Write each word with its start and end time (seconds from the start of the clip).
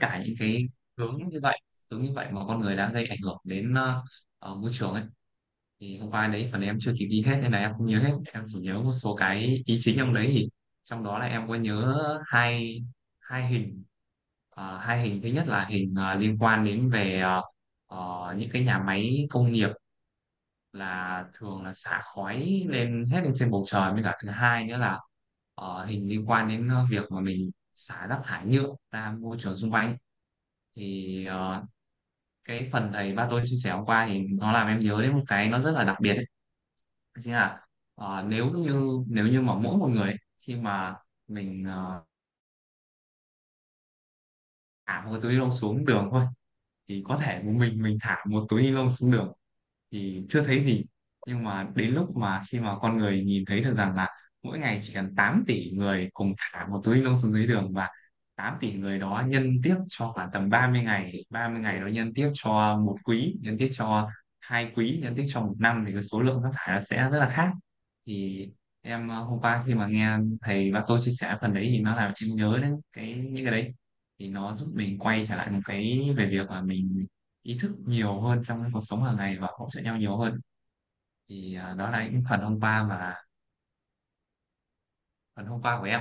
cả 0.00 0.22
những 0.26 0.34
cái 0.38 0.68
hướng 0.98 1.18
như 1.28 1.40
vậy 1.42 1.60
hướng 1.90 2.02
như 2.02 2.12
vậy 2.14 2.26
mà 2.32 2.40
con 2.48 2.60
người 2.60 2.76
đã 2.76 2.90
gây 2.94 3.06
ảnh 3.06 3.18
hưởng 3.24 3.38
đến 3.44 3.74
ờ, 3.74 4.02
ờ, 4.38 4.54
môi 4.54 4.70
trường 4.72 4.92
ấy. 4.94 5.02
Thì 5.80 5.98
hôm 5.98 6.10
qua 6.10 6.26
đấy 6.28 6.48
phần 6.52 6.62
em 6.62 6.78
chưa 6.80 6.92
kịp 6.98 7.06
ghi 7.10 7.22
hết 7.26 7.36
nên 7.42 7.52
là 7.52 7.58
em 7.58 7.72
không 7.78 7.86
nhớ 7.86 7.98
hết. 8.00 8.12
Em 8.34 8.44
chỉ 8.48 8.60
nhớ 8.60 8.80
một 8.82 8.92
số 8.92 9.16
cái 9.16 9.62
ý 9.66 9.76
chính 9.80 9.98
trong 9.98 10.14
đấy 10.14 10.28
thì 10.32 10.48
trong 10.84 11.04
đó 11.04 11.18
là 11.18 11.26
em 11.26 11.48
có 11.48 11.54
nhớ 11.54 11.98
hai 12.26 12.80
hai 13.20 13.48
hình. 13.48 13.84
Ờ, 14.50 14.78
hai 14.78 15.02
hình 15.02 15.22
thứ 15.22 15.28
nhất 15.28 15.48
là 15.48 15.66
hình 15.70 15.94
ờ, 15.96 16.14
liên 16.14 16.38
quan 16.38 16.64
đến 16.64 16.90
về 16.90 17.20
ờ, 17.20 17.42
ờ, 17.86 18.34
những 18.38 18.50
cái 18.52 18.64
nhà 18.64 18.78
máy 18.86 19.26
công 19.30 19.52
nghiệp 19.52 19.70
là 20.72 21.24
thường 21.34 21.62
là 21.64 21.72
xả 21.74 22.00
khói 22.14 22.64
lên 22.68 23.04
hết 23.12 23.20
lên 23.24 23.32
trên 23.36 23.50
bầu 23.50 23.64
trời. 23.66 23.92
Với 23.92 24.02
cả 24.02 24.18
thứ 24.22 24.28
hai 24.30 24.64
nữa 24.64 24.76
là 24.76 25.00
ờ, 25.54 25.84
hình 25.86 26.08
liên 26.08 26.30
quan 26.30 26.48
đến 26.48 26.68
ờ, 26.68 26.86
việc 26.90 27.02
mà 27.10 27.20
mình 27.20 27.50
xả 27.74 28.06
rác 28.06 28.20
thải 28.24 28.46
nhựa 28.46 28.68
ra 28.90 29.12
môi 29.20 29.36
trường 29.40 29.56
xung 29.56 29.70
quanh 29.72 29.96
thì 30.76 31.26
uh, 31.30 31.64
cái 32.44 32.68
phần 32.72 32.90
thầy 32.92 33.14
ba 33.14 33.26
tôi 33.30 33.42
chia 33.46 33.56
sẻ 33.64 33.70
hôm 33.72 33.86
qua 33.86 34.06
thì 34.08 34.18
nó 34.18 34.52
làm 34.52 34.66
em 34.68 34.78
nhớ 34.78 35.02
đến 35.02 35.12
một 35.14 35.24
cái 35.28 35.48
nó 35.48 35.58
rất 35.60 35.72
là 35.72 35.84
đặc 35.84 35.96
biệt 36.00 36.14
ấy. 36.14 36.26
Đó 37.14 37.20
chính 37.24 37.32
là 37.34 37.66
uh, 38.02 38.26
nếu 38.26 38.50
như 38.50 39.04
nếu 39.08 39.26
như 39.26 39.40
mà 39.40 39.54
mỗi 39.54 39.76
một 39.78 39.88
người 39.88 40.08
ấy, 40.10 40.16
khi 40.38 40.56
mà 40.56 40.96
mình 41.28 41.64
uh, 41.68 42.06
thả 44.86 45.04
một 45.06 45.18
túi 45.22 45.32
ni 45.32 45.38
lông 45.38 45.50
xuống 45.50 45.84
đường 45.84 46.08
thôi 46.12 46.26
thì 46.88 47.02
có 47.08 47.16
thể 47.16 47.42
một 47.42 47.52
mình 47.56 47.82
mình 47.82 47.98
thả 48.00 48.16
một 48.28 48.46
túi 48.48 48.62
ni 48.62 48.70
lông 48.70 48.90
xuống 48.90 49.10
đường 49.12 49.32
thì 49.92 50.22
chưa 50.28 50.44
thấy 50.44 50.64
gì 50.64 50.84
nhưng 51.26 51.44
mà 51.44 51.68
đến 51.74 51.90
lúc 51.94 52.16
mà 52.16 52.42
khi 52.48 52.60
mà 52.60 52.78
con 52.80 52.98
người 52.98 53.24
nhìn 53.24 53.44
thấy 53.46 53.60
được 53.60 53.74
rằng 53.76 53.96
là 53.96 54.08
mỗi 54.44 54.58
ngày 54.58 54.78
chỉ 54.82 54.94
cần 54.94 55.14
8 55.16 55.44
tỷ 55.46 55.70
người 55.70 56.10
cùng 56.12 56.34
thả 56.38 56.66
một 56.66 56.80
túi 56.84 56.96
ni 56.96 57.02
lông 57.02 57.16
xuống 57.16 57.32
dưới 57.32 57.46
đường 57.46 57.72
và 57.74 57.90
8 58.36 58.56
tỷ 58.60 58.72
người 58.72 58.98
đó 58.98 59.24
nhân 59.28 59.60
tiếp 59.62 59.76
cho 59.88 60.12
khoảng 60.14 60.30
tầm 60.32 60.50
ba 60.50 60.68
mươi 60.70 60.82
ngày 60.82 61.24
30 61.30 61.60
ngày 61.60 61.80
đó 61.80 61.86
nhân 61.86 62.14
tiếp 62.14 62.30
cho 62.34 62.76
một 62.86 62.96
quý, 63.04 63.36
nhân 63.40 63.56
tiếp 63.58 63.68
cho 63.72 64.10
hai 64.40 64.72
quý, 64.76 64.98
nhân 65.02 65.14
tiếp 65.16 65.24
cho 65.28 65.40
một 65.40 65.54
năm 65.58 65.84
thì 65.86 65.92
cái 65.92 66.02
số 66.02 66.22
lượng 66.22 66.42
rác 66.42 66.50
thải 66.54 66.74
nó 66.74 66.80
sẽ 66.80 66.96
rất 67.10 67.18
là 67.18 67.28
khác. 67.28 67.50
Thì 68.06 68.46
em 68.82 69.08
ờ, 69.08 69.22
hôm 69.22 69.40
qua 69.40 69.64
khi 69.66 69.74
mà 69.74 69.86
nghe 69.86 70.18
thầy 70.42 70.72
và 70.72 70.84
tôi 70.86 70.98
chia 71.02 71.10
sẻ 71.20 71.36
phần 71.40 71.54
đấy 71.54 71.68
thì 71.72 71.78
nó 71.80 71.94
làm 71.96 72.12
em 72.22 72.30
nhớ 72.36 72.58
đến 72.62 72.74
cái, 72.92 73.14
những 73.14 73.44
cái 73.44 73.52
đấy. 73.52 73.74
Thì 74.18 74.28
nó 74.28 74.54
giúp 74.54 74.68
mình 74.74 74.98
quay 74.98 75.24
trở 75.26 75.36
lại 75.36 75.50
một 75.50 75.60
cái 75.64 76.00
về 76.16 76.26
việc 76.30 76.50
là 76.50 76.62
mình 76.62 77.06
ý 77.42 77.58
thức 77.60 77.72
nhiều 77.86 78.20
hơn 78.20 78.42
trong 78.44 78.64
cuộc 78.72 78.80
sống 78.82 79.04
hàng 79.04 79.16
ngày 79.16 79.36
và 79.40 79.48
hỗ 79.58 79.68
trợ 79.72 79.80
nhau 79.80 79.96
nhiều 79.96 80.16
hơn. 80.16 80.40
Thì 81.28 81.54
ờ, 81.54 81.74
đó 81.74 81.90
là 81.90 82.08
những 82.08 82.22
phần 82.30 82.40
hôm 82.40 82.60
qua 82.60 82.82
mà 82.82 83.14
phần 85.36 85.46
hôm 85.46 85.62
qua 85.62 85.78
của 85.80 85.84
em 85.86 86.00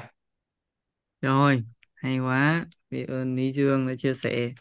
Rồi, 1.21 1.63
hay 1.95 2.19
quá. 2.19 2.65
Biết 2.89 3.05
ơn 3.07 3.35
Lý 3.35 3.53
Dương 3.53 3.87
đã 3.87 3.93
chia 3.99 4.13
sẻ. 4.13 4.53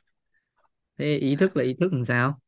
Thế 0.98 1.16
ý 1.16 1.36
thức 1.36 1.56
là 1.56 1.64
ý 1.64 1.74
thức 1.80 1.92
làm 1.92 2.04
sao? 2.04 2.38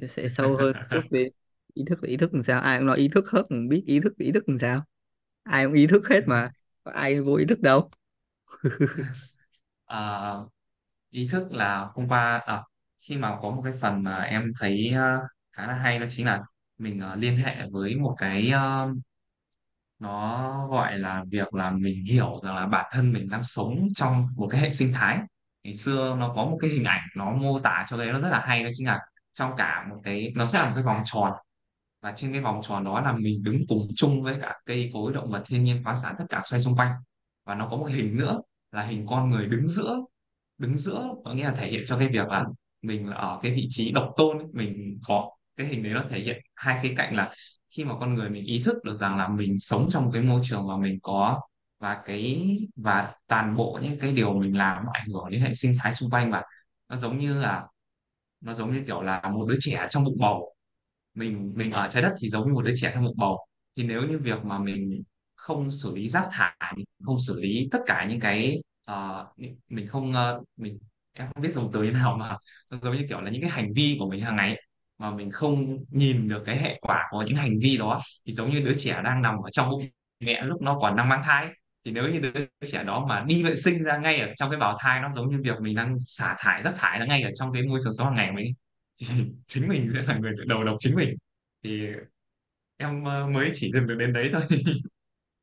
Chia 0.00 0.06
sẻ 0.08 0.28
sâu 0.28 0.56
hơn 0.56 0.76
chút 0.90 1.00
đi. 1.10 1.24
Ý 1.74 1.82
thức 1.88 1.98
là 2.02 2.08
ý 2.08 2.16
thức 2.16 2.34
làm 2.34 2.42
sao? 2.42 2.60
Ai 2.60 2.78
cũng 2.78 2.86
nói 2.86 2.98
ý 2.98 3.08
thức 3.08 3.24
hết, 3.32 3.42
không 3.48 3.68
biết 3.68 3.82
ý 3.86 4.00
thức 4.00 4.18
ý 4.18 4.32
thức 4.32 4.48
làm 4.48 4.58
sao? 4.58 4.84
Ai 5.42 5.64
cũng 5.66 5.74
ý 5.74 5.86
thức 5.86 6.08
hết 6.08 6.22
mà. 6.26 6.50
Có 6.84 6.92
ai 6.92 7.20
vô 7.20 7.34
ý 7.36 7.44
thức 7.46 7.60
đâu. 7.60 7.90
à, 9.86 10.34
ý 11.10 11.28
thức 11.32 11.52
là 11.52 11.90
hôm 11.94 12.08
qua 12.08 12.38
à, 12.46 12.62
khi 12.98 13.16
mà 13.18 13.38
có 13.42 13.50
một 13.50 13.62
cái 13.64 13.74
phần 13.82 14.02
mà 14.04 14.18
em 14.22 14.52
thấy 14.60 14.90
à, 14.96 15.20
khá 15.52 15.66
là 15.66 15.74
hay 15.74 15.98
đó 16.00 16.06
chính 16.10 16.26
là 16.26 16.42
mình 16.78 17.00
à, 17.00 17.16
liên 17.16 17.36
hệ 17.38 17.66
với 17.72 17.96
một 17.96 18.14
cái 18.18 18.50
à, 18.50 18.86
nó 19.98 20.68
gọi 20.70 20.98
là 20.98 21.24
việc 21.30 21.54
là 21.54 21.70
mình 21.70 22.04
hiểu 22.04 22.40
rằng 22.44 22.56
là 22.56 22.66
bản 22.66 22.86
thân 22.92 23.12
mình 23.12 23.28
đang 23.28 23.42
sống 23.42 23.88
trong 23.94 24.26
một 24.36 24.48
cái 24.50 24.60
hệ 24.60 24.70
sinh 24.70 24.92
thái 24.92 25.18
ngày 25.64 25.74
xưa 25.74 26.16
nó 26.18 26.32
có 26.36 26.44
một 26.44 26.58
cái 26.60 26.70
hình 26.70 26.84
ảnh 26.84 27.00
nó 27.16 27.32
mô 27.32 27.58
tả 27.58 27.86
cho 27.88 27.96
đấy 27.96 28.12
nó 28.12 28.20
rất 28.20 28.28
là 28.30 28.40
hay 28.46 28.64
đó 28.64 28.70
chính 28.74 28.86
là 28.86 28.98
trong 29.34 29.52
cả 29.56 29.86
một 29.90 29.96
cái, 30.04 30.32
nó 30.36 30.44
sẽ 30.44 30.58
là 30.58 30.66
một 30.66 30.72
cái 30.74 30.84
vòng 30.84 31.02
tròn 31.04 31.32
và 32.02 32.12
trên 32.16 32.32
cái 32.32 32.40
vòng 32.40 32.60
tròn 32.62 32.84
đó 32.84 33.00
là 33.00 33.12
mình 33.12 33.42
đứng 33.42 33.60
cùng 33.68 33.88
chung 33.96 34.22
với 34.22 34.36
cả 34.42 34.54
cây 34.66 34.90
cối, 34.94 35.12
động 35.12 35.30
vật, 35.30 35.42
thiên 35.46 35.64
nhiên, 35.64 35.84
khoáng 35.84 35.96
sản 35.96 36.14
tất 36.18 36.24
cả 36.28 36.40
xoay 36.44 36.62
xung 36.62 36.76
quanh 36.76 36.92
và 37.44 37.54
nó 37.54 37.68
có 37.68 37.76
một 37.76 37.86
hình 37.86 38.16
nữa 38.16 38.40
là 38.72 38.82
hình 38.82 39.06
con 39.06 39.30
người 39.30 39.46
đứng 39.46 39.68
giữa 39.68 40.00
đứng 40.58 40.76
giữa, 40.76 41.08
có 41.24 41.34
nghĩa 41.34 41.44
là 41.44 41.52
thể 41.52 41.68
hiện 41.70 41.84
cho 41.86 41.98
cái 41.98 42.08
việc 42.08 42.28
là 42.28 42.44
mình 42.82 43.06
ở 43.10 43.38
cái 43.42 43.52
vị 43.52 43.66
trí 43.70 43.92
độc 43.92 44.10
tôn 44.16 44.38
ấy. 44.38 44.46
mình 44.52 44.98
có 45.06 45.30
cái 45.56 45.66
hình 45.66 45.82
đấy 45.82 45.92
nó 45.94 46.04
thể 46.10 46.20
hiện 46.20 46.36
hai 46.54 46.78
khía 46.82 46.94
cạnh 46.96 47.16
là 47.16 47.34
khi 47.76 47.84
mà 47.84 47.94
con 48.00 48.14
người 48.14 48.30
mình 48.30 48.44
ý 48.44 48.62
thức 48.64 48.84
được 48.84 48.94
rằng 48.94 49.16
là 49.16 49.28
mình 49.28 49.58
sống 49.58 49.86
trong 49.90 50.12
cái 50.12 50.22
môi 50.22 50.40
trường 50.44 50.66
mà 50.68 50.76
mình 50.76 50.98
có 51.02 51.40
và 51.78 52.02
cái 52.06 52.58
và 52.76 53.14
toàn 53.26 53.56
bộ 53.56 53.78
những 53.82 53.98
cái 53.98 54.12
điều 54.12 54.34
mình 54.34 54.56
làm 54.56 54.84
nó 54.84 54.90
ảnh 54.94 55.08
hưởng 55.08 55.30
đến 55.30 55.40
hệ 55.40 55.54
sinh 55.54 55.76
thái 55.78 55.94
xung 55.94 56.10
quanh 56.10 56.30
và 56.30 56.42
nó 56.88 56.96
giống 56.96 57.18
như 57.18 57.40
là 57.40 57.66
nó 58.40 58.52
giống 58.54 58.72
như 58.72 58.82
kiểu 58.86 59.02
là 59.02 59.22
một 59.22 59.46
đứa 59.48 59.56
trẻ 59.60 59.86
trong 59.90 60.04
bụng 60.04 60.18
bầu. 60.20 60.54
Mình 61.14 61.52
mình 61.56 61.72
ở 61.72 61.88
trái 61.88 62.02
đất 62.02 62.14
thì 62.20 62.30
giống 62.30 62.46
như 62.48 62.54
một 62.54 62.62
đứa 62.62 62.74
trẻ 62.76 62.90
trong 62.94 63.04
bụng 63.04 63.16
bầu. 63.18 63.46
Thì 63.76 63.82
nếu 63.82 64.02
như 64.02 64.18
việc 64.18 64.44
mà 64.44 64.58
mình 64.58 65.02
không 65.34 65.70
xử 65.70 65.96
lý 65.96 66.08
rác 66.08 66.28
thải 66.32 66.76
không 67.04 67.18
xử 67.18 67.40
lý 67.40 67.68
tất 67.72 67.78
cả 67.86 68.06
những 68.10 68.20
cái 68.20 68.62
uh, 68.90 69.38
mình 69.68 69.86
không 69.86 70.10
uh, 70.12 70.44
mình 70.56 70.78
em 71.12 71.28
không 71.34 71.42
biết 71.42 71.54
dùng 71.54 71.70
từ 71.72 71.82
như 71.82 71.90
nào 71.90 72.16
mà 72.16 72.36
giống 72.70 72.96
như 72.96 73.06
kiểu 73.08 73.20
là 73.20 73.30
những 73.30 73.42
cái 73.42 73.50
hành 73.50 73.72
vi 73.74 73.96
của 74.00 74.10
mình 74.10 74.20
hàng 74.20 74.36
ngày 74.36 74.56
mà 75.04 75.16
mình 75.16 75.30
không 75.30 75.78
nhìn 75.90 76.28
được 76.28 76.42
cái 76.46 76.58
hệ 76.58 76.78
quả 76.82 77.08
của 77.10 77.22
những 77.22 77.36
hành 77.36 77.58
vi 77.62 77.76
đó 77.76 78.00
thì 78.26 78.32
giống 78.32 78.50
như 78.50 78.60
đứa 78.60 78.74
trẻ 78.78 79.00
đang 79.04 79.22
nằm 79.22 79.34
ở 79.44 79.50
trong 79.50 79.70
bụng 79.70 79.84
mẹ 80.20 80.42
lúc 80.44 80.62
nó 80.62 80.78
còn 80.80 80.96
đang 80.96 81.08
mang 81.08 81.20
thai 81.24 81.48
thì 81.84 81.90
nếu 81.92 82.08
như 82.08 82.20
đứa 82.20 82.30
trẻ 82.72 82.84
đó 82.84 83.06
mà 83.08 83.24
đi 83.28 83.42
vệ 83.44 83.56
sinh 83.56 83.82
ra 83.84 83.98
ngay 83.98 84.20
ở 84.20 84.28
trong 84.36 84.50
cái 84.50 84.58
bào 84.60 84.76
thai 84.80 85.00
nó 85.00 85.10
giống 85.12 85.30
như 85.30 85.38
việc 85.44 85.60
mình 85.60 85.74
đang 85.76 85.96
xả 86.00 86.36
thải 86.38 86.62
rác 86.62 86.74
thải 86.76 86.98
ra 86.98 87.06
ngay 87.06 87.22
ở 87.22 87.30
trong 87.34 87.52
cái 87.52 87.62
môi 87.62 87.80
trường 87.84 87.92
sống 87.92 88.06
hàng 88.06 88.16
ngày 88.16 88.32
mình 88.32 88.52
thì 89.00 89.06
chính 89.48 89.68
mình 89.68 89.90
sẽ 89.94 90.02
là 90.02 90.18
người 90.18 90.32
tự 90.38 90.44
đầu 90.44 90.64
độc 90.64 90.76
chính 90.80 90.94
mình 90.96 91.14
thì 91.64 91.80
em 92.76 93.04
ờ, 93.04 93.26
mới 93.26 93.50
chỉ 93.54 93.70
dừng 93.72 93.86
được 93.86 93.94
đến 93.98 94.12
đấy 94.12 94.30
thôi 94.32 94.42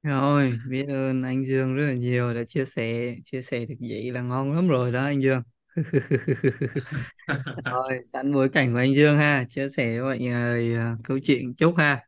Rồi, 0.04 0.54
biết 0.70 0.86
ơn 0.90 1.24
anh 1.24 1.46
Dương 1.46 1.76
rất 1.76 1.88
là 1.88 1.94
nhiều 1.94 2.34
đã 2.34 2.44
chia 2.48 2.66
sẻ. 2.66 3.16
Chia 3.26 3.42
sẻ 3.42 3.66
được 3.66 3.76
vậy 3.80 4.12
là 4.12 4.22
ngon 4.22 4.54
lắm 4.56 4.68
rồi 4.68 4.92
đó 4.92 5.04
anh 5.04 5.22
Dương. 5.22 5.42
Rồi, 7.66 8.00
sẵn 8.14 8.34
bối 8.34 8.50
cảnh 8.50 8.74
của 8.74 8.80
anh 8.80 8.96
Dương 8.96 9.18
ha. 9.18 9.46
Chia 9.50 9.70
sẻ 9.70 10.00
với 10.00 10.02
mọi 10.02 10.20
người 10.20 10.78
uh, 10.78 11.00
câu 11.04 11.20
chuyện 11.20 11.56
chúc 11.56 11.76
ha. 11.78 12.06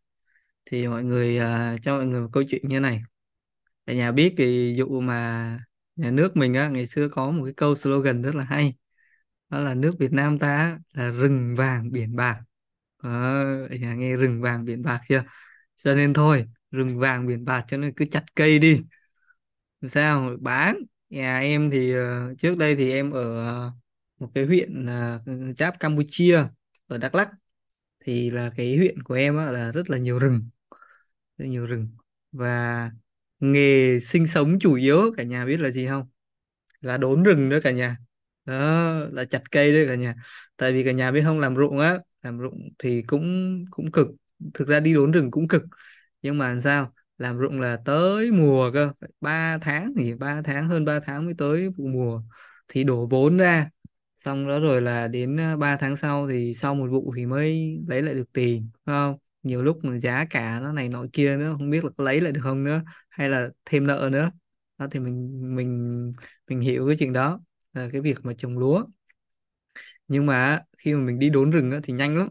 Thì 0.66 0.88
mọi 0.88 1.04
người 1.04 1.40
uh, 1.40 1.82
cho 1.84 1.98
mọi 1.98 2.06
người 2.08 2.22
một 2.22 2.30
câu 2.34 2.44
chuyện 2.50 2.68
như 2.68 2.80
này. 2.80 3.02
Cả 3.86 3.94
nhà 3.94 4.12
biết 4.12 4.34
thì 4.38 4.74
dụ 4.78 5.00
mà 5.02 5.60
nhà 5.96 6.12
nước 6.12 6.38
mình 6.38 6.54
á 6.54 6.70
ngày 6.70 6.88
xưa 6.88 7.10
có 7.10 7.32
một 7.32 7.44
cái 7.46 7.54
câu 7.58 7.76
slogan 7.76 8.22
rất 8.22 8.36
là 8.36 8.44
hay. 8.44 8.76
Đó 9.50 9.60
là 9.60 9.74
nước 9.74 9.92
Việt 10.00 10.12
Nam 10.14 10.40
ta 10.40 10.80
là 10.94 11.12
rừng 11.12 11.56
vàng 11.58 11.92
biển 11.92 12.16
bạc. 12.16 12.42
À, 12.98 13.10
nhà 13.80 13.96
nghe 13.96 14.18
rừng 14.18 14.42
vàng 14.42 14.66
biển 14.66 14.82
bạc 14.84 15.02
chưa? 15.10 15.24
Cho 15.78 15.96
nên 15.96 16.14
thôi 16.14 16.46
rừng 16.72 17.00
vàng 17.00 17.28
biển 17.28 17.46
bạc 17.46 17.66
cho 17.68 17.78
nên 17.78 17.94
cứ 17.94 18.06
chặt 18.12 18.24
cây 18.36 18.60
đi. 18.60 18.82
Sao? 19.88 20.38
Bán 20.42 20.78
nhà 21.14 21.40
em 21.40 21.72
thì 21.72 21.94
ờ, 21.94 22.34
trước 22.40 22.58
đây 22.58 22.76
thì 22.76 22.92
em 22.92 23.12
ở 23.12 23.22
ờ, 23.48 23.72
một 24.20 24.30
cái 24.36 24.46
huyện 24.46 24.86
ờ, 24.86 25.20
giáp 25.58 25.80
Campuchia 25.80 26.44
ở 26.88 26.98
Đắk 26.98 27.16
Lắk. 27.16 27.30
Thì 28.00 28.30
là 28.30 28.52
cái 28.58 28.78
huyện 28.78 29.04
của 29.04 29.14
em 29.14 29.38
á, 29.38 29.46
là 29.52 29.72
rất 29.72 29.90
là 29.90 29.98
nhiều 29.98 30.20
rừng 30.20 30.50
rất 31.38 31.46
nhiều 31.46 31.66
rừng. 31.66 31.88
Và 32.32 32.92
nghề 33.40 34.00
sinh 34.00 34.28
sống 34.28 34.60
chủ 34.60 34.74
yếu 34.76 35.12
cả 35.18 35.24
nhà 35.24 35.46
biết 35.46 35.58
là 35.60 35.72
gì 35.72 35.88
không? 35.88 36.08
Là 36.82 36.98
đốn 36.98 37.24
rừng 37.24 37.50
đó 37.50 37.58
cả 37.64 37.72
nhà. 37.72 37.98
Đó 38.46 38.56
là 39.12 39.26
chặt 39.26 39.52
cây 39.52 39.74
đấy 39.74 39.86
cả 39.88 39.96
nhà. 39.96 40.16
Tại 40.58 40.72
vì 40.74 40.84
cả 40.84 40.92
nhà 40.92 41.12
biết 41.12 41.22
không 41.26 41.40
làm 41.40 41.56
ruộng 41.56 41.80
á 41.80 42.00
làm 42.24 42.40
ruộng 42.40 42.70
thì 42.80 43.02
cũng 43.08 43.66
cũng 43.72 43.92
cực. 43.92 44.08
Thực 44.54 44.68
ra 44.68 44.80
đi 44.80 44.94
đốn 44.94 45.12
rừng 45.12 45.32
cũng 45.32 45.48
cực. 45.48 45.64
Nhưng 46.22 46.38
mà 46.38 46.50
làm 46.50 46.62
sao? 46.62 46.94
Làm 47.24 47.40
ruộng 47.40 47.62
là 47.62 47.78
tới 47.86 48.32
mùa 48.32 48.72
cơ. 48.74 48.92
Ba 49.22 49.58
tháng 49.62 49.94
thì 49.98 50.16
ba 50.16 50.42
tháng, 50.46 50.70
hơn 50.70 50.86
3 50.86 51.00
tháng 51.00 51.26
mới 51.26 51.34
tới 51.38 51.70
vụ 51.70 51.88
mùa. 51.88 52.22
Thì 52.68 52.84
đổ 52.84 53.08
vốn 53.12 53.38
ra. 53.38 53.70
Xong 54.18 54.48
đó 54.48 54.60
rồi 54.60 54.82
là 54.82 55.08
đến 55.08 55.38
ờ, 55.38 55.58
3 55.58 55.78
tháng 55.78 55.98
sau 55.98 56.28
thì 56.28 56.54
sau 56.56 56.76
một 56.76 56.88
vụ 56.92 57.14
thì 57.18 57.26
mới 57.26 57.78
lấy 57.88 58.02
lại 58.02 58.14
được 58.14 58.34
tiền, 58.34 58.70
phải 58.86 58.94
không? 58.96 59.18
Nhiều 59.44 59.64
lúc 59.64 59.80
mà 59.86 60.00
giá 60.00 60.26
cả 60.30 60.60
nó 60.64 60.72
này 60.74 60.90
nọ 60.90 61.06
kia 61.14 61.38
nữa, 61.38 61.56
không 61.58 61.70
biết 61.70 61.84
là 61.86 61.90
có 61.98 62.04
lấy 62.04 62.22
lại 62.22 62.32
được 62.32 62.42
không 62.44 62.64
nữa, 62.64 62.82
hay 63.10 63.30
là 63.30 63.50
thêm 63.66 63.88
nợ 63.88 64.10
nữa. 64.12 64.32
Đó 64.78 64.88
thì 64.92 65.00
mình 65.00 65.42
mình 65.56 66.14
mình 66.48 66.62
hiểu 66.62 66.88
cái 66.88 66.96
chuyện 67.00 67.14
đó, 67.14 67.40
là 67.74 67.90
cái 67.92 68.02
việc 68.02 68.18
mà 68.24 68.34
trồng 68.38 68.58
lúa. 68.58 68.86
Nhưng 70.08 70.26
mà 70.26 70.62
khi 70.78 70.94
mà 70.94 71.00
mình 71.06 71.20
đi 71.20 71.30
đốn 71.30 71.52
rừng 71.52 71.72
thì 71.84 71.94
nhanh 71.94 72.18
lắm. 72.18 72.30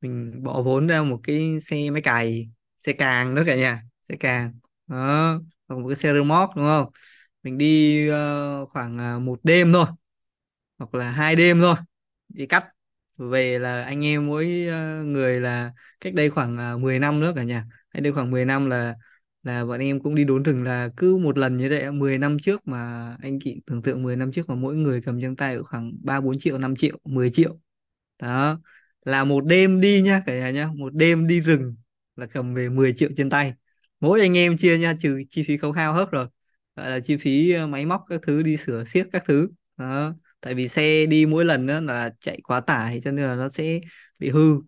Mình 0.00 0.42
bỏ 0.44 0.62
vốn 0.62 0.86
ra 0.86 1.02
một 1.02 1.20
cái 1.24 1.60
xe 1.62 1.90
máy 1.90 2.02
cày, 2.02 2.50
xe 2.78 2.92
càng 2.92 3.34
đó 3.34 3.42
cả 3.46 3.56
nhà 3.56 3.82
sẽ 4.08 4.16
càng. 4.20 4.54
Đó 4.86 4.96
hoặc 5.68 5.76
một 5.76 5.88
cái 5.88 5.96
xe 5.96 6.12
remote 6.12 6.52
đúng 6.56 6.64
không? 6.66 6.90
Mình 7.42 7.58
đi 7.58 8.08
uh, 8.10 8.68
khoảng 8.70 8.98
ờ, 8.98 9.18
một 9.18 9.40
đêm 9.42 9.72
thôi 9.72 9.86
hoặc 10.78 10.94
là 10.94 11.10
hai 11.10 11.36
đêm 11.36 11.60
thôi 11.60 11.76
đi 12.28 12.46
cắt. 12.46 12.64
Về 13.18 13.58
là 13.58 13.84
anh 13.84 14.04
em 14.04 14.26
mỗi 14.26 14.66
ờ, 14.70 15.02
người 15.04 15.40
là 15.40 15.72
cách 16.00 16.14
đây 16.14 16.30
khoảng 16.30 16.56
ờ, 16.56 16.78
10 16.78 16.98
năm 16.98 17.20
nữa 17.20 17.32
cả 17.36 17.42
nhà. 17.42 17.66
Cách 17.90 18.02
đây 18.02 18.12
khoảng 18.12 18.30
10 18.30 18.44
năm 18.44 18.70
là 18.70 18.94
là 19.42 19.64
bọn 19.64 19.80
em 19.80 20.00
cũng 20.00 20.14
đi 20.14 20.24
đốn 20.24 20.42
rừng 20.42 20.64
là 20.64 20.88
cứ 20.96 21.16
một 21.16 21.38
lần 21.38 21.56
như 21.56 21.68
vậy 21.70 21.92
10 21.92 22.18
năm 22.18 22.36
trước 22.42 22.68
mà 22.68 23.08
anh 23.22 23.38
chị 23.40 23.60
tưởng 23.66 23.82
tượng 23.82 24.02
10 24.02 24.16
năm 24.16 24.32
trước 24.32 24.48
mà 24.48 24.54
mỗi 24.54 24.76
người 24.76 25.00
cầm 25.02 25.20
trong 25.22 25.36
tay 25.36 25.58
khoảng 25.62 25.92
3 26.02 26.20
4 26.20 26.38
triệu 26.38 26.58
5 26.58 26.76
triệu 26.76 26.98
10 27.04 27.30
triệu. 27.30 27.60
Đó 28.22 28.60
là 29.04 29.24
một 29.24 29.40
đêm 29.46 29.80
đi 29.80 30.00
nha 30.02 30.22
cả 30.26 30.34
nhà 30.34 30.50
nhá. 30.50 30.68
Một 30.76 30.94
đêm 30.94 31.26
đi 31.26 31.40
rừng 31.40 31.76
là 32.16 32.26
cầm 32.26 32.54
về 32.54 32.68
10 32.68 32.94
triệu 32.94 33.10
trên 33.16 33.30
tay 33.30 33.54
mỗi 34.00 34.20
anh 34.20 34.36
em 34.36 34.56
chia 34.58 34.78
nha, 34.78 34.94
trừ 35.00 35.22
chi 35.30 35.42
phí 35.42 35.56
khấu 35.56 35.72
hao 35.72 35.92
hết 35.94 36.10
rồi. 36.10 36.26
Gọi 36.76 36.90
là 36.90 37.00
chi 37.00 37.16
phí 37.16 37.50
ờ, 37.52 37.66
máy 37.66 37.86
móc 37.86 38.04
các 38.08 38.20
thứ, 38.26 38.42
đi 38.42 38.56
sửa 38.56 38.84
xiếc 38.84 39.06
các 39.12 39.22
thứ. 39.26 39.48
Đó. 39.76 40.14
Tại 40.40 40.54
vì 40.54 40.68
xe 40.68 41.06
đi 41.06 41.26
mỗi 41.26 41.44
lần 41.44 41.66
đó 41.66 41.80
là 41.80 42.10
chạy 42.20 42.40
quá 42.44 42.60
tải 42.60 43.00
cho 43.04 43.10
nên 43.10 43.26
là 43.26 43.34
nó 43.34 43.48
sẽ 43.48 43.80
bị 44.18 44.30
hư. 44.30 44.60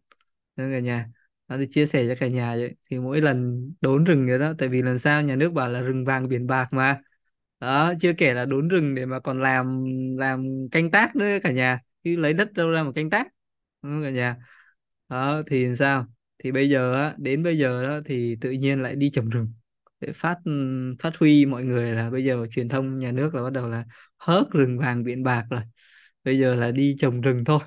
Nên 0.56 0.72
cả 0.72 0.78
nhà. 0.80 1.06
Nó 1.48 1.56
thì 1.58 1.66
chia 1.70 1.86
sẻ 1.86 2.06
cho 2.08 2.14
cả 2.20 2.28
nhà 2.28 2.56
vậy. 2.56 2.74
Thì 2.90 2.98
mỗi 2.98 3.20
lần 3.20 3.70
đốn 3.80 4.04
rừng 4.04 4.26
nữa 4.26 4.38
đó, 4.38 4.52
tại 4.58 4.68
vì 4.68 4.82
lần 4.82 4.98
sau 4.98 5.22
nhà 5.22 5.36
nước 5.36 5.52
bảo 5.52 5.68
là 5.68 5.80
rừng 5.80 6.04
vàng 6.04 6.28
biển 6.28 6.46
bạc 6.46 6.68
mà. 6.72 7.00
Đó, 7.60 7.94
chưa 8.00 8.12
kể 8.18 8.34
là 8.34 8.44
đốn 8.44 8.68
rừng 8.68 8.94
để 8.94 9.06
mà 9.06 9.20
còn 9.20 9.40
làm 9.42 9.84
làm 10.18 10.62
canh 10.72 10.90
tác 10.90 11.16
nữa 11.16 11.38
cả 11.42 11.50
nhà. 11.52 11.80
Cứ 12.04 12.16
lấy 12.16 12.32
đất 12.34 12.52
đâu 12.52 12.70
ra 12.70 12.82
mà 12.82 12.92
canh 12.94 13.10
tác. 13.10 13.26
Đúng 13.82 13.92
không 13.92 14.02
cả 14.02 14.10
nhà. 14.10 14.36
Đó, 15.08 15.42
thì 15.46 15.64
làm 15.66 15.76
sao? 15.76 16.06
Thì 16.38 16.52
bây 16.52 16.70
giờ 16.70 16.94
á 16.94 17.14
đến 17.18 17.42
bây 17.42 17.58
giờ 17.58 17.82
đó 17.82 18.00
thì 18.06 18.36
tự 18.40 18.50
nhiên 18.50 18.82
lại 18.82 18.96
đi 18.96 19.10
trồng 19.14 19.28
rừng. 19.30 19.52
Để 20.00 20.12
phát 20.14 20.36
ừ, 20.44 20.52
phát 21.00 21.16
huy 21.18 21.46
mọi 21.46 21.64
người 21.64 21.92
là 21.94 22.10
bây 22.10 22.24
giờ 22.24 22.46
truyền 22.50 22.68
thông 22.68 22.98
nhà 22.98 23.12
nước 23.12 23.34
là 23.34 23.42
bắt 23.42 23.50
đầu 23.52 23.68
là 23.68 23.84
hớt 24.18 24.50
rừng 24.50 24.78
vàng 24.78 25.04
biển 25.04 25.22
bạc 25.24 25.44
rồi. 25.50 25.60
Bây 26.24 26.38
giờ 26.38 26.56
là 26.56 26.70
đi 26.70 26.96
trồng 27.00 27.20
rừng 27.20 27.44
thôi. 27.44 27.60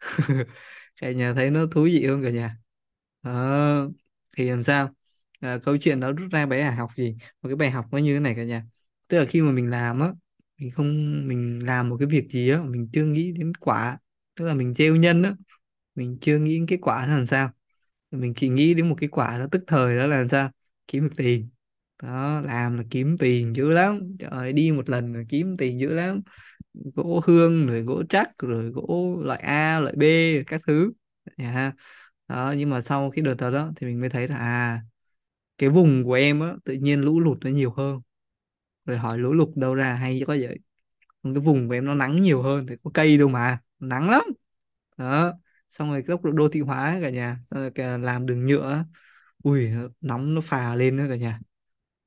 Cả 1.00 1.12
nhà 1.12 1.34
thấy 1.34 1.50
nó 1.50 1.66
thú 1.72 1.84
vị 1.84 2.06
không 2.08 2.22
cả 2.22 2.30
nhà? 2.30 2.56
À, 3.22 3.32
thì 4.36 4.50
làm 4.50 4.62
sao? 4.62 4.90
À, 5.40 5.58
câu 5.64 5.76
chuyện 5.80 6.00
đó 6.00 6.12
rút 6.12 6.30
ra 6.32 6.46
bài 6.46 6.64
học 6.72 6.90
gì? 6.96 7.16
Một 7.42 7.48
cái 7.48 7.56
bài 7.56 7.70
học 7.70 7.86
nó 7.92 7.98
như 7.98 8.14
thế 8.14 8.20
này 8.20 8.34
cả 8.36 8.44
nhà. 8.44 8.64
Tức 9.08 9.18
là 9.18 9.24
khi 9.26 9.40
mà 9.42 9.50
mình 9.52 9.70
làm 9.70 10.00
á 10.00 10.12
mình 10.58 10.70
không 10.70 10.86
mình 11.28 11.66
làm 11.66 11.88
một 11.88 11.96
cái 12.00 12.08
việc 12.08 12.28
gì 12.30 12.50
á 12.50 12.62
mình 12.62 12.88
chưa 12.92 13.04
nghĩ 13.04 13.32
đến 13.32 13.52
quả. 13.60 13.98
Tức 14.36 14.44
là 14.46 14.54
mình 14.54 14.74
trêu 14.74 14.96
nhân 14.96 15.22
á 15.22 15.34
mình 15.94 16.18
chưa 16.20 16.38
nghĩ 16.38 16.56
đến 16.58 16.66
cái 16.68 16.78
quả 16.82 17.06
là 17.06 17.16
làm 17.16 17.26
sao 17.26 17.50
mình 18.20 18.34
chỉ 18.36 18.48
nghĩ 18.48 18.74
đến 18.74 18.88
một 18.88 18.94
cái 18.98 19.08
quả 19.08 19.36
nó 19.38 19.46
tức 19.52 19.64
thời 19.66 19.96
đó 19.96 20.06
là 20.06 20.28
sao? 20.28 20.50
Kiếm 20.88 21.02
được 21.04 21.14
tiền. 21.16 21.48
Đó 22.02 22.40
làm 22.40 22.76
là 22.78 22.84
kiếm 22.90 23.16
tiền 23.18 23.56
dữ 23.56 23.72
lắm. 23.72 24.16
Trời 24.18 24.30
ơi, 24.30 24.52
đi 24.52 24.72
một 24.72 24.88
lần 24.88 25.14
là 25.14 25.22
kiếm 25.28 25.56
tiền 25.58 25.80
dữ 25.80 25.88
lắm. 25.88 26.20
Gỗ 26.74 27.20
hương 27.26 27.66
rồi 27.66 27.82
gỗ 27.82 28.02
trắc 28.08 28.38
rồi 28.38 28.70
gỗ 28.70 29.16
loại 29.24 29.40
A 29.40 29.80
loại 29.80 29.94
B 29.96 30.02
các 30.46 30.60
thứ. 30.66 30.92
Yeah. 31.36 31.74
đó 32.28 32.54
nhưng 32.58 32.70
mà 32.70 32.80
sau 32.80 33.10
cái 33.10 33.22
đợt 33.22 33.34
đó, 33.34 33.50
đó 33.50 33.72
thì 33.76 33.86
mình 33.86 34.00
mới 34.00 34.10
thấy 34.10 34.28
là 34.28 34.36
à 34.36 34.82
cái 35.58 35.70
vùng 35.70 36.04
của 36.04 36.12
em 36.14 36.40
á 36.40 36.56
tự 36.64 36.74
nhiên 36.74 37.00
lũ 37.00 37.20
lụt 37.20 37.38
nó 37.44 37.50
nhiều 37.50 37.70
hơn. 37.70 38.00
Rồi 38.86 38.98
hỏi 38.98 39.18
lũ 39.18 39.32
lụt 39.32 39.48
đâu 39.56 39.74
ra 39.74 39.94
hay 39.94 40.22
có 40.26 40.36
vậy. 40.40 40.58
Còn 41.22 41.34
cái 41.34 41.40
vùng 41.42 41.68
của 41.68 41.74
em 41.74 41.84
nó 41.84 41.94
nắng 41.94 42.22
nhiều 42.22 42.42
hơn 42.42 42.66
thì 42.68 42.74
có 42.84 42.90
cây 42.94 43.18
đâu 43.18 43.28
mà. 43.28 43.58
Nắng 43.78 44.10
lắm. 44.10 44.22
Đó 44.96 45.32
xong 45.68 45.90
rồi 45.90 46.02
tốc 46.08 46.24
độ 46.24 46.32
đô 46.32 46.48
thị 46.48 46.60
hóa 46.60 46.98
cả 47.02 47.10
nhà. 47.10 47.38
Xong 47.50 47.70
rồi 47.76 47.98
làm 47.98 48.26
đường 48.26 48.46
nhựa 48.46 48.84
ui 49.42 49.68
nó 49.70 49.88
nóng 50.00 50.34
nó 50.34 50.40
phà 50.40 50.74
lên 50.74 50.96
nữa 50.96 51.06
cả 51.08 51.16
nhà. 51.16 51.40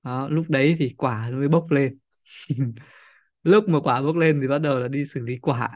Đó 0.03 0.27
lúc 0.29 0.45
đấy 0.49 0.75
thì 0.79 0.95
quả 0.97 1.29
nó 1.31 1.37
mới 1.37 1.47
bốc 1.47 1.71
lên. 1.71 1.99
Lúc 3.43 3.69
mà 3.69 3.79
quả 3.81 4.01
bốc 4.01 4.15
lên 4.15 4.41
thì 4.41 4.47
bắt 4.47 4.59
đầu 4.59 4.79
là 4.79 4.87
đi 4.87 5.05
xử 5.05 5.21
lý 5.21 5.37
quả. 5.37 5.69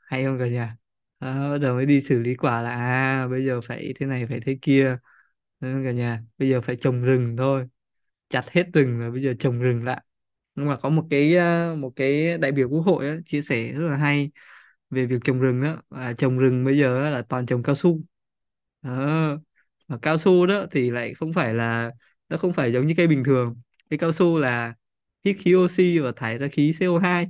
Hay 0.00 0.24
không 0.24 0.38
cả 0.38 0.48
nhà? 0.48 0.76
Đó, 1.20 1.52
bắt 1.52 1.58
đầu 1.58 1.74
mới 1.76 1.86
đi 1.86 2.00
xử 2.00 2.20
lý 2.20 2.34
quả 2.36 2.62
là 2.62 2.70
à 2.70 3.28
bây 3.30 3.44
giờ 3.46 3.60
phải 3.60 3.92
thế 4.00 4.06
này 4.06 4.26
phải 4.26 4.40
thế 4.46 4.58
kia. 4.62 4.98
Đấy, 5.60 5.74
cả 5.84 5.92
nhà? 5.92 6.22
Bây 6.38 6.48
giờ 6.50 6.60
phải 6.60 6.76
trồng 6.76 7.02
rừng 7.02 7.36
thôi. 7.38 7.66
Chặt 8.28 8.44
hết 8.50 8.66
rừng 8.74 9.00
rồi 9.00 9.10
bây 9.10 9.22
giờ 9.22 9.34
trồng 9.38 9.60
rừng 9.60 9.84
lại. 9.84 10.04
Nhưng 10.54 10.66
mà 10.68 10.76
có 10.76 10.88
một 10.90 11.06
cái 11.10 11.36
ờ, 11.36 11.76
một 11.76 11.92
cái 11.96 12.38
đại 12.38 12.52
biểu 12.52 12.68
quốc 12.70 12.80
hội 12.80 13.08
ấy, 13.08 13.20
chia 13.26 13.42
sẻ 13.42 13.72
rất 13.72 13.88
là 13.88 13.96
hay 13.96 14.30
về 14.90 15.06
việc 15.06 15.18
trồng 15.24 15.40
rừng 15.40 15.62
đó 15.62 15.82
à, 15.90 16.12
trồng 16.18 16.38
rừng 16.38 16.64
bây 16.64 16.78
giờ 16.78 17.04
á 17.04 17.10
là 17.10 17.22
toàn 17.22 17.46
trồng 17.46 17.62
cao 17.62 17.74
su 17.74 18.00
đó. 18.82 19.38
Mà 19.88 19.98
cao 20.02 20.18
su 20.18 20.46
đó 20.46 20.66
thì 20.70 20.90
lại 20.90 21.14
không 21.14 21.32
phải 21.32 21.54
là 21.54 21.90
nó 22.28 22.36
không 22.36 22.52
phải 22.52 22.72
giống 22.72 22.86
như 22.86 22.94
cây 22.96 23.06
bình 23.08 23.24
thường 23.24 23.56
cây 23.90 23.98
cao 23.98 24.12
su 24.12 24.38
là 24.38 24.74
hít 25.24 25.36
khí 25.40 25.54
oxy 25.54 25.98
và 25.98 26.12
thải 26.16 26.38
ra 26.38 26.48
khí 26.48 26.72
CO2 26.72 27.28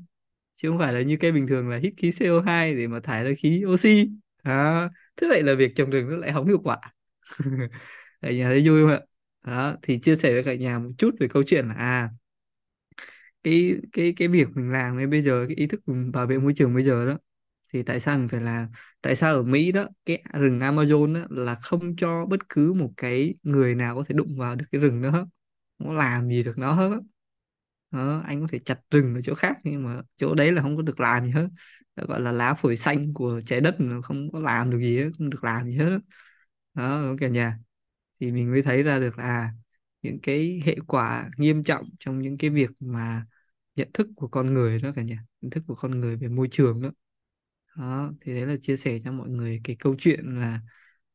chứ 0.56 0.70
không 0.70 0.78
phải 0.78 0.92
là 0.92 1.02
như 1.02 1.16
cây 1.20 1.32
bình 1.32 1.46
thường 1.46 1.68
là 1.68 1.76
hít 1.78 1.94
khí 1.96 2.12
CO2 2.12 2.74
để 2.74 2.86
mà 2.88 3.00
thải 3.00 3.24
ra 3.24 3.30
khí 3.38 3.64
oxy 3.66 4.10
đó. 4.44 4.88
thế 5.16 5.26
vậy 5.30 5.42
là 5.42 5.54
việc 5.54 5.72
trồng 5.76 5.90
rừng 5.90 6.10
nó 6.10 6.16
lại 6.16 6.32
không 6.32 6.46
hiệu 6.48 6.60
quả 6.64 6.78
cả 8.22 8.30
nhà 8.32 8.48
thấy 8.50 8.68
vui 8.68 8.82
không 8.82 8.90
ạ 8.90 9.00
đó 9.46 9.76
thì 9.82 9.98
chia 10.00 10.16
sẻ 10.16 10.32
với 10.32 10.44
cả 10.44 10.54
nhà 10.54 10.78
một 10.78 10.90
chút 10.98 11.14
về 11.20 11.28
câu 11.28 11.42
chuyện 11.46 11.68
là 11.68 11.74
à 11.74 12.10
cái 13.42 13.74
cái 13.92 14.12
cái 14.16 14.28
việc 14.28 14.48
mình 14.54 14.70
làm 14.70 14.96
nên 14.98 15.10
bây 15.10 15.22
giờ 15.22 15.44
cái 15.48 15.56
ý 15.56 15.66
thức 15.66 15.80
mình 15.88 16.12
bảo 16.12 16.26
vệ 16.26 16.38
môi 16.38 16.52
trường 16.56 16.74
bây 16.74 16.84
giờ 16.84 17.06
đó 17.06 17.18
thì 17.72 17.82
tại 17.82 18.00
sao 18.00 18.18
mình 18.18 18.28
phải 18.28 18.40
làm 18.40 18.68
tại 19.02 19.16
sao 19.16 19.34
ở 19.36 19.42
Mỹ 19.42 19.72
đó 19.72 19.88
cái 20.06 20.22
rừng 20.34 20.58
Amazon 20.58 21.14
đó 21.14 21.20
là 21.30 21.54
không 21.54 21.96
cho 21.96 22.26
bất 22.26 22.48
cứ 22.48 22.72
một 22.72 22.90
cái 22.96 23.34
người 23.42 23.74
nào 23.74 23.94
có 23.96 24.04
thể 24.08 24.14
đụng 24.14 24.36
vào 24.38 24.54
được 24.56 24.64
cái 24.72 24.80
rừng 24.80 25.02
đó 25.02 25.10
không 25.12 25.28
có 25.88 25.92
làm 25.94 26.28
gì 26.28 26.42
được 26.42 26.58
nó 26.58 26.72
hết 26.74 27.00
đó, 27.90 28.22
anh 28.26 28.40
có 28.40 28.46
thể 28.52 28.58
chặt 28.58 28.80
rừng 28.90 29.14
ở 29.14 29.20
chỗ 29.20 29.34
khác 29.34 29.56
nhưng 29.64 29.82
mà 29.84 30.02
chỗ 30.16 30.34
đấy 30.34 30.52
là 30.52 30.62
không 30.62 30.76
có 30.76 30.82
được 30.82 31.00
làm 31.00 31.24
gì 31.26 31.30
hết. 31.32 31.48
Đó 31.96 32.04
gọi 32.08 32.20
là 32.20 32.32
lá 32.32 32.54
phổi 32.54 32.76
xanh 32.76 33.14
của 33.14 33.40
trái 33.46 33.60
đất 33.60 33.74
mà 33.80 34.02
không 34.02 34.32
có 34.32 34.40
làm 34.40 34.70
được 34.70 34.78
gì 34.78 34.98
hết 34.98 35.10
không 35.18 35.30
được 35.30 35.44
làm 35.44 35.66
gì 35.66 35.76
hết 35.78 35.90
đó, 35.90 35.98
đó 36.74 37.14
cả 37.20 37.28
nhà 37.28 37.58
thì 38.20 38.32
mình 38.32 38.50
mới 38.52 38.62
thấy 38.62 38.82
ra 38.82 38.98
được 38.98 39.18
là 39.18 39.24
à, 39.24 39.50
những 40.02 40.18
cái 40.22 40.62
hệ 40.66 40.76
quả 40.88 41.30
nghiêm 41.38 41.64
trọng 41.64 41.90
trong 42.00 42.22
những 42.22 42.38
cái 42.38 42.50
việc 42.50 42.70
mà 42.80 43.26
nhận 43.76 43.90
thức 43.94 44.08
của 44.16 44.28
con 44.28 44.54
người 44.54 44.80
đó 44.82 44.92
cả 44.96 45.02
nhà 45.02 45.24
nhận 45.40 45.50
thức 45.50 45.64
của 45.68 45.74
con 45.74 46.00
người 46.00 46.16
về 46.16 46.28
môi 46.28 46.48
trường 46.52 46.82
đó 46.82 46.90
đó 47.80 48.12
thì 48.20 48.34
đấy 48.34 48.46
là 48.46 48.56
chia 48.62 48.76
sẻ 48.76 48.98
cho 49.04 49.12
mọi 49.12 49.28
người 49.30 49.60
cái 49.64 49.76
câu 49.80 49.96
chuyện 49.98 50.20
là 50.40 50.60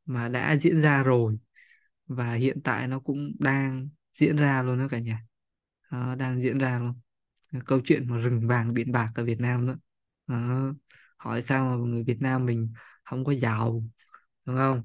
mà 0.05 0.29
đã 0.29 0.57
diễn 0.57 0.81
ra 0.81 1.03
rồi 1.03 1.39
và 2.07 2.33
hiện 2.33 2.61
tại 2.63 2.87
nó 2.87 2.99
cũng 2.99 3.33
đang 3.39 3.89
diễn 4.19 4.37
ra 4.37 4.63
luôn 4.63 4.79
đó 4.79 4.87
cả 4.91 4.99
nhà. 4.99 5.19
Đó, 5.91 6.15
đang 6.15 6.41
diễn 6.41 6.57
ra 6.57 6.79
luôn. 6.79 6.93
Câu 7.65 7.79
chuyện 7.85 8.07
mà 8.09 8.17
rừng 8.17 8.47
vàng 8.47 8.73
biển 8.73 8.91
bạc 8.91 9.11
ở 9.15 9.25
Việt 9.25 9.39
Nam 9.39 9.67
đó, 9.67 9.75
đó. 10.27 10.73
hỏi 11.17 11.41
sao 11.41 11.65
mà 11.69 11.75
người 11.91 12.03
Việt 12.03 12.17
Nam 12.21 12.45
mình 12.45 12.73
không 13.03 13.25
có 13.25 13.33
giàu 13.33 13.83
đúng 14.45 14.55
không? 14.57 14.83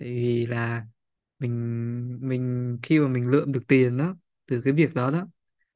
Tại 0.00 0.04
vì 0.14 0.46
là 0.46 0.86
mình 1.40 2.18
mình 2.22 2.78
khi 2.82 3.00
mà 3.00 3.08
mình 3.08 3.28
lượm 3.30 3.52
được 3.52 3.62
tiền 3.68 3.96
đó 3.98 4.16
từ 4.46 4.60
cái 4.62 4.72
việc 4.74 4.94
đó 4.94 5.10
đó 5.10 5.28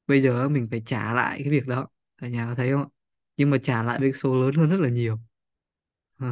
bây 0.06 0.22
giờ 0.22 0.48
mình 0.48 0.66
phải 0.70 0.82
trả 0.86 1.14
lại 1.14 1.40
cái 1.44 1.50
việc 1.52 1.66
đó. 1.68 1.88
Cả 2.18 2.28
nhà 2.28 2.46
có 2.48 2.54
thấy 2.54 2.72
không 2.72 2.82
ạ? 2.82 2.88
Nhưng 3.36 3.50
mà 3.50 3.58
trả 3.58 3.82
lại 3.82 4.00
với 4.00 4.12
số 4.12 4.34
lớn 4.42 4.54
hơn 4.54 4.70
rất 4.70 4.80
là 4.80 4.88
nhiều. 4.90 5.18
Ờ, 6.20 6.26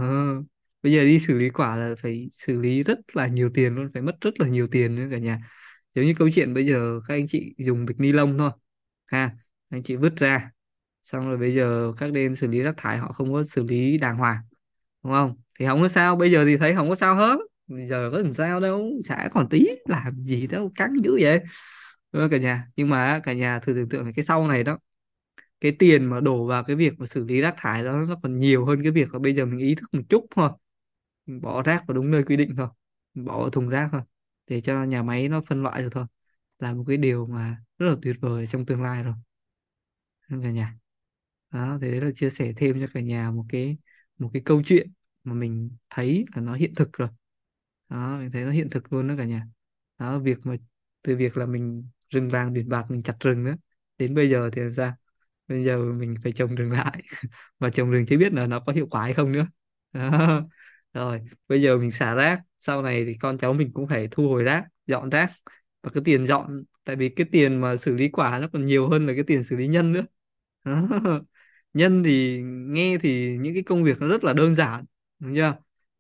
bây 0.83 0.93
giờ 0.93 1.05
đi 1.05 1.19
xử 1.21 1.35
lý 1.39 1.51
quả 1.51 1.77
là 1.77 1.95
phải 2.03 2.31
xử 2.33 2.61
lý 2.61 2.83
rất 2.83 2.99
là 3.17 3.27
nhiều 3.27 3.51
tiền 3.55 3.75
luôn 3.75 3.91
phải 3.95 4.03
mất 4.03 4.17
rất 4.21 4.41
là 4.41 4.49
nhiều 4.49 4.67
tiền 4.71 4.95
nữa 4.97 5.09
cả 5.11 5.19
nhà. 5.19 5.41
Giống 5.95 6.05
như 6.07 6.15
câu 6.19 6.29
chuyện 6.35 6.55
bây 6.55 6.67
giờ 6.67 7.01
các 7.09 7.15
anh 7.15 7.27
chị 7.29 7.55
dùng 7.59 7.87
bịch 7.87 8.01
ni 8.01 8.13
lông 8.13 8.39
thôi 8.39 8.51
ha 9.07 9.33
anh 9.71 9.83
chị 9.83 9.97
vứt 9.97 10.17
ra 10.17 10.51
xong 11.05 11.29
rồi 11.29 11.39
bây 11.39 11.55
giờ 11.55 11.93
các 11.99 12.13
bên 12.13 12.37
xử 12.37 12.47
lý 12.49 12.63
rác 12.63 12.75
thải 12.79 12.99
họ 12.99 13.13
không 13.13 13.33
có 13.33 13.45
xử 13.45 13.65
lý 13.65 13.99
đàng 13.99 14.19
hoàng 14.19 14.39
đúng 15.05 15.13
không? 15.15 15.37
Thì 15.61 15.67
không 15.67 15.83
có 15.83 15.89
sao 15.89 16.17
bây 16.17 16.33
giờ 16.33 16.45
thì 16.47 16.57
thấy 16.59 16.75
không 16.77 16.89
có 16.91 16.95
sao 16.95 17.17
hết 17.17 17.39
bây 17.67 17.87
giờ 17.87 18.11
có 18.13 18.19
làm 18.19 18.35
sao 18.35 18.61
đâu 18.61 18.93
chả 19.05 19.29
còn 19.33 19.49
tí 19.51 19.67
làm 19.87 20.15
gì 20.25 20.47
đâu 20.47 20.73
căng 20.77 20.95
dữ 21.05 21.19
vậy. 21.23 21.41
Đúng 22.13 22.23
không 22.23 22.31
cả 22.31 22.39
nhà? 22.39 22.67
Nhưng 22.77 22.91
mà 22.91 23.21
cả 23.25 23.33
nhà 23.33 23.59
thử 23.61 23.75
tưởng 23.75 23.89
tượng 23.89 24.05
về 24.07 24.13
cái 24.17 24.25
sau 24.25 24.49
này 24.49 24.65
đó 24.65 24.79
cái 25.61 25.73
tiền 25.79 26.05
mà 26.07 26.21
đổ 26.21 26.47
vào 26.47 26.65
cái 26.65 26.77
việc 26.77 26.93
mà 26.99 27.07
xử 27.07 27.25
lý 27.25 27.41
rác 27.41 27.55
thải 27.59 27.85
đó, 27.85 27.93
nó 28.09 28.17
còn 28.23 28.39
nhiều 28.39 28.67
hơn 28.67 28.83
cái 28.83 28.93
việc 28.93 29.13
là 29.15 29.19
bây 29.19 29.35
giờ 29.35 29.47
mình 29.47 29.59
ý 29.59 29.75
thức 29.75 29.87
một 29.95 30.03
chút 30.09 30.27
thôi. 30.31 30.51
Mình 31.27 31.41
bỏ 31.41 31.63
rác 31.63 31.85
vào 31.89 31.95
đúng 31.97 32.11
nơi 32.11 32.25
quy 32.25 32.37
định 32.37 32.57
thôi, 32.57 32.69
mình 33.15 33.25
bỏ 33.25 33.41
vào 33.41 33.51
thùng 33.51 33.69
rác 33.69 33.89
thôi, 33.93 34.03
để 34.49 34.61
cho 34.61 34.85
nhà 34.85 35.03
máy 35.03 35.29
nó 35.29 35.43
phân 35.49 35.63
loại 35.63 35.83
được 35.83 35.89
thôi. 35.93 36.07
Là 36.59 36.75
một 36.75 36.85
cái 36.89 36.97
điều 36.97 37.27
mà 37.27 37.59
rất 37.79 37.89
là 37.91 37.97
tuyệt 38.03 38.17
vời 38.21 38.47
trong 38.47 38.67
tương 38.67 38.83
lai 38.83 39.03
rồi. 39.05 39.15
Cả 40.29 40.51
nhà. 40.51 40.75
Đó 41.51 41.79
thì 41.83 41.91
đấy 41.93 42.01
là 42.01 42.11
chia 42.17 42.31
sẻ 42.31 42.53
thêm 42.57 42.81
cho 42.81 42.87
cả 42.95 43.01
nhà 43.01 43.31
một 43.31 43.45
cái 43.49 43.79
một 44.19 44.31
cái 44.33 44.43
câu 44.47 44.63
chuyện 44.67 44.93
mà 45.25 45.35
mình 45.35 45.71
thấy 45.91 46.25
là 46.35 46.43
nó 46.43 46.55
hiện 46.55 46.75
thực 46.77 46.93
rồi. 46.93 47.09
Đó, 47.89 48.19
mình 48.21 48.31
thấy 48.33 48.45
nó 48.45 48.51
hiện 48.53 48.71
thực 48.71 48.93
luôn 48.93 49.09
đó 49.09 49.15
cả 49.19 49.25
nhà. 49.25 49.47
Đó, 49.99 50.19
việc 50.19 50.39
mà, 50.45 50.57
từ 51.03 51.17
việc 51.17 51.37
là 51.37 51.47
mình 51.47 51.89
rừng 52.11 52.31
vàng 52.31 52.53
biển 52.53 52.69
bạc, 52.69 52.87
mình 52.91 53.03
chặt 53.03 53.17
rừng 53.21 53.45
nữa, 53.45 53.57
đến 53.99 54.15
bây 54.15 54.31
giờ 54.31 54.51
thì 54.53 54.63
ra 54.63 54.97
bây 55.49 55.65
giờ 55.65 55.79
mình 55.79 56.15
phải 56.23 56.33
trồng 56.33 56.55
rừng 56.55 56.73
lại. 56.73 57.03
Và 57.59 57.71
trồng 57.71 57.91
rừng 57.91 58.07
chưa 58.07 58.17
biết 58.19 58.33
là 58.33 58.47
nó 58.47 58.61
có 58.61 58.73
hiệu 58.73 58.87
quả 58.91 59.03
hay 59.03 59.15
không 59.15 59.33
nữa. 59.33 59.47
Đó. 59.93 60.43
rồi, 60.93 61.21
bây 61.49 61.63
giờ 61.63 61.77
mình 61.79 61.91
xả 61.91 62.15
rác. 62.15 62.41
Sau 62.61 62.83
này 62.83 63.05
thì 63.05 63.15
con 63.21 63.39
cháu 63.39 63.53
mình 63.53 63.71
cũng 63.75 63.89
phải 63.89 64.09
thu 64.11 64.29
hồi 64.29 64.43
rác, 64.45 64.65
dọn 64.87 65.11
rác. 65.11 65.33
Và 65.83 65.91
cái 65.95 66.03
tiền 66.07 66.27
dọn, 66.27 66.65
tại 66.85 66.97
vì 66.97 67.09
cái 67.09 67.27
tiền 67.33 67.61
mà 67.61 67.77
xử 67.77 67.95
lý 67.97 68.09
quả 68.09 68.39
nó 68.39 68.49
còn 68.53 68.65
nhiều 68.65 68.89
hơn 68.89 69.07
là 69.07 69.15
cái 69.15 69.25
tiền 69.27 69.45
xử 69.45 69.57
lý 69.57 69.69
nhân 69.69 69.93
nữa. 69.93 70.03
Đó. 70.65 70.89
nhân 71.73 72.03
thì 72.05 72.41
nghe 72.45 72.99
thì 72.99 73.37
những 73.41 73.55
cái 73.55 73.63
công 73.63 73.85
việc 73.85 74.01
nó 74.01 74.09
rất 74.09 74.25
là 74.25 74.33
đơn 74.33 74.55
giản, 74.55 74.85
đúng 75.19 75.35
chưa? 75.35 75.55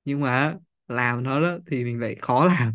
Nhưng 0.04 0.20
mà 0.20 0.56
làm 0.88 1.22
nó 1.22 1.40
đó 1.40 1.58
thì 1.66 1.84
mình 1.84 2.00
lại 2.00 2.14
khó 2.20 2.46
làm. 2.46 2.74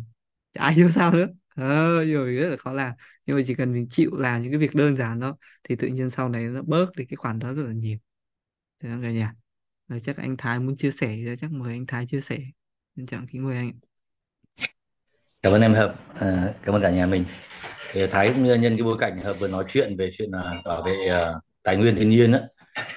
Chả 0.52 0.68
hiểu 0.70 0.88
sao 0.90 1.12
nữa 1.12 1.26
ờ, 1.54 2.04
rồi 2.04 2.34
rất 2.34 2.48
là 2.48 2.56
khó 2.56 2.72
làm. 2.72 2.92
Nhưng 3.26 3.36
mà 3.36 3.42
chỉ 3.46 3.54
cần 3.54 3.72
mình 3.72 3.86
chịu 3.90 4.10
làm 4.14 4.42
những 4.42 4.52
cái 4.52 4.58
việc 4.58 4.74
đơn 4.74 4.96
giản 4.96 5.20
đó 5.20 5.36
thì 5.64 5.76
tự 5.76 5.88
nhiên 5.88 6.10
sau 6.10 6.28
này 6.28 6.44
nó 6.44 6.62
bớt 6.62 6.86
đi 6.96 7.04
cái 7.04 7.16
khoản 7.16 7.38
đó 7.38 7.52
rất 7.52 7.62
là 7.62 7.72
nhiều. 7.72 7.98
Thế 8.82 8.88
nên 8.88 9.02
cả 9.02 9.10
nhà? 9.10 9.34
Rồi 9.88 10.00
chắc 10.00 10.16
anh 10.16 10.36
Thái 10.36 10.58
muốn 10.58 10.76
chia 10.76 10.90
sẻ 10.90 11.16
rồi 11.16 11.36
chắc 11.36 11.52
mời 11.52 11.72
anh 11.72 11.86
Thái 11.86 12.06
chia 12.06 12.20
sẻ. 12.20 12.38
Xin 12.96 13.06
chào 13.06 13.20
kính 13.30 13.44
mời 13.44 13.56
anh 13.56 13.72
cảm 15.44 15.52
ơn 15.52 15.62
em 15.62 15.74
Hợp. 15.74 15.94
À, 16.20 16.52
cảm 16.64 16.74
ơn 16.74 16.82
cả 16.82 16.90
nhà 16.90 17.06
mình. 17.06 17.24
Thì 17.92 18.06
Thái 18.06 18.28
cũng 18.28 18.44
nhân 18.44 18.76
cái 18.76 18.82
bối 18.82 18.96
cảnh 19.00 19.18
Hợp 19.18 19.32
vừa 19.38 19.48
nói 19.48 19.64
chuyện 19.68 19.96
về 19.96 20.10
chuyện 20.18 20.30
là 20.30 20.62
bảo 20.64 20.82
vệ 20.82 20.92
uh, 20.92 21.42
tài 21.62 21.76
nguyên 21.76 21.96
thiên 21.96 22.10
nhiên 22.10 22.32
á. 22.32 22.40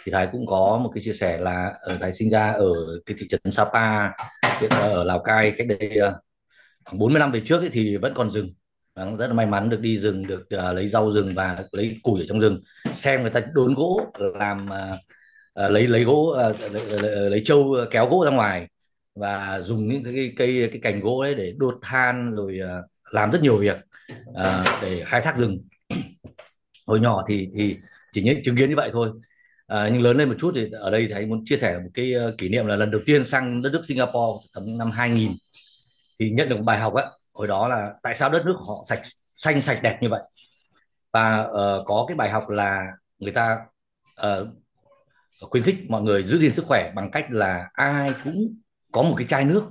Thì 0.03 0.11
Thái 0.11 0.27
cũng 0.31 0.45
có 0.45 0.79
một 0.83 0.91
cái 0.95 1.03
chia 1.03 1.13
sẻ 1.13 1.37
là 1.37 1.73
ở 1.81 1.97
Thái 2.01 2.13
sinh 2.13 2.29
ra 2.29 2.51
ở 2.51 2.65
cái 3.05 3.17
thị 3.19 3.27
trấn 3.27 3.41
Sapa 3.51 4.09
ở 4.69 5.03
Lào 5.03 5.19
Cai 5.19 5.53
cách 5.57 5.67
đây 5.67 5.97
uh, 6.07 6.13
khoảng 6.87 6.99
40 6.99 7.19
năm 7.19 7.31
về 7.31 7.41
trước 7.45 7.59
ấy, 7.59 7.69
thì 7.73 7.97
vẫn 7.97 8.13
còn 8.13 8.31
rừng. 8.31 8.53
Và 8.95 9.05
rất 9.19 9.27
là 9.27 9.33
may 9.33 9.45
mắn 9.45 9.69
được 9.69 9.79
đi 9.79 9.97
rừng 9.97 10.27
được 10.27 10.41
uh, 10.41 10.75
lấy 10.75 10.87
rau 10.87 11.13
rừng 11.13 11.35
và 11.35 11.63
lấy 11.71 11.97
củi 12.03 12.21
ở 12.21 12.25
trong 12.29 12.39
rừng. 12.39 12.61
Xem 12.93 13.21
người 13.21 13.29
ta 13.29 13.41
đốn 13.53 13.73
gỗ 13.73 14.11
làm 14.19 14.65
uh, 14.65 14.99
uh, 15.65 15.71
lấy 15.71 15.87
lấy 15.87 16.03
gỗ 16.03 16.35
uh, 16.47 16.73
lấy, 16.73 17.01
lấy, 17.01 17.29
lấy 17.29 17.41
trâu 17.45 17.75
kéo 17.91 18.09
gỗ 18.09 18.25
ra 18.25 18.31
ngoài 18.31 18.67
và 19.15 19.61
dùng 19.61 19.87
những 19.87 20.03
cái 20.03 20.33
cây 20.37 20.69
cái 20.71 20.79
cành 20.81 20.99
gỗ 20.99 21.23
đấy 21.23 21.35
để 21.35 21.53
đốt 21.57 21.77
than 21.81 22.35
rồi 22.35 22.59
uh, 22.63 22.85
làm 23.11 23.31
rất 23.31 23.41
nhiều 23.41 23.57
việc 23.57 23.77
uh, 24.29 24.65
để 24.81 25.03
khai 25.07 25.21
thác 25.21 25.37
rừng. 25.37 25.59
Hồi 26.87 26.99
nhỏ 26.99 27.25
thì 27.27 27.47
thì 27.55 27.75
chỉ 28.13 28.23
những 28.23 28.43
chứng 28.43 28.55
kiến 28.55 28.69
như 28.69 28.75
vậy 28.75 28.89
thôi. 28.93 29.11
À, 29.67 29.89
nhưng 29.93 30.01
lớn 30.01 30.17
lên 30.17 30.29
một 30.29 30.35
chút 30.39 30.51
thì 30.55 30.67
ở 30.71 30.91
đây 30.91 31.07
thầy 31.11 31.25
muốn 31.25 31.43
chia 31.45 31.57
sẻ 31.57 31.77
một 31.77 31.89
cái 31.93 32.13
uh, 32.27 32.37
kỷ 32.37 32.49
niệm 32.49 32.65
là 32.65 32.75
lần 32.75 32.91
đầu 32.91 33.01
tiên 33.05 33.25
sang 33.25 33.61
đất 33.61 33.69
nước 33.73 33.81
Singapore 33.85 34.47
tầm 34.55 34.77
năm 34.77 34.91
2000 34.91 35.31
thì 36.19 36.29
nhận 36.29 36.49
được 36.49 36.55
một 36.55 36.63
bài 36.65 36.79
học 36.79 36.93
á 36.93 37.03
hồi 37.33 37.47
đó 37.47 37.67
là 37.67 37.93
tại 38.03 38.15
sao 38.15 38.29
đất 38.29 38.45
nước 38.45 38.55
họ 38.67 38.85
sạch 38.89 39.01
xanh 39.35 39.61
sạch 39.65 39.79
đẹp 39.83 39.97
như 40.01 40.09
vậy? 40.09 40.23
Và 41.13 41.41
uh, 41.41 41.85
có 41.85 42.05
cái 42.07 42.17
bài 42.17 42.29
học 42.29 42.49
là 42.49 42.85
người 43.19 43.31
ta 43.31 43.57
uh, 44.21 44.47
khuyến 45.41 45.63
khích 45.63 45.75
mọi 45.89 46.01
người 46.01 46.23
giữ 46.23 46.37
gìn 46.37 46.51
sức 46.53 46.65
khỏe 46.67 46.91
bằng 46.95 47.11
cách 47.11 47.25
là 47.29 47.69
ai 47.73 48.09
cũng 48.23 48.55
có 48.91 49.03
một 49.03 49.15
cái 49.17 49.27
chai 49.27 49.45
nước 49.45 49.63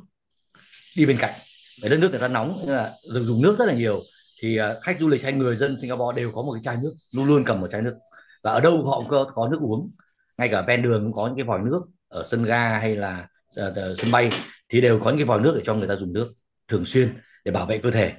đi 0.97 1.07
bên 1.07 1.17
cạnh. 1.21 1.35
Ở 1.83 1.89
đất 1.89 1.97
nước 2.01 2.11
người 2.11 2.21
ta 2.21 2.29
nóng 2.29 2.59
nên 2.67 2.77
là 2.77 2.93
dùng 3.03 3.43
nước 3.43 3.57
rất 3.59 3.65
là 3.65 3.75
nhiều 3.75 4.01
thì 4.43 4.61
uh, 4.61 4.83
khách 4.83 5.01
du 5.01 5.09
lịch 5.09 5.23
hay 5.23 5.33
người 5.33 5.57
dân 5.57 5.77
Singapore 5.81 6.17
đều 6.17 6.33
có 6.35 6.43
một 6.43 6.53
cái 6.53 6.63
chai 6.63 6.77
nước 6.83 6.93
luôn 7.15 7.27
luôn 7.27 7.43
cầm 7.47 7.61
một 7.61 7.67
chai 7.73 7.83
nước. 7.83 7.95
Và 8.45 8.53
ở 8.53 8.61
đâu 8.61 8.85
họ 8.87 8.99
cũng 8.99 9.09
có, 9.09 9.31
có 9.35 9.49
nước 9.49 9.59
uống. 9.61 9.91
Ngay 10.39 10.49
cả 10.53 10.65
ven 10.69 10.83
đường 10.83 11.05
cũng 11.05 11.13
có 11.13 11.27
những 11.27 11.37
cái 11.37 11.45
vòi 11.45 11.61
nước 11.61 11.81
ở 12.09 12.25
sân 12.31 12.45
ga 12.45 12.79
hay 12.79 12.97
là 12.97 13.29
uh, 13.61 13.99
sân 13.99 14.11
bay 14.11 14.31
thì 14.69 14.81
đều 14.81 15.01
có 15.01 15.11
những 15.11 15.19
cái 15.19 15.25
vòi 15.25 15.41
nước 15.41 15.53
để 15.57 15.63
cho 15.67 15.75
người 15.75 15.89
ta 15.89 15.97
dùng 15.97 16.13
nước 16.13 16.33
thường 16.69 16.85
xuyên 16.85 17.15
để 17.45 17.53
bảo 17.53 17.67
vệ 17.67 17.79
cơ 17.79 17.91
thể. 17.91 18.13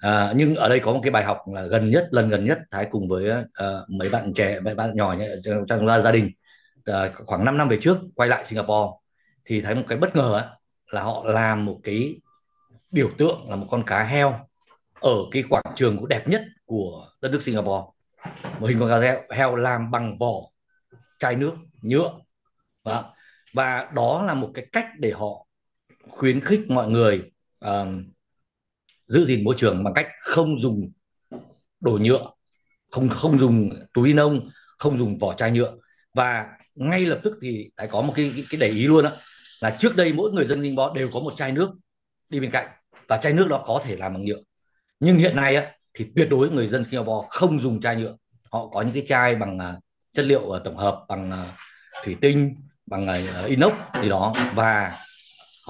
À, 0.00 0.32
nhưng 0.36 0.54
ở 0.54 0.68
đây 0.68 0.80
có 0.80 0.92
một 0.92 1.00
cái 1.02 1.10
bài 1.10 1.24
học 1.24 1.38
là 1.54 1.62
gần 1.66 1.90
nhất 1.90 2.08
lần 2.10 2.28
gần 2.28 2.44
nhất 2.44 2.58
thái 2.70 2.88
cùng 2.90 3.08
với 3.08 3.30
uh, 3.30 3.90
mấy 3.90 4.08
bạn 4.08 4.32
trẻ 4.34 4.60
mấy 4.60 4.74
bạn 4.74 4.96
nhỏ 4.96 5.14
trong, 5.44 5.66
trong 5.66 6.02
gia 6.02 6.12
đình 6.12 6.30
uh, 6.90 7.26
khoảng 7.26 7.44
5 7.44 7.58
năm 7.58 7.68
về 7.68 7.78
trước 7.82 7.98
quay 8.14 8.28
lại 8.28 8.44
Singapore 8.44 8.90
thì 9.44 9.60
thấy 9.60 9.74
một 9.74 9.82
cái 9.88 9.98
bất 9.98 10.16
ngờ 10.16 10.32
ấy, 10.34 10.44
là 10.90 11.02
họ 11.02 11.24
làm 11.24 11.64
một 11.64 11.80
cái 11.84 12.20
biểu 12.92 13.10
tượng 13.18 13.50
là 13.50 13.56
một 13.56 13.66
con 13.70 13.82
cá 13.86 14.04
heo 14.04 14.46
ở 15.00 15.14
cái 15.30 15.44
quảng 15.48 15.74
trường 15.76 15.96
cũng 15.96 16.08
đẹp 16.08 16.28
nhất 16.28 16.42
của 16.64 17.08
đất 17.20 17.32
nước 17.32 17.42
Singapore. 17.42 17.84
Một 18.58 18.66
hình 18.66 18.78
con 18.80 18.88
cá 18.88 19.00
heo, 19.00 19.22
heo 19.30 19.56
làm 19.56 19.90
bằng 19.90 20.18
vỏ 20.18 20.34
chai 21.18 21.36
nước 21.36 21.52
nhựa. 21.82 22.12
Và 22.84 23.04
và 23.54 23.90
đó 23.94 24.22
là 24.26 24.34
một 24.34 24.50
cái 24.54 24.66
cách 24.72 24.86
để 24.98 25.10
họ 25.10 25.46
khuyến 26.20 26.44
khích 26.44 26.60
mọi 26.68 26.88
người 26.88 27.22
uh, 27.64 27.88
giữ 29.06 29.26
gìn 29.26 29.44
môi 29.44 29.54
trường 29.58 29.84
bằng 29.84 29.94
cách 29.94 30.08
không 30.20 30.60
dùng 30.60 30.92
đồ 31.80 31.98
nhựa 32.02 32.24
không 32.90 33.08
không 33.08 33.38
dùng 33.38 33.70
túi 33.92 34.08
ni 34.08 34.14
lông 34.14 34.50
không 34.78 34.98
dùng 34.98 35.18
vỏ 35.18 35.34
chai 35.34 35.50
nhựa. 35.50 35.72
Và 36.14 36.46
ngay 36.74 37.06
lập 37.06 37.20
tức 37.22 37.38
thì 37.42 37.70
lại 37.76 37.88
có 37.90 38.02
một 38.02 38.12
cái 38.16 38.32
cái, 38.36 38.44
cái 38.50 38.60
để 38.60 38.68
ý 38.68 38.86
luôn 38.86 39.04
á 39.04 39.10
là 39.60 39.76
trước 39.80 39.96
đây 39.96 40.12
mỗi 40.12 40.32
người 40.32 40.46
dân 40.46 40.62
Ninh 40.62 40.76
Bó 40.76 40.92
đều 40.94 41.08
có 41.12 41.20
một 41.20 41.32
chai 41.36 41.52
nước 41.52 41.70
đi 42.28 42.40
bên 42.40 42.50
cạnh 42.50 42.68
và 43.08 43.16
chai 43.16 43.32
nước 43.32 43.46
đó 43.48 43.64
có 43.66 43.82
thể 43.84 43.96
làm 43.96 44.14
bằng 44.14 44.24
nhựa. 44.24 44.40
Nhưng 45.00 45.16
hiện 45.16 45.36
nay 45.36 45.56
á 45.56 45.72
thì 45.94 46.06
tuyệt 46.16 46.28
đối 46.30 46.50
người 46.50 46.68
dân 46.68 46.84
Singapore 46.84 47.26
không 47.30 47.60
dùng 47.60 47.80
chai 47.80 47.96
nhựa. 47.96 48.16
Họ 48.50 48.68
có 48.72 48.82
những 48.82 48.94
cái 48.94 49.04
chai 49.08 49.36
bằng 49.36 49.56
uh, 49.56 49.82
chất 50.14 50.22
liệu 50.26 50.40
uh, 50.40 50.64
tổng 50.64 50.76
hợp 50.76 51.04
bằng 51.08 51.30
uh, 51.32 51.54
thủy 52.04 52.16
tinh 52.20 52.54
bằng 52.86 53.06
uh, 53.42 53.46
inox 53.46 53.72
gì 54.02 54.08
đó. 54.08 54.34
Và 54.54 54.92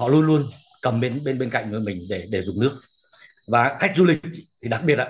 họ 0.01 0.07
luôn 0.07 0.25
luôn 0.25 0.43
cầm 0.81 1.01
bên 1.01 1.19
bên 1.25 1.39
bên 1.39 1.49
cạnh 1.49 1.71
người 1.71 1.79
mình 1.79 2.01
để 2.09 2.23
để 2.31 2.41
dùng 2.41 2.55
nước. 2.61 2.71
Và 3.51 3.75
khách 3.79 3.93
du 3.95 4.05
lịch 4.05 4.21
thì 4.63 4.69
đặc 4.69 4.81
biệt 4.85 4.99
ạ 4.99 5.07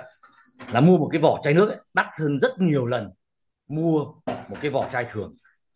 là 0.72 0.80
mua 0.80 0.98
một 0.98 1.08
cái 1.12 1.20
vỏ 1.20 1.40
chai 1.44 1.54
nước 1.54 1.68
ấy, 1.68 1.78
đắt 1.94 2.06
hơn 2.20 2.38
rất 2.38 2.60
nhiều 2.60 2.86
lần 2.86 3.10
mua 3.68 4.04
một 4.26 4.56
cái 4.62 4.70
vỏ 4.70 4.90
chai 4.92 5.06
thường 5.12 5.34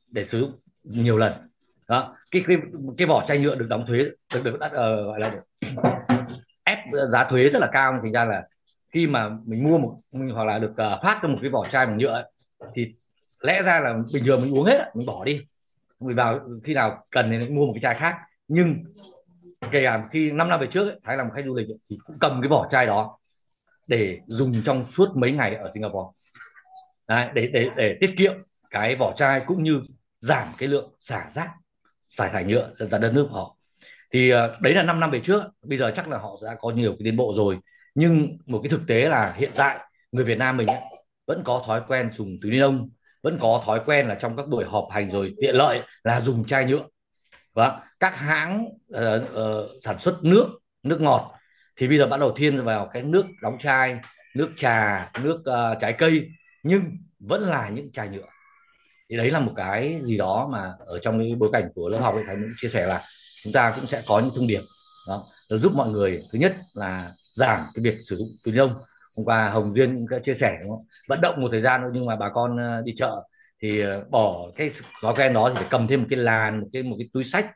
để 0.09 0.27
sử 0.27 0.41
dụng 0.41 0.53
nhiều 0.83 1.19
lần. 1.19 1.33
Đó 1.89 2.17
cái 2.31 2.45
cái 2.47 2.57
cái 2.99 3.07
vỏ 3.07 3.25
chai 3.29 3.39
nhựa 3.39 3.55
được 3.55 3.67
đóng 3.69 3.85
thuế 3.89 3.99
được 4.35 4.45
được 4.45 4.59
đắt 4.61 4.71
uh, 4.71 4.77
gọi 4.77 5.21
là 5.21 5.35
ép 6.65 6.79
giá 7.13 7.25
thuế 7.25 7.49
rất 7.49 7.59
là 7.59 7.69
cao. 7.73 7.99
Thành 8.03 8.13
ra 8.13 8.25
là 8.25 8.43
khi 8.93 9.07
mà 9.07 9.29
mình 9.45 9.65
mua 9.65 9.79
một 9.79 10.01
mình, 10.13 10.35
hoặc 10.35 10.45
là 10.45 10.59
được 10.59 10.71
uh, 10.71 11.03
phát 11.03 11.19
cho 11.23 11.29
một 11.29 11.39
cái 11.43 11.51
vỏ 11.51 11.67
chai 11.73 11.87
bằng 11.87 11.99
nhựa 11.99 12.13
ấy, 12.13 12.25
thì 12.75 12.95
lẽ 13.41 13.63
ra 13.63 13.81
là 13.81 13.95
bình 14.13 14.25
thường 14.25 14.43
mình 14.43 14.55
uống 14.55 14.67
hết 14.67 14.91
mình 14.95 15.07
bỏ 15.07 15.25
đi. 15.25 15.41
Mình 16.01 16.17
vào 16.17 16.41
khi 16.65 16.75
nào 16.75 17.07
cần 17.11 17.31
thì 17.31 17.39
mình 17.39 17.55
mua 17.55 17.67
một 17.67 17.73
cái 17.75 17.83
chai 17.83 18.01
khác 18.01 18.17
nhưng 18.49 18.85
kể 19.71 19.83
cả 19.85 20.09
khi 20.13 20.31
5 20.31 20.49
năm 20.49 20.61
về 20.61 20.67
trước 20.73 20.89
ấy, 20.89 21.01
Thái 21.05 21.17
làm 21.17 21.31
khách 21.31 21.45
du 21.45 21.55
lịch 21.55 21.69
ấy, 21.69 21.79
thì 21.91 21.99
cũng 22.07 22.17
cầm 22.21 22.41
cái 22.43 22.49
vỏ 22.49 22.69
chai 22.73 22.87
đó 22.87 23.19
để 23.87 24.19
dùng 24.27 24.63
trong 24.65 24.85
suốt 24.93 25.09
mấy 25.17 25.33
ngày 25.33 25.55
ở 25.55 25.71
Singapore. 25.75 26.09
Đấy, 27.09 27.29
để 27.35 27.47
để 27.53 27.69
để 27.77 27.97
tiết 28.01 28.11
kiệm 28.19 28.35
cái 28.71 28.97
vỏ 28.97 29.15
chai 29.17 29.43
cũng 29.47 29.63
như 29.63 29.81
giảm 30.21 30.49
cái 30.59 30.69
lượng 30.69 30.95
xả 30.99 31.31
rác 31.31 31.51
xả 32.07 32.29
thải 32.29 32.45
nhựa 32.45 32.71
ra 32.79 32.99
đất 32.99 33.13
nước 33.15 33.27
của 33.31 33.37
họ. 33.37 33.57
Thì 34.13 34.31
ờ, 34.31 34.57
đấy 34.61 34.75
là 34.75 34.83
5 34.83 35.01
năm 35.01 35.11
về 35.11 35.21
trước 35.21 35.43
bây 35.63 35.79
giờ 35.79 35.93
chắc 35.97 36.09
là 36.09 36.19
họ 36.19 36.39
đã 36.45 36.57
có 36.61 36.71
nhiều 36.71 36.91
cái 36.91 37.05
tiến 37.05 37.17
bộ 37.17 37.33
rồi. 37.37 37.59
Nhưng 37.95 38.39
một 38.47 38.61
cái 38.63 38.71
thực 38.71 38.81
tế 38.87 39.09
là 39.09 39.33
hiện 39.37 39.51
tại 39.55 39.79
người 40.13 40.25
Việt 40.25 40.39
Nam 40.39 40.57
mình 40.57 40.67
ấy, 40.67 40.81
vẫn 41.27 41.43
có 41.45 41.63
thói 41.67 41.83
quen 41.89 42.11
dùng 42.13 42.39
túi 42.43 42.51
ni 42.51 42.59
lông 42.59 42.91
vẫn 43.27 43.39
có 43.41 43.63
thói 43.67 43.81
quen 43.87 44.09
là 44.09 44.15
trong 44.15 44.37
các 44.37 44.49
buổi 44.49 44.65
họp 44.65 44.89
hành 44.91 45.11
rồi 45.11 45.35
tiện 45.41 45.55
lợi 45.55 45.81
là 46.05 46.21
dùng 46.21 46.45
chai 46.45 46.65
nhựa 46.65 46.85
và 47.57 47.81
các 48.01 48.17
hãng 48.17 48.65
uh, 48.95 49.23
uh, 49.33 49.71
sản 49.83 49.99
xuất 49.99 50.25
nước 50.25 50.49
nước 50.83 51.01
ngọt 51.01 51.35
thì 51.77 51.89
bây 51.89 51.99
giờ 51.99 52.07
bắt 52.07 52.21
đầu 52.21 52.33
thiên 52.37 52.65
vào 52.65 52.91
cái 52.93 53.03
nước 53.03 53.27
đóng 53.43 53.59
chai 53.59 53.99
nước 54.35 54.51
trà 54.57 55.11
nước 55.23 55.37
uh, 55.41 55.81
trái 55.81 55.93
cây 55.93 56.29
nhưng 56.63 56.83
vẫn 57.19 57.43
là 57.43 57.69
những 57.69 57.93
chai 57.93 58.09
nhựa. 58.09 58.27
Thì 59.11 59.17
đấy 59.17 59.31
là 59.31 59.41
một 59.41 59.53
cái 59.57 60.01
gì 60.03 60.17
đó 60.17 60.49
mà 60.53 60.73
ở 60.79 60.99
trong 60.99 61.19
cái 61.19 61.35
bối 61.39 61.51
cảnh 61.53 61.69
của 61.75 61.89
lớp 61.89 61.99
học 61.99 62.15
ấy 62.15 62.25
thầy 62.27 62.37
cũng 62.37 62.53
chia 62.61 62.69
sẻ 62.69 62.87
là 62.87 63.03
chúng 63.45 63.53
ta 63.53 63.73
cũng 63.77 63.87
sẽ 63.87 64.03
có 64.07 64.21
những 64.21 64.31
thông 64.37 64.47
điệp. 64.47 64.63
Đó 65.09 65.23
để 65.51 65.59
giúp 65.59 65.73
mọi 65.75 65.89
người 65.89 66.23
thứ 66.33 66.39
nhất 66.39 66.55
là 66.75 67.11
giảm 67.35 67.61
cái 67.75 67.85
việc 67.85 67.97
sử 68.05 68.17
dụng 68.17 68.29
túi 68.45 68.53
ni 68.55 68.59
lông. 68.59 68.73
Hôm 69.17 69.27
qua 69.27 69.49
hồng 69.49 69.73
duyên 69.75 69.95
cũng 69.95 70.07
đã 70.11 70.19
chia 70.19 70.35
sẻ 70.35 70.59
đúng 70.61 70.71
không? 70.71 70.83
vận 71.09 71.21
động 71.21 71.41
một 71.43 71.49
thời 71.53 71.61
gian 71.61 71.81
thôi 71.83 71.91
nhưng 71.95 72.07
mà 72.07 72.17
bà 72.17 72.31
con 72.31 72.59
đi 72.85 72.93
chợ 72.97 73.23
thì 73.63 73.81
ờ, 73.81 74.05
bỏ 74.11 74.51
cái 74.57 74.71
thói 75.03 75.15
quen 75.17 75.33
đó 75.33 75.49
thì 75.49 75.55
phải 75.57 75.67
cầm 75.71 75.87
thêm 75.87 76.01
một 76.01 76.07
cái 76.11 76.19
làn 76.19 76.61
một 76.61 76.67
cái 76.73 76.83
một 76.83 76.97
cái 76.99 77.09
túi 77.13 77.25
sách. 77.25 77.55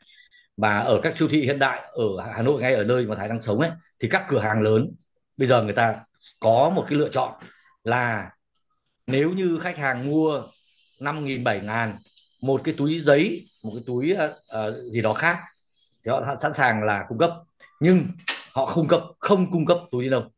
Và 0.57 0.79
ở 0.79 0.99
các 1.03 1.17
siêu 1.17 1.27
thị 1.27 1.41
hiện 1.41 1.59
đại 1.59 1.81
ở 1.93 2.31
Hà 2.35 2.41
Nội 2.41 2.61
ngay 2.61 2.73
ở 2.73 2.83
nơi 2.83 3.05
mà 3.05 3.15
Thái 3.15 3.27
đang 3.27 3.41
sống 3.41 3.59
ấy 3.59 3.71
thì 3.99 4.07
các 4.11 4.25
cửa 4.29 4.39
hàng 4.39 4.61
lớn 4.61 4.91
bây 5.37 5.47
giờ 5.47 5.63
người 5.63 5.73
ta 5.73 5.99
có 6.39 6.69
một 6.75 6.85
cái 6.89 6.99
lựa 6.99 7.09
chọn 7.09 7.33
là 7.83 8.31
nếu 9.07 9.31
như 9.31 9.59
khách 9.63 9.77
hàng 9.77 10.05
mua 10.05 10.43
năm 10.99 11.25
nghìn 11.25 11.43
bảy 11.43 11.61
ngàn 11.63 11.93
một 12.43 12.61
cái 12.63 12.75
túi 12.77 12.99
giấy 12.99 13.45
một 13.63 13.71
cái 13.73 13.83
túi 13.87 14.13
uh, 14.13 14.75
gì 14.75 15.01
đó 15.01 15.13
khác 15.13 15.37
thì 16.05 16.11
họ 16.11 16.35
sẵn 16.41 16.53
sàng 16.53 16.83
là 16.83 17.05
cung 17.09 17.17
cấp. 17.17 17.31
Nhưng 17.79 18.07
họ 18.53 18.73
cung 18.75 18.87
cấp 18.87 19.01
không 19.19 19.51
cung 19.51 19.65
cấp 19.65 19.77
túi 19.91 20.03
ni 20.03 20.09
lông. 20.09 20.29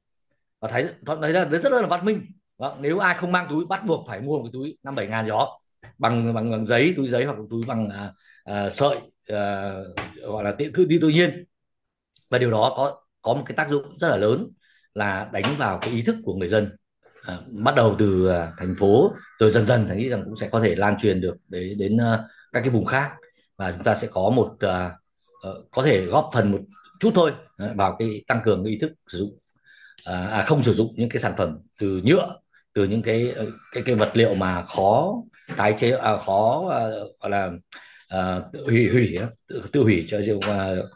Và 0.60 0.70
thấy 0.70 0.88
thấy 1.22 1.34
là 1.34 1.46
rất 1.46 1.72
là 1.72 1.88
văn 1.88 2.06
minh 2.06 2.26
đó. 2.60 2.78
nếu 2.80 3.00
ai 3.00 3.16
không 3.20 3.32
mang 3.32 3.48
túi 3.50 3.66
bắt 3.66 3.86
buộc 3.86 4.06
phải 4.08 4.22
mua 4.22 4.38
một 4.38 4.44
cái 4.44 4.52
túi 4.54 4.78
năm 4.84 4.96
bảy 4.96 5.08
ngàn 5.08 5.28
đó. 5.28 5.60
Bằng 5.98 6.34
bằng, 6.34 6.52
bằng 6.52 6.66
giấy 6.66 6.94
túi 6.98 7.08
giấy 7.10 7.26
hoặc 7.26 7.38
túi 7.50 7.64
bằng 7.68 7.88
uh, 7.88 8.68
uh, 8.68 8.74
sợi 8.74 8.98
uh, 8.98 9.98
gọi 10.22 10.44
là 10.44 10.52
tiện 10.58 10.74
thư 10.74 10.86
đi 10.86 11.00
tự 11.02 11.10
nhiên. 11.10 11.46
Và 12.30 12.38
điều 12.38 12.52
đó 12.52 12.74
có 12.78 13.02
có 13.22 13.34
một 13.34 13.44
cái 13.46 13.56
tác 13.56 13.70
dụng 13.70 13.98
rất 14.00 14.10
là 14.10 14.18
lớn 14.18 14.48
là 14.94 15.30
đánh 15.34 15.56
vào 15.58 15.80
cái 15.82 15.92
ý 15.92 16.02
thức 16.02 16.16
của 16.24 16.36
người 16.36 16.50
dân. 16.50 16.78
À, 17.24 17.40
bắt 17.48 17.76
đầu 17.76 17.96
từ 18.00 18.28
à, 18.28 18.52
thành 18.58 18.76
phố 18.76 19.14
rồi 19.40 19.52
dần 19.52 19.66
dần 19.66 19.86
thầy 19.88 19.98
nghĩ 19.98 20.10
rằng 20.10 20.24
cũng 20.26 20.36
sẽ 20.36 20.50
có 20.50 20.62
thể 20.62 20.76
lan 20.76 20.98
truyền 21.02 21.22
được 21.22 21.36
đến 21.48 21.78
đến 21.78 21.98
à, 21.98 22.24
các 22.54 22.60
cái 22.62 22.70
vùng 22.70 22.86
khác. 22.86 23.12
Và 23.58 23.72
chúng 23.72 23.84
ta 23.84 23.96
sẽ 23.96 24.08
có 24.12 24.30
một 24.30 24.56
à, 24.60 24.92
ờ, 25.42 25.64
có 25.72 25.84
thể 25.84 26.06
góp 26.06 26.30
phần 26.34 26.52
một 26.52 26.60
chút 27.00 27.12
thôi 27.16 27.34
vào 27.76 27.96
cái 28.00 28.24
tăng 28.28 28.42
cường 28.46 28.64
cái 28.64 28.72
ý 28.74 28.80
thức 28.80 28.92
sử 29.08 29.18
dụng 29.18 29.38
à, 30.06 30.28
à, 30.28 30.44
không 30.44 30.64
sử 30.64 30.74
dụng 30.74 30.94
những 30.98 31.10
cái 31.10 31.22
sản 31.22 31.34
phẩm 31.38 31.60
từ 31.80 32.02
nhựa 32.04 32.36
từ 32.74 32.88
những 32.88 33.02
cái 33.02 33.36
cái 33.72 33.84
cái 33.86 33.96
vật 33.96 34.12
liệu 34.14 34.34
mà 34.34 34.66
khó 34.66 35.16
tái 35.58 35.76
chế 35.80 35.92
à, 35.92 36.18
khó 36.18 36.60
uh, 36.60 37.22
gọi 37.22 37.30
là 37.32 37.52
uh, 38.16 38.66
hủy 38.66 38.90
hủy 38.92 39.18
tự, 39.48 39.64
tự 39.72 39.84
hủy 39.84 40.06
cho 40.10 40.20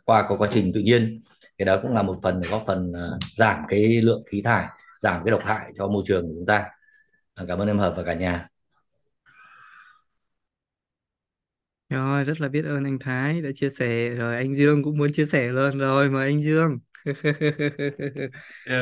qua 0.05 0.27
qua 0.27 0.38
quá 0.38 0.50
trình 0.53 0.72
tự 0.74 0.79
nhiên. 0.79 1.22
Cái 1.57 1.65
đó 1.65 1.79
cũng 1.81 1.93
là 1.93 2.01
một 2.01 2.17
phần 2.24 2.41
để 2.41 2.50
góp 2.50 2.63
phần 2.67 2.91
uh, 2.91 3.24
giảm 3.36 3.63
cái 3.67 4.01
lượng 4.01 4.24
khí 4.31 4.41
thải 4.41 4.67
giảm 5.00 5.22
cái 5.25 5.31
độc 5.31 5.41
hại 5.46 5.72
cho 5.77 5.88
môi 5.88 6.03
trường 6.07 6.24
của 6.27 6.34
chúng 6.36 6.46
ta. 6.46 6.65
À, 7.36 7.46
cảm 7.48 7.60
ơn 7.60 7.67
em 7.67 7.77
hợp 7.77 7.93
và 7.98 8.03
cả 8.03 8.13
nhà. 8.13 8.48
Rồi 11.89 12.24
rất 12.24 12.41
là 12.41 12.48
biết 12.48 12.65
ơn 12.65 12.84
anh 12.84 13.00
Thái 13.00 13.41
đã 13.41 13.50
chia 13.55 13.69
sẻ. 13.69 14.10
Rồi 14.10 14.36
anh 14.36 14.55
Dương 14.55 14.84
cũng 14.84 14.98
muốn 14.98 15.12
chia 15.13 15.25
sẻ 15.25 15.48
luôn. 15.48 15.79
Rồi 15.79 16.10
mời 16.10 16.27
anh 16.27 16.43
Dương. 16.43 16.79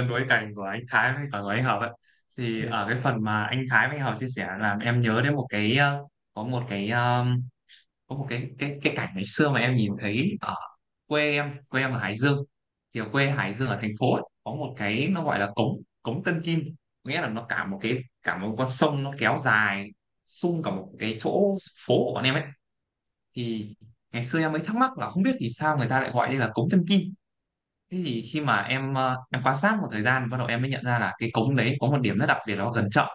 Bối 0.10 0.26
cảnh 0.30 0.56
của 0.56 0.64
anh 0.64 0.84
Thái 0.90 1.14
với 1.14 1.28
cả 1.32 1.40
của 1.42 1.50
anh 1.50 1.64
Hợp 1.64 1.80
ấy 1.80 1.90
thì 2.38 2.66
ở 2.66 2.86
cái 2.90 3.00
phần 3.04 3.24
mà 3.24 3.44
anh 3.44 3.66
Thái 3.72 3.88
với 3.88 3.98
anh 3.98 4.06
Hợp 4.06 4.16
chia 4.20 4.28
sẻ 4.36 4.48
làm 4.60 4.80
em 4.80 5.02
nhớ 5.02 5.22
đến 5.24 5.36
một 5.36 5.46
cái 5.50 5.78
ờ, 5.78 6.00
có 6.34 6.44
một 6.44 6.64
cái 6.70 6.90
ờ, 6.90 7.26
có 8.08 8.16
một 8.16 8.26
cái 8.30 8.50
cái 8.60 8.80
cái 8.82 8.94
cảnh 8.96 9.10
ngày 9.16 9.26
xưa 9.28 9.50
mà 9.50 9.60
em 9.60 9.76
nhìn 9.76 9.92
thấy 10.02 10.32
ở 10.42 10.56
quê 11.08 11.32
em 11.34 11.58
quê 11.70 11.82
em 11.82 11.92
ở 11.94 12.00
Hải 12.00 12.16
Dương. 12.18 12.46
Thì 12.94 13.00
ở 13.02 13.10
quê 13.12 13.30
Hải 13.32 13.54
Dương 13.54 13.70
ở 13.70 13.80
thành 13.82 13.92
phố 14.00 14.14
ấy, 14.14 14.24
có 14.44 14.52
một 14.52 14.74
cái 14.78 15.08
nó 15.08 15.24
gọi 15.24 15.40
là 15.40 15.52
cống 15.56 15.82
cống 16.04 16.24
Tân 16.24 16.42
Kim. 16.44 16.60
Nghĩa 17.04 17.22
là 17.22 17.28
nó 17.30 17.46
cả 17.50 17.66
một 17.66 17.80
cái 17.82 18.00
cả 18.24 18.38
một 18.38 18.56
con 18.58 18.70
sông 18.70 19.04
nó 19.04 19.12
kéo 19.20 19.38
dài 19.38 19.90
xung 20.26 20.64
cả 20.64 20.72
một 20.72 20.90
cái 21.00 21.18
chỗ 21.22 21.58
phố 21.88 21.96
của 22.06 22.14
bọn 22.16 22.24
em 22.24 22.34
ấy. 22.36 22.44
Thì 23.36 23.76
ngày 24.12 24.24
xưa 24.24 24.40
em 24.40 24.52
mới 24.52 24.62
thắc 24.62 24.76
mắc 24.76 24.98
là 24.98 25.10
không 25.10 25.24
biết 25.24 25.36
vì 25.40 25.50
sao 25.50 25.78
người 25.78 25.90
ta 25.90 26.02
lại 26.02 26.12
gọi 26.12 26.28
đây 26.30 26.38
là 26.38 26.52
cống 26.54 26.70
Tân 26.70 26.86
Kim 26.90 27.14
thế 27.92 27.98
thì 28.06 28.22
khi 28.34 28.42
mà 28.42 28.62
em 28.62 28.94
ờ, 28.94 29.18
em 29.32 29.42
quan 29.44 29.56
sát 29.56 29.78
một 29.82 29.88
thời 29.92 30.04
gian 30.04 30.30
bắt 30.30 30.38
đầu 30.38 30.48
em 30.48 30.62
mới 30.62 30.70
nhận 30.72 30.84
ra 30.86 31.00
là 31.00 31.14
cái 31.20 31.30
cống 31.34 31.56
đấy 31.56 31.78
có 31.80 31.88
một 31.88 31.98
điểm 32.02 32.18
rất 32.18 32.26
đặc 32.26 32.38
biệt 32.48 32.56
đó 32.56 32.72
gần 32.72 32.90
chợ. 32.92 33.08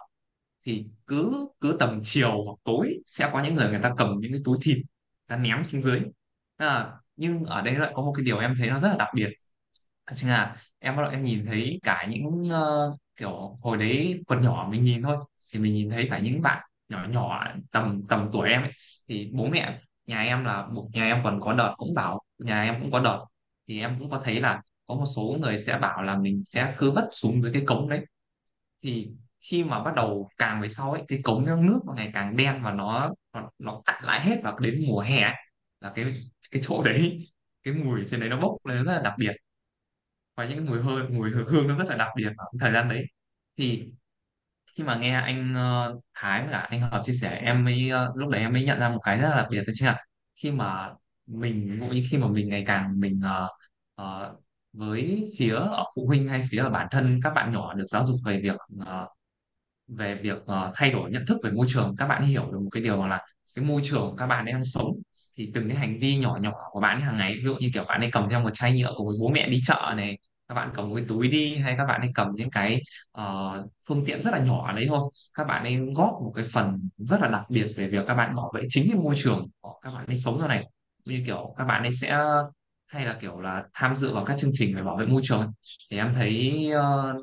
Thì 0.65 0.85
cứ 1.07 1.47
cứ 1.61 1.77
tầm 1.79 2.01
chiều 2.03 2.43
hoặc 2.45 2.55
tối 2.63 2.99
sẽ 3.07 3.29
có 3.33 3.43
những 3.43 3.55
người 3.55 3.69
người 3.69 3.79
ta 3.83 3.93
cầm 3.97 4.09
những 4.21 4.31
cái 4.31 4.41
túi 4.45 4.57
thịt 4.63 4.77
ta 5.27 5.37
ném 5.37 5.63
xuống 5.63 5.81
dưới. 5.81 6.01
À, 6.57 6.91
nhưng 7.15 7.45
ở 7.45 7.61
đây 7.61 7.75
lại 7.75 7.91
có 7.95 8.01
một 8.03 8.13
cái 8.17 8.25
điều 8.25 8.39
em 8.39 8.55
thấy 8.59 8.69
nó 8.69 8.79
rất 8.79 8.89
là 8.89 8.95
đặc 8.99 9.09
biệt. 9.15 9.29
Đó 10.07 10.13
chính 10.15 10.29
là 10.29 10.55
em 10.79 10.95
bắt 10.95 11.01
đầu 11.03 11.11
em 11.11 11.23
nhìn 11.23 11.45
thấy 11.45 11.79
cả 11.83 12.05
những 12.09 12.43
ờ, 12.51 12.91
kiểu 13.15 13.57
hồi 13.61 13.77
đấy 13.77 14.21
còn 14.27 14.41
nhỏ 14.43 14.67
mình 14.71 14.81
nhìn 14.83 15.03
thôi 15.03 15.17
thì 15.53 15.59
mình 15.59 15.73
nhìn 15.73 15.89
thấy 15.89 16.07
cả 16.11 16.19
những 16.19 16.41
bạn 16.41 16.63
nhỏ 16.89 17.05
nhỏ 17.09 17.47
tầm 17.71 18.01
tầm 18.09 18.29
tuổi 18.33 18.49
em 18.49 18.61
ấy. 18.61 18.71
thì 19.07 19.29
bố 19.33 19.47
mẹ 19.47 19.81
nhà 20.05 20.21
em 20.23 20.45
là 20.45 20.67
bố- 20.73 20.89
nhà 20.93 21.03
em 21.05 21.21
còn 21.23 21.39
có 21.41 21.53
đợt 21.53 21.73
cũng 21.77 21.93
bảo 21.93 22.21
nhà 22.39 22.63
em 22.63 22.81
cũng 22.81 22.91
có 22.91 22.99
đợt 22.99 23.25
thì 23.71 23.79
em 23.79 23.95
cũng 23.99 24.09
có 24.09 24.21
thấy 24.23 24.39
là 24.41 24.61
có 24.87 24.95
một 24.95 25.05
số 25.15 25.37
người 25.41 25.57
sẽ 25.57 25.77
bảo 25.81 26.03
là 26.03 26.17
mình 26.17 26.43
sẽ 26.43 26.73
cứ 26.77 26.91
vất 26.91 27.09
xuống 27.11 27.41
dưới 27.43 27.51
cái 27.53 27.63
cống 27.65 27.89
đấy. 27.89 28.05
Thì 28.83 29.09
khi 29.41 29.63
mà 29.63 29.83
bắt 29.83 29.95
đầu 29.95 30.29
càng 30.37 30.61
về 30.61 30.69
sau 30.69 30.91
ấy 30.91 31.03
cái 31.07 31.19
cống 31.23 31.45
nó 31.45 31.55
nước 31.55 31.79
nó 31.87 31.93
ngày 31.93 32.11
càng 32.13 32.37
đen 32.37 32.63
và 32.63 32.71
nó 32.73 33.13
nó, 33.33 33.49
nó 33.59 33.81
cạn 33.85 34.03
lại 34.05 34.21
hết 34.21 34.37
vào 34.43 34.59
đến 34.59 34.79
mùa 34.89 34.99
hè 35.01 35.21
ấy, 35.21 35.33
là 35.81 35.91
cái 35.95 36.05
cái 36.51 36.61
chỗ 36.65 36.83
đấy 36.83 37.27
cái 37.63 37.73
mùi 37.73 38.05
trên 38.07 38.19
đấy 38.19 38.29
nó 38.29 38.41
bốc 38.41 38.65
lên 38.65 38.83
rất 38.85 38.93
là 38.93 39.01
đặc 39.01 39.13
biệt. 39.19 39.33
Và 40.35 40.45
những 40.45 40.57
cái 40.57 40.67
mùi 40.67 40.81
hơi 40.81 41.03
mùi 41.09 41.31
hương 41.31 41.67
nó 41.67 41.77
rất 41.77 41.85
là 41.89 41.95
đặc 41.95 42.07
biệt 42.15 42.29
vào 42.37 42.51
cái 42.53 42.57
thời 42.61 42.71
gian 42.73 42.89
đấy. 42.89 43.05
Thì 43.57 43.91
khi 44.77 44.83
mà 44.83 44.95
nghe 44.95 45.15
anh 45.21 45.55
ờ, 45.55 45.99
Thái 46.15 46.41
với 46.43 46.51
cả 46.51 46.59
anh 46.59 46.81
Hợp 46.81 47.03
chia 47.05 47.13
sẻ 47.13 47.29
em 47.43 47.65
mới 47.65 47.89
ờ, 47.89 48.13
lúc 48.15 48.29
đấy 48.29 48.41
em 48.41 48.53
mới 48.53 48.63
nhận 48.65 48.79
ra 48.79 48.89
một 48.89 48.99
cái 49.03 49.17
rất 49.19 49.29
là 49.29 49.35
đặc 49.37 49.47
biệt 49.51 49.63
đó 49.67 49.71
chính 49.75 49.87
là 49.87 50.05
khi 50.35 50.51
mà 50.51 50.89
mình 51.27 51.77
mỗi 51.79 52.03
khi 52.11 52.17
mà 52.17 52.27
mình 52.27 52.49
ngày 52.49 52.63
càng 52.67 52.99
mình 52.99 53.19
ờ, 53.23 53.47
ờ, 53.95 54.35
với 54.73 55.31
phía 55.37 55.55
ở 55.55 55.83
phụ 55.95 56.05
huynh 56.07 56.27
hay 56.27 56.41
phía 56.51 56.57
ở 56.59 56.69
bản 56.69 56.87
thân 56.91 57.19
các 57.23 57.29
bạn 57.35 57.51
nhỏ 57.53 57.73
được 57.73 57.85
giáo 57.87 58.05
dục 58.05 58.15
về 58.25 58.39
việc 58.43 58.55
ờ, 58.85 59.07
về 59.87 60.15
việc 60.23 60.37
ờ, 60.47 60.71
thay 60.75 60.91
đổi 60.91 61.11
nhận 61.11 61.23
thức 61.27 61.37
về 61.43 61.51
môi 61.51 61.65
trường 61.69 61.95
các 61.97 62.07
bạn 62.07 62.23
hiểu 62.25 62.51
được 62.51 62.59
một 62.61 62.69
cái 62.71 62.83
điều 62.83 63.07
là 63.07 63.21
cái 63.55 63.65
môi 63.65 63.81
trường 63.83 64.15
các 64.17 64.27
bạn 64.27 64.45
ấy 64.45 64.53
đang 64.53 64.65
sống 64.65 64.93
thì 65.37 65.51
từng 65.53 65.67
cái 65.69 65.77
hành 65.77 65.99
vi 65.99 66.17
nhỏ 66.17 66.37
nhỏ 66.41 66.53
của 66.71 66.79
bạn 66.79 66.97
ấy 66.97 67.03
hàng 67.03 67.17
ngày 67.17 67.33
ví 67.37 67.43
dụ 67.43 67.55
như 67.59 67.69
kiểu 67.73 67.83
bạn 67.89 68.01
ấy 68.01 68.09
cầm 68.11 68.27
theo 68.29 68.41
một 68.41 68.49
chai 68.53 68.79
nhựa 68.79 68.93
của 68.97 69.13
bố 69.21 69.29
mẹ 69.29 69.49
đi 69.49 69.61
chợ 69.67 69.93
này 69.97 70.17
các 70.47 70.55
bạn 70.55 70.71
cầm 70.75 70.89
một 70.89 70.95
cái 70.95 71.05
túi 71.07 71.27
đi 71.27 71.55
hay 71.55 71.75
các 71.77 71.85
bạn 71.85 72.01
ấy 72.01 72.11
cầm 72.15 72.27
những 72.35 72.49
cái 72.51 72.81
ờ, 73.11 73.51
phương 73.87 74.03
tiện 74.05 74.21
rất 74.21 74.31
là 74.31 74.39
nhỏ 74.39 74.73
đấy 74.75 74.85
thôi 74.89 75.09
các 75.33 75.43
bạn 75.47 75.63
ấy 75.63 75.77
góp 75.95 76.09
một 76.23 76.31
cái 76.35 76.45
phần 76.53 76.89
rất 76.97 77.21
là 77.21 77.27
đặc 77.27 77.43
biệt 77.49 77.67
về 77.77 77.87
việc 77.87 78.03
các 78.07 78.13
bạn 78.15 78.35
bảo 78.35 78.51
vệ 78.55 78.61
chính 78.69 78.87
cái 78.91 78.97
môi 79.03 79.15
trường 79.17 79.47
của 79.61 79.79
các 79.83 79.91
bạn 79.95 80.05
ấy 80.07 80.17
sống 80.17 80.41
ra 80.41 80.47
này 80.47 80.65
như 81.05 81.23
kiểu 81.25 81.53
các 81.57 81.63
bạn 81.65 81.81
ấy 81.83 81.91
sẽ 81.91 82.07
ờ, 82.09 82.51
hay 82.87 83.05
là 83.05 83.17
kiểu 83.21 83.41
là 83.41 83.63
tham 83.73 83.95
dự 83.95 84.13
vào 84.13 84.25
các 84.25 84.37
chương 84.37 84.51
trình 84.53 84.75
về 84.75 84.83
bảo 84.83 84.97
vệ 84.97 85.05
môi 85.05 85.21
trường 85.23 85.51
thì 85.91 85.97
em 85.97 86.13
thấy 86.13 86.61
ờ, 86.73 87.13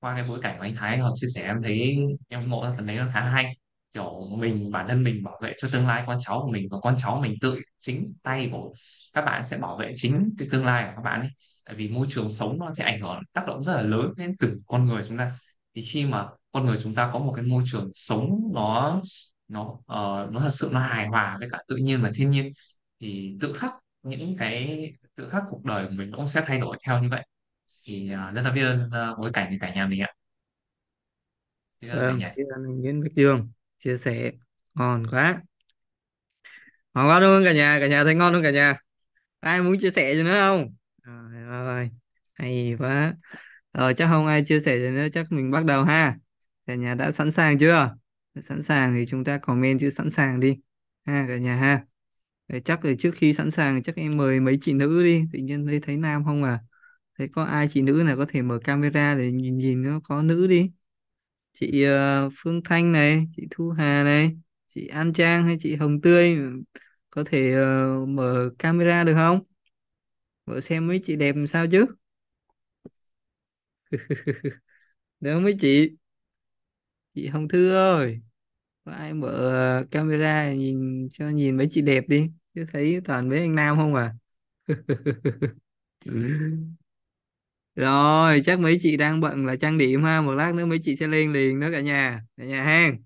qua 0.00 0.14
cái 0.14 0.24
bối 0.28 0.38
cảnh 0.42 0.54
của 0.58 0.62
anh 0.62 0.74
Thái 0.76 0.90
anh 0.90 1.00
Hợp 1.00 1.12
chia 1.16 1.26
sẻ 1.34 1.42
em 1.42 1.62
thấy 1.62 1.96
em 2.28 2.48
ngộ 2.50 2.64
ra 2.64 2.72
phần 2.76 2.86
đấy 2.86 2.96
nó 2.96 3.06
khá 3.14 3.20
hay. 3.20 3.56
Kiểu 3.92 4.20
mình 4.38 4.70
bản 4.72 4.88
thân 4.88 5.02
mình 5.04 5.22
bảo 5.24 5.38
vệ 5.42 5.52
cho 5.58 5.68
tương 5.72 5.86
lai 5.86 6.04
con 6.06 6.16
cháu 6.20 6.40
của 6.42 6.48
mình 6.52 6.68
và 6.70 6.78
con 6.82 6.94
cháu 6.98 7.20
mình 7.22 7.34
tự 7.40 7.60
chính 7.78 8.14
tay 8.22 8.48
của 8.52 8.72
các 9.14 9.22
bạn 9.22 9.44
sẽ 9.44 9.58
bảo 9.58 9.76
vệ 9.76 9.92
chính 9.96 10.30
cái 10.38 10.48
tương 10.50 10.64
lai 10.64 10.84
của 10.86 10.92
các 10.96 11.02
bạn 11.02 11.20
ấy. 11.20 11.30
Tại 11.64 11.74
vì 11.76 11.88
môi 11.88 12.06
trường 12.10 12.30
sống 12.30 12.58
nó 12.58 12.72
sẽ 12.74 12.84
ảnh 12.84 13.00
hưởng 13.00 13.20
tác 13.32 13.46
động 13.46 13.62
rất 13.64 13.72
là 13.76 13.82
lớn 13.82 14.12
đến 14.16 14.36
từng 14.40 14.58
con 14.66 14.86
người 14.86 15.02
chúng 15.08 15.18
ta. 15.18 15.30
Thì 15.74 15.82
khi 15.82 16.06
mà 16.06 16.26
con 16.52 16.66
người 16.66 16.78
chúng 16.82 16.94
ta 16.94 17.10
có 17.12 17.18
một 17.18 17.32
cái 17.36 17.44
môi 17.44 17.62
trường 17.66 17.88
sống 17.92 18.40
nó 18.54 19.00
nó 19.48 19.78
ờ, 19.86 20.28
nó 20.32 20.40
thật 20.40 20.50
sự 20.52 20.70
nó 20.72 20.80
hài 20.80 21.06
hòa 21.08 21.36
với 21.40 21.48
cả 21.52 21.58
tự 21.68 21.76
nhiên 21.76 22.02
và 22.02 22.10
thiên 22.14 22.30
nhiên 22.30 22.50
thì 23.00 23.36
tự 23.40 23.52
khắc 23.52 23.72
những 24.02 24.36
cái 24.38 24.92
tự 25.14 25.28
khắc 25.28 25.42
cuộc 25.50 25.64
đời 25.64 25.86
của 25.88 25.94
mình 25.98 26.12
cũng 26.16 26.28
sẽ 26.28 26.42
thay 26.46 26.58
đổi 26.58 26.76
theo 26.86 27.02
như 27.02 27.08
vậy. 27.10 27.26
Thì 27.86 28.12
à, 28.12 28.30
rất 28.30 28.42
là 28.42 28.50
biết 28.50 28.62
ơn 28.62 28.90
à, 28.92 29.14
bối 29.18 29.30
cảnh 29.34 29.50
của 29.50 29.56
cả 29.60 29.74
nhà 29.74 29.86
mình 29.86 30.00
ạ. 30.02 30.12
Biết 31.80 31.88
ơn 31.88 31.98
cả 31.98 32.06
vâng 32.06 32.18
nhà. 32.18 32.34
biết 32.36 32.44
ơn 32.56 32.80
Nguyễn 32.80 33.00
Bích 33.00 33.12
Dương 33.12 33.50
chia 33.78 33.98
sẻ. 33.98 34.32
Ngon 34.74 35.06
quá. 35.10 35.42
Ngon 36.94 37.08
quá 37.08 37.20
đúng 37.20 37.28
không 37.36 37.44
cả 37.44 37.52
nhà? 37.52 37.78
Cả 37.80 37.86
nhà 37.86 38.04
thấy 38.04 38.14
ngon 38.14 38.32
không 38.32 38.42
cả 38.42 38.50
nhà? 38.50 38.76
Ai 39.40 39.62
muốn 39.62 39.78
chia 39.80 39.90
sẻ 39.90 40.14
gì 40.14 40.22
nữa 40.22 40.40
không? 40.40 40.74
Trời 41.04 41.42
ơi 41.50 41.90
hay 42.34 42.76
quá. 42.78 43.14
Rồi 43.72 43.94
chắc 43.94 44.06
không 44.08 44.26
ai 44.26 44.44
chia 44.44 44.60
sẻ 44.60 44.78
gì 44.78 44.88
nữa 44.88 45.06
chắc 45.12 45.26
mình 45.32 45.50
bắt 45.50 45.64
đầu 45.64 45.84
ha. 45.84 46.16
Cả 46.66 46.74
nhà 46.74 46.94
đã 46.94 47.12
sẵn 47.12 47.32
sàng 47.32 47.58
chưa? 47.58 47.96
Sẵn 48.42 48.62
sàng 48.62 48.94
thì 48.94 49.06
chúng 49.06 49.24
ta 49.24 49.38
comment 49.38 49.80
chữ 49.80 49.90
sẵn 49.90 50.10
sàng 50.10 50.40
đi. 50.40 50.60
Ha 51.06 51.24
cả 51.28 51.36
nhà 51.38 51.56
ha 51.56 51.84
để 52.48 52.60
chắc 52.60 52.84
là 52.84 52.92
trước 52.98 53.10
khi 53.14 53.34
sẵn 53.34 53.50
sàng 53.50 53.82
chắc 53.82 53.96
em 53.96 54.16
mời 54.16 54.40
mấy 54.40 54.58
chị 54.60 54.72
nữ 54.72 55.02
đi. 55.04 55.24
Tự 55.32 55.38
nhiên 55.38 55.66
thấy 55.66 55.80
thấy 55.80 55.96
nam 55.96 56.24
không 56.24 56.42
à? 56.44 56.58
Thấy 57.18 57.28
có 57.28 57.44
ai 57.44 57.68
chị 57.68 57.82
nữ 57.82 58.02
nào 58.06 58.16
có 58.16 58.26
thể 58.28 58.42
mở 58.42 58.58
camera 58.64 59.14
để 59.14 59.32
nhìn 59.32 59.58
nhìn 59.58 59.82
nó 59.82 60.00
có 60.04 60.22
nữ 60.22 60.46
đi? 60.46 60.70
Chị 61.54 61.86
uh, 62.26 62.32
Phương 62.36 62.62
Thanh 62.64 62.92
này 62.92 63.26
chị 63.36 63.48
Thu 63.50 63.70
Hà 63.70 64.04
này 64.04 64.38
chị 64.68 64.86
An 64.88 65.12
Trang 65.12 65.44
hay 65.46 65.58
chị 65.60 65.76
Hồng 65.76 66.00
Tươi 66.00 66.36
ừ, 66.36 66.62
có 67.10 67.24
thể 67.26 67.54
uh, 68.04 68.08
mở 68.08 68.50
camera 68.58 69.04
được 69.04 69.14
không? 69.16 69.40
Mở 70.46 70.60
xem 70.60 70.86
mấy 70.88 71.00
chị 71.04 71.16
đẹp 71.16 71.36
làm 71.36 71.46
sao 71.46 71.66
chứ? 71.70 71.86
Được 75.20 75.34
không 75.34 75.44
mấy 75.44 75.56
chị? 75.60 75.90
Chị 77.14 77.26
Hồng 77.28 77.48
Thư 77.48 77.70
ơi! 77.70 78.20
Có 78.86 78.92
ai 78.92 79.14
mở 79.14 79.28
ờ, 79.30 79.86
camera 79.92 80.52
nhìn 80.54 81.08
cho 81.12 81.30
nhìn 81.30 81.58
mấy 81.58 81.68
chị 81.72 81.82
đẹp 81.82 82.04
đi 82.08 82.30
chứ 82.54 82.66
thấy 82.72 83.00
toàn 83.06 83.30
mấy 83.30 83.40
anh 83.40 83.56
nam 83.56 83.76
không 83.76 83.96
à? 83.96 84.14
Rồi 87.76 88.42
chắc 88.44 88.60
mấy 88.60 88.78
chị 88.82 88.96
đang 88.96 89.20
bận 89.20 89.46
là 89.46 89.56
trang 89.56 89.78
điểm 89.78 90.02
ha 90.04 90.20
một 90.22 90.32
lát 90.32 90.54
nữa 90.54 90.66
mấy 90.66 90.78
chị 90.82 90.96
sẽ 90.96 91.08
lên 91.08 91.32
liền 91.32 91.60
đó 91.60 91.68
cả 91.72 91.80
nhà 91.80 92.22
cả 92.36 92.44
nhà 92.44 92.62
hang 92.64 92.96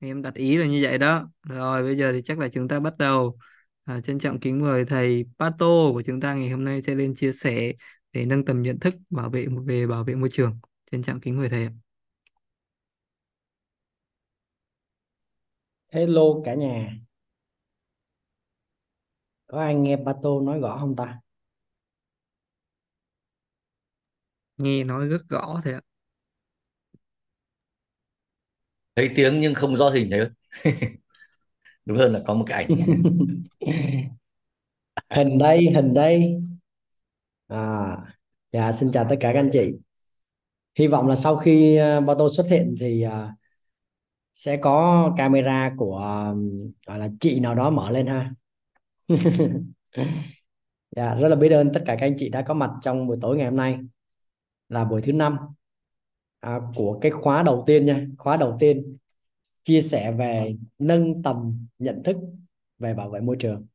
em 0.00 0.22
đặt 0.22 0.34
ý 0.34 0.56
là 0.56 0.66
như 0.66 0.80
vậy 0.84 0.98
đó. 0.98 1.30
Rồi 1.42 1.82
bây 1.82 1.96
giờ 1.98 2.12
thì 2.12 2.22
chắc 2.24 2.38
là 2.38 2.48
chúng 2.48 2.68
ta 2.68 2.80
bắt 2.80 2.94
đầu. 2.98 3.38
À, 3.84 4.00
trân 4.00 4.18
trọng 4.18 4.40
kính 4.40 4.60
mời 4.62 4.84
thầy 4.84 5.24
Pato 5.38 5.66
của 5.92 6.02
chúng 6.06 6.20
ta 6.20 6.34
ngày 6.34 6.50
hôm 6.50 6.64
nay 6.64 6.82
sẽ 6.82 6.94
lên 6.94 7.14
chia 7.14 7.32
sẻ 7.32 7.72
để 8.12 8.26
nâng 8.26 8.44
tầm 8.44 8.62
nhận 8.62 8.80
thức 8.80 8.94
bảo 9.10 9.30
vệ 9.30 9.46
về 9.66 9.86
bảo 9.86 10.04
vệ 10.04 10.14
môi 10.14 10.28
trường. 10.32 10.58
Trân 10.92 11.02
trọng 11.02 11.20
kính 11.20 11.36
mời 11.38 11.48
thầy 11.48 11.64
ạ. 11.64 11.72
Hello 15.92 16.40
cả 16.44 16.54
nhà, 16.54 16.90
có 19.46 19.58
ai 19.60 19.74
nghe 19.74 19.96
Pato 19.96 20.40
nói 20.42 20.60
rõ 20.60 20.76
không 20.80 20.96
ta? 20.96 21.20
nghe 24.58 24.84
nói 24.84 25.08
rất 25.08 25.22
rõ 25.28 25.60
thầy 25.64 25.72
ạ 25.74 25.80
thấy 28.96 29.10
tiếng 29.16 29.40
nhưng 29.40 29.54
không 29.54 29.76
rõ 29.76 29.90
hình 29.90 30.10
thấy 30.10 30.20
đúng 31.84 31.98
hơn 31.98 32.12
là 32.12 32.20
có 32.26 32.34
một 32.34 32.44
cái 32.48 32.64
ảnh 32.64 32.74
Hình 35.10 35.38
đây, 35.38 35.66
hình 35.74 35.94
đây. 35.94 36.40
À, 37.48 37.96
dạ 38.52 38.72
xin 38.72 38.92
chào 38.92 39.06
tất 39.10 39.16
cả 39.20 39.30
các 39.32 39.38
anh 39.40 39.50
chị. 39.52 39.72
Hy 40.78 40.86
vọng 40.86 41.06
là 41.08 41.16
sau 41.16 41.36
khi 41.36 41.78
uh, 41.98 42.06
Pato 42.08 42.28
xuất 42.36 42.46
hiện 42.50 42.74
thì 42.80 43.02
à, 43.02 43.34
sẽ 44.40 44.56
có 44.56 45.14
camera 45.16 45.74
của 45.76 45.98
gọi 46.86 46.98
là 46.98 47.08
chị 47.20 47.40
nào 47.40 47.54
đó 47.54 47.70
mở 47.70 47.90
lên 47.90 48.06
ha. 48.06 48.30
Dạ 50.96 51.14
rất 51.14 51.28
là 51.28 51.36
biết 51.36 51.48
ơn 51.48 51.70
tất 51.74 51.82
cả 51.86 51.96
các 52.00 52.06
anh 52.06 52.14
chị 52.18 52.28
đã 52.28 52.42
có 52.42 52.54
mặt 52.54 52.70
trong 52.82 53.06
buổi 53.06 53.16
tối 53.20 53.36
ngày 53.36 53.46
hôm 53.46 53.56
nay. 53.56 53.78
Là 54.68 54.84
buổi 54.84 55.02
thứ 55.02 55.12
năm 55.12 55.36
à, 56.40 56.60
của 56.74 56.98
cái 57.02 57.10
khóa 57.10 57.42
đầu 57.42 57.64
tiên 57.66 57.86
nha, 57.86 58.06
khóa 58.18 58.36
đầu 58.36 58.56
tiên 58.60 58.96
chia 59.64 59.82
sẻ 59.82 60.12
về 60.12 60.56
nâng 60.78 61.22
tầm 61.22 61.66
nhận 61.78 62.02
thức 62.04 62.16
về 62.78 62.94
bảo 62.94 63.10
vệ 63.10 63.20
môi 63.20 63.36
trường. 63.40 63.66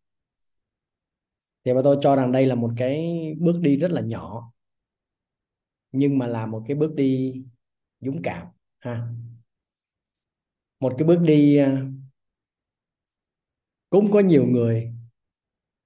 Thì 1.66 1.74
mà 1.74 1.82
tôi 1.84 1.98
cho 2.02 2.16
rằng 2.16 2.32
đây 2.32 2.46
là 2.46 2.56
một 2.56 2.72
cái 2.78 3.06
bước 3.40 3.60
đi 3.62 3.78
rất 3.78 3.92
là 3.92 4.02
nhỏ 4.02 4.52
nhưng 5.92 6.18
mà 6.18 6.28
là 6.28 6.46
một 6.46 6.64
cái 6.68 6.76
bước 6.78 6.94
đi 6.96 7.34
dũng 8.02 8.22
cảm 8.24 8.48
ha 8.80 9.08
một 10.80 10.96
cái 10.98 11.08
bước 11.08 11.20
đi 11.22 11.58
à, 11.58 11.86
cũng 13.90 14.12
có 14.12 14.20
nhiều 14.20 14.46
người 14.46 14.94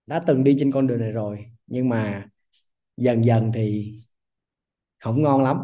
đã 0.06 0.24
từng 0.28 0.44
đi 0.44 0.56
trên 0.60 0.72
con 0.72 0.88
đường 0.88 1.00
này 1.00 1.12
rồi 1.12 1.52
nhưng 1.68 1.90
mà 1.90 2.28
dần 2.98 3.26
dần 3.26 3.52
thì 3.54 3.96
không 5.00 5.24
ngon 5.24 5.44
lắm 5.44 5.58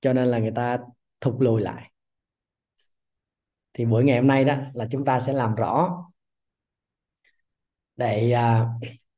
cho 0.00 0.12
nên 0.12 0.28
là 0.28 0.38
người 0.38 0.50
ta 0.50 0.78
thụt 1.20 1.34
lùi 1.38 1.62
lại. 1.62 1.90
Thì 3.72 3.84
buổi 3.84 4.04
ngày 4.04 4.16
hôm 4.16 4.26
nay 4.26 4.44
đó 4.44 4.56
là 4.74 4.86
chúng 4.90 5.04
ta 5.04 5.20
sẽ 5.20 5.32
làm 5.32 5.54
rõ 5.54 6.04
để 7.96 8.32
à, 8.32 8.66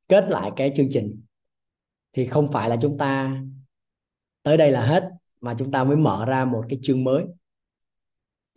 kết 0.09 0.25
lại 0.29 0.51
cái 0.57 0.73
chương 0.77 0.89
trình. 0.91 1.23
Thì 2.13 2.27
không 2.27 2.53
phải 2.53 2.69
là 2.69 2.77
chúng 2.83 2.99
ta 2.99 3.41
tới 4.43 4.57
đây 4.57 4.71
là 4.71 4.87
hết 4.87 5.11
mà 5.41 5.55
chúng 5.59 5.71
ta 5.73 5.85
mới 5.85 5.97
mở 5.97 6.25
ra 6.27 6.45
một 6.45 6.65
cái 6.69 6.79
chương 6.83 7.05
mới 7.05 7.25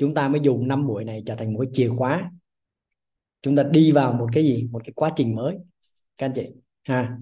chúng 0.02 0.14
ta 0.14 0.28
mới 0.28 0.42
dùng 0.44 0.68
năm 0.68 0.88
buổi 0.88 1.04
này 1.04 1.24
trở 1.26 1.36
thành 1.36 1.54
một 1.54 1.60
cái 1.60 1.72
chìa 1.74 1.90
khóa. 1.90 2.32
Chúng 3.42 3.56
ta 3.56 3.64
đi 3.64 3.92
vào 3.92 4.14
một 4.14 4.28
cái 4.34 4.44
gì? 4.44 4.68
Một 4.72 4.82
cái 4.86 4.94
quá 4.96 5.12
trình 5.16 5.36
mới. 5.36 5.58
Các 6.18 6.26
anh 6.26 6.34
chị 6.36 6.48
ha. 6.84 7.18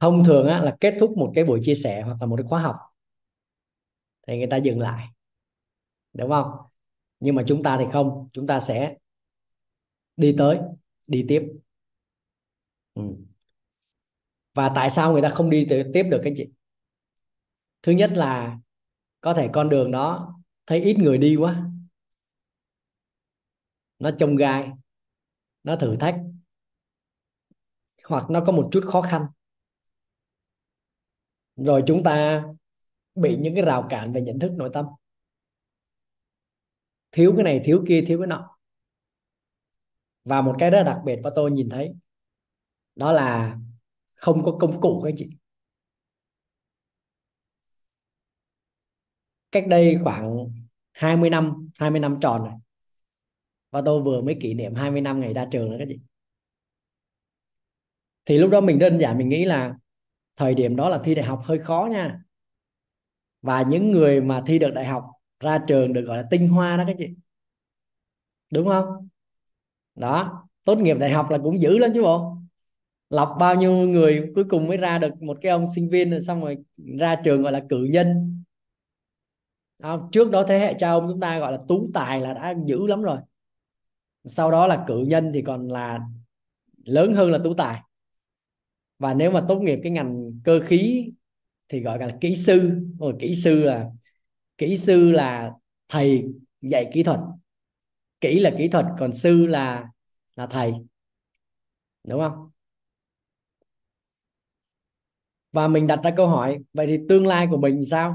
Thông 0.00 0.24
thường 0.24 0.46
á, 0.46 0.62
là 0.62 0.76
kết 0.80 0.94
thúc 1.00 1.16
một 1.16 1.32
cái 1.34 1.44
buổi 1.44 1.60
chia 1.62 1.74
sẻ 1.74 2.02
hoặc 2.02 2.16
là 2.20 2.26
một 2.26 2.36
cái 2.36 2.46
khóa 2.48 2.62
học. 2.62 2.76
Thì 4.26 4.38
người 4.38 4.46
ta 4.50 4.56
dừng 4.56 4.80
lại. 4.80 5.06
Đúng 6.12 6.30
không? 6.30 6.50
Nhưng 7.20 7.34
mà 7.34 7.44
chúng 7.46 7.62
ta 7.62 7.78
thì 7.78 7.84
không. 7.92 8.28
Chúng 8.32 8.46
ta 8.46 8.60
sẽ 8.60 8.96
đi 10.16 10.34
tới 10.38 10.58
đi 11.06 11.24
tiếp. 11.28 11.42
Ừ 12.94 13.02
và 14.58 14.72
tại 14.74 14.90
sao 14.90 15.12
người 15.12 15.22
ta 15.22 15.28
không 15.28 15.50
đi 15.50 15.66
tiếp 15.94 16.02
được 16.10 16.20
các 16.24 16.32
chị? 16.36 16.48
Thứ 17.82 17.92
nhất 17.92 18.10
là 18.14 18.58
có 19.20 19.34
thể 19.34 19.48
con 19.52 19.68
đường 19.68 19.90
đó 19.90 20.34
thấy 20.66 20.80
ít 20.80 20.98
người 20.98 21.18
đi 21.18 21.36
quá. 21.36 21.70
Nó 23.98 24.10
trông 24.18 24.36
gai, 24.36 24.70
nó 25.62 25.76
thử 25.76 25.96
thách, 25.96 26.16
hoặc 28.04 28.30
nó 28.30 28.44
có 28.46 28.52
một 28.52 28.68
chút 28.72 28.84
khó 28.86 29.02
khăn. 29.02 29.26
Rồi 31.56 31.82
chúng 31.86 32.02
ta 32.02 32.44
bị 33.14 33.36
những 33.36 33.54
cái 33.54 33.64
rào 33.64 33.86
cản 33.90 34.12
về 34.12 34.20
nhận 34.20 34.38
thức, 34.38 34.52
nội 34.52 34.70
tâm. 34.72 34.86
Thiếu 37.12 37.32
cái 37.36 37.44
này, 37.44 37.60
thiếu 37.64 37.84
kia, 37.88 38.04
thiếu 38.06 38.18
cái 38.18 38.26
nọ. 38.26 38.56
Và 40.24 40.40
một 40.40 40.56
cái 40.58 40.70
rất 40.70 40.82
đặc 40.82 41.00
biệt 41.04 41.20
mà 41.22 41.30
tôi 41.36 41.50
nhìn 41.50 41.68
thấy, 41.68 41.94
đó 42.94 43.12
là 43.12 43.58
không 44.18 44.44
có 44.44 44.56
công 44.60 44.80
cụ 44.80 45.02
các 45.04 45.14
chị. 45.16 45.28
Cách 49.52 49.64
đây 49.68 49.98
khoảng 50.02 50.46
20 50.92 51.30
năm 51.30 51.70
20 51.78 52.00
năm 52.00 52.18
tròn 52.20 52.44
này 52.44 52.54
và 53.70 53.82
tôi 53.84 54.02
vừa 54.02 54.20
mới 54.20 54.36
kỷ 54.40 54.54
niệm 54.54 54.74
20 54.74 55.00
năm 55.00 55.20
ngày 55.20 55.34
ra 55.34 55.46
trường 55.50 55.70
nữa 55.70 55.76
các 55.78 55.84
chị. 55.88 55.98
Thì 58.24 58.38
lúc 58.38 58.50
đó 58.50 58.60
mình 58.60 58.78
đơn 58.78 58.98
giản 58.98 59.18
mình 59.18 59.28
nghĩ 59.28 59.44
là 59.44 59.74
thời 60.36 60.54
điểm 60.54 60.76
đó 60.76 60.88
là 60.88 61.00
thi 61.04 61.14
đại 61.14 61.26
học 61.26 61.40
hơi 61.44 61.58
khó 61.58 61.88
nha. 61.90 62.20
Và 63.42 63.62
những 63.62 63.90
người 63.90 64.20
mà 64.20 64.42
thi 64.46 64.58
được 64.58 64.70
đại 64.70 64.86
học 64.86 65.04
ra 65.40 65.58
trường 65.68 65.92
được 65.92 66.02
gọi 66.02 66.16
là 66.16 66.24
tinh 66.30 66.48
hoa 66.48 66.76
đó 66.76 66.84
các 66.86 66.96
chị. 66.98 67.06
Đúng 68.50 68.68
không? 68.68 69.08
Đó, 69.94 70.42
tốt 70.64 70.78
nghiệp 70.78 70.94
đại 71.00 71.10
học 71.10 71.30
là 71.30 71.38
cũng 71.44 71.60
dữ 71.60 71.78
lắm 71.78 71.90
chứ 71.94 72.02
bộ 72.02 72.37
lọc 73.10 73.36
bao 73.40 73.54
nhiêu 73.54 73.72
người 73.72 74.32
cuối 74.34 74.44
cùng 74.48 74.68
mới 74.68 74.76
ra 74.76 74.98
được 74.98 75.22
một 75.22 75.38
cái 75.42 75.52
ông 75.52 75.66
sinh 75.74 75.88
viên 75.90 76.10
rồi 76.10 76.20
xong 76.20 76.40
rồi 76.40 76.56
ra 76.98 77.16
trường 77.24 77.42
gọi 77.42 77.52
là 77.52 77.64
cử 77.68 77.84
nhân. 77.90 78.34
À, 79.82 79.96
trước 80.12 80.30
đó 80.30 80.44
thế 80.48 80.58
hệ 80.58 80.74
cha 80.78 80.90
ông 80.90 81.06
chúng 81.10 81.20
ta 81.20 81.38
gọi 81.38 81.52
là 81.52 81.58
tú 81.68 81.90
tài 81.94 82.20
là 82.20 82.34
đã 82.34 82.54
dữ 82.66 82.86
lắm 82.86 83.02
rồi. 83.02 83.18
Sau 84.24 84.50
đó 84.50 84.66
là 84.66 84.84
cử 84.86 85.04
nhân 85.08 85.30
thì 85.34 85.42
còn 85.42 85.68
là 85.68 86.00
lớn 86.84 87.14
hơn 87.14 87.30
là 87.30 87.38
tú 87.44 87.54
tài. 87.54 87.80
Và 88.98 89.14
nếu 89.14 89.30
mà 89.30 89.44
tốt 89.48 89.58
nghiệp 89.60 89.78
cái 89.82 89.92
ngành 89.92 90.40
cơ 90.44 90.60
khí 90.66 91.12
thì 91.68 91.80
gọi 91.80 91.98
là 91.98 92.16
kỹ 92.20 92.36
sư. 92.36 92.80
Rồi 93.00 93.14
kỹ 93.20 93.34
sư 93.36 93.62
là 93.62 93.90
kỹ 94.58 94.76
sư 94.76 95.10
là 95.10 95.52
thầy 95.88 96.24
dạy 96.60 96.90
kỹ 96.92 97.02
thuật. 97.02 97.20
Kỹ 98.20 98.40
là 98.40 98.50
kỹ 98.58 98.68
thuật 98.68 98.86
còn 98.98 99.12
sư 99.12 99.46
là 99.46 99.88
là 100.36 100.46
thầy. 100.46 100.72
Đúng 102.04 102.20
không? 102.20 102.47
Và 105.52 105.68
mình 105.68 105.86
đặt 105.86 106.00
ra 106.04 106.10
câu 106.16 106.26
hỏi 106.28 106.58
vậy 106.72 106.86
thì 106.86 106.98
tương 107.08 107.26
lai 107.26 107.46
của 107.50 107.56
mình 107.56 107.84
sao? 107.90 108.14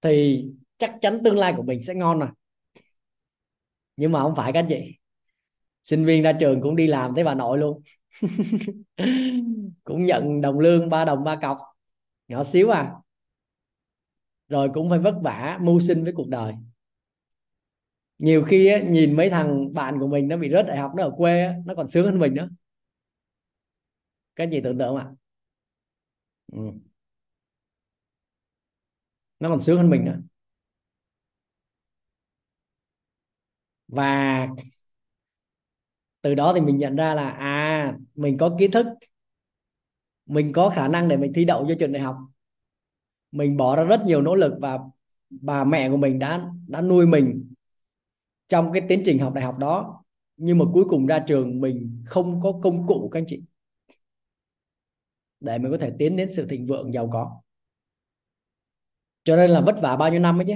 Thì 0.00 0.44
chắc 0.78 0.94
chắn 1.00 1.20
tương 1.24 1.36
lai 1.36 1.54
của 1.56 1.62
mình 1.62 1.82
sẽ 1.82 1.94
ngon 1.94 2.18
rồi. 2.18 2.28
Nhưng 3.96 4.12
mà 4.12 4.22
không 4.22 4.34
phải 4.34 4.52
các 4.52 4.58
anh 4.60 4.66
chị. 4.68 4.98
Sinh 5.82 6.04
viên 6.04 6.22
ra 6.22 6.32
trường 6.40 6.60
cũng 6.62 6.76
đi 6.76 6.86
làm 6.86 7.14
tới 7.14 7.24
bà 7.24 7.34
nội 7.34 7.58
luôn. 7.58 7.82
Cũng 9.84 10.04
nhận 10.04 10.40
đồng 10.40 10.58
lương 10.58 10.88
ba 10.88 11.04
đồng 11.04 11.24
ba 11.24 11.36
cọc. 11.36 11.58
Nhỏ 12.28 12.44
xíu 12.44 12.70
à. 12.70 12.92
Rồi 14.48 14.70
cũng 14.74 14.90
phải 14.90 14.98
vất 14.98 15.14
vả 15.22 15.58
mưu 15.62 15.80
sinh 15.80 16.04
với 16.04 16.12
cuộc 16.16 16.28
đời. 16.28 16.54
Nhiều 18.18 18.42
khi 18.42 18.66
á, 18.66 18.78
nhìn 18.78 19.16
mấy 19.16 19.30
thằng 19.30 19.72
bạn 19.74 19.98
của 20.00 20.06
mình 20.08 20.28
nó 20.28 20.36
bị 20.36 20.50
rớt 20.50 20.66
đại 20.66 20.78
học 20.78 20.92
nó 20.96 21.02
ở 21.02 21.10
quê 21.16 21.44
á, 21.44 21.54
nó 21.66 21.74
còn 21.74 21.88
sướng 21.88 22.04
hơn 22.04 22.18
mình 22.18 22.34
nữa. 22.34 22.48
Các 24.36 24.48
chị 24.52 24.60
tưởng 24.64 24.78
tượng 24.78 24.88
không 24.88 24.96
ạ? 24.96 25.06
Ừ. 26.52 26.72
nó 29.40 29.48
còn 29.48 29.60
sướng 29.62 29.76
hơn 29.78 29.90
mình 29.90 30.04
nữa. 30.04 30.18
Và 33.88 34.48
từ 36.22 36.34
đó 36.34 36.52
thì 36.54 36.60
mình 36.60 36.76
nhận 36.76 36.96
ra 36.96 37.14
là 37.14 37.30
à 37.30 37.94
mình 38.14 38.38
có 38.38 38.56
kiến 38.58 38.70
thức, 38.70 38.86
mình 40.26 40.52
có 40.52 40.70
khả 40.70 40.88
năng 40.88 41.08
để 41.08 41.16
mình 41.16 41.32
thi 41.34 41.44
đậu 41.44 41.66
cho 41.68 41.74
trường 41.80 41.92
đại 41.92 42.02
học. 42.02 42.16
Mình 43.32 43.56
bỏ 43.56 43.76
ra 43.76 43.84
rất 43.84 44.00
nhiều 44.06 44.22
nỗ 44.22 44.34
lực 44.34 44.52
và 44.60 44.78
bà 45.30 45.64
mẹ 45.64 45.90
của 45.90 45.96
mình 45.96 46.18
đã 46.18 46.50
đã 46.68 46.80
nuôi 46.80 47.06
mình 47.06 47.52
trong 48.48 48.72
cái 48.72 48.82
tiến 48.88 49.02
trình 49.04 49.18
học 49.18 49.32
đại 49.34 49.44
học 49.44 49.58
đó. 49.58 50.04
Nhưng 50.36 50.58
mà 50.58 50.64
cuối 50.74 50.84
cùng 50.88 51.06
ra 51.06 51.18
trường 51.28 51.60
mình 51.60 52.02
không 52.06 52.40
có 52.42 52.52
công 52.62 52.86
cụ, 52.86 53.08
các 53.12 53.20
anh 53.20 53.24
chị 53.28 53.42
để 55.44 55.58
mình 55.58 55.72
có 55.72 55.78
thể 55.78 55.92
tiến 55.98 56.16
đến 56.16 56.32
sự 56.32 56.46
thịnh 56.46 56.66
vượng, 56.66 56.92
giàu 56.92 57.08
có. 57.12 57.40
Cho 59.24 59.36
nên 59.36 59.50
là 59.50 59.60
vất 59.60 59.76
vả 59.82 59.96
bao 59.96 60.10
nhiêu 60.10 60.20
năm 60.20 60.40
ấy 60.40 60.44
chứ? 60.48 60.54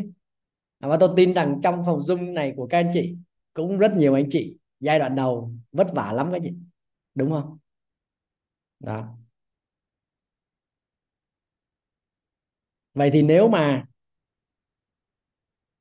À, 0.79 0.88
và 0.88 0.96
tôi 1.01 1.11
tin 1.16 1.35
rằng 1.35 1.61
trong 1.62 1.83
phòng 1.87 2.01
zoom 2.01 2.33
này 2.33 2.53
của 2.57 2.66
các 2.66 2.79
anh 2.79 2.90
chị 2.94 3.16
cũng 3.55 3.79
rất 3.79 3.92
nhiều 3.96 4.14
anh 4.14 4.27
chị 4.31 4.57
giai 4.81 4.99
đoạn 4.99 5.14
đầu 5.14 5.53
vất 5.72 5.87
vả 5.94 6.12
lắm 6.12 6.29
các 6.33 6.40
chị. 6.44 6.51
Đúng 7.14 7.31
không? 7.31 7.59
Đó. 8.81 9.16
Vậy 12.94 13.11
thì 13.12 13.22
nếu 13.22 13.49
mà 13.49 13.87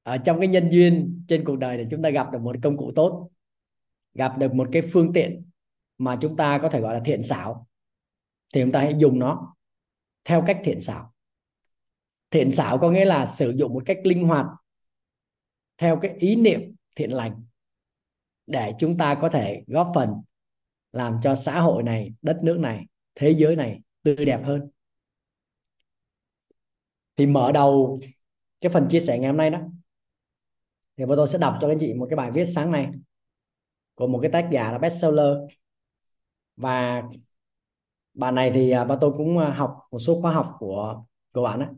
ở 0.04 0.18
trong 0.18 0.40
cái 0.40 0.48
nhân 0.48 0.70
duyên 0.72 1.26
trên 1.28 1.46
cuộc 1.46 1.56
đời 1.56 1.78
để 1.78 1.88
chúng 1.92 2.02
ta 2.02 2.10
gặp 2.10 2.32
được 2.32 2.40
một 2.42 2.56
công 2.64 2.78
cụ 2.78 2.92
tốt, 2.96 3.30
gặp 4.14 4.38
được 4.38 4.54
một 4.54 4.70
cái 4.72 4.82
phương 4.94 5.14
tiện 5.14 5.50
mà 5.98 6.18
chúng 6.22 6.38
ta 6.38 6.60
có 6.62 6.70
thể 6.70 6.82
gọi 6.82 6.94
là 6.94 7.02
thiện 7.06 7.24
xảo 7.24 7.68
thì 8.56 8.62
chúng 8.62 8.72
ta 8.72 8.80
hãy 8.80 8.94
dùng 8.98 9.20
nó 9.20 9.56
theo 10.24 10.44
cách 10.48 10.62
thiện 10.64 10.82
xảo. 10.82 11.14
Thiện 12.30 12.52
xảo 12.52 12.78
có 12.78 12.92
nghĩa 12.92 13.06
là 13.06 13.28
sử 13.28 13.54
dụng 13.58 13.74
một 13.74 13.84
cách 13.86 13.98
linh 14.04 14.28
hoạt 14.28 14.46
theo 15.78 16.00
cái 16.02 16.16
ý 16.20 16.36
niệm 16.36 16.76
thiện 16.96 17.12
lành 17.12 17.46
để 18.48 18.74
chúng 18.80 18.98
ta 18.98 19.16
có 19.22 19.30
thể 19.30 19.64
góp 19.68 19.92
phần 19.96 20.10
làm 20.92 21.20
cho 21.24 21.36
xã 21.36 21.60
hội 21.60 21.84
này, 21.84 22.14
đất 22.22 22.40
nước 22.44 22.58
này, 22.60 22.86
thế 23.16 23.36
giới 23.38 23.56
này 23.56 23.82
tươi 24.04 24.26
đẹp 24.26 24.42
hơn. 24.46 24.70
Thì 27.16 27.26
mở 27.26 27.52
đầu 27.52 28.00
cái 28.62 28.72
phần 28.72 28.88
chia 28.90 29.00
sẻ 29.00 29.20
ngày 29.20 29.28
hôm 29.28 29.38
nay 29.38 29.50
đó, 29.50 29.62
thì 30.98 31.04
tôi 31.08 31.28
sẽ 31.28 31.38
đọc 31.38 31.58
cho 31.62 31.68
các 31.68 31.78
chị 31.80 31.94
một 31.94 32.08
cái 32.10 32.18
bài 32.18 32.32
viết 32.32 32.46
sáng 32.46 32.72
nay 32.72 32.90
của 33.96 34.08
một 34.08 34.20
cái 34.22 34.32
tác 34.32 34.50
giả 34.52 34.72
là 34.72 34.78
bestseller. 34.78 35.38
Và 36.56 37.04
bạn 38.16 38.36
này 38.36 38.52
thì 38.54 38.72
à, 38.72 38.84
ba 38.86 38.98
tôi 39.02 39.12
cũng 39.18 39.38
à, 39.38 39.54
học 39.54 39.80
một 39.92 40.00
số 40.00 40.22
khóa 40.22 40.34
học 40.34 40.56
của 40.60 41.04
của 41.34 41.44
bạn 41.44 41.60
ấy 41.60 41.70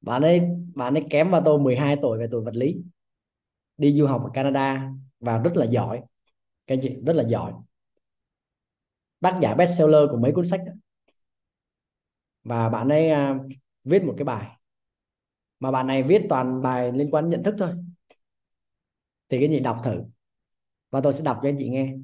bạn 0.00 0.22
ấy 0.22 0.40
bạn 0.74 0.94
ấy 0.94 1.06
kém 1.10 1.30
ba 1.30 1.40
tôi 1.44 1.58
12 1.58 1.96
tuổi 2.02 2.18
về 2.18 2.26
tuổi 2.30 2.44
vật 2.44 2.56
lý. 2.56 2.76
Đi 3.76 3.92
du 3.92 4.06
học 4.06 4.22
ở 4.24 4.30
Canada 4.34 4.92
và 5.20 5.38
rất 5.38 5.56
là 5.56 5.66
giỏi. 5.66 6.02
Các 6.66 6.74
anh 6.74 6.80
chị 6.82 6.96
rất 7.06 7.12
là 7.12 7.24
giỏi. 7.28 7.52
Tác 9.20 9.38
giả 9.42 9.54
bestseller 9.54 10.10
của 10.10 10.16
mấy 10.16 10.32
cuốn 10.32 10.46
sách 10.46 10.60
đó. 10.66 10.72
và 12.44 12.68
bạn 12.68 12.88
ấy 12.88 13.10
uh, 13.12 13.46
viết 13.84 14.04
một 14.04 14.14
cái 14.18 14.24
bài. 14.24 14.48
Mà 15.60 15.70
bạn 15.70 15.86
này 15.86 16.02
viết 16.02 16.22
toàn 16.28 16.62
bài 16.62 16.92
liên 16.92 17.10
quan 17.10 17.30
nhận 17.30 17.42
thức 17.42 17.54
thôi. 17.58 17.70
Thì 19.28 19.38
cái 19.38 19.48
gì 19.48 19.60
đọc 19.60 19.80
thử. 19.84 20.02
Và 20.90 21.00
tôi 21.00 21.12
sẽ 21.12 21.24
đọc 21.24 21.38
cho 21.42 21.48
anh 21.48 21.56
chị 21.58 21.68
nghe 21.68 21.94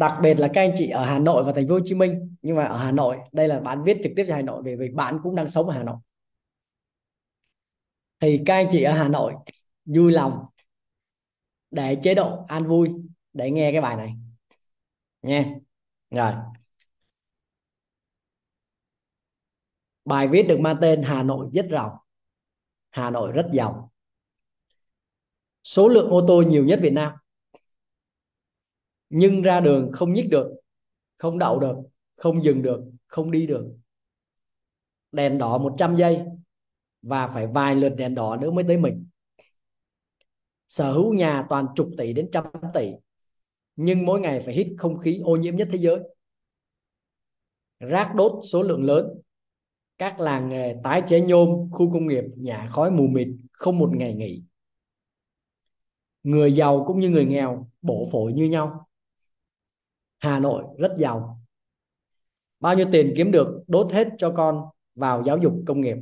đặc 0.00 0.18
biệt 0.22 0.40
là 0.40 0.48
các 0.54 0.60
anh 0.60 0.72
chị 0.76 0.90
ở 0.90 1.04
Hà 1.04 1.18
Nội 1.18 1.44
và 1.44 1.52
thành 1.52 1.68
phố 1.68 1.74
Hồ 1.74 1.80
Chí 1.84 1.94
Minh. 1.94 2.36
Nhưng 2.42 2.56
mà 2.56 2.64
ở 2.64 2.76
Hà 2.76 2.92
Nội, 2.92 3.18
đây 3.32 3.48
là 3.48 3.60
bạn 3.60 3.82
viết 3.84 3.96
trực 4.02 4.12
tiếp 4.16 4.24
cho 4.28 4.34
Hà 4.34 4.42
Nội 4.42 4.62
vì 4.64 4.76
vì 4.76 4.88
bạn 4.88 5.18
cũng 5.22 5.34
đang 5.34 5.48
sống 5.48 5.68
ở 5.68 5.74
Hà 5.74 5.82
Nội. 5.82 5.96
Thì 8.20 8.40
các 8.46 8.54
anh 8.54 8.68
chị 8.70 8.82
ở 8.82 8.92
Hà 8.92 9.08
Nội, 9.08 9.34
vui 9.84 10.12
lòng 10.12 10.44
để 11.70 11.96
chế 12.02 12.14
độ 12.14 12.44
an 12.48 12.66
vui, 12.66 12.90
để 13.32 13.50
nghe 13.50 13.72
cái 13.72 13.80
bài 13.80 13.96
này. 13.96 14.14
Nha. 15.22 15.44
Rồi. 16.10 16.32
Bài 20.04 20.28
viết 20.28 20.42
được 20.42 20.60
mang 20.60 20.76
tên 20.80 21.02
Hà 21.02 21.22
Nội 21.22 21.48
rất 21.52 21.66
giàu 21.70 22.04
Hà 22.90 23.10
Nội 23.10 23.32
rất 23.32 23.46
giàu. 23.52 23.92
Số 25.62 25.88
lượng 25.88 26.10
ô 26.10 26.24
tô 26.28 26.42
nhiều 26.42 26.64
nhất 26.64 26.78
Việt 26.82 26.92
Nam 26.92 27.12
nhưng 29.10 29.42
ra 29.42 29.60
đường 29.60 29.90
không 29.92 30.12
nhích 30.12 30.30
được, 30.30 30.52
không 31.18 31.38
đậu 31.38 31.60
được, 31.60 31.76
không 32.16 32.44
dừng 32.44 32.62
được, 32.62 32.80
không 33.06 33.30
đi 33.30 33.46
được. 33.46 33.66
Đèn 35.12 35.38
đỏ 35.38 35.58
100 35.58 35.96
giây 35.96 36.20
và 37.02 37.28
phải 37.28 37.46
vài 37.46 37.74
lượt 37.74 37.88
đèn 37.88 38.14
đỏ 38.14 38.36
nữa 38.36 38.50
mới 38.50 38.64
tới 38.68 38.76
mình. 38.76 39.06
Sở 40.68 40.92
hữu 40.92 41.14
nhà 41.14 41.46
toàn 41.48 41.66
chục 41.76 41.90
tỷ 41.98 42.12
đến 42.12 42.28
trăm 42.32 42.44
tỷ, 42.74 42.90
nhưng 43.76 44.06
mỗi 44.06 44.20
ngày 44.20 44.42
phải 44.44 44.54
hít 44.54 44.66
không 44.78 44.98
khí 44.98 45.20
ô 45.24 45.36
nhiễm 45.36 45.56
nhất 45.56 45.68
thế 45.72 45.78
giới. 45.78 45.98
Rác 47.80 48.14
đốt 48.14 48.32
số 48.52 48.62
lượng 48.62 48.82
lớn, 48.82 49.20
các 49.98 50.20
làng 50.20 50.48
nghề 50.48 50.76
tái 50.84 51.02
chế 51.08 51.20
nhôm, 51.20 51.70
khu 51.70 51.92
công 51.92 52.06
nghiệp, 52.06 52.24
nhà 52.36 52.66
khói 52.70 52.90
mù 52.90 53.06
mịt, 53.06 53.28
không 53.52 53.78
một 53.78 53.90
ngày 53.96 54.14
nghỉ. 54.14 54.42
Người 56.22 56.52
giàu 56.52 56.84
cũng 56.86 57.00
như 57.00 57.08
người 57.08 57.24
nghèo, 57.24 57.68
bổ 57.82 58.08
phổi 58.12 58.32
như 58.32 58.44
nhau. 58.44 58.89
Hà 60.20 60.38
Nội 60.38 60.64
rất 60.78 60.94
giàu. 60.98 61.40
Bao 62.60 62.74
nhiêu 62.74 62.86
tiền 62.92 63.12
kiếm 63.16 63.30
được 63.30 63.64
đốt 63.66 63.92
hết 63.92 64.08
cho 64.18 64.32
con 64.36 64.64
vào 64.94 65.22
giáo 65.26 65.38
dục 65.38 65.52
công 65.66 65.80
nghiệp. 65.80 65.96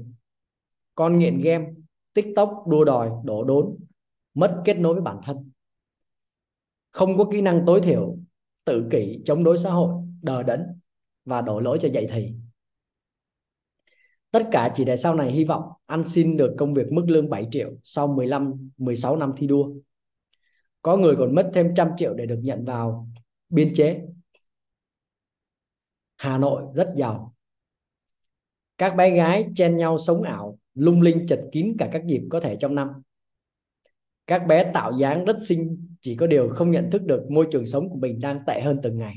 Con 0.94 1.18
nghiện 1.18 1.40
game, 1.40 1.70
tiktok 2.14 2.64
đua 2.66 2.84
đòi, 2.84 3.10
đổ 3.24 3.44
đốn, 3.44 3.76
mất 4.34 4.62
kết 4.64 4.74
nối 4.74 4.94
với 4.94 5.02
bản 5.02 5.20
thân. 5.24 5.50
Không 6.90 7.18
có 7.18 7.24
kỹ 7.32 7.40
năng 7.40 7.62
tối 7.66 7.80
thiểu, 7.80 8.16
tự 8.64 8.88
kỷ, 8.90 9.22
chống 9.24 9.44
đối 9.44 9.58
xã 9.58 9.70
hội, 9.70 10.04
đờ 10.22 10.42
đẫn 10.42 10.66
và 11.24 11.40
đổ 11.40 11.60
lỗi 11.60 11.78
cho 11.82 11.88
dạy 11.88 12.06
thì 12.12 12.34
tất 14.30 14.48
cả 14.52 14.72
chỉ 14.76 14.84
để 14.84 14.96
sau 14.96 15.14
này 15.14 15.30
hy 15.30 15.44
vọng 15.44 15.62
anh 15.86 16.08
xin 16.08 16.36
được 16.36 16.54
công 16.58 16.74
việc 16.74 16.92
mức 16.92 17.04
lương 17.08 17.30
7 17.30 17.48
triệu 17.50 17.70
sau 17.82 18.06
15 18.06 18.70
16 18.76 19.16
năm 19.16 19.32
thi 19.36 19.46
đua. 19.46 19.70
Có 20.82 20.96
người 20.96 21.16
còn 21.18 21.34
mất 21.34 21.50
thêm 21.54 21.74
trăm 21.76 21.90
triệu 21.96 22.14
để 22.14 22.26
được 22.26 22.38
nhận 22.42 22.64
vào 22.64 23.08
biên 23.48 23.74
chế. 23.74 24.02
Hà 26.16 26.38
Nội 26.38 26.62
rất 26.74 26.92
giàu. 26.96 27.34
Các 28.78 28.96
bé 28.96 29.10
gái 29.10 29.46
chen 29.56 29.76
nhau 29.76 29.98
sống 29.98 30.22
ảo, 30.22 30.58
lung 30.74 31.02
linh 31.02 31.26
chật 31.28 31.40
kín 31.52 31.76
cả 31.78 31.88
các 31.92 32.02
dịp 32.06 32.22
có 32.30 32.40
thể 32.40 32.56
trong 32.60 32.74
năm. 32.74 32.88
Các 34.26 34.46
bé 34.46 34.70
tạo 34.74 34.92
dáng 34.98 35.24
rất 35.24 35.36
xinh, 35.48 35.88
chỉ 36.00 36.16
có 36.16 36.26
điều 36.26 36.48
không 36.48 36.70
nhận 36.70 36.90
thức 36.90 37.02
được 37.02 37.26
môi 37.30 37.46
trường 37.52 37.66
sống 37.66 37.90
của 37.90 37.96
mình 37.96 38.20
đang 38.20 38.40
tệ 38.46 38.60
hơn 38.60 38.80
từng 38.82 38.98
ngày. 38.98 39.14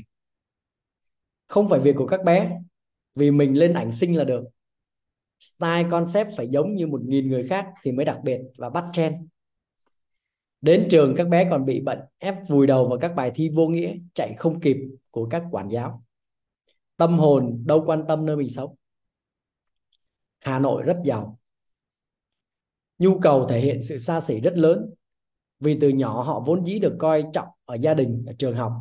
Không 1.46 1.68
phải 1.68 1.80
việc 1.80 1.94
của 1.96 2.06
các 2.06 2.24
bé, 2.24 2.58
vì 3.14 3.30
mình 3.30 3.58
lên 3.58 3.72
ảnh 3.72 3.92
xinh 3.92 4.16
là 4.16 4.24
được. 4.24 4.44
Style 5.40 5.88
concept 5.90 6.28
phải 6.36 6.48
giống 6.48 6.74
như 6.74 6.86
một 6.86 7.00
nghìn 7.04 7.28
người 7.28 7.46
khác 7.48 7.66
thì 7.82 7.92
mới 7.92 8.04
đặc 8.04 8.18
biệt 8.24 8.40
và 8.56 8.70
bắt 8.70 8.84
trend 8.92 9.16
đến 10.62 10.88
trường 10.90 11.14
các 11.16 11.28
bé 11.28 11.48
còn 11.50 11.66
bị 11.66 11.80
bận 11.80 11.98
ép 12.18 12.48
vùi 12.48 12.66
đầu 12.66 12.88
vào 12.88 12.98
các 12.98 13.12
bài 13.16 13.32
thi 13.34 13.50
vô 13.54 13.66
nghĩa, 13.66 13.94
chạy 14.14 14.34
không 14.38 14.60
kịp 14.60 14.76
của 15.10 15.26
các 15.30 15.42
quản 15.50 15.68
giáo. 15.68 16.04
Tâm 16.96 17.18
hồn 17.18 17.62
đâu 17.66 17.84
quan 17.86 18.04
tâm 18.08 18.26
nơi 18.26 18.36
mình 18.36 18.50
sống. 18.50 18.74
Hà 20.40 20.58
Nội 20.58 20.82
rất 20.82 20.96
giàu. 21.04 21.38
Nhu 22.98 23.18
cầu 23.18 23.46
thể 23.48 23.60
hiện 23.60 23.82
sự 23.82 23.98
xa 23.98 24.20
xỉ 24.20 24.40
rất 24.40 24.56
lớn, 24.56 24.90
vì 25.60 25.78
từ 25.80 25.88
nhỏ 25.88 26.22
họ 26.22 26.40
vốn 26.46 26.66
dĩ 26.66 26.78
được 26.78 26.96
coi 26.98 27.24
trọng 27.32 27.48
ở 27.64 27.74
gia 27.74 27.94
đình, 27.94 28.24
ở 28.26 28.32
trường 28.38 28.56
học. 28.56 28.72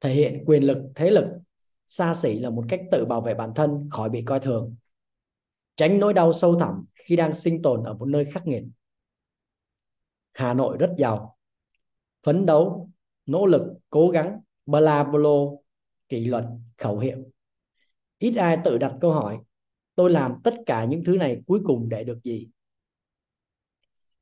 Thể 0.00 0.14
hiện 0.14 0.44
quyền 0.46 0.62
lực, 0.62 0.78
thế 0.94 1.10
lực, 1.10 1.24
xa 1.86 2.14
xỉ 2.14 2.38
là 2.38 2.50
một 2.50 2.64
cách 2.68 2.80
tự 2.92 3.04
bảo 3.04 3.20
vệ 3.20 3.34
bản 3.34 3.52
thân 3.54 3.88
khỏi 3.90 4.08
bị 4.08 4.22
coi 4.22 4.40
thường. 4.40 4.76
Tránh 5.76 5.98
nỗi 5.98 6.14
đau 6.14 6.32
sâu 6.32 6.58
thẳm 6.58 6.84
khi 6.94 7.16
đang 7.16 7.34
sinh 7.34 7.62
tồn 7.62 7.84
ở 7.84 7.94
một 7.94 8.06
nơi 8.08 8.24
khắc 8.24 8.46
nghiệt. 8.46 8.62
Hà 10.38 10.54
Nội 10.54 10.76
rất 10.80 10.94
giàu. 10.98 11.36
Phấn 12.22 12.46
đấu, 12.46 12.90
nỗ 13.26 13.46
lực, 13.46 13.62
cố 13.90 14.08
gắng, 14.08 14.40
bla 14.66 15.04
bla 15.04 15.30
kỷ 16.08 16.24
luật, 16.24 16.44
khẩu 16.76 16.98
hiệu. 16.98 17.18
Ít 18.18 18.34
ai 18.36 18.58
tự 18.64 18.78
đặt 18.78 18.94
câu 19.00 19.12
hỏi, 19.12 19.38
tôi 19.94 20.10
làm 20.10 20.34
tất 20.44 20.54
cả 20.66 20.84
những 20.84 21.04
thứ 21.04 21.16
này 21.16 21.42
cuối 21.46 21.60
cùng 21.64 21.88
để 21.88 22.04
được 22.04 22.18
gì? 22.24 22.48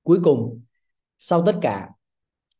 Cuối 0.03 0.21
cùng, 0.25 0.63
sau 1.19 1.43
tất 1.47 1.59
cả, 1.63 1.91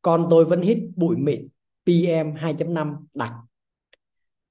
con 0.03 0.27
tôi 0.31 0.45
vẫn 0.45 0.63
hít 0.63 0.79
bụi 0.97 1.17
mịn 1.17 1.49
PM 1.85 2.35
2.5 2.35 3.07
đặc. 3.15 3.33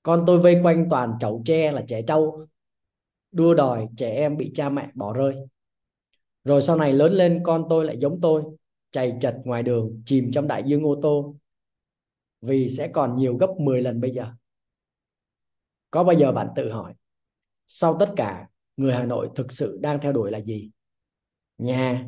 Con 0.04 0.24
tôi 0.28 0.40
vây 0.40 0.60
quanh 0.64 0.88
toàn 0.90 1.14
chậu 1.20 1.42
tre 1.46 1.72
là 1.72 1.86
trẻ 1.88 2.02
trâu, 2.02 2.48
đua 3.32 3.54
đòi 3.54 3.88
trẻ 3.98 4.10
em 4.12 4.38
bị 4.38 4.52
cha 4.56 4.70
mẹ 4.70 4.90
bỏ 4.94 5.14
rơi. 5.14 5.36
Rồi 6.44 6.62
sau 6.62 6.78
này 6.78 6.94
lớn 6.94 7.14
lên, 7.14 7.42
con 7.44 7.66
tôi 7.70 7.86
lại 7.86 7.98
giống 8.00 8.22
tôi 8.22 8.44
chạy 8.96 9.18
chật 9.22 9.42
ngoài 9.46 9.64
đường, 9.64 10.02
chìm 10.06 10.32
trong 10.34 10.48
đại 10.48 10.64
dương 10.66 10.84
ô 10.84 11.00
tô. 11.02 11.36
Vì 12.42 12.70
sẽ 12.70 12.88
còn 12.94 13.16
nhiều 13.16 13.38
gấp 13.38 13.48
10 13.60 13.82
lần 13.82 14.02
bây 14.02 14.12
giờ. 14.12 14.34
Có 15.92 16.04
bao 16.04 16.16
giờ 16.16 16.32
bạn 16.32 16.48
tự 16.56 16.72
hỏi, 16.72 16.94
sau 17.68 17.98
tất 18.00 18.14
cả, 18.18 18.48
người 18.78 18.94
Hà 18.94 19.06
Nội 19.06 19.30
thực 19.36 19.52
sự 19.54 19.80
đang 19.82 20.00
theo 20.02 20.14
đuổi 20.14 20.32
là 20.32 20.42
gì? 20.42 20.72
Nhà, 21.58 22.08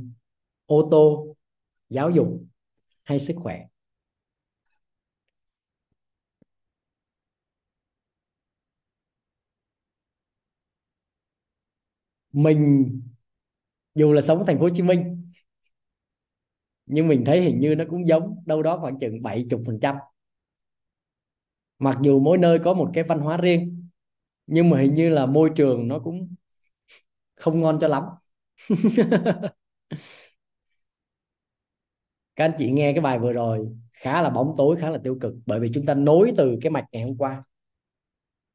ô 0.65 0.88
tô, 0.91 1.36
giáo 1.89 2.10
dục 2.10 2.28
hay 3.04 3.19
sức 3.19 3.34
khỏe? 3.38 3.67
Mình, 12.34 13.02
dù 13.95 14.13
là 14.13 14.21
sống 14.21 14.38
ở 14.39 14.43
thành 14.47 14.58
phố 14.60 14.63
Hồ 14.63 14.69
Chí 14.76 14.84
Minh 14.84 15.27
nhưng 16.88 17.08
mình 17.08 17.23
thấy 17.26 17.41
hình 17.41 17.60
như 17.60 17.76
nó 17.76 17.84
cũng 17.89 18.08
giống, 18.08 18.43
đâu 18.45 18.63
đó 18.63 18.78
khoảng 18.82 19.00
chừng 19.00 19.21
70 19.23 19.63
phần 19.65 19.80
trăm. 19.82 19.95
Mặc 21.80 21.97
dù 22.04 22.19
mỗi 22.19 22.38
nơi 22.38 22.60
có 22.60 22.73
một 22.73 22.89
cái 22.93 23.04
văn 23.04 23.19
hóa 23.19 23.38
riêng, 23.38 23.88
nhưng 24.47 24.69
mà 24.69 24.82
hình 24.82 24.93
như 24.93 25.10
là 25.10 25.26
môi 25.26 25.52
trường 25.56 25.88
nó 25.88 26.00
cũng 26.00 26.36
không 27.36 27.62
ngon 27.62 27.78
cho 27.82 27.88
lắm. 27.88 28.04
Các 32.36 32.45
anh 32.45 32.52
chị 32.58 32.71
nghe 32.71 32.93
cái 32.93 33.02
bài 33.02 33.19
vừa 33.19 33.34
rồi, 33.34 33.67
khá 33.93 34.21
là 34.21 34.30
bóng 34.30 34.54
tối, 34.58 34.76
khá 34.76 34.89
là 34.89 34.97
tiêu 34.97 35.17
cực, 35.21 35.34
bởi 35.45 35.60
vì 35.60 35.69
chúng 35.73 35.86
ta 35.86 35.93
nối 35.93 36.34
từ 36.38 36.58
cái 36.62 36.69
mạch 36.71 36.86
ngày 36.91 37.04
hôm 37.04 37.17
qua. 37.17 37.43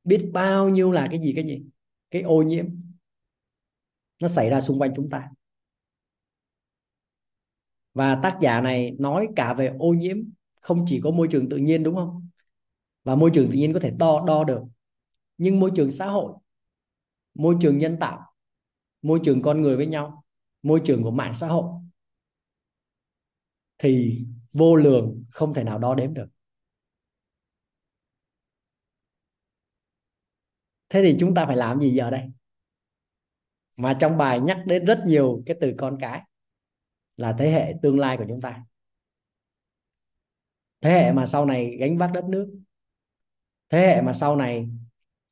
Biết 0.05 0.31
bao 0.33 0.69
nhiêu 0.69 0.93
là 0.93 1.09
cái 1.11 1.21
gì 1.21 1.33
cái 1.37 1.45
gì? 1.45 1.63
Cái 2.11 2.23
ô 2.23 2.43
nhiễm 2.43 2.67
nó 4.21 4.29
xảy 4.29 4.51
ra 4.51 4.61
xung 4.61 4.79
quanh 4.81 4.93
chúng 4.97 5.11
ta 5.11 5.29
và 7.95 8.21
tác 8.23 8.39
giả 8.41 8.61
này 8.61 8.97
nói 8.99 9.29
cả 9.37 9.55
về 9.55 9.67
ô 9.79 9.89
nhiễm, 9.89 10.17
không 10.61 10.85
chỉ 10.89 11.01
có 11.01 11.11
môi 11.11 11.29
trường 11.31 11.49
tự 11.49 11.57
nhiên, 11.57 11.83
đúng 11.83 11.95
không? 11.95 12.29
Và 13.05 13.15
môi 13.15 13.31
trường 13.35 13.47
tự 13.51 13.53
nhiên 13.53 13.73
có 13.73 13.81
thể 13.81 13.91
đo 13.91 14.25
đo 14.27 14.45
được. 14.45 14.61
Nhưng 15.39 15.61
môi 15.61 15.71
trường 15.77 15.91
xã 15.91 16.07
hội, 16.07 16.33
môi 17.35 17.57
trường 17.61 17.79
nhân 17.79 17.97
tạo, 18.01 18.35
môi 19.03 19.21
trường 19.25 19.43
con 19.43 19.63
người 19.63 19.77
với 19.77 19.87
nhau, 19.87 20.25
môi 20.63 20.83
trường 20.85 21.03
của 21.03 21.11
mạng 21.11 21.35
xã 21.35 21.47
hội, 21.49 21.65
thì 23.79 24.19
vô 24.53 24.77
lường, 24.77 25.25
không 25.31 25.55
thể 25.55 25.65
nào 25.65 25.79
đo 25.79 25.95
đếm 25.95 26.15
được. 26.15 26.27
Thế 30.89 31.03
thì 31.03 31.17
chúng 31.21 31.35
ta 31.35 31.47
phải 31.47 31.57
làm 31.57 31.81
gì 31.81 31.91
giờ 31.95 32.11
đây? 32.11 32.23
Mà 33.77 33.97
trong 34.01 34.17
bài 34.17 34.41
nhắc 34.41 34.63
đến 34.67 34.85
rất 34.85 35.03
nhiều 35.07 35.43
cái 35.47 35.57
từ 35.61 35.75
con 35.79 35.99
cái 36.01 36.23
là 37.17 37.35
thế 37.39 37.51
hệ 37.51 37.75
tương 37.83 37.99
lai 37.99 38.17
của 38.17 38.25
chúng 38.29 38.41
ta. 38.41 38.65
Thế 40.81 40.91
hệ 40.91 41.13
mà 41.13 41.27
sau 41.27 41.47
này 41.47 41.77
gánh 41.81 41.99
vác 41.99 42.13
đất 42.13 42.25
nước. 42.25 42.61
Thế 43.69 43.81
hệ 43.81 44.03
mà 44.03 44.13
sau 44.13 44.37
này 44.37 44.69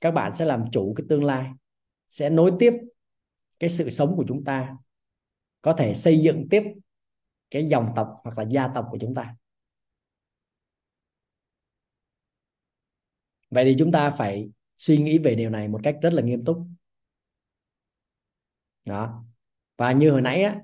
các 0.00 0.10
bạn 0.10 0.36
sẽ 0.36 0.44
làm 0.44 0.64
chủ 0.72 0.94
cái 0.96 1.06
tương 1.08 1.24
lai, 1.24 1.50
sẽ 2.06 2.30
nối 2.30 2.52
tiếp 2.58 2.72
cái 3.58 3.70
sự 3.70 3.90
sống 3.90 4.16
của 4.16 4.24
chúng 4.28 4.44
ta, 4.44 4.76
có 5.62 5.72
thể 5.72 5.94
xây 5.94 6.18
dựng 6.18 6.46
tiếp 6.50 6.62
cái 7.50 7.68
dòng 7.68 7.92
tộc 7.96 8.16
hoặc 8.22 8.38
là 8.38 8.44
gia 8.50 8.68
tộc 8.74 8.88
của 8.90 8.98
chúng 9.00 9.14
ta. 9.14 9.36
Vậy 13.50 13.64
thì 13.64 13.76
chúng 13.78 13.92
ta 13.92 14.10
phải 14.10 14.50
suy 14.76 14.98
nghĩ 14.98 15.18
về 15.18 15.34
điều 15.34 15.50
này 15.50 15.68
một 15.68 15.80
cách 15.82 15.96
rất 16.02 16.12
là 16.12 16.22
nghiêm 16.22 16.44
túc. 16.44 16.58
Đó. 18.84 19.24
Và 19.76 19.92
như 19.92 20.10
hồi 20.10 20.22
nãy 20.22 20.42
á 20.42 20.60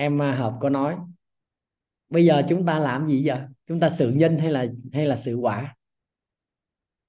em 0.00 0.22
à, 0.22 0.34
hợp 0.34 0.58
có 0.60 0.70
nói, 0.70 0.96
bây 2.08 2.24
giờ 2.24 2.42
chúng 2.48 2.66
ta 2.66 2.78
làm 2.78 3.08
gì 3.08 3.28
vậy 3.28 3.40
chúng 3.66 3.80
ta 3.80 3.90
xử 3.90 4.10
nhân 4.10 4.38
hay 4.38 4.50
là 4.50 4.66
hay 4.92 5.06
là 5.06 5.16
xử 5.16 5.34
quả? 5.36 5.76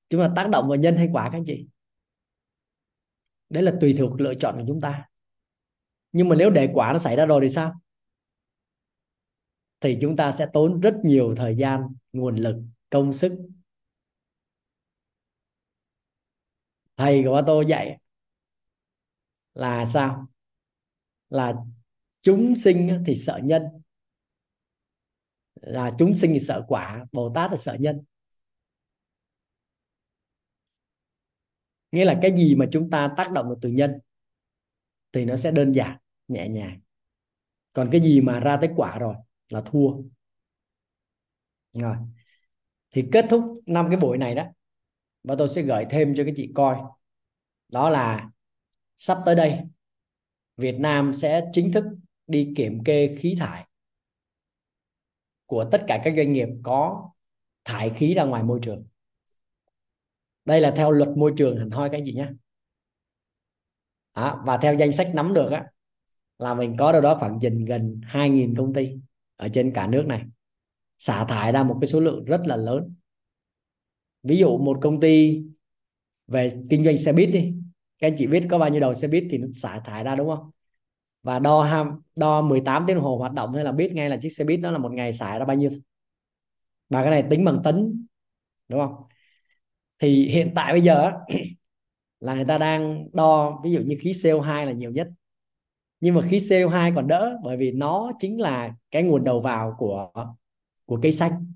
Chúng 0.09 0.21
ta 0.21 0.33
tác 0.35 0.49
động 0.49 0.67
vào 0.67 0.77
nhân 0.77 0.97
hay 0.97 1.09
quả 1.11 1.29
các 1.31 1.37
anh 1.37 1.43
chị? 1.45 1.67
Đấy 3.49 3.63
là 3.63 3.73
tùy 3.81 3.95
thuộc 3.97 4.21
lựa 4.21 4.33
chọn 4.33 4.55
của 4.57 4.63
chúng 4.67 4.81
ta. 4.81 5.09
Nhưng 6.11 6.29
mà 6.29 6.35
nếu 6.35 6.49
để 6.49 6.69
quả 6.73 6.93
nó 6.93 6.99
xảy 6.99 7.15
ra 7.15 7.25
rồi 7.25 7.41
thì 7.43 7.49
sao? 7.49 7.81
Thì 9.79 9.97
chúng 10.01 10.15
ta 10.15 10.31
sẽ 10.31 10.47
tốn 10.53 10.79
rất 10.81 10.95
nhiều 11.03 11.33
thời 11.37 11.55
gian, 11.57 11.95
nguồn 12.13 12.35
lực, 12.35 12.55
công 12.89 13.13
sức. 13.13 13.37
Thầy 16.97 17.23
của 17.25 17.41
tôi 17.47 17.65
dạy 17.65 17.99
là 19.53 19.85
sao? 19.85 20.27
Là 21.29 21.55
chúng 22.21 22.55
sinh 22.55 23.03
thì 23.05 23.15
sợ 23.15 23.39
nhân. 23.43 23.63
Là 25.61 25.95
chúng 25.99 26.17
sinh 26.17 26.31
thì 26.33 26.39
sợ 26.39 26.65
quả, 26.67 27.05
bồ 27.11 27.31
tát 27.35 27.51
là 27.51 27.57
sợ 27.57 27.77
nhân. 27.79 28.03
Nghĩa 31.91 32.05
là 32.05 32.19
cái 32.21 32.35
gì 32.35 32.55
mà 32.55 32.65
chúng 32.71 32.89
ta 32.89 33.13
tác 33.17 33.31
động 33.31 33.49
được 33.49 33.57
từ 33.61 33.69
nhân 33.69 33.99
thì 35.11 35.25
nó 35.25 35.35
sẽ 35.35 35.51
đơn 35.51 35.71
giản, 35.71 35.97
nhẹ 36.27 36.47
nhàng. 36.47 36.79
Còn 37.73 37.89
cái 37.91 38.01
gì 38.01 38.21
mà 38.21 38.39
ra 38.39 38.57
tới 38.57 38.69
quả 38.75 38.99
rồi 38.99 39.15
là 39.49 39.61
thua. 39.61 39.93
Rồi. 41.73 41.95
Thì 42.91 43.07
kết 43.11 43.25
thúc 43.29 43.43
năm 43.65 43.87
cái 43.89 43.97
buổi 43.97 44.17
này 44.17 44.35
đó, 44.35 44.45
và 45.23 45.35
tôi 45.37 45.49
sẽ 45.49 45.61
gửi 45.61 45.85
thêm 45.89 46.13
cho 46.17 46.23
các 46.25 46.33
chị 46.35 46.51
coi. 46.55 46.77
Đó 47.67 47.89
là 47.89 48.29
sắp 48.97 49.17
tới 49.25 49.35
đây, 49.35 49.59
Việt 50.57 50.79
Nam 50.79 51.13
sẽ 51.13 51.49
chính 51.53 51.71
thức 51.71 51.83
đi 52.31 52.53
kiểm 52.55 52.83
kê 52.83 53.15
khí 53.19 53.35
thải 53.39 53.67
của 55.45 55.65
tất 55.71 55.83
cả 55.87 56.01
các 56.03 56.13
doanh 56.17 56.33
nghiệp 56.33 56.47
có 56.63 57.09
thải 57.65 57.89
khí 57.89 58.13
ra 58.13 58.23
ngoài 58.23 58.43
môi 58.43 58.59
trường. 58.61 58.85
Đây 60.45 60.61
là 60.61 60.71
theo 60.71 60.91
luật 60.91 61.09
môi 61.09 61.33
trường 61.37 61.57
hẳn 61.57 61.69
hoi 61.69 61.89
các 61.89 61.97
anh 61.97 62.03
chị 62.05 62.13
nhé. 62.13 62.29
À, 64.11 64.35
và 64.45 64.57
theo 64.57 64.75
danh 64.75 64.91
sách 64.91 65.11
nắm 65.13 65.33
được 65.33 65.51
á 65.51 65.65
là 66.39 66.53
mình 66.53 66.75
có 66.79 66.91
đâu 66.91 67.01
đó 67.01 67.17
khoảng 67.19 67.39
gần 67.39 67.65
gần 67.65 68.01
2.000 68.03 68.55
công 68.55 68.73
ty 68.73 68.97
ở 69.35 69.47
trên 69.47 69.71
cả 69.73 69.87
nước 69.87 70.05
này 70.07 70.23
xả 70.97 71.25
thải 71.25 71.51
ra 71.51 71.63
một 71.63 71.77
cái 71.81 71.87
số 71.87 71.99
lượng 71.99 72.25
rất 72.25 72.41
là 72.45 72.55
lớn. 72.55 72.95
Ví 74.23 74.37
dụ 74.37 74.57
một 74.57 74.77
công 74.81 74.99
ty 74.99 75.43
về 76.27 76.49
kinh 76.69 76.85
doanh 76.85 76.97
xe 76.97 77.13
buýt 77.13 77.29
đi 77.33 77.53
các 77.99 78.07
anh 78.07 78.15
chị 78.17 78.27
biết 78.27 78.43
có 78.49 78.57
bao 78.57 78.69
nhiêu 78.69 78.79
đầu 78.79 78.93
xe 78.93 79.07
buýt 79.07 79.23
thì 79.29 79.37
nó 79.37 79.47
xả 79.53 79.79
thải 79.79 80.03
ra 80.03 80.15
đúng 80.15 80.27
không? 80.27 80.51
Và 81.23 81.39
đo 81.39 81.63
ham, 81.63 82.01
đo 82.15 82.41
18 82.41 82.83
tiếng 82.87 82.95
đồng 82.95 83.05
hồ 83.05 83.17
hoạt 83.17 83.33
động, 83.33 83.53
hay 83.53 83.63
là 83.63 83.71
biết 83.71 83.91
ngay 83.93 84.09
là 84.09 84.17
chiếc 84.21 84.29
xe 84.29 84.43
buýt 84.45 84.61
đó 84.61 84.71
là 84.71 84.77
một 84.77 84.91
ngày 84.91 85.13
xài 85.13 85.39
ra 85.39 85.45
bao 85.45 85.57
nhiêu? 85.57 85.71
Và 86.89 87.01
cái 87.01 87.11
này 87.11 87.23
tính 87.29 87.45
bằng 87.45 87.61
tính 87.63 88.05
đúng 88.67 88.79
không? 88.79 89.03
Thì 89.99 90.27
hiện 90.27 90.51
tại 90.55 90.73
bây 90.73 90.81
giờ 90.81 91.11
là 92.19 92.33
người 92.35 92.45
ta 92.45 92.57
đang 92.57 93.07
đo, 93.13 93.59
ví 93.63 93.71
dụ 93.71 93.79
như 93.79 93.97
khí 94.01 94.13
CO2 94.13 94.65
là 94.65 94.71
nhiều 94.71 94.91
nhất. 94.91 95.09
Nhưng 95.99 96.15
mà 96.15 96.21
khí 96.29 96.39
CO2 96.39 96.91
còn 96.95 97.07
đỡ, 97.07 97.37
bởi 97.43 97.57
vì 97.57 97.71
nó 97.71 98.11
chính 98.19 98.41
là 98.41 98.73
cái 98.91 99.03
nguồn 99.03 99.23
đầu 99.23 99.41
vào 99.41 99.75
của 99.77 100.11
của 100.85 100.99
cây 101.01 101.11
xanh. 101.11 101.53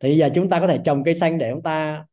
Thì 0.00 0.16
giờ 0.16 0.30
chúng 0.34 0.48
ta 0.48 0.60
có 0.60 0.66
thể 0.66 0.80
trồng 0.84 1.04
cây 1.04 1.14
xanh 1.14 1.38
để 1.38 1.50
chúng 1.52 1.62
ta 1.62 2.06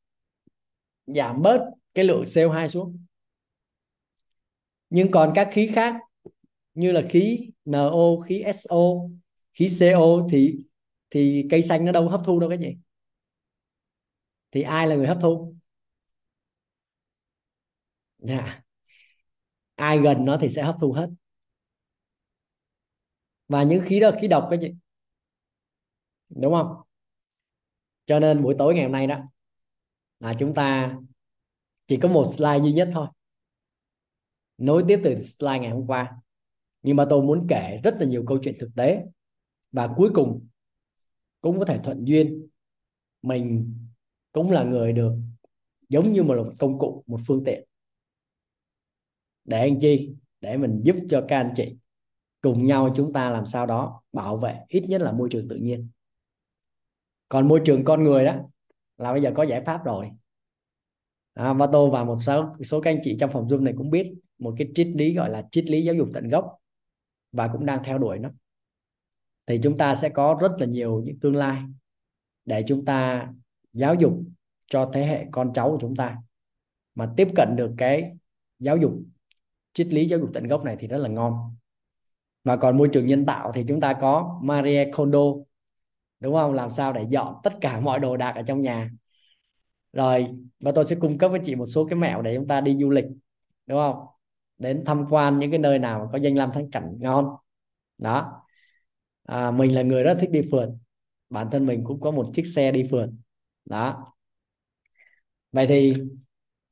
giảm 1.07 1.41
bớt 1.41 1.61
cái 1.93 2.05
lượng 2.05 2.25
CO2 2.25 2.69
xuống 2.69 3.06
nhưng 4.89 5.11
còn 5.11 5.31
các 5.35 5.49
khí 5.51 5.71
khác 5.75 5.95
như 6.73 6.91
là 6.91 7.01
khí 7.09 7.51
NO 7.65 8.19
khí 8.27 8.41
SO 8.41 8.77
khí 9.53 9.69
CO 9.79 10.27
thì 10.31 10.57
thì 11.09 11.47
cây 11.49 11.63
xanh 11.63 11.85
nó 11.85 11.91
đâu 11.91 12.09
hấp 12.09 12.21
thu 12.25 12.39
đâu 12.39 12.49
cái 12.49 12.59
gì 12.59 12.77
thì 14.51 14.61
ai 14.61 14.87
là 14.87 14.95
người 14.95 15.07
hấp 15.07 15.17
thu? 15.21 15.55
Yeah. 18.27 18.45
Dạ. 18.45 18.63
ai 19.75 19.99
gần 19.99 20.25
nó 20.25 20.37
thì 20.41 20.49
sẽ 20.49 20.63
hấp 20.63 20.75
thu 20.81 20.93
hết. 20.93 21.09
Và 23.47 23.63
những 23.63 23.81
khí 23.85 23.99
đó 23.99 24.09
là 24.09 24.17
khí 24.21 24.27
độc 24.27 24.47
cái 24.49 24.59
gì 24.59 24.75
đúng 26.29 26.53
không? 26.53 26.75
Cho 28.05 28.19
nên 28.19 28.43
buổi 28.43 28.55
tối 28.59 28.73
ngày 28.73 28.83
hôm 28.83 28.91
nay 28.91 29.07
đó, 29.07 29.19
là 30.19 30.33
chúng 30.39 30.53
ta 30.53 30.95
chỉ 31.87 31.97
có 32.01 32.09
một 32.09 32.31
slide 32.37 32.59
duy 32.59 32.73
nhất 32.73 32.89
thôi 32.93 33.07
nối 34.57 34.83
tiếp 34.87 34.99
từ 35.03 35.21
slide 35.21 35.59
ngày 35.59 35.71
hôm 35.71 35.87
qua. 35.87 36.15
Nhưng 36.81 36.95
mà 36.95 37.05
tôi 37.09 37.23
muốn 37.23 37.47
kể 37.49 37.79
rất 37.83 37.95
là 37.99 38.05
nhiều 38.05 38.23
câu 38.27 38.37
chuyện 38.43 38.55
thực 38.59 38.69
tế. 38.75 39.03
Và 39.71 39.89
cuối 39.97 40.09
cùng 40.13 40.47
cũng 41.41 41.59
có 41.59 41.65
thể 41.65 41.79
thuận 41.83 42.05
duyên 42.05 42.47
mình 43.21 43.75
cũng 44.31 44.51
là 44.51 44.63
người 44.63 44.93
được 44.93 45.13
giống 45.89 46.13
như 46.13 46.23
một 46.23 46.53
công 46.59 46.79
cụ 46.79 47.03
một 47.07 47.19
phương 47.27 47.43
tiện. 47.45 47.63
Để 49.45 49.59
anh 49.59 49.79
chi 49.79 50.15
để 50.41 50.57
mình 50.57 50.81
giúp 50.83 50.95
cho 51.09 51.25
các 51.27 51.37
anh 51.37 51.53
chị 51.55 51.77
cùng 52.41 52.65
nhau 52.65 52.93
chúng 52.95 53.13
ta 53.13 53.29
làm 53.29 53.45
sao 53.45 53.65
đó 53.65 54.01
bảo 54.13 54.37
vệ 54.37 54.59
ít 54.67 54.85
nhất 54.87 55.01
là 55.01 55.11
môi 55.11 55.29
trường 55.31 55.47
tự 55.47 55.55
nhiên. 55.55 55.89
Còn 57.29 57.47
môi 57.47 57.61
trường 57.65 57.83
con 57.85 58.03
người 58.03 58.25
đó 58.25 58.35
là 58.97 59.11
bây 59.11 59.21
giờ 59.21 59.31
có 59.35 59.43
giải 59.43 59.61
pháp 59.61 59.85
rồi. 59.85 60.11
À, 61.33 61.53
và 61.53 61.67
tôi 61.71 61.89
và 61.89 62.03
một 62.03 62.17
số 62.21 62.53
số 62.63 62.81
các 62.81 62.91
anh 62.91 62.99
chị 63.03 63.17
trong 63.19 63.31
phòng 63.33 63.47
zoom 63.47 63.63
này 63.63 63.73
cũng 63.77 63.89
biết 63.89 64.13
một 64.39 64.55
cái 64.57 64.67
triết 64.75 64.87
lý 64.87 65.13
gọi 65.13 65.29
là 65.29 65.47
triết 65.51 65.65
lý 65.65 65.83
giáo 65.83 65.95
dục 65.95 66.09
tận 66.13 66.29
gốc 66.29 66.57
và 67.31 67.47
cũng 67.47 67.65
đang 67.65 67.83
theo 67.83 67.97
đuổi 67.97 68.19
nó. 68.19 68.29
Thì 69.45 69.59
chúng 69.63 69.77
ta 69.77 69.95
sẽ 69.95 70.09
có 70.09 70.37
rất 70.41 70.51
là 70.59 70.65
nhiều 70.65 71.01
những 71.05 71.19
tương 71.19 71.35
lai 71.35 71.61
để 72.45 72.63
chúng 72.67 72.85
ta 72.85 73.29
giáo 73.73 73.95
dục 73.95 74.13
cho 74.67 74.89
thế 74.93 75.05
hệ 75.05 75.25
con 75.31 75.53
cháu 75.53 75.69
của 75.69 75.77
chúng 75.81 75.95
ta. 75.95 76.17
Mà 76.95 77.13
tiếp 77.17 77.27
cận 77.35 77.55
được 77.55 77.73
cái 77.77 78.11
giáo 78.59 78.77
dục, 78.77 78.93
triết 79.73 79.87
lý 79.87 80.05
giáo 80.05 80.19
dục 80.19 80.29
tận 80.33 80.47
gốc 80.47 80.63
này 80.63 80.75
thì 80.79 80.87
rất 80.87 80.97
là 80.97 81.09
ngon. 81.09 81.55
Và 82.43 82.57
còn 82.57 82.77
môi 82.77 82.89
trường 82.93 83.05
nhân 83.05 83.25
tạo 83.25 83.51
thì 83.51 83.65
chúng 83.67 83.81
ta 83.81 83.93
có 83.93 84.39
Marie 84.43 84.91
Kondo, 84.91 85.19
đúng 86.19 86.33
không? 86.33 86.53
Làm 86.53 86.71
sao 86.71 86.93
để 86.93 87.05
dọn 87.09 87.35
tất 87.43 87.53
cả 87.61 87.79
mọi 87.79 87.99
đồ 87.99 88.17
đạc 88.17 88.31
ở 88.35 88.41
trong 88.41 88.61
nhà. 88.61 88.91
Rồi, 89.93 90.27
và 90.59 90.71
tôi 90.75 90.85
sẽ 90.85 90.95
cung 90.95 91.17
cấp 91.17 91.31
với 91.31 91.39
chị 91.45 91.55
một 91.55 91.65
số 91.65 91.85
cái 91.85 91.99
mẹo 91.99 92.21
để 92.21 92.35
chúng 92.35 92.47
ta 92.47 92.61
đi 92.61 92.77
du 92.81 92.89
lịch, 92.89 93.05
đúng 93.65 93.77
không? 93.77 94.05
Đến 94.57 94.83
tham 94.85 95.05
quan 95.09 95.39
những 95.39 95.51
cái 95.51 95.59
nơi 95.59 95.79
nào 95.79 96.09
có 96.11 96.17
danh 96.17 96.35
lam 96.35 96.51
thắng 96.51 96.71
cảnh 96.71 96.95
ngon. 96.99 97.35
Đó. 97.97 98.41
À, 99.23 99.51
mình 99.51 99.75
là 99.75 99.81
người 99.81 100.03
rất 100.03 100.17
thích 100.19 100.29
đi 100.29 100.41
phượt. 100.51 100.69
Bản 101.29 101.47
thân 101.51 101.65
mình 101.65 101.83
cũng 101.83 102.01
có 102.01 102.11
một 102.11 102.29
chiếc 102.33 102.45
xe 102.45 102.71
đi 102.71 102.83
phượt. 102.91 103.09
Đó. 103.65 104.13
Vậy 105.51 105.67
thì 105.67 105.93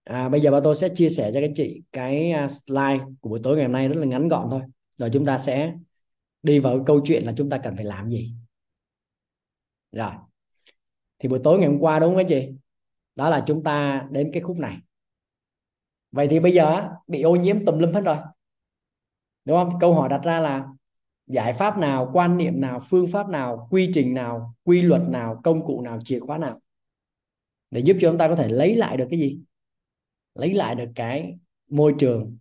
à, 0.04 0.30
bây 0.30 0.42
giờ 0.42 0.52
bà 0.52 0.60
tôi 0.64 0.76
sẽ 0.76 0.90
chia 0.90 1.10
sẻ 1.10 1.32
cho 1.34 1.42
các 1.42 1.52
chị 1.56 1.82
cái 1.92 2.32
à, 2.32 2.48
slide 2.48 3.00
của 3.22 3.30
buổi 3.30 3.40
tối 3.44 3.56
ngày 3.56 3.66
hôm 3.66 3.72
nay 3.72 3.88
rất 3.88 3.96
là 3.96 4.06
ngắn 4.06 4.28
gọn 4.28 4.48
thôi. 4.52 4.62
Rồi 4.98 5.10
chúng 5.14 5.26
ta 5.26 5.38
sẽ 5.38 5.74
đi 6.44 6.60
vào 6.60 6.84
câu 6.86 7.02
chuyện 7.06 7.24
là 7.24 7.34
chúng 7.38 7.50
ta 7.50 7.58
cần 7.58 7.76
phải 7.76 7.86
làm 7.86 8.10
gì. 8.10 8.36
Rồi. 9.92 10.12
Thì 11.20 11.30
buổi 11.30 11.40
tối 11.44 11.60
ngày 11.60 11.68
hôm 11.68 11.80
qua 11.80 12.00
đúng 12.00 12.10
không 12.10 12.18
các 12.18 12.26
chị? 12.30 12.50
Đó 13.16 13.30
là 13.30 13.44
chúng 13.48 13.64
ta 13.64 14.08
đến 14.12 14.30
cái 14.34 14.42
khúc 14.42 14.58
này 14.58 14.78
vậy 16.16 16.28
thì 16.30 16.40
bây 16.40 16.52
giờ 16.52 16.90
bị 17.08 17.22
ô 17.22 17.36
nhiễm 17.36 17.66
tùm 17.66 17.80
lum 17.80 17.94
hết 17.94 18.02
rồi. 18.02 18.18
Đúng 19.46 19.58
không? 19.58 19.80
Câu 19.80 19.94
hỏi 19.96 20.10
đặt 20.10 20.22
ra 20.24 20.40
là 20.40 20.68
giải 21.28 21.54
pháp 21.54 21.78
nào, 21.78 22.12
quan 22.14 22.38
niệm 22.38 22.62
nào, 22.62 22.80
phương 22.90 23.08
pháp 23.08 23.30
nào, 23.30 23.68
quy 23.72 23.92
trình 23.94 24.14
nào, 24.14 24.56
quy 24.64 24.82
luật 24.82 25.02
nào, 25.10 25.42
công 25.44 25.66
cụ 25.66 25.82
nào, 25.82 26.00
chìa 26.06 26.20
khóa 26.20 26.38
nào? 26.38 26.62
Để 27.72 27.80
giúp 27.80 27.98
cho 28.02 28.10
chúng 28.10 28.18
ta 28.18 28.28
có 28.28 28.36
thể 28.36 28.48
lấy 28.50 28.76
lại 28.76 28.98
được 28.98 29.08
cái 29.10 29.20
gì? 29.20 29.40
Lấy 30.36 30.54
lại 30.54 30.76
được 30.76 30.92
cái 30.96 31.38
môi 31.70 31.96
trường 32.00 32.38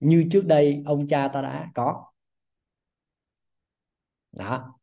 như 0.00 0.28
trước 0.32 0.46
đây 0.46 0.82
ông 0.86 1.06
cha 1.06 1.28
ta 1.28 1.42
đã 1.42 1.70
có. 1.74 2.04
Đó. 4.32 4.78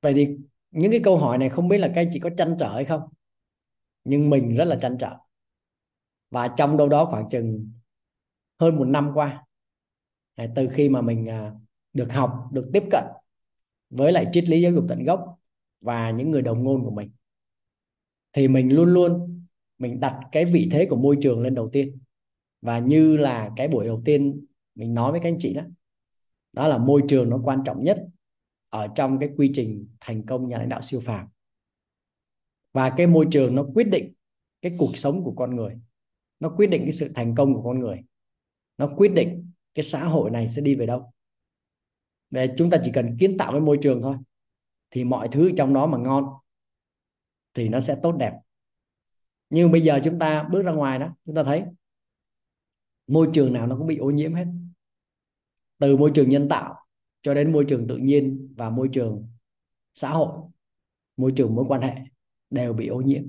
Vậy 0.00 0.12
thì 0.14 0.36
những 0.70 0.90
cái 0.90 1.00
câu 1.04 1.18
hỏi 1.18 1.38
này 1.38 1.50
không 1.50 1.68
biết 1.68 1.78
là 1.78 1.88
các 1.88 2.00
anh 2.00 2.10
chị 2.12 2.20
có 2.20 2.30
tranh 2.38 2.56
trở 2.60 2.74
hay 2.74 2.84
không? 2.84 3.00
Nhưng 4.04 4.30
mình 4.30 4.54
rất 4.56 4.64
là 4.64 4.78
tranh 4.82 4.96
trở 5.00 5.16
và 6.30 6.48
trong 6.56 6.76
đâu 6.76 6.88
đó 6.88 7.04
khoảng 7.04 7.28
chừng 7.28 7.72
hơn 8.60 8.76
một 8.76 8.84
năm 8.84 9.10
qua 9.14 9.44
à, 10.34 10.46
từ 10.56 10.68
khi 10.72 10.88
mà 10.88 11.00
mình 11.00 11.26
à, 11.28 11.52
được 11.92 12.12
học, 12.12 12.48
được 12.52 12.70
tiếp 12.72 12.82
cận 12.90 13.04
với 13.90 14.12
lại 14.12 14.26
triết 14.32 14.48
lý 14.48 14.60
giáo 14.60 14.72
dục 14.72 14.84
tận 14.88 15.04
gốc 15.04 15.38
và 15.80 16.10
những 16.10 16.30
người 16.30 16.42
đồng 16.42 16.64
ngôn 16.64 16.84
của 16.84 16.90
mình, 16.90 17.10
thì 18.32 18.48
mình 18.48 18.72
luôn 18.72 18.94
luôn 18.94 19.44
mình 19.78 20.00
đặt 20.00 20.20
cái 20.32 20.44
vị 20.44 20.68
thế 20.72 20.86
của 20.90 20.96
môi 20.96 21.18
trường 21.22 21.42
lên 21.42 21.54
đầu 21.54 21.70
tiên. 21.72 21.98
Và 22.62 22.78
như 22.78 23.16
là 23.16 23.50
cái 23.56 23.68
buổi 23.68 23.86
đầu 23.86 24.02
tiên 24.04 24.46
mình 24.74 24.94
nói 24.94 25.12
với 25.12 25.20
các 25.20 25.28
anh 25.28 25.38
chị 25.40 25.54
đó 25.54 25.62
đó 26.52 26.68
là 26.68 26.78
môi 26.78 27.02
trường 27.08 27.30
nó 27.30 27.40
quan 27.44 27.62
trọng 27.64 27.82
nhất 27.82 28.06
ở 28.68 28.88
trong 28.94 29.18
cái 29.18 29.30
quy 29.36 29.50
trình 29.54 29.88
thành 30.00 30.26
công 30.26 30.48
nhà 30.48 30.58
lãnh 30.58 30.68
đạo 30.68 30.82
siêu 30.82 31.00
phàm. 31.00 31.26
Và 32.72 32.90
cái 32.96 33.06
môi 33.06 33.26
trường 33.30 33.54
nó 33.54 33.66
quyết 33.74 33.84
định 33.84 34.12
cái 34.62 34.72
cuộc 34.78 34.96
sống 34.96 35.24
của 35.24 35.32
con 35.32 35.56
người 35.56 35.78
nó 36.40 36.48
quyết 36.56 36.66
định 36.66 36.82
cái 36.82 36.92
sự 36.92 37.12
thành 37.14 37.34
công 37.34 37.54
của 37.54 37.62
con 37.62 37.78
người. 37.78 38.04
Nó 38.78 38.92
quyết 38.96 39.12
định 39.12 39.52
cái 39.74 39.82
xã 39.82 40.04
hội 40.04 40.30
này 40.30 40.48
sẽ 40.48 40.62
đi 40.62 40.74
về 40.74 40.86
đâu. 40.86 41.12
Về 42.30 42.54
chúng 42.58 42.70
ta 42.70 42.78
chỉ 42.84 42.90
cần 42.94 43.16
kiến 43.20 43.36
tạo 43.38 43.52
cái 43.52 43.60
môi 43.60 43.78
trường 43.82 44.02
thôi, 44.02 44.16
thì 44.90 45.04
mọi 45.04 45.28
thứ 45.32 45.50
trong 45.56 45.74
đó 45.74 45.86
mà 45.86 45.98
ngon 45.98 46.24
thì 47.54 47.68
nó 47.68 47.80
sẽ 47.80 47.96
tốt 48.02 48.12
đẹp. 48.12 48.32
Nhưng 49.50 49.72
bây 49.72 49.80
giờ 49.80 50.00
chúng 50.04 50.18
ta 50.18 50.48
bước 50.52 50.62
ra 50.62 50.72
ngoài 50.72 50.98
đó, 50.98 51.14
chúng 51.26 51.34
ta 51.34 51.44
thấy 51.44 51.64
môi 53.06 53.28
trường 53.34 53.52
nào 53.52 53.66
nó 53.66 53.76
cũng 53.76 53.86
bị 53.86 53.96
ô 53.96 54.10
nhiễm 54.10 54.34
hết. 54.34 54.46
Từ 55.78 55.96
môi 55.96 56.10
trường 56.14 56.28
nhân 56.28 56.48
tạo 56.48 56.74
cho 57.22 57.34
đến 57.34 57.52
môi 57.52 57.64
trường 57.68 57.86
tự 57.86 57.96
nhiên 57.96 58.54
và 58.56 58.70
môi 58.70 58.88
trường 58.92 59.28
xã 59.92 60.10
hội, 60.10 60.48
môi 61.16 61.32
trường 61.36 61.54
mối 61.54 61.64
quan 61.68 61.82
hệ 61.82 61.94
đều 62.50 62.72
bị 62.72 62.86
ô 62.86 63.00
nhiễm. 63.00 63.24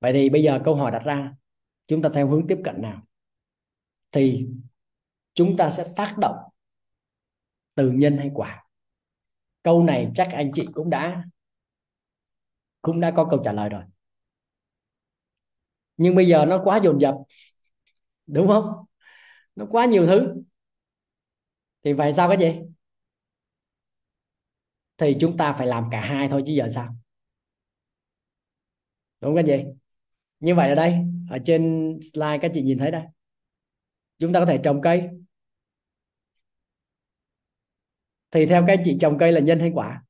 Vậy 0.00 0.12
thì 0.12 0.30
bây 0.30 0.42
giờ 0.42 0.60
câu 0.64 0.74
hỏi 0.74 0.90
đặt 0.90 1.02
ra 1.04 1.34
chúng 1.88 2.02
ta 2.02 2.08
theo 2.14 2.28
hướng 2.28 2.46
tiếp 2.46 2.58
cận 2.64 2.82
nào? 2.82 3.02
Thì 4.12 4.48
chúng 5.34 5.56
ta 5.56 5.70
sẽ 5.70 5.84
tác 5.96 6.18
động 6.18 6.36
từ 7.74 7.92
nhân 7.92 8.18
hay 8.18 8.30
quả. 8.34 8.64
Câu 9.62 9.84
này 9.84 10.10
chắc 10.14 10.28
anh 10.32 10.52
chị 10.54 10.66
cũng 10.74 10.90
đã 10.90 11.24
cũng 12.82 13.00
đã 13.00 13.12
có 13.16 13.26
câu 13.30 13.42
trả 13.44 13.52
lời 13.52 13.68
rồi. 13.68 13.82
Nhưng 15.96 16.14
bây 16.14 16.26
giờ 16.26 16.44
nó 16.44 16.60
quá 16.64 16.80
dồn 16.82 17.00
dập, 17.00 17.14
đúng 18.26 18.48
không? 18.48 18.64
Nó 19.54 19.66
quá 19.70 19.86
nhiều 19.86 20.06
thứ. 20.06 20.42
Thì 21.82 21.92
vậy 21.92 22.12
sao 22.12 22.28
cái 22.28 22.38
gì 22.38 22.60
thì 24.96 25.16
chúng 25.20 25.36
ta 25.36 25.52
phải 25.52 25.66
làm 25.66 25.84
cả 25.90 26.00
hai 26.00 26.28
thôi 26.28 26.42
chứ 26.46 26.52
giờ 26.52 26.68
sao? 26.74 26.96
Đúng 29.20 29.34
cái 29.34 29.44
gì 29.46 29.64
như 30.40 30.54
vậy 30.54 30.68
ở 30.68 30.74
đây 30.74 30.94
ở 31.30 31.38
trên 31.44 31.92
slide, 32.12 32.38
các 32.42 32.50
chị 32.54 32.62
nhìn 32.62 32.78
thấy 32.78 32.90
đây. 32.90 33.02
Chúng 34.18 34.32
ta 34.32 34.40
có 34.40 34.46
thể 34.46 34.60
trồng 34.64 34.80
cây. 34.82 35.08
Thì 38.30 38.46
theo 38.46 38.64
các 38.66 38.72
anh 38.72 38.82
chị 38.84 38.96
trồng 39.00 39.16
cây 39.18 39.32
là 39.32 39.40
nhân 39.40 39.60
hay 39.60 39.70
quả? 39.74 40.04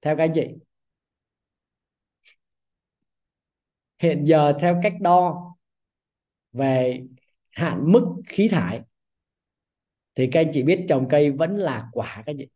Theo 0.00 0.16
các 0.16 0.24
anh 0.24 0.32
chị. 0.34 0.42
Hiện 3.98 4.24
giờ 4.24 4.52
theo 4.60 4.80
cách 4.82 4.94
đo 5.00 5.48
về 6.52 7.02
hạn 7.50 7.92
mức 7.92 8.04
khí 8.26 8.48
thải, 8.48 8.80
thì 10.14 10.28
các 10.32 10.40
anh 10.40 10.50
chị 10.52 10.62
biết 10.62 10.84
trồng 10.88 11.08
cây 11.10 11.30
vẫn 11.30 11.56
là 11.56 11.88
quả 11.92 12.14
các 12.16 12.26
anh 12.26 12.36
chị. 12.38 12.48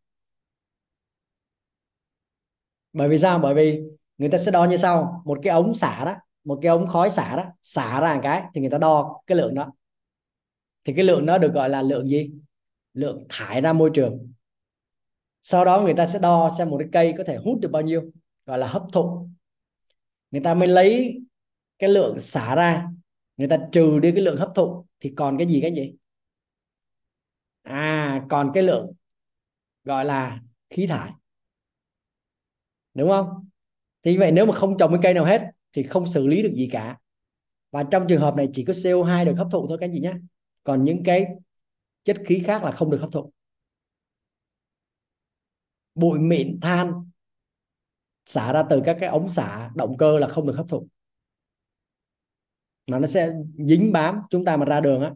Bởi 2.92 3.08
vì 3.08 3.18
sao? 3.18 3.38
Bởi 3.38 3.54
vì 3.54 3.80
người 4.18 4.28
ta 4.28 4.38
sẽ 4.38 4.50
đo 4.50 4.64
như 4.64 4.76
sau. 4.76 5.22
Một 5.24 5.38
cái 5.42 5.52
ống 5.52 5.74
xả 5.74 6.04
đó 6.04 6.16
một 6.46 6.58
cái 6.62 6.68
ống 6.68 6.86
khói 6.86 7.10
xả 7.10 7.36
đó, 7.36 7.44
xả 7.62 8.00
ra 8.00 8.14
một 8.14 8.20
cái 8.22 8.42
thì 8.54 8.60
người 8.60 8.70
ta 8.70 8.78
đo 8.78 9.22
cái 9.26 9.38
lượng 9.38 9.54
đó. 9.54 9.72
Thì 10.84 10.92
cái 10.96 11.04
lượng 11.04 11.26
đó 11.26 11.38
được 11.38 11.52
gọi 11.54 11.68
là 11.68 11.82
lượng 11.82 12.08
gì? 12.08 12.30
Lượng 12.94 13.26
thải 13.28 13.60
ra 13.60 13.72
môi 13.72 13.90
trường. 13.94 14.32
Sau 15.42 15.64
đó 15.64 15.80
người 15.80 15.94
ta 15.94 16.06
sẽ 16.06 16.18
đo 16.18 16.50
xem 16.58 16.70
một 16.70 16.76
cái 16.78 16.88
cây 16.92 17.14
có 17.18 17.24
thể 17.24 17.36
hút 17.36 17.58
được 17.60 17.68
bao 17.72 17.82
nhiêu, 17.82 18.02
gọi 18.46 18.58
là 18.58 18.66
hấp 18.68 18.82
thụ. 18.92 19.28
Người 20.30 20.40
ta 20.40 20.54
mới 20.54 20.68
lấy 20.68 21.18
cái 21.78 21.90
lượng 21.90 22.18
xả 22.20 22.54
ra, 22.54 22.88
người 23.36 23.48
ta 23.48 23.58
trừ 23.72 23.98
đi 23.98 24.12
cái 24.12 24.20
lượng 24.20 24.36
hấp 24.36 24.50
thụ. 24.54 24.86
Thì 25.00 25.12
còn 25.16 25.38
cái 25.38 25.46
gì 25.46 25.60
cái 25.62 25.74
gì 25.74 25.94
à 27.62 28.26
còn 28.28 28.50
cái 28.54 28.62
lượng 28.62 28.92
gọi 29.84 30.04
là 30.04 30.40
khí 30.70 30.86
thải. 30.86 31.12
Đúng 32.94 33.08
không? 33.08 33.48
Thì 34.02 34.18
vậy 34.18 34.32
nếu 34.32 34.46
mà 34.46 34.52
không 34.52 34.78
trồng 34.78 34.90
cái 34.90 35.00
cây 35.02 35.14
nào 35.14 35.24
hết 35.24 35.42
thì 35.76 35.82
không 35.82 36.06
xử 36.06 36.26
lý 36.26 36.42
được 36.42 36.52
gì 36.54 36.68
cả. 36.72 36.98
Và 37.70 37.84
trong 37.90 38.06
trường 38.08 38.20
hợp 38.20 38.34
này 38.36 38.48
chỉ 38.52 38.64
có 38.64 38.72
CO2 38.72 39.24
được 39.24 39.34
hấp 39.36 39.48
thụ 39.52 39.68
thôi 39.68 39.78
các 39.80 39.86
anh 39.86 39.92
chị 39.94 40.00
nhé. 40.00 40.14
Còn 40.64 40.84
những 40.84 41.02
cái 41.04 41.26
chất 42.04 42.16
khí 42.26 42.42
khác 42.46 42.64
là 42.64 42.70
không 42.70 42.90
được 42.90 42.98
hấp 43.00 43.12
thụ. 43.12 43.32
Bụi 45.94 46.18
mịn, 46.18 46.60
than 46.60 47.10
xả 48.26 48.52
ra 48.52 48.62
từ 48.70 48.82
các 48.84 48.96
cái 49.00 49.08
ống 49.08 49.28
xả, 49.28 49.70
động 49.74 49.96
cơ 49.96 50.18
là 50.18 50.28
không 50.28 50.46
được 50.46 50.56
hấp 50.56 50.68
thụ. 50.68 50.88
Mà 52.86 52.98
nó 52.98 53.06
sẽ 53.06 53.32
dính 53.58 53.92
bám 53.92 54.20
chúng 54.30 54.44
ta 54.44 54.56
mà 54.56 54.64
ra 54.64 54.80
đường 54.80 55.02
á. 55.02 55.14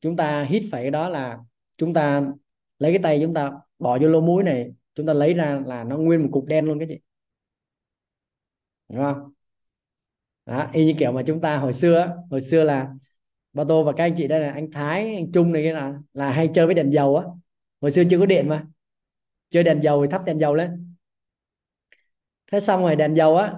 Chúng 0.00 0.16
ta 0.16 0.44
hít 0.44 0.62
phải 0.70 0.82
cái 0.82 0.90
đó 0.90 1.08
là 1.08 1.38
chúng 1.76 1.94
ta 1.94 2.32
lấy 2.78 2.92
cái 2.92 3.02
tay 3.02 3.18
chúng 3.22 3.34
ta 3.34 3.52
bỏ 3.78 3.98
vô 3.98 4.08
lô 4.08 4.20
muối 4.20 4.44
này, 4.44 4.72
chúng 4.94 5.06
ta 5.06 5.12
lấy 5.12 5.34
ra 5.34 5.62
là 5.66 5.84
nó 5.84 5.96
nguyên 5.98 6.22
một 6.22 6.28
cục 6.32 6.44
đen 6.44 6.64
luôn 6.64 6.78
cái 6.78 6.88
chị. 6.88 7.00
Đúng 8.88 9.02
không? 9.02 9.32
Đó, 10.50 10.66
y 10.72 10.86
như 10.86 10.94
kiểu 10.98 11.12
mà 11.12 11.22
chúng 11.26 11.40
ta 11.40 11.56
hồi 11.56 11.72
xưa 11.72 12.16
hồi 12.30 12.40
xưa 12.40 12.64
là 12.64 12.88
ba 13.52 13.64
tô 13.68 13.84
và 13.84 13.92
các 13.92 14.04
anh 14.04 14.14
chị 14.16 14.28
đây 14.28 14.40
là 14.40 14.52
anh 14.52 14.70
Thái, 14.72 15.14
anh 15.16 15.32
Trung 15.32 15.52
này 15.52 15.62
kia 15.62 15.72
là 15.74 15.94
là 16.14 16.32
hay 16.32 16.50
chơi 16.54 16.66
với 16.66 16.74
đèn 16.74 16.90
dầu 16.92 17.16
á. 17.16 17.26
Hồi 17.80 17.90
xưa 17.90 18.02
chưa 18.10 18.18
có 18.20 18.26
điện 18.26 18.48
mà. 18.48 18.66
Chơi 19.50 19.62
đèn 19.64 19.80
dầu 19.82 20.02
thì 20.06 20.12
thắp 20.12 20.22
đèn 20.26 20.38
dầu 20.40 20.54
lên. 20.54 20.94
Thế 22.52 22.60
xong 22.60 22.82
rồi 22.82 22.96
đèn 22.96 23.14
dầu 23.14 23.36
á 23.36 23.54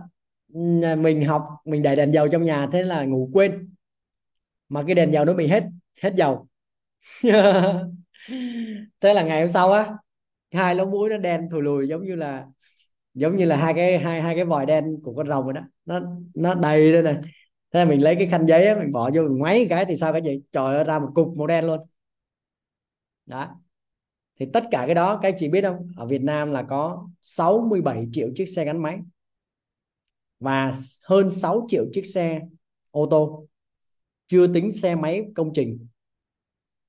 mình 0.98 1.24
học, 1.24 1.46
mình 1.64 1.82
để 1.82 1.96
đèn 1.96 2.12
dầu 2.12 2.28
trong 2.28 2.44
nhà, 2.44 2.68
thế 2.72 2.82
là 2.82 3.04
ngủ 3.04 3.30
quên. 3.32 3.74
Mà 4.68 4.82
cái 4.86 4.94
đèn 4.94 5.12
dầu 5.12 5.24
nó 5.24 5.34
bị 5.34 5.46
hết 5.48 5.64
hết 6.02 6.14
dầu. 6.16 6.48
Thế 9.00 9.14
là 9.14 9.22
ngày 9.22 9.42
hôm 9.42 9.52
sau 9.52 9.72
á, 9.72 9.94
hai 10.52 10.74
lỗ 10.74 10.86
mũi 10.86 11.10
nó 11.10 11.16
đen 11.16 11.48
thùi 11.50 11.62
lùi 11.62 11.88
giống 11.88 12.04
như 12.06 12.14
là 12.16 12.46
giống 13.14 13.36
như 13.36 13.44
là 13.44 13.56
hai 13.56 13.74
cái 13.74 13.98
hai 13.98 14.22
hai 14.22 14.34
cái 14.34 14.44
vòi 14.44 14.66
đen 14.66 15.00
của 15.02 15.14
con 15.14 15.28
rồng 15.28 15.44
rồi 15.44 15.52
đó. 15.52 15.60
Nó 15.84 16.00
nó 16.34 16.54
đầy 16.54 16.92
đây 16.92 17.02
này. 17.02 17.16
Thế 17.72 17.80
là 17.80 17.84
mình 17.84 18.02
lấy 18.02 18.16
cái 18.16 18.26
khăn 18.26 18.46
giấy 18.46 18.66
ấy, 18.66 18.76
mình 18.80 18.92
bỏ 18.92 19.10
vô 19.14 19.22
mình 19.22 19.38
ngoáy 19.38 19.66
cái 19.70 19.84
thì 19.84 19.96
sao 19.96 20.12
cái 20.12 20.22
gì 20.22 20.42
trời 20.52 20.76
ơi 20.76 20.84
ra 20.84 20.98
một 20.98 21.08
cục 21.14 21.36
màu 21.36 21.46
đen 21.46 21.64
luôn. 21.66 21.80
Đó. 23.26 23.60
Thì 24.40 24.46
tất 24.52 24.64
cả 24.70 24.82
cái 24.86 24.94
đó 24.94 25.18
các 25.22 25.34
chị 25.38 25.48
biết 25.48 25.62
không? 25.62 25.88
Ở 25.96 26.06
Việt 26.06 26.22
Nam 26.22 26.50
là 26.50 26.62
có 26.62 27.08
67 27.20 28.06
triệu 28.12 28.28
chiếc 28.36 28.46
xe 28.46 28.64
gắn 28.64 28.82
máy 28.82 28.98
và 30.40 30.72
hơn 31.06 31.30
6 31.30 31.66
triệu 31.68 31.84
chiếc 31.92 32.06
xe 32.06 32.40
ô 32.90 33.06
tô. 33.10 33.46
Chưa 34.26 34.46
tính 34.46 34.72
xe 34.72 34.94
máy 34.94 35.24
công 35.34 35.52
trình 35.54 35.86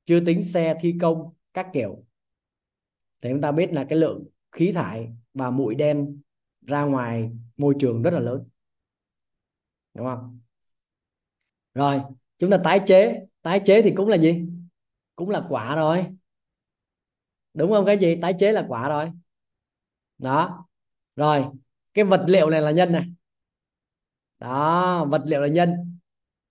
chưa 0.05 0.19
tính 0.19 0.43
xe 0.43 0.75
thi 0.81 0.95
công 1.01 1.33
các 1.53 1.67
kiểu. 1.73 2.03
Thì 3.21 3.29
chúng 3.29 3.41
ta 3.41 3.51
biết 3.51 3.73
là 3.73 3.85
cái 3.89 3.99
lượng 3.99 4.23
khí 4.53 4.71
thải 4.71 5.13
và 5.33 5.51
bụi 5.51 5.75
đen 5.75 6.21
ra 6.61 6.83
ngoài 6.83 7.31
môi 7.57 7.75
trường 7.79 8.01
rất 8.01 8.13
là 8.13 8.19
lớn. 8.19 8.49
Đúng 9.93 10.05
không? 10.05 10.39
Rồi, 11.73 12.01
chúng 12.37 12.51
ta 12.51 12.57
tái 12.63 12.81
chế. 12.85 13.25
Tái 13.41 13.61
chế 13.65 13.81
thì 13.81 13.93
cũng 13.95 14.07
là 14.07 14.17
gì? 14.17 14.45
Cũng 15.15 15.29
là 15.29 15.45
quả 15.49 15.75
rồi 15.75 16.05
đúng 17.53 17.71
không 17.71 17.85
cái 17.85 17.97
gì 17.97 18.17
tái 18.21 18.33
chế 18.39 18.51
là 18.51 18.65
quả 18.67 18.89
rồi 18.89 19.11
đó. 20.17 20.67
Rồi, 21.15 21.45
cái 21.93 22.05
vật 22.05 22.25
liệu 22.27 22.49
này 22.49 22.61
là 22.61 22.71
nhân 22.71 22.91
này. 22.91 23.05
Đó, 24.39 25.05
vật 25.05 25.23
liệu 25.25 25.41
là 25.41 25.47
nhân. 25.47 25.99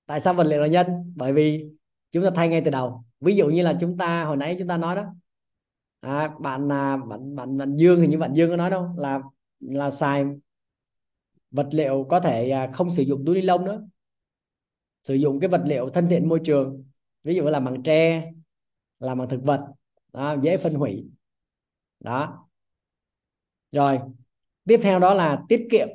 Tại 0.06 0.20
sao 0.20 0.34
vật 0.34 0.44
liệu 0.44 0.60
là 0.60 0.66
nhân? 0.66 1.12
Bởi 1.16 1.32
vì 1.32 1.70
chúng 2.10 2.24
ta 2.24 2.30
thay 2.34 2.48
ngay 2.48 2.62
từ 2.64 2.70
đầu. 2.70 3.04
Ví 3.20 3.36
dụ 3.36 3.46
như 3.46 3.62
là 3.62 3.76
chúng 3.80 3.98
ta, 3.98 4.24
hồi 4.24 4.36
nãy 4.36 4.56
chúng 4.58 4.68
ta 4.68 4.76
nói 4.76 4.96
đó 4.96 5.14
à, 6.02 6.28
bạn 6.40 6.72
à, 6.72 6.96
bạn 6.96 7.36
bạn 7.36 7.58
bạn 7.58 7.76
Dương 7.76 8.00
thì 8.00 8.06
như 8.06 8.18
bạn 8.18 8.34
Dương 8.34 8.50
có 8.50 8.56
nói 8.56 8.70
đâu 8.70 8.94
là 8.96 9.22
là 9.60 9.90
xài 9.90 10.24
vật 11.50 11.68
liệu 11.72 12.06
có 12.10 12.20
thể 12.20 12.50
à, 12.50 12.70
không 12.72 12.90
sử 12.90 13.02
dụng 13.02 13.24
túi 13.26 13.34
ni 13.34 13.42
lông 13.42 13.64
nữa. 13.64 13.88
Sử 15.02 15.14
dụng 15.14 15.40
cái 15.40 15.48
vật 15.48 15.62
liệu 15.66 15.90
thân 15.90 16.08
thiện 16.08 16.28
môi 16.28 16.40
trường 16.44 16.84
ví 17.24 17.34
dụ 17.34 17.44
là 17.44 17.60
bằng 17.60 17.82
tre 17.82 18.32
làm 18.98 19.18
bằng 19.18 19.28
thực 19.28 19.42
vật 19.42 19.66
đó, 20.12 20.36
dễ 20.42 20.56
phân 20.56 20.74
hủy. 20.74 21.06
Đó. 22.00 22.48
Rồi 23.72 23.98
tiếp 24.64 24.80
theo 24.82 24.98
đó 24.98 25.14
là 25.14 25.44
tiết 25.48 25.66
kiệm 25.70 25.88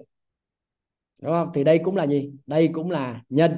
đúng 1.21 1.31
không? 1.31 1.51
Thì 1.53 1.63
đây 1.63 1.79
cũng 1.83 1.95
là 1.95 2.07
gì? 2.07 2.31
Đây 2.45 2.69
cũng 2.73 2.91
là 2.91 3.23
nhân. 3.29 3.51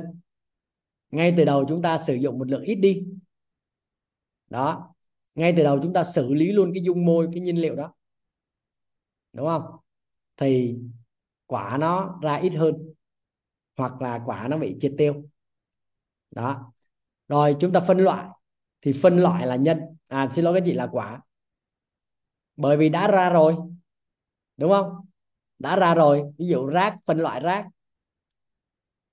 Ngay 1.11 1.33
từ 1.37 1.45
đầu 1.45 1.65
chúng 1.69 1.81
ta 1.81 1.97
sử 2.07 2.15
dụng 2.15 2.39
một 2.39 2.47
lượng 2.47 2.63
ít 2.63 2.75
đi. 2.75 3.05
Đó 4.49 4.95
ngay 5.39 5.53
từ 5.57 5.63
đầu 5.63 5.79
chúng 5.83 5.93
ta 5.93 6.03
xử 6.03 6.33
lý 6.33 6.51
luôn 6.51 6.71
cái 6.73 6.83
dung 6.83 7.05
môi, 7.05 7.29
cái 7.33 7.41
nhiên 7.41 7.61
liệu 7.61 7.75
đó. 7.75 7.93
Đúng 9.33 9.47
không? 9.47 9.63
Thì 10.37 10.77
quả 11.45 11.77
nó 11.79 12.19
ra 12.21 12.35
ít 12.35 12.49
hơn, 12.49 12.93
hoặc 13.77 14.01
là 14.01 14.21
quả 14.25 14.47
nó 14.47 14.57
bị 14.57 14.77
triệt 14.79 14.93
tiêu. 14.97 15.23
Đó. 16.31 16.73
Rồi 17.27 17.55
chúng 17.59 17.71
ta 17.71 17.79
phân 17.79 17.97
loại. 17.97 18.27
Thì 18.81 18.93
phân 19.01 19.17
loại 19.17 19.47
là 19.47 19.55
nhân. 19.55 19.79
À 20.07 20.29
xin 20.31 20.45
lỗi 20.45 20.53
các 20.53 20.63
chị, 20.65 20.73
là 20.73 20.87
quả. 20.91 21.21
Bởi 22.55 22.77
vì 22.77 22.89
đã 22.89 23.07
ra 23.07 23.29
rồi. 23.29 23.55
Đúng 24.57 24.71
không? 24.71 25.05
Đã 25.59 25.75
ra 25.75 25.95
rồi. 25.95 26.23
Ví 26.37 26.47
dụ 26.47 26.65
rác, 26.65 26.97
phân 27.05 27.17
loại 27.17 27.39
rác. 27.39 27.67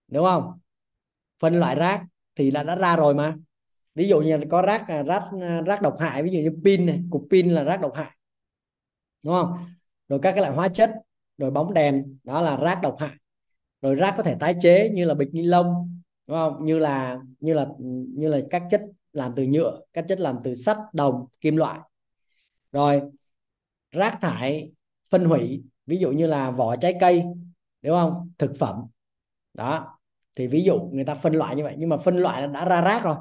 Đúng 0.09 0.25
không? 0.25 0.59
Phân 1.39 1.55
loại 1.55 1.75
rác 1.75 2.07
thì 2.35 2.51
là 2.51 2.63
đã 2.63 2.77
ra 2.77 2.97
rồi 2.97 3.15
mà 3.15 3.37
ví 3.97 4.09
dụ 4.09 4.21
như 4.21 4.39
có 4.51 4.63
rác 4.63 4.89
à, 4.89 5.03
rác 5.03 5.23
à, 5.41 5.63
rác 5.67 5.83
độc 5.83 5.97
hại 6.01 6.23
ví 6.23 6.31
dụ 6.31 6.39
như 6.39 6.51
pin 6.65 6.87
này 6.87 7.03
cục 7.11 7.27
pin 7.31 7.51
là 7.51 7.65
rác 7.65 7.81
độc 7.81 7.93
hại 7.95 8.11
đúng 9.23 9.35
không? 9.35 9.53
Rồi 10.09 10.19
các 10.23 10.33
cái 10.33 10.41
loại 10.41 10.53
hóa 10.53 10.69
chất 10.69 10.91
rồi 11.39 11.51
bóng 11.51 11.75
đèn 11.75 12.19
đó 12.25 12.41
là 12.41 12.57
rác 12.57 12.79
độc 12.83 12.97
hại. 12.99 13.15
Rồi 13.83 13.95
rác 13.95 14.15
có 14.17 14.23
thể 14.23 14.37
tái 14.41 14.55
chế 14.61 14.91
như 14.95 15.05
là 15.05 15.15
bịch 15.15 15.29
ni 15.33 15.43
lông 15.43 16.01
đúng 16.27 16.37
không? 16.37 16.65
Như 16.65 16.79
là 16.79 17.19
như 17.41 17.55
là 17.55 17.67
như 18.15 18.29
là 18.29 18.41
các 18.51 18.63
chất 18.71 18.83
làm 19.13 19.33
từ 19.37 19.43
nhựa 19.43 19.81
các 19.93 20.05
chất 20.09 20.21
làm 20.21 20.37
từ 20.45 20.55
sắt 20.55 20.77
đồng 20.93 21.27
kim 21.41 21.57
loại. 21.57 21.81
Rồi 22.73 23.03
rác 23.91 24.19
thải 24.21 24.73
phân 25.11 25.25
hủy 25.25 25.63
ví 25.87 25.99
dụ 25.99 26.11
như 26.11 26.27
là 26.27 26.51
vỏ 26.51 26.77
trái 26.77 26.95
cây 27.01 27.23
đúng 27.83 27.97
không? 27.97 28.31
Thực 28.39 28.53
phẩm. 28.59 28.87
Đó 29.55 29.99
thì 30.35 30.47
ví 30.47 30.65
dụ 30.65 30.91
người 30.93 31.05
ta 31.05 31.15
phân 31.15 31.33
loại 31.33 31.57
như 31.57 31.63
vậy 31.63 31.75
nhưng 31.79 31.89
mà 31.89 31.97
phân 31.97 32.17
loại 32.17 32.49
đã 32.49 32.65
ra 32.69 32.81
rác 32.83 33.03
rồi 33.05 33.17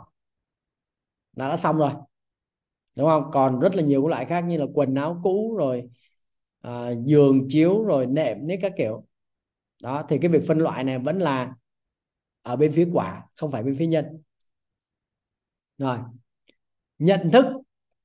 là 1.35 1.47
đã 1.49 1.57
xong 1.57 1.77
rồi. 1.77 1.91
Đúng 2.95 3.07
không? 3.07 3.29
Còn 3.33 3.59
rất 3.59 3.75
là 3.75 3.83
nhiều 3.83 4.07
loại 4.07 4.25
khác 4.25 4.41
như 4.41 4.57
là 4.57 4.65
quần 4.73 4.95
áo 4.95 5.19
cũ 5.23 5.55
rồi 5.57 5.89
à, 6.61 6.91
giường 7.05 7.47
chiếu 7.49 7.83
rồi 7.83 8.05
nệm 8.05 8.47
nếp 8.47 8.59
các 8.61 8.73
kiểu. 8.77 9.05
Đó 9.83 10.05
thì 10.09 10.17
cái 10.21 10.31
việc 10.31 10.43
phân 10.47 10.57
loại 10.57 10.83
này 10.83 10.99
vẫn 10.99 11.19
là 11.19 11.55
ở 12.41 12.55
bên 12.55 12.71
phía 12.71 12.89
quả 12.93 13.23
không 13.35 13.51
phải 13.51 13.63
bên 13.63 13.75
phía 13.79 13.87
nhân. 13.87 14.21
Rồi 15.77 15.97
nhận 16.99 17.31
thức. 17.33 17.45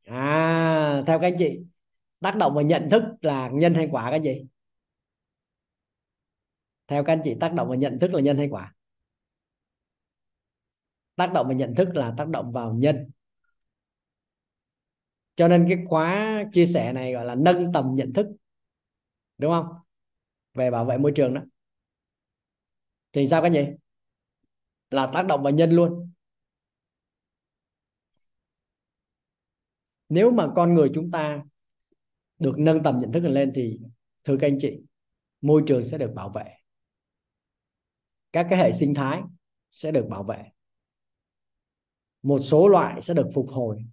À 0.05 1.03
theo 1.07 1.19
các 1.19 1.27
anh 1.27 1.37
chị 1.39 1.59
tác 2.21 2.37
động 2.37 2.55
vào 2.55 2.65
nhận 2.65 2.91
thức 2.91 3.03
là 3.23 3.49
nhân 3.49 3.75
hay 3.75 3.89
quả 3.93 4.11
cái 4.11 4.21
gì 4.21 4.47
theo 6.87 7.05
các 7.05 7.13
anh 7.13 7.21
chị 7.25 7.35
tác 7.41 7.53
động 7.55 7.69
vào 7.69 7.77
nhận 7.77 7.99
thức 7.99 8.13
là 8.13 8.21
nhân 8.21 8.39
hay 8.39 8.49
quả? 8.51 8.75
Tác 11.17 11.33
động 11.33 11.47
vào 11.47 11.57
nhận 11.57 11.75
thức 11.75 11.97
là 11.97 12.15
tác 12.17 12.29
động 12.29 12.53
vào 12.53 12.75
nhân 12.75 13.11
cho 15.41 15.49
nên 15.49 15.67
cái 15.69 15.79
khóa 15.87 16.45
chia 16.53 16.67
sẻ 16.67 16.93
này 16.93 17.13
gọi 17.13 17.25
là 17.25 17.35
nâng 17.35 17.73
tầm 17.73 17.95
nhận 17.95 18.13
thức, 18.13 18.27
đúng 19.39 19.53
không? 19.53 19.67
Về 20.55 20.71
bảo 20.71 20.85
vệ 20.85 20.99
môi 20.99 21.13
trường 21.15 21.35
đó. 21.35 21.43
Thì 23.13 23.27
sao 23.27 23.43
cái 23.43 23.53
gì 23.53 23.67
là 24.91 25.11
tác 25.15 25.27
động 25.27 25.43
vào 25.43 25.53
nhân 25.53 25.71
luôn. 25.71 26.13
Nếu 30.09 30.31
mà 30.31 30.49
con 30.57 30.75
người 30.75 30.91
chúng 30.95 31.11
ta 31.11 31.43
được 32.39 32.55
nâng 32.59 32.83
tầm 32.83 32.99
nhận 32.99 33.13
thức 33.13 33.21
lên 33.21 33.53
thì, 33.55 33.81
thưa 34.25 34.37
các 34.41 34.47
anh 34.47 34.59
chị, 34.61 34.81
môi 35.41 35.63
trường 35.67 35.85
sẽ 35.85 35.99
được 35.99 36.13
bảo 36.15 36.29
vệ. 36.29 36.57
Các 38.33 38.47
cái 38.51 38.59
hệ 38.59 38.73
sinh 38.73 38.95
thái 38.95 39.23
sẽ 39.71 39.91
được 39.91 40.07
bảo 40.11 40.23
vệ. 40.23 40.45
Một 42.23 42.39
số 42.39 42.69
loại 42.69 43.03
sẽ 43.03 43.15
được 43.15 43.31
phục 43.35 43.49
hồi 43.49 43.85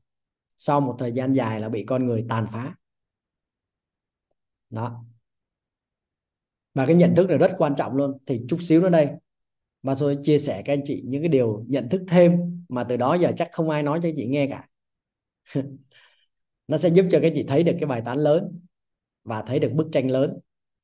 sau 0.58 0.82
một 0.82 0.96
thời 1.00 1.12
gian 1.12 1.34
dài 1.34 1.60
là 1.60 1.70
bị 1.70 1.84
con 1.88 2.08
người 2.08 2.26
tàn 2.30 2.48
phá. 2.52 2.76
Đó. 4.70 5.04
Và 6.74 6.86
cái 6.86 6.96
nhận 6.96 7.16
thức 7.16 7.28
này 7.28 7.38
rất 7.38 7.52
quan 7.58 7.76
trọng 7.78 7.96
luôn. 7.96 8.18
Thì 8.26 8.42
chút 8.50 8.58
xíu 8.62 8.82
nữa 8.82 8.90
đây, 8.90 9.10
mà 9.82 9.96
tôi 10.00 10.18
chia 10.24 10.38
sẻ 10.40 10.62
các 10.66 10.74
anh 10.74 10.82
chị 10.86 11.04
những 11.06 11.22
cái 11.22 11.30
điều 11.30 11.66
nhận 11.68 11.90
thức 11.90 12.02
thêm 12.08 12.40
mà 12.70 12.84
từ 12.84 12.98
đó 12.98 13.14
giờ 13.14 13.32
chắc 13.38 13.50
không 13.52 13.70
ai 13.70 13.84
nói 13.84 14.00
cho 14.04 14.10
chị 14.18 14.28
nghe 14.28 14.48
cả. 14.48 14.68
Nó 16.68 16.78
sẽ 16.78 16.90
giúp 16.90 17.06
cho 17.12 17.20
các 17.22 17.32
chị 17.36 17.46
thấy 17.48 17.64
được 17.64 17.74
cái 17.80 17.88
bài 17.88 18.02
toán 18.06 18.18
lớn 18.18 18.60
và 19.24 19.42
thấy 19.42 19.60
được 19.60 19.72
bức 19.74 19.88
tranh 19.92 20.12
lớn 20.12 20.40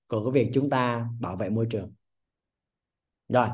của 0.07 0.31
cái 0.31 0.43
việc 0.43 0.51
chúng 0.53 0.69
ta 0.69 1.07
bảo 1.19 1.35
vệ 1.35 1.49
môi 1.49 1.67
trường. 1.69 1.93
Rồi. 3.29 3.47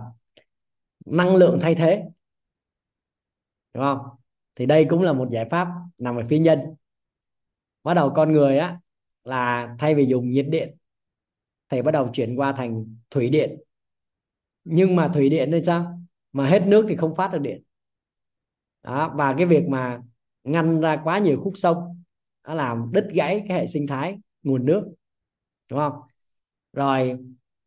Năng 1.06 1.36
lượng 1.36 1.60
thay 1.62 1.76
thế. 1.76 2.04
Đúng 3.74 3.84
không? 3.84 4.00
Thì 4.56 4.66
đây 4.66 4.86
cũng 4.90 5.02
là 5.02 5.14
một 5.14 5.28
giải 5.32 5.46
pháp 5.52 5.68
nằm 6.00 6.16
ở 6.16 6.24
phía 6.30 6.40
nhân. 6.40 6.60
Bắt 7.84 7.94
đầu 7.94 8.12
con 8.16 8.32
người 8.32 8.58
á, 8.58 8.80
là 9.24 9.76
thay 9.80 9.96
vì 9.96 10.06
dùng 10.06 10.32
nhiệt 10.32 10.46
điện, 10.50 10.78
thì 11.70 11.82
bắt 11.82 11.92
đầu 11.92 12.10
chuyển 12.14 12.36
qua 12.36 12.52
thành 12.52 12.96
thủy 13.10 13.30
điện. 13.30 13.60
Nhưng 14.64 14.96
mà 14.96 15.08
thủy 15.08 15.30
điện 15.30 15.50
thì 15.52 15.62
sao? 15.66 16.00
Mà 16.32 16.48
hết 16.48 16.64
nước 16.68 16.86
thì 16.90 16.96
không 16.96 17.16
phát 17.16 17.32
được 17.32 17.40
điện. 17.42 17.64
Đó, 18.84 19.14
và 19.18 19.36
cái 19.38 19.46
việc 19.46 19.64
mà 19.68 20.02
ngăn 20.44 20.80
ra 20.82 21.02
quá 21.04 21.20
nhiều 21.20 21.42
khúc 21.44 21.54
sông, 21.56 22.04
nó 22.48 22.54
làm 22.54 22.92
đứt 22.92 23.08
gãy 23.14 23.46
cái 23.48 23.58
hệ 23.58 23.68
sinh 23.68 23.88
thái, 23.88 24.18
nguồn 24.44 24.66
nước, 24.66 24.94
đúng 25.70 25.80
không? 25.80 25.94
Rồi, 26.74 27.18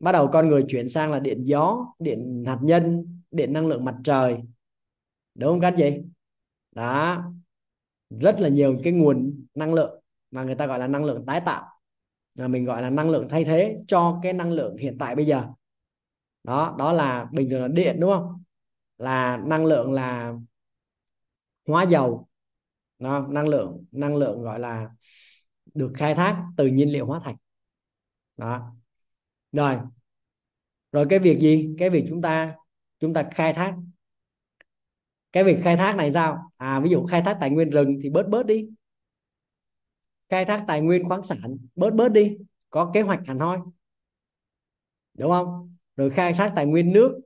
bắt 0.01 0.13
đầu 0.13 0.29
con 0.33 0.49
người 0.49 0.65
chuyển 0.69 0.89
sang 0.89 1.11
là 1.11 1.21
điện 1.21 1.45
gió, 1.45 1.95
điện 1.99 2.45
hạt 2.47 2.59
nhân, 2.63 3.07
điện 3.31 3.53
năng 3.53 3.67
lượng 3.67 3.85
mặt 3.85 3.95
trời. 4.05 4.37
Đúng 5.35 5.51
không 5.51 5.61
các 5.61 5.75
chị? 5.77 5.91
Đó 6.73 7.25
rất 8.21 8.41
là 8.41 8.49
nhiều 8.49 8.81
cái 8.85 8.93
nguồn 8.93 9.47
năng 9.55 9.75
lượng 9.75 10.01
mà 10.31 10.45
người 10.45 10.55
ta 10.55 10.67
gọi 10.67 10.79
là 10.79 10.87
năng 10.87 11.05
lượng 11.05 11.27
tái 11.27 11.41
tạo. 11.47 11.67
Mà 12.35 12.49
mình 12.49 12.65
gọi 12.65 12.83
là 12.83 12.91
năng 12.91 13.11
lượng 13.11 13.29
thay 13.29 13.45
thế 13.45 13.79
cho 13.89 14.21
cái 14.23 14.33
năng 14.33 14.53
lượng 14.53 14.77
hiện 14.77 14.97
tại 14.99 15.17
bây 15.17 15.27
giờ. 15.27 15.45
Đó 16.45 16.77
đó 16.79 16.93
là 16.93 17.29
bình 17.33 17.51
thường 17.51 17.63
là 17.63 17.69
điện 17.69 18.01
đúng 18.01 18.11
không? 18.11 18.43
Là 18.99 19.37
năng 19.37 19.67
lượng 19.67 19.93
là 19.93 20.35
hóa 21.67 21.83
dầu. 21.83 22.29
Đó, 22.99 23.27
năng 23.31 23.49
lượng 23.49 23.85
năng 23.93 24.17
lượng 24.17 24.43
gọi 24.43 24.59
là 24.61 24.91
được 25.75 25.93
khai 25.95 26.15
thác 26.15 26.45
từ 26.57 26.67
nhiên 26.67 26.93
liệu 26.93 27.07
hóa 27.07 27.21
thạch. 27.25 27.37
Đó. 28.37 28.73
Rồi 29.53 29.77
rồi 30.93 31.07
cái 31.11 31.19
việc 31.19 31.39
gì? 31.41 31.75
Cái 31.79 31.91
việc 31.91 32.07
chúng 32.09 32.23
ta 32.23 32.55
chúng 32.99 33.15
ta 33.15 33.29
khai 33.35 33.53
thác 33.53 33.75
cái 35.33 35.45
việc 35.45 35.59
khai 35.63 35.77
thác 35.77 35.97
này 35.97 36.13
sao? 36.13 36.53
À 36.57 36.81
ví 36.81 36.91
dụ 36.91 37.07
khai 37.07 37.23
thác 37.25 37.39
tài 37.41 37.51
nguyên 37.51 37.71
rừng 37.71 37.99
thì 38.03 38.11
bớt 38.11 38.29
bớt 38.29 38.47
đi. 38.47 38.69
Khai 40.29 40.45
thác 40.45 40.65
tài 40.69 40.81
nguyên 40.81 41.09
khoáng 41.09 41.23
sản, 41.23 41.57
bớt 41.75 41.95
bớt 41.95 42.09
đi. 42.09 42.37
Có 42.71 42.91
kế 42.95 43.01
hoạch 43.01 43.21
hẳn 43.27 43.39
hoi. 43.39 43.59
Đúng 45.15 45.31
không? 45.31 45.77
Rồi 45.97 46.11
khai 46.11 46.35
thác 46.35 46.53
tài 46.57 46.67
nguyên 46.67 46.93
nước, 46.93 47.21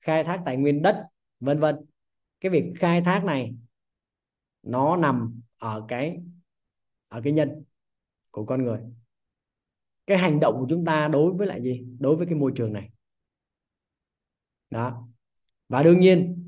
khai 0.00 0.24
thác 0.24 0.42
tài 0.46 0.56
nguyên 0.56 0.82
đất, 0.82 1.06
vân 1.40 1.60
vân. 1.60 1.76
Cái 2.40 2.50
việc 2.50 2.72
khai 2.76 3.02
thác 3.02 3.24
này, 3.24 3.54
nó 4.62 4.96
nằm 4.96 5.40
ở 5.58 5.84
cái 5.88 6.22
ở 7.08 7.20
cái 7.24 7.32
nhân 7.32 7.64
của 8.30 8.44
con 8.44 8.64
người. 8.64 8.80
Cái 10.06 10.18
hành 10.18 10.40
động 10.40 10.54
của 10.58 10.66
chúng 10.68 10.84
ta 10.84 11.08
đối 11.08 11.32
với 11.32 11.46
lại 11.46 11.62
gì? 11.62 11.84
Đối 11.98 12.16
với 12.16 12.26
cái 12.26 12.34
môi 12.34 12.52
trường 12.56 12.72
này. 12.72 12.90
Đó. 14.70 15.08
Và 15.68 15.82
đương 15.82 16.00
nhiên 16.00 16.41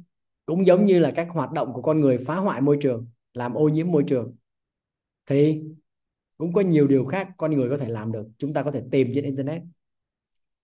cũng 0.47 0.66
giống 0.66 0.84
như 0.84 0.99
là 0.99 1.12
các 1.16 1.28
hoạt 1.30 1.53
động 1.53 1.72
của 1.72 1.82
con 1.82 2.01
người 2.01 2.18
phá 2.18 2.36
hoại 2.36 2.61
môi 2.61 2.78
trường, 2.80 3.07
làm 3.34 3.55
ô 3.55 3.68
nhiễm 3.68 3.90
môi 3.90 4.05
trường. 4.07 4.36
Thì 5.26 5.62
cũng 6.36 6.53
có 6.53 6.61
nhiều 6.61 6.86
điều 6.86 7.05
khác 7.07 7.28
con 7.36 7.53
người 7.53 7.70
có 7.70 7.78
thể 7.78 7.88
làm 7.88 8.12
được, 8.12 8.26
chúng 8.38 8.55
ta 8.55 8.62
có 8.62 8.70
thể 8.70 8.82
tìm 8.90 9.11
trên 9.14 9.24
internet. 9.24 9.62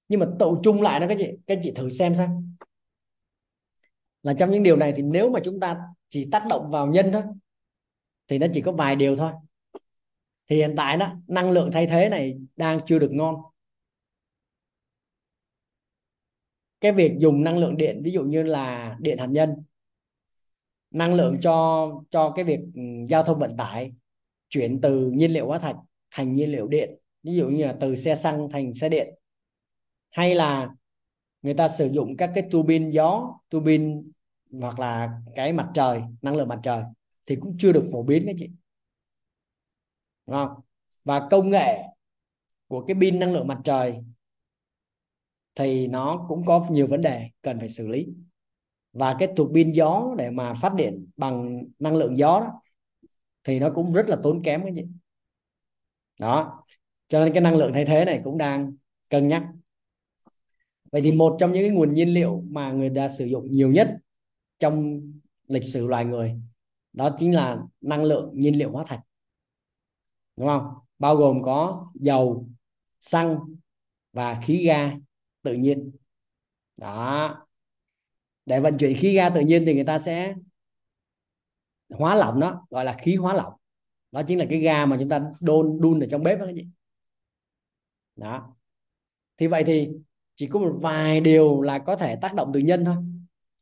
Nhưng 0.09 0.20
mà 0.20 0.26
tụ 0.39 0.61
chung 0.62 0.83
lại 0.83 1.01
đó 1.01 1.07
các 1.09 1.16
chị 1.18 1.28
các 1.47 1.61
chị 1.62 1.72
thử 1.76 1.91
xem 1.91 2.14
xem 2.14 2.57
là 4.22 4.35
trong 4.39 4.51
những 4.51 4.62
điều 4.62 4.76
này 4.76 4.93
thì 4.97 5.03
nếu 5.03 5.31
mà 5.31 5.41
chúng 5.45 5.61
ta 5.61 5.78
chỉ 6.09 6.28
tác 6.33 6.45
động 6.49 6.70
vào 6.70 6.87
nhân 6.87 7.11
thôi, 7.12 7.22
thì 8.28 8.39
nó 8.39 8.47
chỉ 8.53 8.61
có 8.61 8.72
vài 8.72 8.97
điều 8.97 9.16
thôi. 9.16 9.33
Thì 10.49 10.57
hiện 10.57 10.74
tại 10.76 10.97
đó, 10.97 11.12
năng 11.26 11.51
lượng 11.51 11.70
thay 11.72 11.87
thế 11.87 12.09
này 12.09 12.39
đang 12.57 12.81
chưa 12.87 12.99
được 12.99 13.11
ngon. 13.12 13.37
Cái 16.81 16.93
việc 16.93 17.12
dùng 17.18 17.45
năng 17.45 17.59
lượng 17.59 17.76
điện, 17.76 18.01
ví 18.05 18.11
dụ 18.11 18.24
như 18.24 18.43
là 18.43 18.97
điện 19.01 19.18
hạt 19.18 19.26
nhân 19.26 19.64
năng 20.91 21.14
lượng 21.14 21.38
cho 21.43 21.88
cho 22.11 22.32
cái 22.36 22.45
việc 22.45 22.61
ừ, 22.74 22.82
giao 23.09 23.22
thông 23.22 23.38
vận 23.38 23.57
tải 23.57 23.93
chuyển 24.49 24.80
từ 24.80 25.11
nhiên 25.11 25.32
liệu 25.32 25.47
hóa 25.47 25.59
thạch 25.59 25.76
thành 26.11 26.32
nhiên 26.32 26.53
liệu 26.53 26.68
điện. 26.68 26.91
Ví 27.22 27.34
dụ 27.34 27.49
như 27.49 27.66
là 27.66 27.76
từ 27.80 27.97
xe 27.97 28.14
xăng 28.14 28.49
thành 28.51 28.74
xe 28.74 28.88
điện. 28.88 29.14
Hay 30.11 30.34
là 30.34 30.70
người 31.43 31.55
ta 31.55 31.68
sử 31.68 31.88
dụng 31.88 32.16
các 32.16 32.30
cái 32.34 32.45
tua 32.51 32.62
bin 32.62 32.91
gió 32.91 33.34
tua 33.51 33.61
bin 33.61 34.12
hoặc 34.61 34.78
là 34.80 35.11
cái 35.36 35.53
mặt 35.53 35.68
trời 35.74 36.01
năng 36.22 36.36
lượng 36.36 36.49
mặt 36.49 36.61
trời 36.62 36.82
thì 37.26 37.36
cũng 37.36 37.57
chưa 37.59 37.72
được 37.72 37.88
phổ 37.93 38.03
biến 38.03 38.24
các 38.26 38.36
chị. 38.38 38.51
Đúng 40.26 40.36
không? 40.36 40.61
và 41.05 41.28
công 41.30 41.51
nghệ 41.51 41.82
của 42.68 42.84
cái 42.86 42.97
pin 43.01 43.18
năng 43.18 43.32
lượng 43.32 43.47
mặt 43.47 43.59
trời 43.64 43.95
thì 45.55 45.86
nó 45.86 46.26
cũng 46.28 46.45
có 46.47 46.66
nhiều 46.70 46.86
vấn 46.86 47.01
đề 47.01 47.30
cần 47.43 47.59
phải 47.59 47.68
xử 47.68 47.88
lý 47.88 48.07
và 48.93 49.16
cái 49.18 49.28
thuộc 49.36 49.51
pin 49.55 49.72
gió 49.72 50.14
để 50.18 50.30
mà 50.30 50.55
phát 50.55 50.74
điện 50.74 51.07
bằng 51.16 51.64
năng 51.78 51.97
lượng 51.97 52.18
gió 52.18 52.41
đó, 52.41 52.62
thì 53.45 53.59
nó 53.59 53.70
cũng 53.74 53.93
rất 53.93 54.09
là 54.09 54.16
tốn 54.22 54.43
kém 54.43 54.62
cái 54.62 54.74
gì 54.74 54.86
đó. 56.20 56.64
Cho 57.09 57.24
nên 57.24 57.32
cái 57.32 57.43
năng 57.43 57.57
lượng 57.57 57.72
thay 57.74 57.84
thế 57.84 58.05
này 58.05 58.20
cũng 58.24 58.38
đang 58.38 58.74
cân 59.09 59.28
nhắc. 59.28 59.43
Vậy 60.93 61.03
thì 61.03 61.12
một 61.12 61.36
trong 61.38 61.53
những 61.53 61.62
cái 61.62 61.70
nguồn 61.70 61.95
nhiên 61.95 62.09
liệu 62.09 62.45
mà 62.51 62.72
người 62.72 62.93
ta 62.97 63.09
sử 63.09 63.24
dụng 63.24 63.47
nhiều 63.51 63.70
nhất 63.70 63.97
trong 64.59 65.01
lịch 65.47 65.64
sử 65.64 65.86
loài 65.86 66.05
người, 66.05 66.41
đó 66.93 67.16
chính 67.18 67.34
là 67.34 67.59
năng 67.80 68.05
lượng 68.05 68.30
nhiên 68.34 68.59
liệu 68.59 68.70
hóa 68.70 68.84
thạch. 68.86 69.01
Đúng 70.36 70.47
không? 70.47 70.74
Bao 70.99 71.16
gồm 71.16 71.43
có 71.43 71.91
dầu, 71.95 72.49
xăng 73.01 73.38
và 74.12 74.41
khí 74.45 74.64
ga 74.66 74.93
tự 75.43 75.55
nhiên. 75.55 75.93
Đó 76.76 77.47
để 78.51 78.61
vận 78.61 78.78
chuyển 78.78 78.96
khí 78.96 79.14
ga 79.14 79.30
tự 79.30 79.40
nhiên 79.40 79.62
thì 79.66 79.74
người 79.74 79.84
ta 79.84 79.98
sẽ 79.98 80.34
hóa 81.88 82.14
lỏng 82.14 82.40
nó, 82.40 82.66
gọi 82.70 82.84
là 82.84 82.96
khí 83.01 83.16
hóa 83.16 83.34
lỏng. 83.34 83.53
Đó 84.12 84.22
chính 84.22 84.38
là 84.38 84.46
cái 84.51 84.59
ga 84.59 84.86
mà 84.86 84.96
chúng 85.01 85.09
ta 85.09 85.30
đun 85.40 85.80
đun 85.80 86.01
ở 86.01 86.07
trong 86.11 86.22
bếp 86.22 86.38
đó 86.38 86.46
các 86.46 86.53
chị. 86.57 86.66
Đó. 88.16 88.57
Thì 89.38 89.46
vậy 89.46 89.64
thì 89.64 89.88
chỉ 90.36 90.46
có 90.46 90.61
một 90.61 90.78
vài 90.82 91.20
điều 91.20 91.61
là 91.61 91.78
có 91.78 91.96
thể 91.96 92.16
tác 92.22 92.34
động 92.34 92.51
từ 92.55 92.61
nhân 92.61 92.84
thôi. 92.84 92.96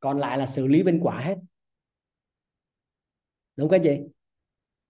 Còn 0.01 0.19
lại 0.19 0.39
là 0.39 0.47
xử 0.47 0.67
lý 0.67 0.83
bên 0.83 1.01
quả 1.03 1.21
hết. 1.21 1.37
Đúng 3.57 3.69
không 3.69 3.81
chị? 3.83 4.01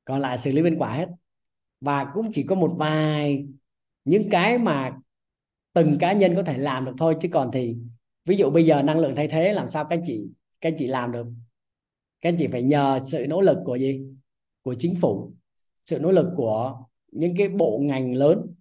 Còn 0.04 0.20
lại 0.20 0.38
xử 0.38 0.52
lý 0.52 0.62
bên 0.62 0.78
quả 0.78 0.92
hết. 0.92 1.08
Và 1.80 2.10
cũng 2.14 2.30
chỉ 2.32 2.42
có 2.42 2.54
một 2.54 2.74
vài 2.78 3.46
những 4.04 4.28
cái 4.30 4.58
mà 4.58 4.98
từng 5.72 5.96
cá 6.00 6.12
nhân 6.12 6.36
có 6.36 6.42
thể 6.42 6.58
làm 6.58 6.84
được 6.84 6.94
thôi, 6.98 7.16
chứ 7.20 7.28
còn 7.32 7.50
thì 7.52 7.76
ví 8.28 8.36
dụ 8.36 8.50
bây 8.50 8.66
giờ 8.66 8.82
năng 8.82 8.98
lượng 8.98 9.14
thay 9.16 9.28
thế, 9.28 9.52
làm 9.52 9.68
sao 9.68 9.84
các 9.84 10.00
chị 10.06 10.26
các 10.60 10.74
chị 10.78 10.86
làm 10.86 11.12
được? 11.12 11.26
Các 12.20 12.34
chị 12.38 12.46
phải 12.52 12.62
nhờ 12.62 13.00
sự 13.06 13.26
nỗ 13.28 13.40
lực 13.40 13.58
của 13.64 13.76
gì? 13.76 14.02
Của 14.62 14.74
chính 14.78 14.94
phủ. 15.00 15.32
Sự 15.84 15.98
nỗ 15.98 16.10
lực 16.10 16.26
của 16.36 16.82
những 17.12 17.34
cái 17.36 17.48
bộ 17.48 17.78
ngành 17.82 18.14
lớn 18.14 18.54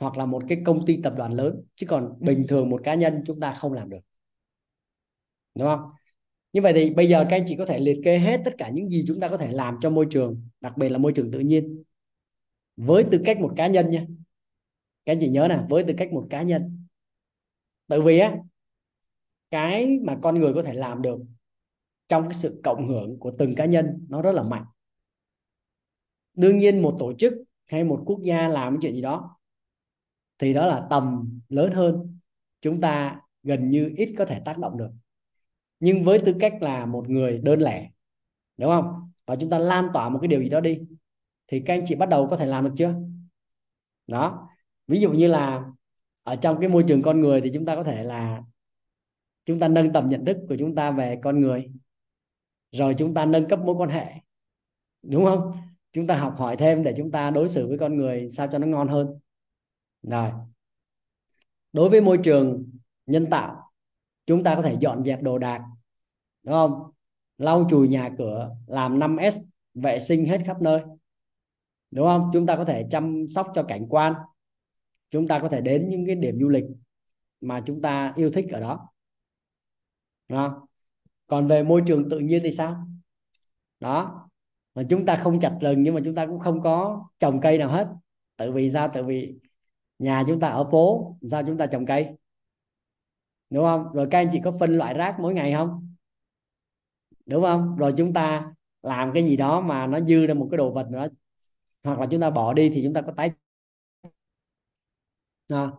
hoặc 0.00 0.16
là 0.16 0.26
một 0.26 0.42
cái 0.48 0.62
công 0.64 0.86
ty 0.86 1.00
tập 1.02 1.14
đoàn 1.16 1.32
lớn. 1.32 1.62
Chứ 1.74 1.86
còn 1.86 2.14
bình 2.20 2.46
thường 2.48 2.70
một 2.70 2.80
cá 2.84 2.94
nhân 2.94 3.22
chúng 3.26 3.40
ta 3.40 3.54
không 3.54 3.72
làm 3.72 3.90
được. 3.90 3.98
Đúng 5.54 5.68
không? 5.68 5.80
Như 6.52 6.60
vậy 6.60 6.72
thì 6.72 6.90
bây 6.90 7.08
giờ 7.08 7.26
các 7.30 7.36
anh 7.36 7.44
chị 7.46 7.56
có 7.56 7.66
thể 7.66 7.78
liệt 7.78 8.00
kê 8.04 8.18
hết 8.18 8.40
tất 8.44 8.54
cả 8.58 8.68
những 8.68 8.90
gì 8.90 9.04
chúng 9.06 9.20
ta 9.20 9.28
có 9.28 9.36
thể 9.36 9.52
làm 9.52 9.78
cho 9.80 9.90
môi 9.90 10.06
trường, 10.10 10.48
đặc 10.60 10.76
biệt 10.76 10.88
là 10.88 10.98
môi 10.98 11.12
trường 11.12 11.30
tự 11.30 11.38
nhiên. 11.38 11.82
Với 12.76 13.04
tư 13.10 13.20
cách 13.24 13.40
một 13.40 13.52
cá 13.56 13.66
nhân 13.66 13.90
nha. 13.90 14.06
Các 15.04 15.12
anh 15.12 15.18
chị 15.20 15.28
nhớ 15.28 15.46
nè, 15.48 15.60
với 15.68 15.84
tư 15.84 15.94
cách 15.96 16.12
một 16.12 16.26
cá 16.30 16.42
nhân. 16.42 16.86
Tại 17.88 18.00
vì 18.00 18.18
á 18.18 18.36
cái 19.54 19.98
mà 20.02 20.18
con 20.22 20.34
người 20.34 20.54
có 20.54 20.62
thể 20.62 20.74
làm 20.74 21.02
được 21.02 21.18
trong 22.08 22.22
cái 22.22 22.34
sự 22.34 22.60
cộng 22.64 22.88
hưởng 22.88 23.18
của 23.18 23.32
từng 23.38 23.54
cá 23.54 23.64
nhân, 23.64 24.06
nó 24.08 24.22
rất 24.22 24.32
là 24.32 24.42
mạnh. 24.42 24.64
Đương 26.34 26.58
nhiên 26.58 26.82
một 26.82 26.96
tổ 26.98 27.12
chức 27.18 27.32
hay 27.66 27.84
một 27.84 28.02
quốc 28.06 28.20
gia 28.22 28.48
làm 28.48 28.72
cái 28.72 28.78
chuyện 28.82 28.94
gì 28.94 29.00
đó 29.00 29.38
thì 30.38 30.54
đó 30.54 30.66
là 30.66 30.86
tầm 30.90 31.38
lớn 31.48 31.72
hơn, 31.72 32.18
chúng 32.60 32.80
ta 32.80 33.20
gần 33.42 33.68
như 33.68 33.92
ít 33.96 34.14
có 34.18 34.24
thể 34.24 34.40
tác 34.44 34.58
động 34.58 34.76
được. 34.76 34.90
Nhưng 35.80 36.02
với 36.02 36.18
tư 36.18 36.34
cách 36.40 36.54
là 36.60 36.86
một 36.86 37.08
người 37.08 37.38
đơn 37.38 37.60
lẻ, 37.60 37.90
đúng 38.56 38.70
không? 38.70 39.10
Và 39.26 39.36
chúng 39.36 39.50
ta 39.50 39.58
lan 39.58 39.88
tỏa 39.94 40.08
một 40.08 40.18
cái 40.22 40.28
điều 40.28 40.42
gì 40.42 40.48
đó 40.48 40.60
đi, 40.60 40.80
thì 41.46 41.60
các 41.60 41.74
anh 41.74 41.84
chị 41.86 41.94
bắt 41.94 42.08
đầu 42.08 42.28
có 42.30 42.36
thể 42.36 42.46
làm 42.46 42.64
được 42.64 42.72
chưa? 42.76 42.94
Đó. 44.06 44.48
Ví 44.86 45.00
dụ 45.00 45.12
như 45.12 45.26
là 45.26 45.64
ở 46.22 46.36
trong 46.36 46.60
cái 46.60 46.68
môi 46.68 46.84
trường 46.88 47.02
con 47.02 47.20
người 47.20 47.40
thì 47.40 47.50
chúng 47.54 47.64
ta 47.64 47.76
có 47.76 47.84
thể 47.84 48.04
là 48.04 48.42
chúng 49.44 49.60
ta 49.60 49.68
nâng 49.68 49.92
tầm 49.92 50.08
nhận 50.08 50.24
thức 50.24 50.36
của 50.48 50.56
chúng 50.58 50.74
ta 50.74 50.90
về 50.90 51.18
con 51.22 51.40
người, 51.40 51.70
rồi 52.72 52.94
chúng 52.98 53.14
ta 53.14 53.24
nâng 53.24 53.48
cấp 53.48 53.58
mối 53.58 53.74
quan 53.74 53.90
hệ, 53.90 54.06
đúng 55.02 55.24
không? 55.24 55.52
Chúng 55.92 56.06
ta 56.06 56.16
học 56.16 56.34
hỏi 56.38 56.56
thêm 56.56 56.82
để 56.82 56.94
chúng 56.96 57.10
ta 57.10 57.30
đối 57.30 57.48
xử 57.48 57.68
với 57.68 57.78
con 57.78 57.96
người 57.96 58.30
sao 58.32 58.48
cho 58.52 58.58
nó 58.58 58.66
ngon 58.66 58.88
hơn. 58.88 59.18
Rồi, 60.02 60.30
đối 61.72 61.90
với 61.90 62.00
môi 62.00 62.18
trường 62.24 62.70
nhân 63.06 63.26
tạo, 63.30 63.70
chúng 64.26 64.44
ta 64.44 64.56
có 64.56 64.62
thể 64.62 64.76
dọn 64.80 65.04
dẹp 65.04 65.22
đồ 65.22 65.38
đạc, 65.38 65.64
đúng 66.42 66.52
không? 66.52 66.90
Lau 67.38 67.66
chùi 67.70 67.88
nhà 67.88 68.10
cửa, 68.18 68.56
làm 68.66 68.98
5S 68.98 69.40
vệ 69.74 69.98
sinh 69.98 70.24
hết 70.24 70.40
khắp 70.46 70.62
nơi, 70.62 70.80
đúng 71.90 72.06
không? 72.06 72.30
Chúng 72.32 72.46
ta 72.46 72.56
có 72.56 72.64
thể 72.64 72.86
chăm 72.90 73.26
sóc 73.30 73.48
cho 73.54 73.62
cảnh 73.62 73.86
quan, 73.88 74.14
chúng 75.10 75.28
ta 75.28 75.38
có 75.38 75.48
thể 75.48 75.60
đến 75.60 75.88
những 75.88 76.06
cái 76.06 76.14
điểm 76.14 76.40
du 76.40 76.48
lịch 76.48 76.64
mà 77.40 77.62
chúng 77.66 77.82
ta 77.82 78.12
yêu 78.16 78.30
thích 78.30 78.46
ở 78.52 78.60
đó 78.60 78.88
đó. 80.28 80.66
còn 81.26 81.48
về 81.48 81.62
môi 81.62 81.82
trường 81.86 82.10
tự 82.10 82.18
nhiên 82.18 82.42
thì 82.44 82.52
sao? 82.52 82.86
Đó. 83.80 84.28
Mà 84.74 84.82
chúng 84.90 85.06
ta 85.06 85.16
không 85.16 85.40
chặt 85.40 85.58
rừng 85.60 85.82
nhưng 85.82 85.94
mà 85.94 86.00
chúng 86.04 86.14
ta 86.14 86.26
cũng 86.26 86.40
không 86.40 86.62
có 86.62 87.04
trồng 87.18 87.40
cây 87.40 87.58
nào 87.58 87.68
hết. 87.68 87.88
Tự 88.36 88.52
vì 88.52 88.70
sao? 88.70 88.90
Tự 88.94 89.04
vì 89.04 89.34
nhà 89.98 90.24
chúng 90.28 90.40
ta 90.40 90.48
ở 90.48 90.70
phố. 90.70 91.16
Sao 91.30 91.42
chúng 91.46 91.58
ta 91.58 91.66
trồng 91.66 91.86
cây? 91.86 92.08
Đúng 93.50 93.64
không? 93.64 93.92
Rồi 93.94 94.08
các 94.10 94.18
anh 94.18 94.28
chị 94.32 94.40
có 94.44 94.52
phân 94.60 94.78
loại 94.78 94.94
rác 94.94 95.16
mỗi 95.20 95.34
ngày 95.34 95.52
không? 95.52 95.94
Đúng 97.26 97.42
không? 97.42 97.76
Rồi 97.76 97.94
chúng 97.96 98.12
ta 98.12 98.52
làm 98.82 99.12
cái 99.14 99.24
gì 99.24 99.36
đó 99.36 99.60
mà 99.60 99.86
nó 99.86 100.00
dư 100.00 100.26
ra 100.26 100.34
một 100.34 100.48
cái 100.50 100.58
đồ 100.58 100.72
vật 100.72 100.86
nữa. 100.90 101.08
Hoặc 101.84 101.98
là 102.00 102.06
chúng 102.10 102.20
ta 102.20 102.30
bỏ 102.30 102.52
đi 102.54 102.70
thì 102.74 102.82
chúng 102.84 102.94
ta 102.94 103.02
có 103.02 103.12
tái 103.16 103.30
à, 105.48 105.72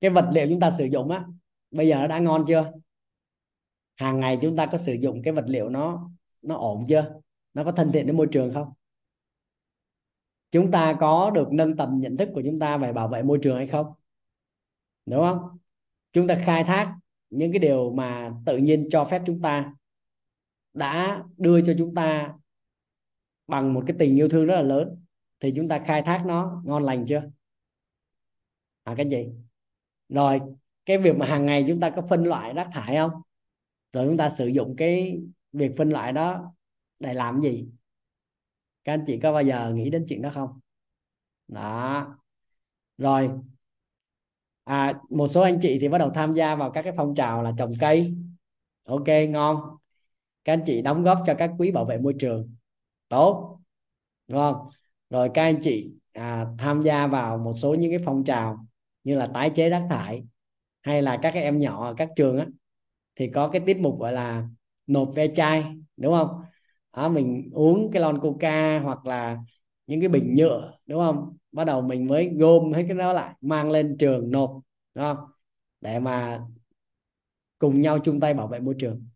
cái 0.00 0.10
vật 0.10 0.30
liệu 0.32 0.46
chúng 0.48 0.60
ta 0.60 0.70
sử 0.70 0.84
dụng 0.84 1.10
á 1.10 1.24
bây 1.70 1.88
giờ 1.88 1.98
nó 1.98 2.06
đã 2.06 2.18
ngon 2.18 2.44
chưa? 2.48 2.72
Hàng 3.98 4.20
ngày 4.20 4.38
chúng 4.42 4.56
ta 4.56 4.66
có 4.66 4.78
sử 4.78 4.92
dụng 4.92 5.22
cái 5.22 5.32
vật 5.32 5.44
liệu 5.48 5.68
nó 5.68 6.10
nó 6.42 6.56
ổn 6.56 6.84
chưa? 6.88 7.20
Nó 7.54 7.64
có 7.64 7.72
thân 7.72 7.90
thiện 7.92 8.06
với 8.06 8.14
môi 8.14 8.26
trường 8.32 8.54
không? 8.54 8.72
Chúng 10.50 10.70
ta 10.70 10.96
có 11.00 11.30
được 11.30 11.52
nâng 11.52 11.76
tầm 11.76 12.00
nhận 12.00 12.16
thức 12.16 12.28
của 12.34 12.42
chúng 12.44 12.58
ta 12.58 12.76
về 12.76 12.92
bảo 12.92 13.08
vệ 13.08 13.22
môi 13.22 13.38
trường 13.42 13.56
hay 13.56 13.66
không? 13.66 13.92
Đúng 15.06 15.20
không? 15.20 15.58
Chúng 16.12 16.26
ta 16.28 16.38
khai 16.44 16.64
thác 16.64 16.96
những 17.30 17.52
cái 17.52 17.58
điều 17.58 17.92
mà 17.92 18.32
tự 18.46 18.56
nhiên 18.56 18.88
cho 18.90 19.04
phép 19.04 19.22
chúng 19.26 19.42
ta, 19.42 19.74
đã 20.74 21.24
đưa 21.36 21.64
cho 21.64 21.74
chúng 21.78 21.94
ta 21.94 22.34
bằng 23.46 23.74
một 23.74 23.84
cái 23.86 23.96
tình 23.98 24.16
yêu 24.16 24.28
thương 24.28 24.46
rất 24.46 24.54
là 24.54 24.62
lớn, 24.62 25.04
thì 25.40 25.52
chúng 25.56 25.68
ta 25.68 25.78
khai 25.78 26.02
thác 26.02 26.22
nó 26.26 26.62
ngon 26.64 26.82
lành 26.82 27.04
chưa? 27.08 27.22
À 28.84 28.94
cái 28.96 29.08
gì 29.08 29.28
rồi, 30.08 30.40
cái 30.86 30.98
việc 30.98 31.16
mà 31.16 31.26
hàng 31.26 31.46
ngày 31.46 31.64
chúng 31.68 31.80
ta 31.80 31.90
có 31.90 32.02
phân 32.02 32.24
loại 32.24 32.54
rác 32.54 32.68
thải 32.72 32.96
không? 32.96 33.10
Rồi 33.92 34.06
chúng 34.06 34.16
ta 34.16 34.30
sử 34.30 34.46
dụng 34.46 34.74
cái 34.76 35.20
việc 35.52 35.72
phân 35.76 35.90
loại 35.90 36.12
đó 36.12 36.54
để 36.98 37.14
làm 37.14 37.40
gì? 37.40 37.68
Các 38.84 38.92
anh 38.92 39.04
chị 39.06 39.20
có 39.20 39.32
bao 39.32 39.42
giờ 39.42 39.72
nghĩ 39.74 39.90
đến 39.90 40.04
chuyện 40.08 40.22
đó 40.22 40.30
không? 40.34 40.60
Đó. 41.48 42.06
Rồi. 42.98 43.30
À, 44.64 45.00
một 45.10 45.28
số 45.28 45.40
anh 45.40 45.58
chị 45.62 45.78
thì 45.80 45.88
bắt 45.88 45.98
đầu 45.98 46.10
tham 46.14 46.34
gia 46.34 46.54
vào 46.54 46.70
các 46.70 46.82
cái 46.82 46.92
phong 46.96 47.14
trào 47.14 47.42
là 47.42 47.52
trồng 47.58 47.72
cây. 47.80 48.14
Ok 48.84 49.08
ngon. 49.28 49.76
Các 50.44 50.52
anh 50.52 50.62
chị 50.66 50.82
đóng 50.82 51.02
góp 51.02 51.18
cho 51.26 51.34
các 51.34 51.50
quỹ 51.58 51.70
bảo 51.70 51.84
vệ 51.84 51.98
môi 51.98 52.14
trường. 52.18 52.54
Tốt. 53.08 53.58
Đúng 54.28 54.38
không 54.38 54.68
rồi 55.10 55.30
các 55.34 55.42
anh 55.42 55.58
chị 55.62 55.90
à, 56.12 56.46
tham 56.58 56.82
gia 56.82 57.06
vào 57.06 57.38
một 57.38 57.54
số 57.56 57.74
những 57.74 57.90
cái 57.90 57.98
phong 58.04 58.24
trào 58.24 58.66
như 59.04 59.16
là 59.16 59.26
tái 59.34 59.50
chế 59.54 59.68
rác 59.68 59.86
thải 59.90 60.24
hay 60.82 61.02
là 61.02 61.18
các 61.22 61.30
cái 61.34 61.42
em 61.42 61.58
nhỏ 61.58 61.84
ở 61.84 61.94
các 61.96 62.08
trường 62.16 62.38
á 62.38 62.46
thì 63.18 63.30
có 63.34 63.48
cái 63.48 63.62
tiết 63.66 63.78
mục 63.78 64.00
gọi 64.00 64.12
là 64.12 64.48
nộp 64.86 65.12
ve 65.16 65.28
chai 65.34 65.64
đúng 65.96 66.14
không? 66.14 66.42
Đó, 66.96 67.08
mình 67.08 67.50
uống 67.54 67.90
cái 67.92 68.02
lon 68.02 68.20
coca 68.20 68.80
hoặc 68.80 69.06
là 69.06 69.38
những 69.86 70.00
cái 70.00 70.08
bình 70.08 70.34
nhựa 70.36 70.78
đúng 70.86 71.00
không? 71.00 71.36
Bắt 71.52 71.64
đầu 71.64 71.82
mình 71.82 72.06
mới 72.08 72.30
gom 72.36 72.72
hết 72.72 72.84
cái 72.88 72.96
đó 72.98 73.12
lại 73.12 73.34
mang 73.40 73.70
lên 73.70 73.96
trường 73.98 74.30
nộp 74.30 74.60
đúng 74.94 75.04
không? 75.04 75.18
Để 75.80 76.00
mà 76.00 76.42
cùng 77.58 77.80
nhau 77.80 77.98
chung 77.98 78.20
tay 78.20 78.34
bảo 78.34 78.48
vệ 78.48 78.60
môi 78.60 78.74
trường. 78.78 79.08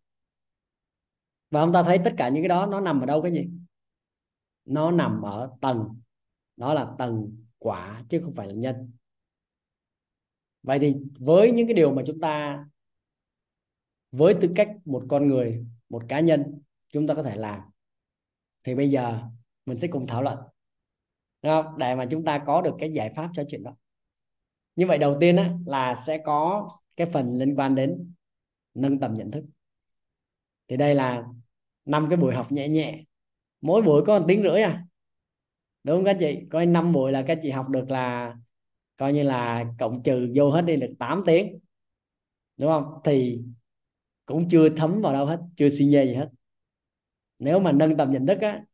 Và 1.50 1.60
ông 1.60 1.72
ta 1.72 1.82
thấy 1.82 1.98
tất 2.04 2.14
cả 2.16 2.28
những 2.28 2.42
cái 2.42 2.48
đó 2.48 2.66
nó 2.66 2.80
nằm 2.80 3.00
ở 3.00 3.06
đâu 3.06 3.22
cái 3.22 3.32
gì? 3.32 3.50
Nó 4.64 4.90
nằm 4.90 5.22
ở 5.22 5.50
tầng. 5.60 6.00
Đó 6.56 6.74
là 6.74 6.88
tầng 6.98 7.36
quả 7.58 8.04
chứ 8.10 8.20
không 8.24 8.34
phải 8.34 8.48
là 8.48 8.54
nhân. 8.54 8.92
Vậy 10.62 10.78
thì 10.78 10.94
với 11.20 11.52
những 11.52 11.66
cái 11.66 11.74
điều 11.74 11.92
mà 11.94 12.02
chúng 12.06 12.20
ta 12.20 12.64
với 14.12 14.34
tư 14.40 14.48
cách 14.56 14.68
một 14.84 15.04
con 15.08 15.28
người 15.28 15.66
một 15.88 16.02
cá 16.08 16.20
nhân 16.20 16.60
chúng 16.88 17.06
ta 17.06 17.14
có 17.14 17.22
thể 17.22 17.36
làm. 17.36 17.60
Thì 18.64 18.74
bây 18.74 18.90
giờ 18.90 19.22
mình 19.66 19.78
sẽ 19.78 19.88
cùng 19.88 20.06
thảo 20.06 20.22
luận. 20.22 20.38
Không? 21.42 21.78
để 21.78 21.94
mà 21.94 22.06
chúng 22.10 22.24
ta 22.24 22.42
có 22.46 22.62
được 22.62 22.74
cái 22.78 22.92
giải 22.92 23.12
pháp 23.16 23.30
cho 23.34 23.44
chuyện 23.48 23.62
đó. 23.62 23.76
Như 24.76 24.86
vậy 24.86 24.98
đầu 24.98 25.16
tiên 25.20 25.36
á, 25.36 25.54
là 25.66 25.94
sẽ 26.06 26.18
có 26.24 26.68
cái 26.96 27.06
phần 27.12 27.38
liên 27.38 27.54
quan 27.56 27.74
đến 27.74 28.12
nâng 28.74 29.00
tầm 29.00 29.14
nhận 29.14 29.30
thức. 29.30 29.44
Thì 30.68 30.76
đây 30.76 30.94
là 30.94 31.24
năm 31.84 32.06
cái 32.10 32.16
buổi 32.16 32.34
học 32.34 32.52
nhẹ 32.52 32.68
nhẹ. 32.68 33.04
Mỗi 33.60 33.82
buổi 33.82 34.02
có 34.06 34.18
một 34.18 34.24
tiếng 34.28 34.42
rưỡi 34.42 34.62
à. 34.62 34.84
Đúng 35.84 35.96
không 35.96 36.04
các 36.04 36.16
chị? 36.20 36.38
Coi 36.50 36.66
năm 36.66 36.92
buổi 36.92 37.12
là 37.12 37.24
các 37.26 37.38
chị 37.42 37.50
học 37.50 37.68
được 37.68 37.90
là 37.90 38.36
coi 38.96 39.12
như 39.12 39.22
là 39.22 39.64
cộng 39.78 40.02
trừ 40.02 40.32
vô 40.34 40.50
hết 40.50 40.62
đi 40.62 40.76
được 40.76 40.94
8 40.98 41.22
tiếng. 41.26 41.58
Đúng 42.56 42.70
không? 42.70 43.00
Thì 43.04 43.42
cũng 44.26 44.48
chưa 44.48 44.68
thấm 44.68 45.00
vào 45.00 45.12
đâu 45.12 45.26
hết, 45.26 45.40
chưa 45.56 45.68
xin 45.68 45.90
nhê 45.90 46.04
gì 46.04 46.14
hết. 46.14 46.28
Nếu 47.38 47.60
mà 47.60 47.72
nâng 47.72 47.96
tầm 47.96 48.10
nhận 48.10 48.26
thức 48.26 48.40
á, 48.40 48.64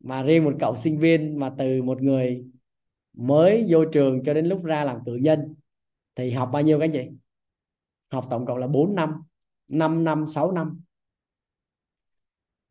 mà 0.00 0.22
riêng 0.22 0.44
một 0.44 0.54
cậu 0.60 0.76
sinh 0.76 0.98
viên 0.98 1.38
mà 1.38 1.54
từ 1.58 1.82
một 1.82 2.02
người 2.02 2.44
mới 3.12 3.66
vô 3.68 3.84
trường 3.92 4.22
cho 4.24 4.34
đến 4.34 4.46
lúc 4.46 4.64
ra 4.64 4.84
làm 4.84 4.98
cử 5.06 5.14
nhân, 5.14 5.54
thì 6.14 6.30
học 6.30 6.50
bao 6.52 6.62
nhiêu 6.62 6.80
các 6.80 6.90
chị? 6.92 7.08
Học 8.10 8.26
tổng 8.30 8.46
cộng 8.46 8.58
là 8.58 8.66
4 8.66 8.94
năm 8.94 9.22
5 9.68 10.04
năm 10.04 10.26
6 10.26 10.52
năm. 10.52 10.80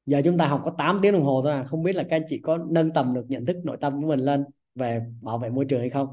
Giờ 0.06 0.22
chúng 0.26 0.38
ta 0.38 0.48
học 0.48 0.62
có 0.66 0.72
8 0.78 1.00
tiếng 1.02 1.14
đồng 1.14 1.24
hồ 1.24 1.42
thôi 1.44 1.52
à 1.52 1.64
không 1.64 1.84
biết 1.84 1.96
là 1.96 2.04
các 2.10 2.16
anh 2.16 2.26
chị 2.30 2.40
có 2.44 2.58
nâng 2.58 2.94
tầm 2.94 3.14
được 3.14 3.26
nhận 3.28 3.46
thức 3.46 3.58
nội 3.64 3.78
tâm 3.82 4.02
của 4.02 4.08
mình 4.08 4.20
lên 4.20 4.46
về 4.76 5.02
bảo 5.22 5.38
vệ 5.38 5.50
môi 5.50 5.66
trường 5.66 5.80
hay 5.80 5.90
không. 5.90 6.08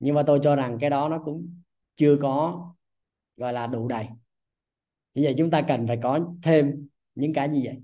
Nhưng 0.00 0.14
mà 0.14 0.22
tôi 0.22 0.40
cho 0.42 0.56
rằng 0.56 0.78
cái 0.80 0.90
đó 0.90 1.08
nó 1.08 1.22
cũng 1.24 1.60
chưa 1.96 2.16
có, 2.22 2.64
gọi 3.36 3.52
là, 3.52 3.66
đủ 3.66 3.88
đầy 3.88 4.06
như 5.14 5.22
vậy 5.24 5.34
chúng 5.38 5.50
ta 5.50 5.62
cần 5.62 5.86
phải 5.86 5.98
có 6.02 6.34
thêm 6.42 6.88
những 7.14 7.32
cái 7.32 7.48
như 7.48 7.60
vậy. 7.64 7.76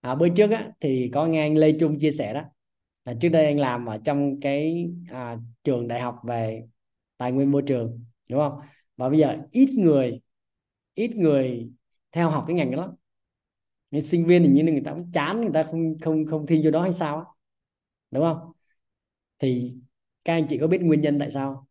À, 0.00 0.14
bữa 0.14 0.28
trước 0.28 0.50
á, 0.50 0.72
thì 0.80 1.10
có 1.14 1.26
nghe 1.26 1.42
anh 1.46 1.58
Lê 1.58 1.72
Trung 1.80 1.98
chia 2.00 2.12
sẻ 2.12 2.34
đó 2.34 2.42
là 3.04 3.14
trước 3.20 3.28
đây 3.28 3.46
anh 3.46 3.58
làm 3.60 3.86
ở 3.86 3.98
trong 4.04 4.40
cái 4.40 4.90
à, 5.10 5.38
trường 5.64 5.88
đại 5.88 6.00
học 6.00 6.20
về 6.24 6.62
tài 7.16 7.32
nguyên 7.32 7.50
môi 7.50 7.62
trường 7.66 8.04
đúng 8.28 8.40
không? 8.40 8.60
Và 8.96 9.08
bây 9.08 9.18
giờ 9.18 9.38
ít 9.52 9.70
người 9.78 10.20
ít 10.94 11.16
người 11.16 11.70
theo 12.12 12.30
học 12.30 12.44
cái 12.46 12.56
ngành 12.56 12.70
đó 12.70 12.76
lắm. 12.82 12.90
Nên 13.90 14.02
sinh 14.02 14.26
viên 14.26 14.42
thì 14.42 14.48
như 14.48 14.64
người 14.72 14.82
ta 14.84 14.92
cũng 14.94 15.12
chán 15.12 15.40
người 15.40 15.50
ta 15.54 15.62
không 15.62 15.98
không 16.00 16.26
không 16.26 16.46
thi 16.46 16.60
vô 16.64 16.70
đó 16.70 16.82
hay 16.82 16.92
sao 16.92 17.34
đúng 18.10 18.22
không? 18.24 18.52
Thì 19.38 19.78
các 20.24 20.32
anh 20.34 20.46
chị 20.48 20.58
có 20.58 20.66
biết 20.66 20.78
nguyên 20.82 21.00
nhân 21.00 21.18
tại 21.18 21.30
sao 21.30 21.66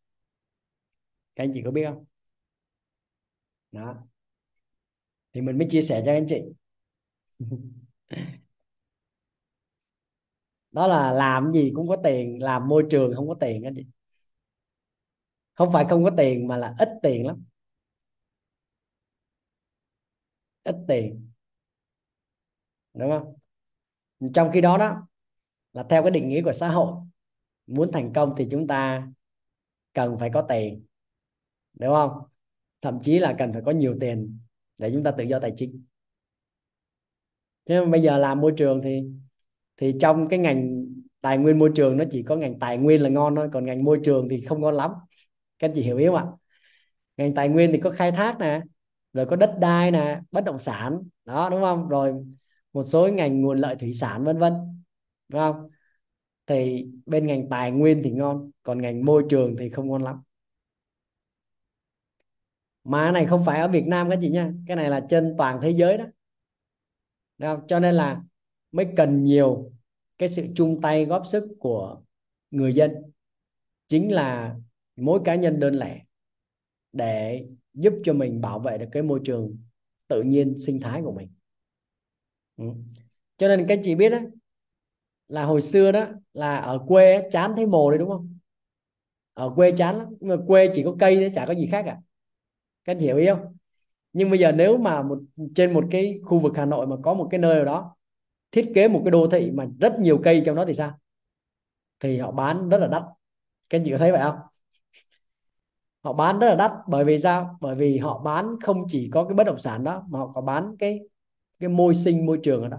các 1.36 1.44
anh 1.44 1.52
chị 1.54 1.62
có 1.66 1.72
biết 1.72 1.86
không? 1.86 2.06
Đó 3.72 4.08
thì 5.34 5.42
mình 5.42 5.58
mới 5.58 5.68
chia 5.72 5.82
sẻ 5.82 6.04
cho 6.06 6.12
anh 6.12 6.26
chị. 6.30 6.42
Đó 10.72 10.88
là 10.88 11.12
làm 11.14 11.52
gì 11.54 11.72
cũng 11.76 11.88
có 11.88 11.96
tiền, 12.04 12.44
làm 12.44 12.68
môi 12.68 12.84
trường 12.90 13.16
không 13.16 13.28
có 13.28 13.34
tiền 13.40 13.64
anh 13.64 13.74
chị. 13.76 13.86
Không 15.54 15.72
phải 15.74 15.86
không 15.90 16.04
có 16.04 16.10
tiền 16.18 16.48
mà 16.48 16.58
là 16.58 16.76
ít 16.80 16.90
tiền 17.04 17.26
lắm. 17.28 17.44
Ít 20.64 20.76
tiền. 20.88 21.32
Đúng 22.94 23.10
không? 23.12 23.34
Trong 24.34 24.52
khi 24.54 24.62
đó 24.62 24.78
đó, 24.78 25.08
là 25.74 25.84
theo 25.90 26.04
cái 26.04 26.12
định 26.12 26.30
nghĩa 26.30 26.44
của 26.44 26.54
xã 26.54 26.70
hội, 26.70 26.94
muốn 27.68 27.92
thành 27.94 28.14
công 28.16 28.36
thì 28.38 28.48
chúng 28.52 28.68
ta 28.68 29.08
cần 29.94 30.18
phải 30.20 30.32
có 30.34 30.42
tiền. 30.42 30.86
Đúng 31.74 31.94
không? 31.96 32.12
Thậm 32.82 33.00
chí 33.04 33.20
là 33.20 33.36
cần 33.40 33.54
phải 33.54 33.62
có 33.66 33.72
nhiều 33.72 33.98
tiền 34.02 34.40
để 34.82 34.92
chúng 34.94 35.04
ta 35.04 35.12
tự 35.12 35.24
do 35.24 35.40
tài 35.40 35.54
chính. 35.58 35.84
Thế 37.70 37.86
bây 37.86 38.02
giờ 38.02 38.18
làm 38.18 38.42
môi 38.42 38.54
trường 38.58 38.82
thì 38.82 39.04
thì 39.78 39.94
trong 40.02 40.28
cái 40.30 40.40
ngành 40.40 40.86
tài 41.22 41.38
nguyên 41.38 41.60
môi 41.60 41.72
trường 41.76 41.98
nó 41.98 42.04
chỉ 42.12 42.24
có 42.24 42.36
ngành 42.36 42.60
tài 42.60 42.78
nguyên 42.78 43.02
là 43.04 43.10
ngon 43.10 43.36
thôi, 43.36 43.50
còn 43.54 43.66
ngành 43.66 43.84
môi 43.84 44.00
trường 44.04 44.28
thì 44.30 44.42
không 44.46 44.62
ngon 44.62 44.74
lắm. 44.76 44.92
Các 45.60 45.70
anh 45.70 45.76
chị 45.76 45.82
hiểu 45.82 45.98
yếu 45.98 46.16
ạ? 46.16 46.26
Ngành 47.18 47.36
tài 47.36 47.50
nguyên 47.50 47.72
thì 47.72 47.80
có 47.84 47.90
khai 47.90 48.12
thác 48.12 48.38
nè, 48.40 48.62
rồi 49.14 49.26
có 49.26 49.36
đất 49.36 49.56
đai 49.60 49.92
nè, 49.92 50.22
bất 50.32 50.44
động 50.46 50.60
sản, 50.60 51.04
đó, 51.26 51.50
đúng 51.50 51.62
không? 51.62 51.90
Rồi 51.90 52.14
một 52.74 52.84
số 52.88 53.08
ngành 53.08 53.42
nguồn 53.42 53.58
lợi 53.60 53.76
thủy 53.76 53.94
sản, 53.94 54.24
vân 54.24 54.38
vân, 54.40 54.54
đúng 55.30 55.40
không? 55.42 55.70
Thì 56.48 56.88
bên 57.06 57.28
ngành 57.28 57.50
tài 57.50 57.72
nguyên 57.72 58.02
thì 58.04 58.12
ngon, 58.12 58.52
còn 58.64 58.82
ngành 58.82 59.06
môi 59.06 59.26
trường 59.30 59.56
thì 59.60 59.70
không 59.70 59.90
ngon 59.90 60.04
lắm 60.04 60.18
mà 62.84 63.04
cái 63.04 63.12
này 63.12 63.26
không 63.26 63.44
phải 63.46 63.60
ở 63.60 63.68
Việt 63.68 63.88
Nam 63.88 64.10
các 64.10 64.20
chị 64.22 64.30
nha, 64.30 64.54
cái 64.68 64.76
này 64.76 64.90
là 64.90 65.06
trên 65.10 65.36
toàn 65.38 65.60
thế 65.62 65.70
giới 65.70 65.98
đó. 65.98 66.06
Đúng 67.38 67.50
không? 67.50 67.68
cho 67.68 67.80
nên 67.80 67.96
là 67.96 68.22
mới 68.72 68.88
cần 68.98 69.24
nhiều 69.24 69.72
cái 70.18 70.30
sự 70.30 70.48
chung 70.56 70.82
tay 70.82 71.06
góp 71.06 71.28
sức 71.28 71.48
của 71.60 72.02
người 72.52 72.74
dân. 72.76 72.92
Chính 73.90 74.14
là 74.14 74.56
mỗi 74.96 75.20
cá 75.26 75.36
nhân 75.36 75.60
đơn 75.60 75.74
lẻ 75.76 76.02
để 76.94 77.46
giúp 77.74 77.94
cho 78.04 78.14
mình 78.14 78.42
bảo 78.42 78.60
vệ 78.60 78.78
được 78.78 78.88
cái 78.92 79.04
môi 79.04 79.22
trường 79.26 79.58
tự 80.08 80.24
nhiên 80.24 80.56
sinh 80.58 80.80
thái 80.80 81.02
của 81.02 81.12
mình. 81.12 81.30
Ừ. 82.58 82.66
cho 83.38 83.48
nên 83.48 83.66
các 83.68 83.80
chị 83.84 83.96
biết 83.96 84.10
đó 84.10 84.20
là 85.28 85.44
hồi 85.44 85.62
xưa 85.62 85.92
đó 85.92 86.08
là 86.34 86.58
ở 86.58 86.80
quê 86.88 87.30
chán 87.32 87.54
thấy 87.56 87.66
mồ 87.66 87.90
đấy 87.92 88.00
đúng 88.00 88.10
không? 88.10 88.38
Ở 89.34 89.54
quê 89.56 89.72
chán 89.78 89.98
lắm, 89.98 90.08
nhưng 90.20 90.30
mà 90.30 90.44
quê 90.48 90.72
chỉ 90.76 90.84
có 90.84 90.96
cây 91.00 91.16
đấy 91.16 91.32
chả 91.36 91.46
có 91.46 91.54
gì 91.54 91.68
khác 91.72 91.84
cả 91.86 91.98
các 92.86 92.98
chị 93.00 93.06
hiểu 93.06 93.18
ý 93.18 93.28
không? 93.28 93.56
Nhưng 94.14 94.30
bây 94.30 94.40
giờ 94.40 94.52
nếu 94.52 94.78
mà 94.78 95.04
một, 95.04 95.20
trên 95.56 95.74
một 95.74 95.86
cái 95.92 96.20
khu 96.26 96.40
vực 96.40 96.54
Hà 96.58 96.66
Nội 96.66 96.88
mà 96.88 96.96
có 97.04 97.14
một 97.14 97.28
cái 97.32 97.40
nơi 97.40 97.56
nào 97.56 97.66
đó 97.66 97.96
thiết 98.52 98.72
kế 98.76 98.88
một 98.88 99.02
cái 99.06 99.12
đô 99.12 99.28
thị 99.28 99.52
mà 99.52 99.68
rất 99.82 100.00
nhiều 100.00 100.20
cây 100.24 100.44
trong 100.46 100.56
đó 100.56 100.66
thì 100.66 100.74
sao? 100.74 101.00
Thì 102.00 102.18
họ 102.18 102.32
bán 102.32 102.70
rất 102.70 102.78
là 102.78 102.88
đắt. 102.88 103.04
Các 103.70 103.78
anh 103.80 103.84
chị 103.86 103.92
có 103.92 103.98
thấy 103.98 104.12
vậy 104.12 104.22
không? 104.24 104.36
Họ 106.04 106.14
bán 106.14 106.40
rất 106.40 106.48
là 106.50 106.56
đắt. 106.56 106.72
Bởi 106.88 107.06
vì 107.06 107.20
sao? 107.20 107.58
Bởi 107.62 107.76
vì 107.76 107.98
họ 107.98 108.20
bán 108.20 108.56
không 108.64 108.84
chỉ 108.90 109.10
có 109.14 109.24
cái 109.24 109.34
bất 109.34 109.44
động 109.44 109.60
sản 109.60 109.84
đó, 109.84 110.04
mà 110.10 110.20
họ 110.20 110.32
có 110.36 110.42
bán 110.42 110.76
cái 110.80 111.00
cái 111.60 111.70
môi 111.70 111.96
sinh, 111.96 112.26
môi 112.26 112.40
trường 112.44 112.64
ở 112.64 112.70
đó. 112.70 112.78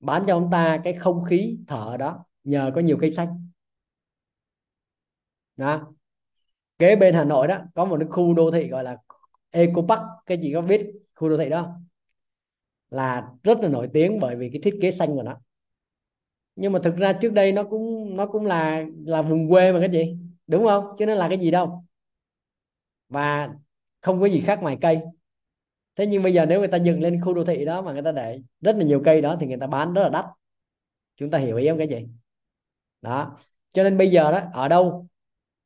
Bán 0.00 0.24
cho 0.26 0.34
ông 0.36 0.48
ta 0.52 0.80
cái 0.84 0.94
không 0.94 1.24
khí 1.24 1.58
thở 1.66 1.96
đó, 1.98 2.24
nhờ 2.44 2.72
có 2.74 2.80
nhiều 2.80 2.98
cây 3.00 3.10
xanh. 3.12 3.48
Đó 5.56 5.92
kế 6.78 6.96
bên 6.96 7.14
Hà 7.14 7.24
Nội 7.24 7.48
đó, 7.48 7.58
có 7.74 7.84
một 7.84 7.96
cái 8.00 8.08
khu 8.10 8.34
đô 8.34 8.50
thị 8.50 8.68
gọi 8.68 8.84
là 8.84 8.96
Eco 9.50 9.82
Park 9.88 10.00
cái 10.26 10.38
chị 10.42 10.52
có 10.54 10.60
biết 10.60 10.86
khu 11.14 11.28
đô 11.28 11.36
thị 11.36 11.48
đó 11.48 11.74
là 12.90 13.28
rất 13.42 13.58
là 13.60 13.68
nổi 13.68 13.88
tiếng 13.92 14.20
bởi 14.20 14.36
vì 14.36 14.50
cái 14.52 14.60
thiết 14.64 14.78
kế 14.82 14.90
xanh 14.90 15.08
của 15.08 15.22
nó. 15.22 15.40
Nhưng 16.56 16.72
mà 16.72 16.78
thực 16.84 16.96
ra 16.96 17.12
trước 17.12 17.32
đây 17.32 17.52
nó 17.52 17.64
cũng 17.64 18.16
nó 18.16 18.26
cũng 18.26 18.46
là 18.46 18.84
là 19.06 19.22
vùng 19.22 19.48
quê 19.50 19.72
mà 19.72 19.80
cái 19.80 19.90
gì? 19.90 20.16
Đúng 20.46 20.64
không? 20.66 20.84
Chứ 20.98 21.06
nó 21.06 21.14
là 21.14 21.28
cái 21.28 21.38
gì 21.38 21.50
đâu? 21.50 21.84
Và 23.08 23.48
không 24.00 24.20
có 24.20 24.26
gì 24.26 24.40
khác 24.40 24.58
ngoài 24.62 24.78
cây. 24.80 25.00
Thế 25.96 26.06
nhưng 26.06 26.22
bây 26.22 26.34
giờ 26.34 26.46
nếu 26.46 26.58
người 26.58 26.68
ta 26.68 26.76
dựng 26.78 27.00
lên 27.02 27.20
khu 27.20 27.34
đô 27.34 27.44
thị 27.44 27.64
đó 27.64 27.82
mà 27.82 27.92
người 27.92 28.02
ta 28.02 28.12
để 28.12 28.40
rất 28.60 28.76
là 28.76 28.84
nhiều 28.84 29.02
cây 29.04 29.22
đó 29.22 29.36
thì 29.40 29.46
người 29.46 29.58
ta 29.60 29.66
bán 29.66 29.94
rất 29.94 30.02
là 30.02 30.08
đắt. 30.08 30.24
Chúng 31.18 31.30
ta 31.30 31.38
hiểu 31.38 31.56
ý 31.58 31.68
không 31.68 31.78
cái 31.78 31.88
gì? 31.88 32.08
Đó. 33.02 33.38
Cho 33.72 33.84
nên 33.84 33.98
bây 33.98 34.10
giờ 34.10 34.32
đó, 34.32 34.42
ở 34.54 34.68
đâu? 34.68 35.07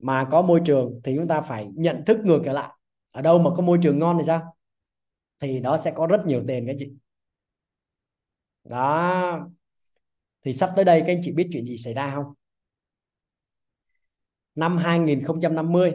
Mà 0.02 0.28
có 0.30 0.42
môi 0.42 0.60
trường 0.66 1.00
thì 1.04 1.16
chúng 1.16 1.28
ta 1.28 1.40
phải 1.40 1.68
nhận 1.74 2.02
thức 2.06 2.18
ngược 2.24 2.42
trở 2.44 2.52
lại. 2.52 2.70
Ở 3.10 3.22
đâu 3.22 3.38
mà 3.38 3.50
có 3.56 3.62
môi 3.62 3.78
trường 3.82 3.98
ngon 3.98 4.18
thì 4.18 4.24
sao? 4.26 4.56
Thì 5.38 5.60
đó 5.60 5.78
sẽ 5.84 5.92
có 5.96 6.06
rất 6.06 6.22
nhiều 6.26 6.44
tiền 6.48 6.66
các 6.66 6.76
chị. 6.78 6.92
Đó. 8.64 9.48
Thì 10.42 10.52
sắp 10.52 10.70
tới 10.76 10.84
đây 10.84 11.00
các 11.00 11.06
anh 11.06 11.20
chị 11.22 11.32
biết 11.32 11.48
chuyện 11.52 11.66
gì 11.66 11.78
xảy 11.78 11.94
ra 11.94 12.12
không? 12.14 12.34
Năm 14.54 14.76
2050 14.76 15.94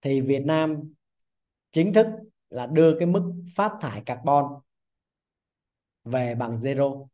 thì 0.00 0.20
Việt 0.20 0.42
Nam 0.44 0.92
chính 1.72 1.92
thức 1.92 2.06
là 2.50 2.66
đưa 2.66 2.98
cái 2.98 3.06
mức 3.06 3.32
phát 3.56 3.72
thải 3.80 4.02
carbon 4.06 4.44
về 6.04 6.34
bằng 6.34 6.56
zero. 6.56 7.06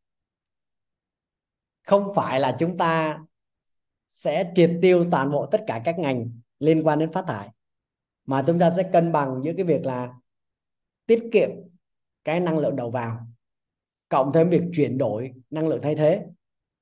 Không 1.83 2.13
phải 2.15 2.41
là 2.41 2.57
chúng 2.61 2.79
ta 2.79 3.19
sẽ 4.11 4.53
triệt 4.55 4.71
tiêu 4.83 5.07
toàn 5.11 5.31
bộ 5.31 5.47
tất 5.47 5.65
cả 5.67 5.83
các 5.85 5.99
ngành 5.99 6.31
liên 6.59 6.83
quan 6.87 6.99
đến 6.99 7.13
phát 7.13 7.25
thải. 7.29 7.49
Mà 8.27 8.45
chúng 8.47 8.59
ta 8.59 8.71
sẽ 8.71 8.83
cân 8.93 9.13
bằng 9.13 9.41
giữa 9.43 9.53
cái 9.57 9.65
việc 9.65 9.85
là 9.85 10.15
tiết 11.07 11.29
kiệm 11.33 11.51
cái 12.25 12.41
năng 12.41 12.59
lượng 12.59 12.77
đầu 12.77 12.91
vào, 12.91 13.27
cộng 14.09 14.33
thêm 14.33 14.51
việc 14.51 14.63
chuyển 14.73 14.99
đổi 14.99 15.33
năng 15.51 15.69
lượng 15.69 15.83
thay 15.83 15.95
thế, 15.95 16.27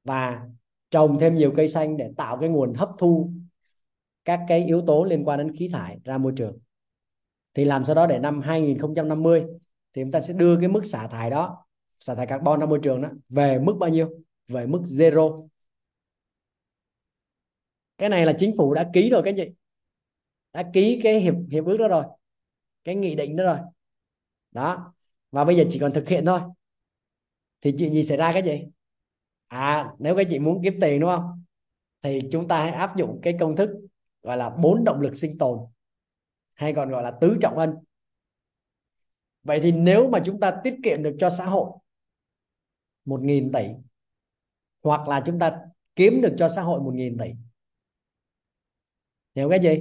và 0.04 0.48
trồng 0.90 1.18
thêm 1.18 1.34
nhiều 1.34 1.52
cây 1.56 1.68
xanh 1.68 1.96
để 1.96 2.10
tạo 2.16 2.36
cái 2.36 2.48
nguồn 2.48 2.74
hấp 2.74 2.90
thu 2.98 3.30
các 4.24 4.40
cái 4.48 4.64
yếu 4.64 4.82
tố 4.86 5.04
liên 5.04 5.24
quan 5.24 5.38
đến 5.38 5.56
khí 5.56 5.68
thải 5.72 5.98
ra 6.04 6.18
môi 6.18 6.32
trường. 6.36 6.58
Thì 7.54 7.64
làm 7.64 7.84
sao 7.84 7.94
đó 7.94 8.06
để 8.06 8.18
năm 8.18 8.40
2050 8.40 9.44
thì 9.94 10.02
chúng 10.02 10.12
ta 10.12 10.20
sẽ 10.20 10.34
đưa 10.34 10.60
cái 10.60 10.68
mức 10.68 10.86
xả 10.86 11.06
thải 11.06 11.30
đó, 11.30 11.64
xả 12.00 12.14
thải 12.14 12.26
carbon 12.26 12.60
ra 12.60 12.66
môi 12.66 12.78
trường 12.82 13.02
đó 13.02 13.08
về 13.28 13.58
mức 13.58 13.76
bao 13.80 13.90
nhiêu? 13.90 14.10
Về 14.48 14.66
mức 14.66 14.80
zero 14.84 15.48
cái 17.98 18.08
này 18.08 18.26
là 18.26 18.32
chính 18.38 18.54
phủ 18.56 18.74
đã 18.74 18.90
ký 18.92 19.10
rồi, 19.10 19.22
cái 19.24 19.34
gì? 19.34 19.44
Đã 20.52 20.70
ký 20.72 21.00
cái 21.02 21.20
hiệp 21.20 21.34
hiệp 21.50 21.64
ước 21.64 21.76
đó 21.76 21.88
rồi, 21.88 22.04
cái 22.84 22.94
nghị 22.94 23.14
định 23.14 23.36
đó 23.36 23.44
rồi. 23.44 23.58
Đó, 24.50 24.94
và 25.30 25.44
bây 25.44 25.56
giờ 25.56 25.64
chỉ 25.70 25.78
còn 25.78 25.92
thực 25.92 26.08
hiện 26.08 26.26
thôi. 26.26 26.40
Thì 27.60 27.74
chuyện 27.78 27.92
gì 27.92 28.04
xảy 28.04 28.16
ra 28.16 28.32
cái 28.32 28.42
gì? 28.42 28.66
À 29.48 29.92
nếu 29.98 30.16
các 30.16 30.26
chị 30.30 30.38
muốn 30.38 30.62
kiếm 30.64 30.78
tiền, 30.80 31.00
đúng 31.00 31.10
không? 31.10 31.44
Thì 32.02 32.20
chúng 32.32 32.48
ta 32.48 32.62
hãy 32.62 32.72
áp 32.72 32.96
dụng 32.96 33.20
cái 33.22 33.36
công 33.40 33.56
thức 33.56 33.70
gọi 34.22 34.36
là 34.36 34.50
bốn 34.50 34.84
động 34.84 35.00
lực 35.00 35.16
sinh 35.16 35.38
tồn, 35.38 35.58
hay 36.54 36.72
còn 36.72 36.90
gọi 36.90 37.02
là 37.02 37.10
tứ 37.20 37.36
trọng 37.40 37.58
ân. 37.58 37.74
Vậy 39.42 39.60
thì 39.62 39.72
nếu 39.72 40.08
mà 40.08 40.22
chúng 40.24 40.40
ta 40.40 40.60
tiết 40.64 40.74
kiệm 40.82 41.02
được 41.02 41.16
cho 41.18 41.30
xã 41.30 41.44
hội 41.44 41.70
một 43.04 43.20
nghìn 43.22 43.52
tỷ, 43.52 43.66
hoặc 44.82 45.08
là 45.08 45.22
chúng 45.26 45.38
ta 45.38 45.60
kiếm 45.96 46.20
được 46.22 46.34
cho 46.38 46.48
xã 46.48 46.62
hội 46.62 46.80
một 46.80 46.94
nghìn 46.94 47.18
tỷ 47.18 47.30
hiểu 49.34 49.50
cái 49.50 49.60
gì? 49.60 49.80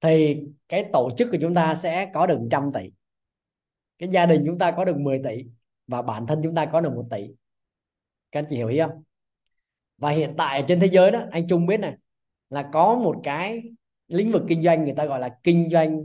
Thì 0.00 0.42
cái 0.68 0.84
tổ 0.92 1.10
chức 1.18 1.28
của 1.30 1.38
chúng 1.40 1.54
ta 1.54 1.74
sẽ 1.74 2.10
có 2.14 2.26
được 2.26 2.38
trăm 2.50 2.70
tỷ. 2.74 2.90
Cái 3.98 4.08
gia 4.08 4.26
đình 4.26 4.42
chúng 4.46 4.58
ta 4.58 4.70
có 4.70 4.84
được 4.84 4.98
10 4.98 5.20
tỷ 5.24 5.44
và 5.86 6.02
bản 6.02 6.26
thân 6.26 6.40
chúng 6.42 6.54
ta 6.54 6.66
có 6.66 6.80
được 6.80 6.92
một 6.94 7.06
tỷ. 7.10 7.28
Các 8.32 8.40
anh 8.40 8.46
chị 8.48 8.56
hiểu 8.56 8.68
ý 8.68 8.78
không? 8.78 9.02
Và 9.98 10.10
hiện 10.10 10.34
tại 10.38 10.64
trên 10.68 10.80
thế 10.80 10.86
giới 10.86 11.10
đó, 11.10 11.24
anh 11.30 11.48
Trung 11.48 11.66
biết 11.66 11.80
này, 11.80 11.96
là 12.50 12.70
có 12.72 12.94
một 12.94 13.20
cái 13.22 13.62
lĩnh 14.08 14.32
vực 14.32 14.42
kinh 14.48 14.62
doanh 14.62 14.84
người 14.84 14.94
ta 14.96 15.04
gọi 15.04 15.20
là 15.20 15.38
kinh 15.42 15.68
doanh 15.70 16.04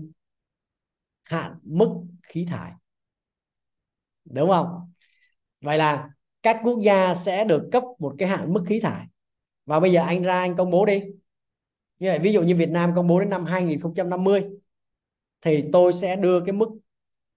hạn 1.23 1.59
mức 1.63 1.89
khí 2.23 2.45
thải. 2.49 2.71
Đúng 4.25 4.49
không? 4.49 4.93
Vậy 5.61 5.77
là 5.77 6.09
các 6.43 6.61
quốc 6.63 6.79
gia 6.83 7.15
sẽ 7.15 7.45
được 7.45 7.69
cấp 7.71 7.83
một 7.99 8.15
cái 8.17 8.29
hạn 8.29 8.53
mức 8.53 8.63
khí 8.67 8.79
thải. 8.79 9.05
Và 9.65 9.79
bây 9.79 9.91
giờ 9.91 10.01
anh 10.01 10.23
ra 10.23 10.39
anh 10.39 10.55
công 10.55 10.69
bố 10.69 10.85
đi 10.85 11.01
như 11.99 12.09
vậy, 12.09 12.19
ví 12.19 12.33
dụ 12.33 12.41
như 12.41 12.55
Việt 12.55 12.69
Nam 12.69 12.93
công 12.95 13.07
bố 13.07 13.19
đến 13.19 13.29
năm 13.29 13.45
2050 13.45 14.43
thì 15.41 15.63
tôi 15.73 15.93
sẽ 15.93 16.15
đưa 16.15 16.45
cái 16.45 16.53
mức 16.53 16.69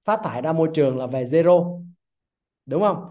phát 0.05 0.21
thải 0.25 0.43
ra 0.43 0.53
môi 0.53 0.69
trường 0.75 0.97
là 0.99 1.07
về 1.07 1.25
zero, 1.25 1.85
đúng 2.67 2.83
không? 2.83 3.05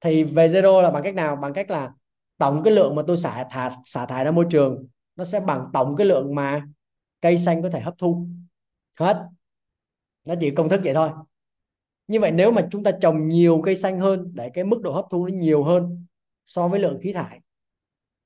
Thì 0.00 0.24
về 0.24 0.48
zero 0.48 0.82
là 0.82 0.90
bằng 0.90 1.02
cách 1.02 1.14
nào? 1.14 1.36
Bằng 1.36 1.52
cách 1.52 1.70
là 1.70 1.92
tổng 2.38 2.62
cái 2.64 2.74
lượng 2.74 2.94
mà 2.94 3.02
tôi 3.06 3.16
xả 3.16 3.46
thải 3.50 3.70
xả 3.84 4.06
thải 4.06 4.24
ra 4.24 4.30
môi 4.30 4.46
trường, 4.50 4.86
nó 5.16 5.24
sẽ 5.24 5.40
bằng 5.40 5.70
tổng 5.72 5.96
cái 5.96 6.06
lượng 6.06 6.34
mà 6.34 6.66
cây 7.20 7.38
xanh 7.38 7.62
có 7.62 7.70
thể 7.70 7.80
hấp 7.80 7.94
thu. 7.98 8.26
Hết. 8.98 9.28
Nó 10.24 10.34
chỉ 10.40 10.50
công 10.50 10.68
thức 10.68 10.80
vậy 10.84 10.94
thôi. 10.94 11.10
Như 12.06 12.20
vậy, 12.20 12.30
nếu 12.30 12.50
mà 12.50 12.68
chúng 12.70 12.82
ta 12.82 12.90
trồng 13.00 13.28
nhiều 13.28 13.60
cây 13.64 13.76
xanh 13.76 14.00
hơn 14.00 14.30
để 14.34 14.50
cái 14.54 14.64
mức 14.64 14.80
độ 14.82 14.92
hấp 14.92 15.04
thu 15.10 15.26
nó 15.26 15.34
nhiều 15.34 15.64
hơn 15.64 16.06
so 16.46 16.68
với 16.68 16.80
lượng 16.80 16.98
khí 17.02 17.12
thải 17.12 17.40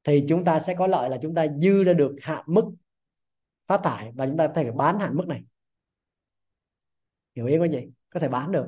thì 0.05 0.25
chúng 0.29 0.45
ta 0.45 0.61
sẽ 0.61 0.75
có 0.79 0.87
lợi 0.87 1.11
là 1.11 1.19
chúng 1.23 1.35
ta 1.35 1.47
dư 1.61 1.85
ra 1.85 1.93
được 1.93 2.17
hạn 2.23 2.45
mức 2.47 2.65
phát 3.67 3.81
thải 3.85 4.13
và 4.13 4.27
chúng 4.27 4.37
ta 4.37 4.49
có 4.49 4.55
thể 4.55 4.71
bán 4.71 5.01
hạn 5.01 5.17
mức 5.17 5.25
này. 5.29 5.45
Hiểu 7.35 7.47
ý 7.47 7.59
không 7.59 7.69
chị? 7.73 7.79
Có 8.11 8.21
thể 8.21 8.29
bán 8.29 8.53
được. 8.53 8.67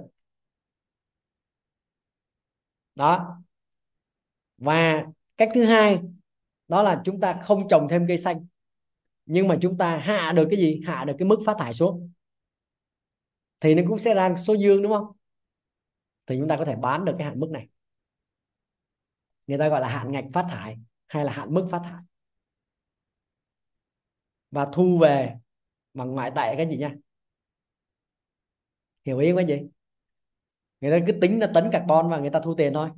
Đó. 2.94 3.42
Và 4.58 5.04
cách 5.36 5.48
thứ 5.54 5.64
hai, 5.64 6.00
đó 6.68 6.82
là 6.82 7.02
chúng 7.04 7.20
ta 7.20 7.40
không 7.42 7.68
trồng 7.68 7.88
thêm 7.90 8.04
cây 8.08 8.18
xanh, 8.18 8.46
nhưng 9.26 9.48
mà 9.48 9.58
chúng 9.62 9.78
ta 9.78 9.98
hạ 9.98 10.32
được 10.36 10.46
cái 10.50 10.60
gì? 10.60 10.82
Hạ 10.86 11.04
được 11.04 11.14
cái 11.18 11.28
mức 11.28 11.38
phát 11.46 11.56
thải 11.58 11.74
xuống. 11.74 12.12
Thì 13.60 13.74
nó 13.74 13.82
cũng 13.88 13.98
sẽ 13.98 14.14
ra 14.14 14.36
số 14.36 14.54
dương, 14.54 14.82
đúng 14.82 14.92
không? 14.92 15.06
Thì 16.26 16.36
chúng 16.38 16.48
ta 16.48 16.56
có 16.56 16.64
thể 16.64 16.76
bán 16.76 17.04
được 17.04 17.14
cái 17.18 17.26
hạn 17.26 17.40
mức 17.40 17.50
này. 17.50 17.68
Người 19.46 19.58
ta 19.58 19.68
gọi 19.68 19.80
là 19.80 19.88
hạn 19.88 20.12
ngạch 20.12 20.24
phát 20.32 20.46
thải 20.50 20.78
hay 21.11 21.24
là 21.24 21.32
hạn 21.32 21.54
mức 21.54 21.68
phát 21.70 21.80
thải? 21.84 22.02
Và 24.50 24.66
thu 24.72 24.98
về 24.98 25.36
bằng 25.94 26.12
ngoại 26.12 26.30
tệ 26.36 26.56
cái 26.56 26.68
gì 26.70 26.76
nha? 26.78 26.94
Hiểu 29.04 29.18
ý 29.18 29.30
không 29.30 29.36
anh 29.36 29.46
chị? 29.48 29.54
Người 30.80 30.90
ta 31.00 31.06
cứ 31.06 31.12
tính 31.20 31.40
là 31.40 31.50
tấn 31.54 31.70
carbon 31.72 32.11
và 32.11 32.18
người 32.18 32.30
ta 32.30 32.40
thu 32.44 32.54
tiền 32.54 32.72
thôi. 32.74 32.90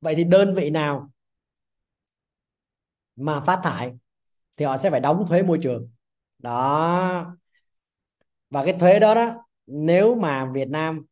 Vậy 0.00 0.14
thì 0.14 0.24
đơn 0.24 0.54
vị 0.54 0.70
nào 0.70 1.10
mà 3.16 3.40
phát 3.40 3.60
thải 3.64 3.92
thì 4.56 4.64
họ 4.64 4.76
sẽ 4.78 4.90
phải 4.90 5.00
đóng 5.00 5.26
thuế 5.28 5.42
môi 5.42 5.58
trường. 5.62 5.90
Đó. 6.38 7.36
Và 8.50 8.64
cái 8.64 8.76
thuế 8.80 8.98
đó 9.00 9.14
đó, 9.14 9.46
nếu 9.66 10.14
mà 10.14 10.50
Việt 10.54 10.68
Nam 10.68 11.04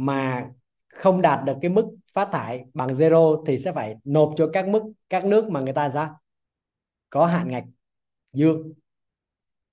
mà 0.00 0.50
không 0.88 1.22
đạt 1.22 1.44
được 1.44 1.56
cái 1.62 1.70
mức 1.70 1.96
phát 2.12 2.28
thải 2.32 2.64
bằng 2.74 2.88
zero 2.88 3.44
thì 3.44 3.58
sẽ 3.58 3.72
phải 3.72 3.96
nộp 4.04 4.32
cho 4.36 4.50
các 4.52 4.68
mức, 4.68 4.82
các 5.08 5.24
nước 5.24 5.48
mà 5.48 5.60
người 5.60 5.72
ta 5.72 5.88
ra. 5.88 6.10
Có 7.10 7.26
hạn 7.26 7.48
ngạch 7.48 7.64
dương. 8.32 8.72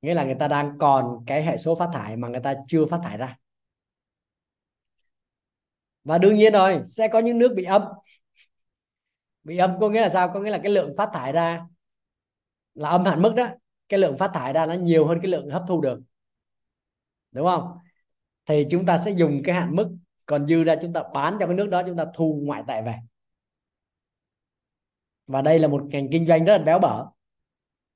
Nghĩa 0.02 0.14
là 0.14 0.24
người 0.24 0.36
ta 0.40 0.48
đang 0.48 0.78
còn 0.80 1.24
cái 1.28 1.44
hệ 1.44 1.58
số 1.58 1.76
phát 1.76 1.90
thải 1.94 2.18
mà 2.18 2.28
người 2.28 2.40
ta 2.40 2.56
chưa 2.68 2.86
phát 2.86 3.00
thải 3.04 3.18
ra. 3.18 3.38
Và 6.04 6.18
đương 6.18 6.36
nhiên 6.36 6.54
rồi, 6.54 6.82
sẽ 6.84 7.08
có 7.08 7.20
những 7.20 7.38
nước 7.38 7.54
bị 7.56 7.64
âm. 7.64 7.82
Bị 9.44 9.58
âm 9.58 9.80
có 9.80 9.90
nghĩa 9.90 10.02
là 10.02 10.10
sao? 10.10 10.32
Có 10.34 10.40
nghĩa 10.40 10.52
là 10.52 10.60
cái 10.64 10.72
lượng 10.72 10.94
phát 10.98 11.10
thải 11.14 11.32
ra 11.32 11.68
là 12.74 12.90
âm 12.90 13.06
hạn 13.06 13.22
mức 13.22 13.34
đó. 13.36 13.48
Cái 13.90 14.00
lượng 14.00 14.18
phát 14.18 14.32
thải 14.34 14.54
ra 14.54 14.66
nó 14.66 14.74
nhiều 14.74 15.08
hơn 15.08 15.20
cái 15.22 15.32
lượng 15.32 15.50
hấp 15.50 15.64
thu 15.68 15.82
được. 15.82 16.00
Đúng 17.32 17.48
không? 17.48 17.78
Thì 18.46 18.68
chúng 18.72 18.86
ta 18.86 19.00
sẽ 19.00 19.12
dùng 19.12 19.42
cái 19.44 19.56
hạn 19.56 19.76
mức 19.76 19.98
còn 20.28 20.48
dư 20.48 20.64
ra 20.64 20.76
chúng 20.82 20.94
ta 20.94 21.04
bán 21.14 21.38
cho 21.40 21.46
cái 21.48 21.56
nước 21.56 21.68
đó, 21.68 21.84
chúng 21.88 21.98
ta 21.98 22.06
thu 22.14 22.42
ngoại 22.44 22.64
tệ 22.68 22.82
về. 22.82 22.96
Và 25.28 25.42
đây 25.42 25.60
là 25.60 25.68
một 25.68 25.84
ngành 25.92 26.08
kinh 26.12 26.28
doanh 26.28 26.46
rất 26.46 26.58
là 26.58 26.64
béo 26.64 26.80
bở. 26.80 27.06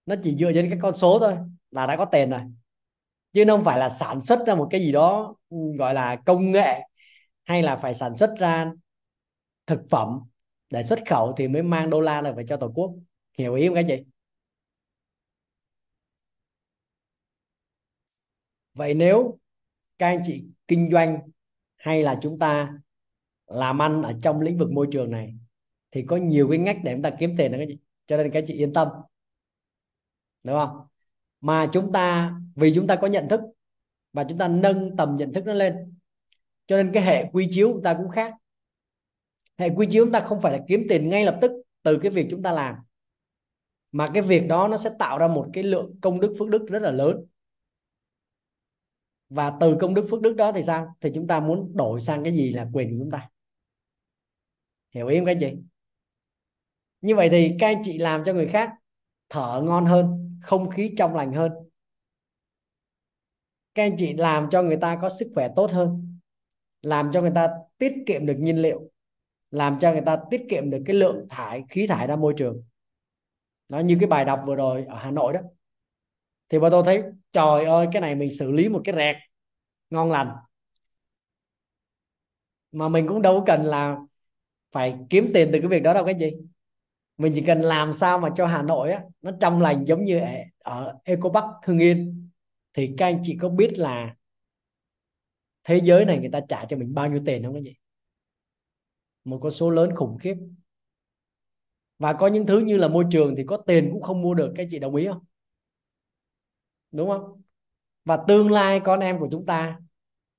Nó 0.05 0.15
chỉ 0.23 0.35
dựa 0.35 0.51
trên 0.53 0.69
cái 0.69 0.79
con 0.81 0.97
số 0.97 1.19
thôi, 1.19 1.37
là 1.71 1.87
đã 1.87 1.97
có 1.97 2.05
tiền 2.05 2.29
rồi. 2.29 2.41
Chứ 3.33 3.43
không 3.47 3.63
phải 3.63 3.79
là 3.79 3.89
sản 3.89 4.21
xuất 4.21 4.47
ra 4.47 4.55
một 4.55 4.67
cái 4.71 4.81
gì 4.81 4.91
đó 4.91 5.35
ừ, 5.49 5.57
gọi 5.79 5.93
là 5.93 6.15
công 6.25 6.51
nghệ, 6.51 6.81
hay 7.43 7.63
là 7.63 7.75
phải 7.75 7.95
sản 7.95 8.17
xuất 8.17 8.35
ra 8.39 8.71
thực 9.67 9.81
phẩm 9.89 10.19
để 10.69 10.83
xuất 10.83 10.99
khẩu 11.09 11.33
thì 11.37 11.47
mới 11.47 11.63
mang 11.63 11.89
đô 11.89 12.01
la 12.01 12.21
này 12.21 12.33
về 12.33 12.45
cho 12.49 12.57
tổ 12.57 12.71
quốc. 12.75 12.91
Hiểu 13.37 13.55
ý 13.55 13.67
không 13.67 13.75
các 13.75 13.85
chị? 13.87 14.03
Vậy 18.73 18.93
nếu 18.93 19.37
các 19.99 20.07
anh 20.07 20.21
chị 20.25 20.45
kinh 20.67 20.89
doanh 20.91 21.19
hay 21.81 22.03
là 22.03 22.19
chúng 22.21 22.39
ta 22.39 22.73
làm 23.47 23.81
ăn 23.81 24.01
ở 24.03 24.13
trong 24.23 24.41
lĩnh 24.41 24.57
vực 24.57 24.71
môi 24.71 24.87
trường 24.91 25.11
này, 25.11 25.35
thì 25.91 26.01
có 26.01 26.17
nhiều 26.17 26.47
cái 26.49 26.57
ngách 26.57 26.77
để 26.83 26.93
chúng 26.93 27.01
ta 27.01 27.09
kiếm 27.19 27.33
tiền 27.37 27.51
đó 27.51 27.57
các 27.57 27.65
chị 27.67 27.77
cho 28.07 28.17
nên 28.17 28.31
các 28.31 28.43
chị 28.47 28.53
yên 28.53 28.73
tâm. 28.73 28.87
Đúng 30.43 30.55
không? 30.55 30.87
Mà 31.41 31.69
chúng 31.73 31.91
ta, 31.91 32.35
vì 32.55 32.75
chúng 32.75 32.87
ta 32.87 32.95
có 32.95 33.07
nhận 33.07 33.29
thức 33.29 33.39
và 34.13 34.23
chúng 34.23 34.37
ta 34.37 34.47
nâng 34.47 34.97
tầm 34.97 35.15
nhận 35.17 35.33
thức 35.33 35.45
nó 35.45 35.53
lên, 35.53 35.95
cho 36.67 36.77
nên 36.77 36.91
cái 36.93 37.03
hệ 37.03 37.25
quy 37.33 37.47
chiếu 37.51 37.71
chúng 37.73 37.83
ta 37.83 37.93
cũng 37.93 38.09
khác. 38.09 38.33
Hệ 39.57 39.69
quy 39.69 39.87
chiếu 39.91 40.05
chúng 40.05 40.11
ta 40.11 40.19
không 40.19 40.41
phải 40.41 40.51
là 40.51 40.59
kiếm 40.67 40.85
tiền 40.89 41.09
ngay 41.09 41.25
lập 41.25 41.37
tức 41.41 41.51
từ 41.83 41.99
cái 42.01 42.11
việc 42.11 42.27
chúng 42.29 42.43
ta 42.43 42.51
làm, 42.51 42.75
mà 43.91 44.11
cái 44.13 44.23
việc 44.23 44.47
đó 44.47 44.67
nó 44.67 44.77
sẽ 44.77 44.89
tạo 44.99 45.17
ra 45.17 45.27
một 45.27 45.49
cái 45.53 45.63
lượng 45.63 45.95
công 46.01 46.19
đức 46.19 46.35
phước 46.39 46.49
đức 46.49 46.65
rất 46.69 46.81
là 46.81 46.91
lớn 46.91 47.25
và 49.31 49.53
từ 49.59 49.77
công 49.79 49.93
đức 49.93 50.07
phước 50.09 50.21
đức 50.21 50.33
đó 50.33 50.51
thì 50.51 50.63
sao? 50.63 50.95
Thì 51.01 51.11
chúng 51.15 51.27
ta 51.27 51.39
muốn 51.39 51.71
đổi 51.75 52.01
sang 52.01 52.23
cái 52.23 52.33
gì 52.33 52.51
là 52.51 52.67
quyền 52.73 52.89
của 52.91 52.95
chúng 52.99 53.11
ta? 53.11 53.29
Hiểu 54.93 55.07
ý 55.07 55.17
không 55.17 55.25
các 55.25 55.37
chị? 55.39 55.53
Như 57.01 57.15
vậy 57.15 57.29
thì 57.29 57.55
các 57.59 57.67
anh 57.67 57.81
chị 57.83 57.97
làm 57.97 58.23
cho 58.25 58.33
người 58.33 58.47
khác 58.47 58.71
thở 59.29 59.61
ngon 59.65 59.85
hơn, 59.85 60.37
không 60.43 60.69
khí 60.69 60.93
trong 60.97 61.15
lành 61.15 61.33
hơn. 61.33 61.51
Các 63.73 63.83
anh 63.83 63.95
chị 63.97 64.13
làm 64.13 64.47
cho 64.51 64.63
người 64.63 64.77
ta 64.77 64.97
có 65.01 65.09
sức 65.09 65.31
khỏe 65.35 65.49
tốt 65.55 65.71
hơn, 65.71 66.19
làm 66.81 67.11
cho 67.13 67.21
người 67.21 67.31
ta 67.35 67.49
tiết 67.77 67.93
kiệm 68.05 68.25
được 68.25 68.35
nhiên 68.39 68.61
liệu, 68.61 68.91
làm 69.51 69.79
cho 69.79 69.91
người 69.91 70.03
ta 70.05 70.17
tiết 70.31 70.45
kiệm 70.49 70.69
được 70.69 70.83
cái 70.85 70.95
lượng 70.95 71.25
thải, 71.29 71.63
khí 71.69 71.87
thải 71.87 72.07
ra 72.07 72.15
môi 72.15 72.33
trường. 72.37 72.63
Nó 73.69 73.79
như 73.79 73.97
cái 73.99 74.07
bài 74.07 74.25
đọc 74.25 74.43
vừa 74.45 74.55
rồi 74.55 74.85
ở 74.85 74.97
Hà 74.97 75.11
Nội 75.11 75.33
đó. 75.33 75.39
Thì 76.49 76.59
bà 76.59 76.69
tôi 76.69 76.83
thấy 76.85 77.03
trời 77.33 77.65
ơi 77.65 77.87
cái 77.91 78.01
này 78.01 78.15
mình 78.15 78.35
xử 78.35 78.51
lý 78.51 78.69
một 78.69 78.81
cái 78.83 78.95
rẹt. 78.95 79.15
Ngon 79.89 80.11
lành. 80.11 80.35
Mà 82.71 82.89
mình 82.89 83.07
cũng 83.07 83.21
đâu 83.21 83.43
cần 83.47 83.63
là 83.63 83.97
phải 84.71 84.95
kiếm 85.09 85.31
tiền 85.33 85.49
từ 85.53 85.59
cái 85.59 85.67
việc 85.67 85.83
đó 85.83 85.93
đâu 85.93 86.05
cái 86.05 86.15
gì? 86.19 86.31
Mình 87.17 87.33
chỉ 87.35 87.43
cần 87.47 87.61
làm 87.61 87.93
sao 87.93 88.19
mà 88.19 88.29
cho 88.35 88.45
Hà 88.45 88.61
Nội 88.61 88.91
á 88.91 89.03
nó 89.21 89.31
trong 89.39 89.61
lành 89.61 89.85
giống 89.87 90.03
như 90.03 90.19
ở, 90.19 90.27
ở 90.59 90.99
Eco 91.03 91.29
Park 91.29 91.45
Hưng 91.65 91.79
Yên. 91.79 92.29
Thì 92.73 92.91
các 92.97 93.05
anh 93.05 93.21
chị 93.23 93.37
có 93.41 93.49
biết 93.49 93.79
là 93.79 94.15
thế 95.63 95.81
giới 95.83 96.05
này 96.05 96.19
người 96.19 96.29
ta 96.33 96.39
trả 96.49 96.65
cho 96.65 96.77
mình 96.77 96.93
bao 96.93 97.09
nhiêu 97.09 97.21
tiền 97.25 97.43
không 97.43 97.53
cái 97.53 97.63
gì 97.63 97.75
một 99.23 99.39
con 99.41 99.51
số 99.51 99.69
lớn 99.69 99.95
khủng 99.95 100.17
khiếp. 100.17 100.35
Và 101.99 102.13
có 102.13 102.27
những 102.27 102.45
thứ 102.45 102.59
như 102.59 102.77
là 102.77 102.87
môi 102.87 103.05
trường 103.11 103.35
thì 103.35 103.43
có 103.47 103.57
tiền 103.57 103.89
cũng 103.93 104.01
không 104.01 104.21
mua 104.21 104.33
được 104.33 104.53
các 104.55 104.67
chị 104.71 104.79
đồng 104.79 104.95
ý 104.95 105.07
không? 105.07 105.23
Đúng 106.91 107.09
không? 107.09 107.41
Và 108.05 108.17
tương 108.27 108.51
lai 108.51 108.81
con 108.83 108.99
em 108.99 109.19
của 109.19 109.27
chúng 109.31 109.45
ta 109.45 109.79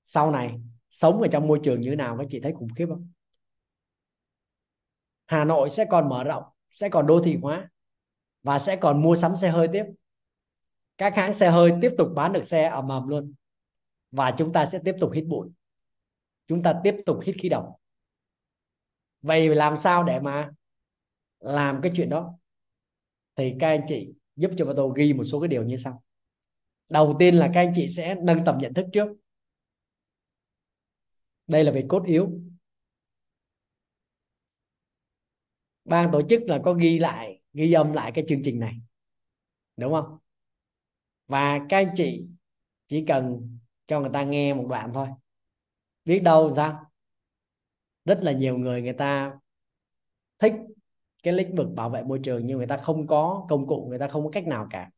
sau 0.04 0.30
này 0.30 0.60
sống 0.90 1.22
ở 1.22 1.28
trong 1.32 1.46
môi 1.46 1.60
trường 1.64 1.80
như 1.80 1.90
thế 1.90 1.96
nào 1.96 2.16
các 2.18 2.26
chị 2.30 2.40
thấy 2.40 2.52
khủng 2.52 2.74
khiếp 2.76 2.86
không? 2.88 3.10
Hà 5.26 5.44
Nội 5.44 5.70
sẽ 5.70 5.84
còn 5.90 6.08
mở 6.08 6.24
rộng, 6.24 6.44
sẽ 6.70 6.88
còn 6.88 7.06
đô 7.06 7.22
thị 7.22 7.38
hóa 7.42 7.70
và 8.42 8.58
sẽ 8.58 8.76
còn 8.76 9.02
mua 9.02 9.14
sắm 9.14 9.36
xe 9.36 9.50
hơi 9.50 9.68
tiếp. 9.72 9.84
Các 10.98 11.16
hãng 11.16 11.34
xe 11.34 11.50
hơi 11.50 11.72
tiếp 11.82 11.94
tục 11.98 12.08
bán 12.14 12.32
được 12.32 12.42
xe 12.42 12.68
ầm 12.68 12.88
ầm 12.88 13.08
luôn 13.08 13.34
và 14.10 14.34
chúng 14.38 14.52
ta 14.52 14.66
sẽ 14.66 14.78
tiếp 14.84 14.94
tục 15.00 15.12
hít 15.14 15.24
bụi. 15.26 15.48
Chúng 16.46 16.62
ta 16.62 16.80
tiếp 16.84 16.96
tục 17.06 17.20
hít 17.24 17.36
khí 17.38 17.48
độc. 17.48 17.76
Vậy 19.22 19.54
làm 19.54 19.76
sao 19.76 20.04
để 20.04 20.20
mà 20.20 20.50
làm 21.40 21.80
cái 21.82 21.92
chuyện 21.94 22.08
đó? 22.08 22.34
Thì 23.36 23.54
các 23.60 23.68
anh 23.68 23.84
chị 23.88 24.14
giúp 24.36 24.50
cho 24.56 24.72
tôi 24.76 24.92
ghi 24.96 25.12
một 25.12 25.24
số 25.24 25.40
cái 25.40 25.48
điều 25.48 25.64
như 25.64 25.76
sau 25.76 26.02
đầu 26.92 27.16
tiên 27.18 27.34
là 27.34 27.50
các 27.54 27.60
anh 27.60 27.72
chị 27.74 27.88
sẽ 27.88 28.14
nâng 28.22 28.44
tầm 28.46 28.58
nhận 28.58 28.74
thức 28.74 28.86
trước. 28.92 29.08
Đây 31.46 31.64
là 31.64 31.72
về 31.72 31.84
cốt 31.88 32.04
yếu. 32.06 32.30
Ban 35.84 36.12
tổ 36.12 36.22
chức 36.28 36.42
là 36.42 36.60
có 36.64 36.72
ghi 36.72 36.98
lại, 36.98 37.40
ghi 37.52 37.72
âm 37.72 37.92
lại 37.92 38.12
cái 38.14 38.24
chương 38.28 38.42
trình 38.44 38.60
này. 38.60 38.74
Đúng 39.76 39.92
không? 39.92 40.18
Và 41.26 41.66
các 41.68 41.76
anh 41.76 41.94
chị 41.96 42.26
chỉ 42.88 43.04
cần 43.08 43.48
cho 43.86 44.00
người 44.00 44.10
ta 44.12 44.24
nghe 44.24 44.54
một 44.54 44.66
đoạn 44.68 44.90
thôi. 44.94 45.08
Biết 46.04 46.20
đâu 46.20 46.52
sao? 46.56 46.90
Rất 48.04 48.18
là 48.22 48.32
nhiều 48.32 48.58
người 48.58 48.82
người 48.82 48.92
ta 48.92 49.38
thích 50.38 50.52
cái 51.22 51.34
lĩnh 51.34 51.56
vực 51.56 51.66
bảo 51.74 51.90
vệ 51.90 52.02
môi 52.02 52.20
trường 52.24 52.46
nhưng 52.46 52.58
người 52.58 52.66
ta 52.66 52.76
không 52.76 53.06
có 53.06 53.46
công 53.48 53.66
cụ, 53.66 53.86
người 53.88 53.98
ta 53.98 54.08
không 54.08 54.24
có 54.24 54.30
cách 54.30 54.46
nào 54.46 54.66
cả 54.70 54.90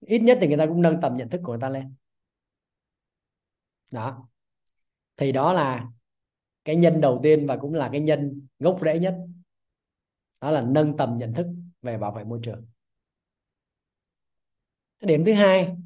ít 0.00 0.18
nhất 0.18 0.38
thì 0.40 0.48
người 0.48 0.56
ta 0.56 0.66
cũng 0.66 0.82
nâng 0.82 1.00
tầm 1.02 1.16
nhận 1.16 1.28
thức 1.28 1.40
của 1.44 1.52
người 1.52 1.60
ta 1.60 1.68
lên. 1.68 1.94
Đó. 3.90 4.28
Thì 5.16 5.32
đó 5.32 5.52
là 5.52 5.88
cái 6.64 6.76
nhân 6.76 7.00
đầu 7.00 7.20
tiên 7.22 7.46
và 7.46 7.56
cũng 7.56 7.74
là 7.74 7.88
cái 7.92 8.00
nhân 8.00 8.46
gốc 8.58 8.78
rễ 8.84 8.98
nhất. 8.98 9.16
Đó 10.40 10.50
là 10.50 10.62
nâng 10.62 10.96
tầm 10.96 11.16
nhận 11.16 11.34
thức 11.34 11.46
về 11.82 11.98
bảo 11.98 12.12
vệ 12.12 12.24
môi 12.24 12.40
trường. 12.42 12.66
Điểm 15.00 15.24
thứ 15.24 15.32
hai, 15.32 15.76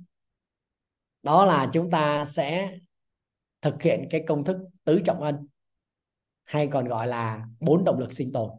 đó 1.23 1.45
là 1.45 1.71
chúng 1.73 1.91
ta 1.91 2.25
sẽ 2.25 2.79
thực 3.61 3.83
hiện 3.83 4.09
cái 4.11 4.25
công 4.27 4.45
thức 4.45 4.57
tứ 4.85 5.03
trọng 5.05 5.23
ân, 5.23 5.47
hay 6.45 6.69
còn 6.73 6.89
gọi 6.89 7.07
là 7.07 7.47
bốn 7.61 7.85
động 7.85 7.99
lực 7.99 8.13
sinh 8.13 8.33
tồn. 8.33 8.51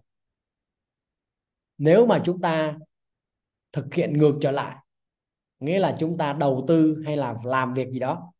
Nếu 1.77 2.05
mà 2.05 2.21
chúng 2.25 2.41
ta 2.41 2.77
thực 3.71 3.93
hiện 3.93 4.17
ngược 4.17 4.37
trở 4.41 4.51
lại 4.51 4.82
nghĩa 5.63 5.79
là 5.79 5.95
chúng 5.99 6.17
ta 6.17 6.33
đầu 6.33 6.65
tư 6.67 7.03
hay 7.05 7.17
là 7.17 7.35
làm 7.43 7.73
việc 7.73 7.89
gì 7.89 7.99
đó 7.99 8.33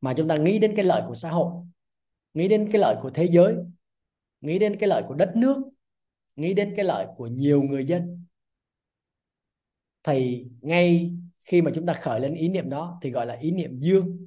mà 0.00 0.14
chúng 0.16 0.28
ta 0.28 0.36
nghĩ 0.36 0.58
đến 0.58 0.76
cái 0.76 0.84
lợi 0.84 1.02
của 1.06 1.14
xã 1.14 1.30
hội, 1.30 1.52
nghĩ 2.34 2.48
đến 2.48 2.68
cái 2.72 2.80
lợi 2.80 2.96
của 3.02 3.10
thế 3.10 3.26
giới, 3.30 3.54
nghĩ 4.40 4.58
đến 4.58 4.76
cái 4.80 4.88
lợi 4.88 5.02
của 5.08 5.14
đất 5.14 5.32
nước, 5.36 5.56
nghĩ 6.36 6.54
đến 6.54 6.74
cái 6.76 6.84
lợi 6.84 7.06
của 7.16 7.26
nhiều 7.26 7.62
người 7.62 7.84
dân. 7.84 8.24
Thì 10.02 10.46
ngay 10.60 11.12
khi 11.44 11.62
mà 11.62 11.70
chúng 11.74 11.86
ta 11.86 11.94
khởi 11.94 12.20
lên 12.20 12.34
ý 12.34 12.48
niệm 12.48 12.70
đó 12.70 12.98
thì 13.02 13.10
gọi 13.10 13.26
là 13.26 13.34
ý 13.34 13.50
niệm 13.50 13.78
dương. 13.78 14.26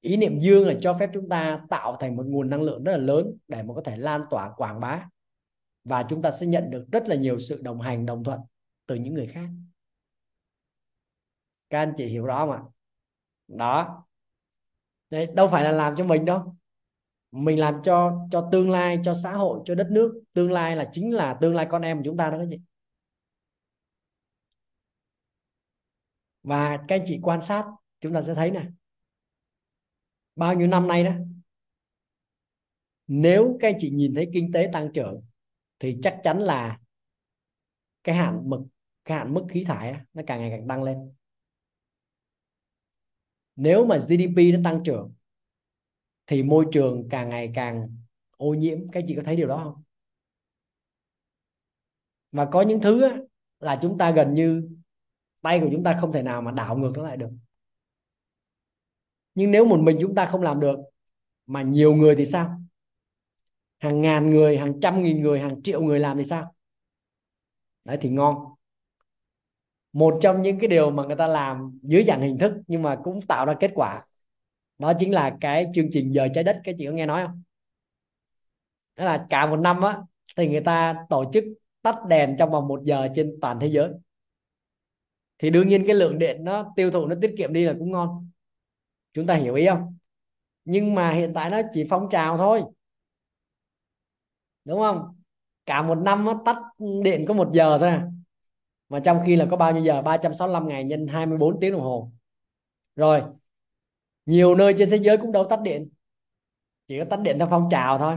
Ý 0.00 0.16
niệm 0.16 0.38
dương 0.38 0.66
là 0.66 0.74
cho 0.80 0.96
phép 0.98 1.10
chúng 1.14 1.28
ta 1.28 1.66
tạo 1.70 1.96
thành 2.00 2.16
một 2.16 2.26
nguồn 2.26 2.50
năng 2.50 2.62
lượng 2.62 2.84
rất 2.84 2.92
là 2.92 2.98
lớn 2.98 3.36
để 3.48 3.62
mà 3.62 3.74
có 3.74 3.82
thể 3.84 3.96
lan 3.96 4.22
tỏa, 4.30 4.52
quảng 4.56 4.80
bá. 4.80 5.08
Và 5.84 6.06
chúng 6.08 6.22
ta 6.22 6.32
sẽ 6.32 6.46
nhận 6.46 6.70
được 6.70 6.86
rất 6.92 7.08
là 7.08 7.16
nhiều 7.16 7.38
sự 7.38 7.60
đồng 7.62 7.80
hành, 7.80 8.06
đồng 8.06 8.24
thuận 8.24 8.40
từ 8.86 8.94
những 8.94 9.14
người 9.14 9.26
khác 9.26 9.48
các 11.72 11.78
anh 11.78 11.94
chị 11.96 12.06
hiểu 12.06 12.24
rõ 12.24 12.46
mà 12.46 12.62
đó. 13.48 14.04
Đấy, 15.10 15.26
đâu 15.34 15.48
phải 15.48 15.64
là 15.64 15.72
làm 15.72 15.94
cho 15.96 16.04
mình 16.04 16.24
đâu. 16.24 16.56
Mình 17.30 17.58
làm 17.58 17.80
cho 17.82 18.26
cho 18.30 18.48
tương 18.52 18.70
lai 18.70 18.98
cho 19.04 19.14
xã 19.14 19.32
hội 19.32 19.60
cho 19.64 19.74
đất 19.74 19.88
nước. 19.90 20.22
Tương 20.32 20.52
lai 20.52 20.76
là 20.76 20.90
chính 20.92 21.14
là 21.14 21.38
tương 21.40 21.54
lai 21.54 21.66
con 21.70 21.82
em 21.82 21.96
của 21.96 22.02
chúng 22.04 22.16
ta 22.16 22.30
đó 22.30 22.38
các 22.38 22.46
chị. 22.50 22.60
Và 26.42 26.76
các 26.88 26.96
anh 26.96 27.04
chị 27.06 27.20
quan 27.22 27.42
sát 27.42 27.64
chúng 28.00 28.14
ta 28.14 28.22
sẽ 28.22 28.34
thấy 28.34 28.50
nè 28.50 28.62
bao 30.36 30.54
nhiêu 30.54 30.66
năm 30.66 30.88
nay 30.88 31.04
đó 31.04 31.12
nếu 33.06 33.56
các 33.60 33.68
anh 33.68 33.76
chị 33.78 33.90
nhìn 33.90 34.14
thấy 34.14 34.30
kinh 34.32 34.52
tế 34.52 34.70
tăng 34.72 34.92
trưởng 34.94 35.22
thì 35.78 35.98
chắc 36.02 36.20
chắn 36.22 36.38
là 36.38 36.80
cái 38.04 38.14
hạn 38.14 38.50
mực 38.50 38.60
cái 39.04 39.18
hạn 39.18 39.34
mức 39.34 39.46
khí 39.48 39.64
thải 39.64 39.94
nó 40.14 40.22
càng 40.26 40.40
ngày 40.40 40.50
càng 40.50 40.68
tăng 40.68 40.82
lên 40.82 41.12
nếu 43.56 43.86
mà 43.86 43.98
GDP 43.98 44.52
nó 44.52 44.58
tăng 44.64 44.82
trưởng 44.84 45.12
thì 46.26 46.42
môi 46.42 46.66
trường 46.72 47.08
càng 47.10 47.28
ngày 47.28 47.50
càng 47.54 47.96
ô 48.36 48.54
nhiễm. 48.54 48.90
Các 48.92 49.04
chị 49.06 49.14
có 49.16 49.22
thấy 49.24 49.36
điều 49.36 49.48
đó 49.48 49.60
không? 49.64 49.82
Và 52.32 52.48
có 52.52 52.62
những 52.62 52.80
thứ 52.80 53.02
á, 53.02 53.16
là 53.60 53.78
chúng 53.82 53.98
ta 53.98 54.10
gần 54.10 54.34
như 54.34 54.68
tay 55.40 55.60
của 55.60 55.68
chúng 55.72 55.84
ta 55.84 55.98
không 56.00 56.12
thể 56.12 56.22
nào 56.22 56.42
mà 56.42 56.52
đảo 56.52 56.76
ngược 56.76 56.92
nó 56.94 57.02
lại 57.02 57.16
được. 57.16 57.30
Nhưng 59.34 59.50
nếu 59.50 59.64
một 59.64 59.80
mình 59.82 59.98
chúng 60.00 60.14
ta 60.14 60.26
không 60.26 60.42
làm 60.42 60.60
được 60.60 60.78
mà 61.46 61.62
nhiều 61.62 61.94
người 61.94 62.16
thì 62.16 62.24
sao? 62.24 62.62
Hàng 63.78 64.00
ngàn 64.00 64.30
người 64.30 64.58
hàng 64.58 64.80
trăm 64.80 65.02
nghìn 65.02 65.22
người 65.22 65.40
hàng 65.40 65.62
triệu 65.62 65.82
người 65.82 66.00
làm 66.00 66.18
thì 66.18 66.24
sao? 66.24 66.54
Đấy 67.84 67.98
thì 68.00 68.10
ngon 68.10 68.54
một 69.92 70.18
trong 70.22 70.42
những 70.42 70.58
cái 70.58 70.68
điều 70.68 70.90
mà 70.90 71.04
người 71.04 71.16
ta 71.16 71.26
làm 71.26 71.78
dưới 71.82 72.04
dạng 72.04 72.20
hình 72.20 72.38
thức 72.38 72.52
nhưng 72.66 72.82
mà 72.82 72.96
cũng 73.04 73.20
tạo 73.20 73.46
ra 73.46 73.54
kết 73.60 73.70
quả, 73.74 74.02
đó 74.78 74.92
chính 74.98 75.12
là 75.12 75.36
cái 75.40 75.66
chương 75.74 75.88
trình 75.92 76.12
giờ 76.12 76.28
trái 76.34 76.44
đất. 76.44 76.60
Các 76.64 76.74
chị 76.78 76.86
có 76.86 76.92
nghe 76.92 77.06
nói 77.06 77.26
không? 77.26 77.42
Đó 78.96 79.04
là 79.04 79.26
cả 79.30 79.46
một 79.46 79.56
năm 79.56 79.80
á, 79.80 79.98
thì 80.36 80.48
người 80.48 80.60
ta 80.60 80.94
tổ 81.10 81.30
chức 81.32 81.44
tắt 81.82 81.96
đèn 82.08 82.36
trong 82.38 82.50
vòng 82.50 82.68
một 82.68 82.80
giờ 82.84 83.08
trên 83.14 83.38
toàn 83.40 83.60
thế 83.60 83.66
giới. 83.66 83.90
Thì 85.38 85.50
đương 85.50 85.68
nhiên 85.68 85.84
cái 85.86 85.96
lượng 85.96 86.18
điện 86.18 86.44
nó 86.44 86.72
tiêu 86.76 86.90
thụ, 86.90 87.06
nó 87.06 87.16
tiết 87.22 87.34
kiệm 87.38 87.52
đi 87.52 87.64
là 87.64 87.74
cũng 87.78 87.90
ngon. 87.90 88.30
Chúng 89.12 89.26
ta 89.26 89.34
hiểu 89.34 89.54
ý 89.54 89.66
không? 89.66 89.96
Nhưng 90.64 90.94
mà 90.94 91.10
hiện 91.10 91.32
tại 91.34 91.50
nó 91.50 91.60
chỉ 91.72 91.84
phong 91.90 92.08
trào 92.10 92.38
thôi. 92.38 92.62
Đúng 94.64 94.80
không? 94.80 95.20
Cả 95.66 95.82
một 95.82 95.94
năm 95.94 96.24
nó 96.24 96.42
tắt 96.44 96.56
điện 97.04 97.24
có 97.28 97.34
một 97.34 97.50
giờ 97.52 97.78
thôi 97.80 97.88
à 97.88 98.08
mà 98.92 99.00
trong 99.00 99.20
khi 99.26 99.36
là 99.36 99.46
có 99.50 99.56
bao 99.56 99.72
nhiêu 99.72 99.82
giờ? 99.82 100.02
365 100.02 100.68
ngày 100.68 100.84
nhân 100.84 101.06
24 101.06 101.60
tiếng 101.60 101.72
đồng 101.72 101.80
hồ. 101.80 102.12
Rồi, 102.96 103.22
nhiều 104.26 104.54
nơi 104.54 104.74
trên 104.78 104.90
thế 104.90 104.96
giới 104.96 105.18
cũng 105.18 105.32
đâu 105.32 105.46
tắt 105.50 105.60
điện. 105.62 105.88
Chỉ 106.88 106.98
có 106.98 107.04
tắt 107.04 107.20
điện 107.20 107.38
theo 107.38 107.48
phong 107.50 107.68
trào 107.70 107.98
thôi. 107.98 108.16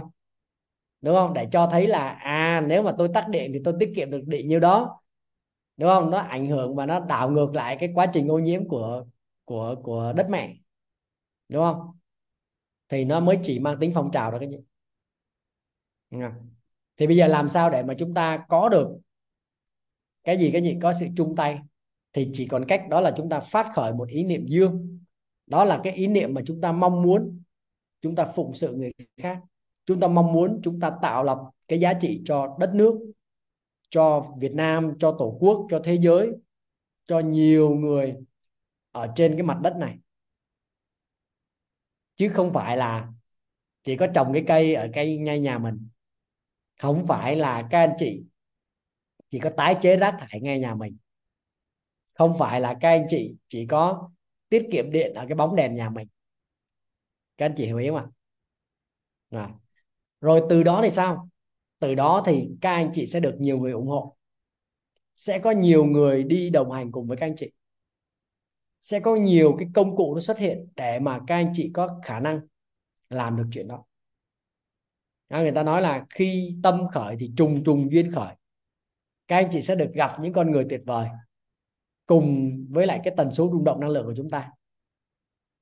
Đúng 1.01 1.15
không? 1.15 1.34
Để 1.34 1.47
cho 1.51 1.67
thấy 1.71 1.88
là 1.88 2.09
à 2.09 2.61
nếu 2.67 2.84
mà 2.84 2.95
tôi 2.97 3.09
tắt 3.13 3.28
điện 3.30 3.51
thì 3.53 3.61
tôi 3.63 3.73
tiết 3.80 3.93
kiệm 3.95 4.11
được 4.11 4.21
điện 4.26 4.47
nhiêu 4.47 4.59
đó. 4.59 5.01
Đúng 5.78 5.89
không? 5.89 6.11
Nó 6.11 6.17
ảnh 6.17 6.47
hưởng 6.47 6.76
và 6.76 6.86
nó 6.86 6.99
đảo 6.99 7.30
ngược 7.32 7.55
lại 7.55 7.78
cái 7.80 7.91
quá 7.95 8.05
trình 8.13 8.32
ô 8.32 8.39
nhiễm 8.39 8.67
của 8.67 9.05
của 9.45 9.76
của 9.84 10.13
đất 10.15 10.28
mẹ. 10.30 10.55
Đúng 11.49 11.63
không? 11.63 11.97
Thì 12.89 13.05
nó 13.05 13.19
mới 13.19 13.39
chỉ 13.43 13.59
mang 13.59 13.78
tính 13.80 13.91
phong 13.95 14.11
trào 14.11 14.32
đó 14.32 14.39
cái 14.39 14.49
gì. 14.49 14.57
Thì 16.97 17.07
bây 17.07 17.17
giờ 17.17 17.28
làm 17.28 17.49
sao 17.49 17.69
để 17.69 17.84
mà 17.84 17.93
chúng 17.97 18.13
ta 18.13 18.45
có 18.49 18.69
được 18.69 18.99
cái 20.26 20.38
gì 20.38 20.49
cái 20.51 20.63
gì 20.63 20.78
có 20.82 20.93
sự 20.93 21.07
chung 21.17 21.36
tay 21.36 21.59
thì 22.13 22.30
chỉ 22.34 22.47
còn 22.47 22.65
cách 22.67 22.86
đó 22.89 23.01
là 23.01 23.13
chúng 23.17 23.30
ta 23.30 23.39
phát 23.39 23.71
khởi 23.76 23.93
một 23.93 24.09
ý 24.09 24.23
niệm 24.23 24.45
dương. 24.47 24.99
Đó 25.47 25.63
là 25.63 25.82
cái 25.84 25.93
ý 25.93 26.07
niệm 26.07 26.34
mà 26.34 26.41
chúng 26.45 26.61
ta 26.61 26.71
mong 26.71 27.01
muốn 27.01 27.41
chúng 28.01 28.15
ta 28.15 28.26
phụng 28.36 28.53
sự 28.53 28.76
người 28.76 28.91
khác. 29.21 29.39
Chúng 29.86 29.99
ta 29.99 30.07
mong 30.07 30.34
muốn 30.34 30.61
chúng 30.63 30.80
ta 30.80 30.91
tạo 31.01 31.23
lập 31.23 31.38
cái 31.67 31.80
giá 31.80 31.93
trị 31.93 32.21
cho 32.26 32.57
đất 32.59 32.71
nước, 32.73 33.13
cho 33.89 34.34
Việt 34.39 34.51
Nam, 34.53 34.93
cho 34.99 35.15
tổ 35.19 35.38
quốc, 35.39 35.67
cho 35.69 35.82
thế 35.84 35.97
giới, 36.01 36.32
cho 37.07 37.19
nhiều 37.19 37.76
người 37.76 38.15
ở 38.91 39.11
trên 39.15 39.34
cái 39.34 39.43
mặt 39.43 39.59
đất 39.61 39.76
này. 39.76 39.99
Chứ 42.15 42.30
không 42.30 42.53
phải 42.53 42.78
là 42.78 43.13
chỉ 43.84 43.97
có 43.97 44.07
trồng 44.07 44.34
cái 44.34 44.43
cây 44.47 44.76
ở 44.76 44.89
cây 44.93 45.17
ngay 45.17 45.39
nhà 45.39 45.57
mình. 45.57 45.88
Không 46.82 47.07
phải 47.07 47.36
là 47.36 47.67
các 47.71 47.80
anh 47.80 47.95
chị 47.99 48.23
chỉ 49.36 49.39
có 49.39 49.49
tái 49.57 49.75
chế 49.81 49.97
rác 49.97 50.17
thải 50.19 50.41
ngay 50.41 50.59
nhà 50.59 50.75
mình. 50.75 50.97
Không 52.13 52.36
phải 52.39 52.61
là 52.61 52.77
các 52.81 52.89
anh 52.89 53.05
chị 53.09 53.36
chỉ 53.47 53.67
có 53.67 54.09
tiết 54.49 54.67
kiệm 54.71 54.91
điện 54.91 55.13
ở 55.13 55.25
cái 55.27 55.36
bóng 55.36 55.55
đèn 55.55 55.75
nhà 55.75 55.89
mình. 55.89 56.07
Các 57.38 57.45
anh 57.45 57.53
chị 57.57 57.65
hiểu 57.65 57.77
ý 57.77 57.88
không 57.89 57.95
ạ? 59.29 59.49
Rồi. 60.21 60.41
Từ 60.49 60.63
đó 60.63 60.79
thì 60.83 60.89
sao? 60.89 61.29
Từ 61.79 61.95
đó 61.95 62.23
thì 62.25 62.49
các 62.61 62.71
anh 62.71 62.91
chị 62.93 63.05
sẽ 63.05 63.19
được 63.19 63.36
nhiều 63.39 63.57
người 63.57 63.71
ủng 63.71 63.88
hộ. 63.88 64.17
Sẽ 65.15 65.39
có 65.39 65.51
nhiều 65.51 65.86
người 65.86 66.23
đi 66.23 66.49
đồng 66.49 66.71
hành 66.71 66.91
cùng 66.91 67.07
với 67.07 67.17
các 67.17 67.25
anh 67.25 67.36
chị. 67.38 67.51
Sẽ 68.81 68.99
có 68.99 69.15
nhiều 69.15 69.55
cái 69.59 69.69
công 69.73 69.95
cụ 69.95 70.13
nó 70.15 70.19
xuất 70.19 70.38
hiện 70.38 70.67
để 70.75 70.99
mà 70.99 71.19
các 71.27 71.36
anh 71.36 71.51
chị 71.55 71.71
có 71.73 71.99
khả 72.03 72.19
năng 72.19 72.39
làm 73.09 73.38
được 73.38 73.47
chuyện 73.51 73.67
đó, 73.67 73.86
người 75.29 75.51
ta 75.51 75.63
nói 75.63 75.81
là 75.81 76.05
khi 76.09 76.59
tâm 76.63 76.88
khởi 76.93 77.15
thì 77.19 77.31
trùng 77.38 77.63
trùng 77.63 77.91
duyên 77.91 78.11
khởi 78.11 78.36
các 79.28 79.36
anh 79.36 79.47
chị 79.51 79.61
sẽ 79.61 79.76
được 79.76 79.91
gặp 79.93 80.11
những 80.19 80.34
con 80.34 80.51
người 80.51 80.65
tuyệt 80.69 80.82
vời 80.86 81.07
cùng 82.05 82.57
với 82.69 82.88
lại 82.88 83.01
cái 83.03 83.13
tần 83.17 83.32
số 83.32 83.49
rung 83.51 83.63
động 83.63 83.80
năng 83.80 83.89
lượng 83.89 84.05
của 84.05 84.13
chúng 84.17 84.30
ta. 84.30 84.51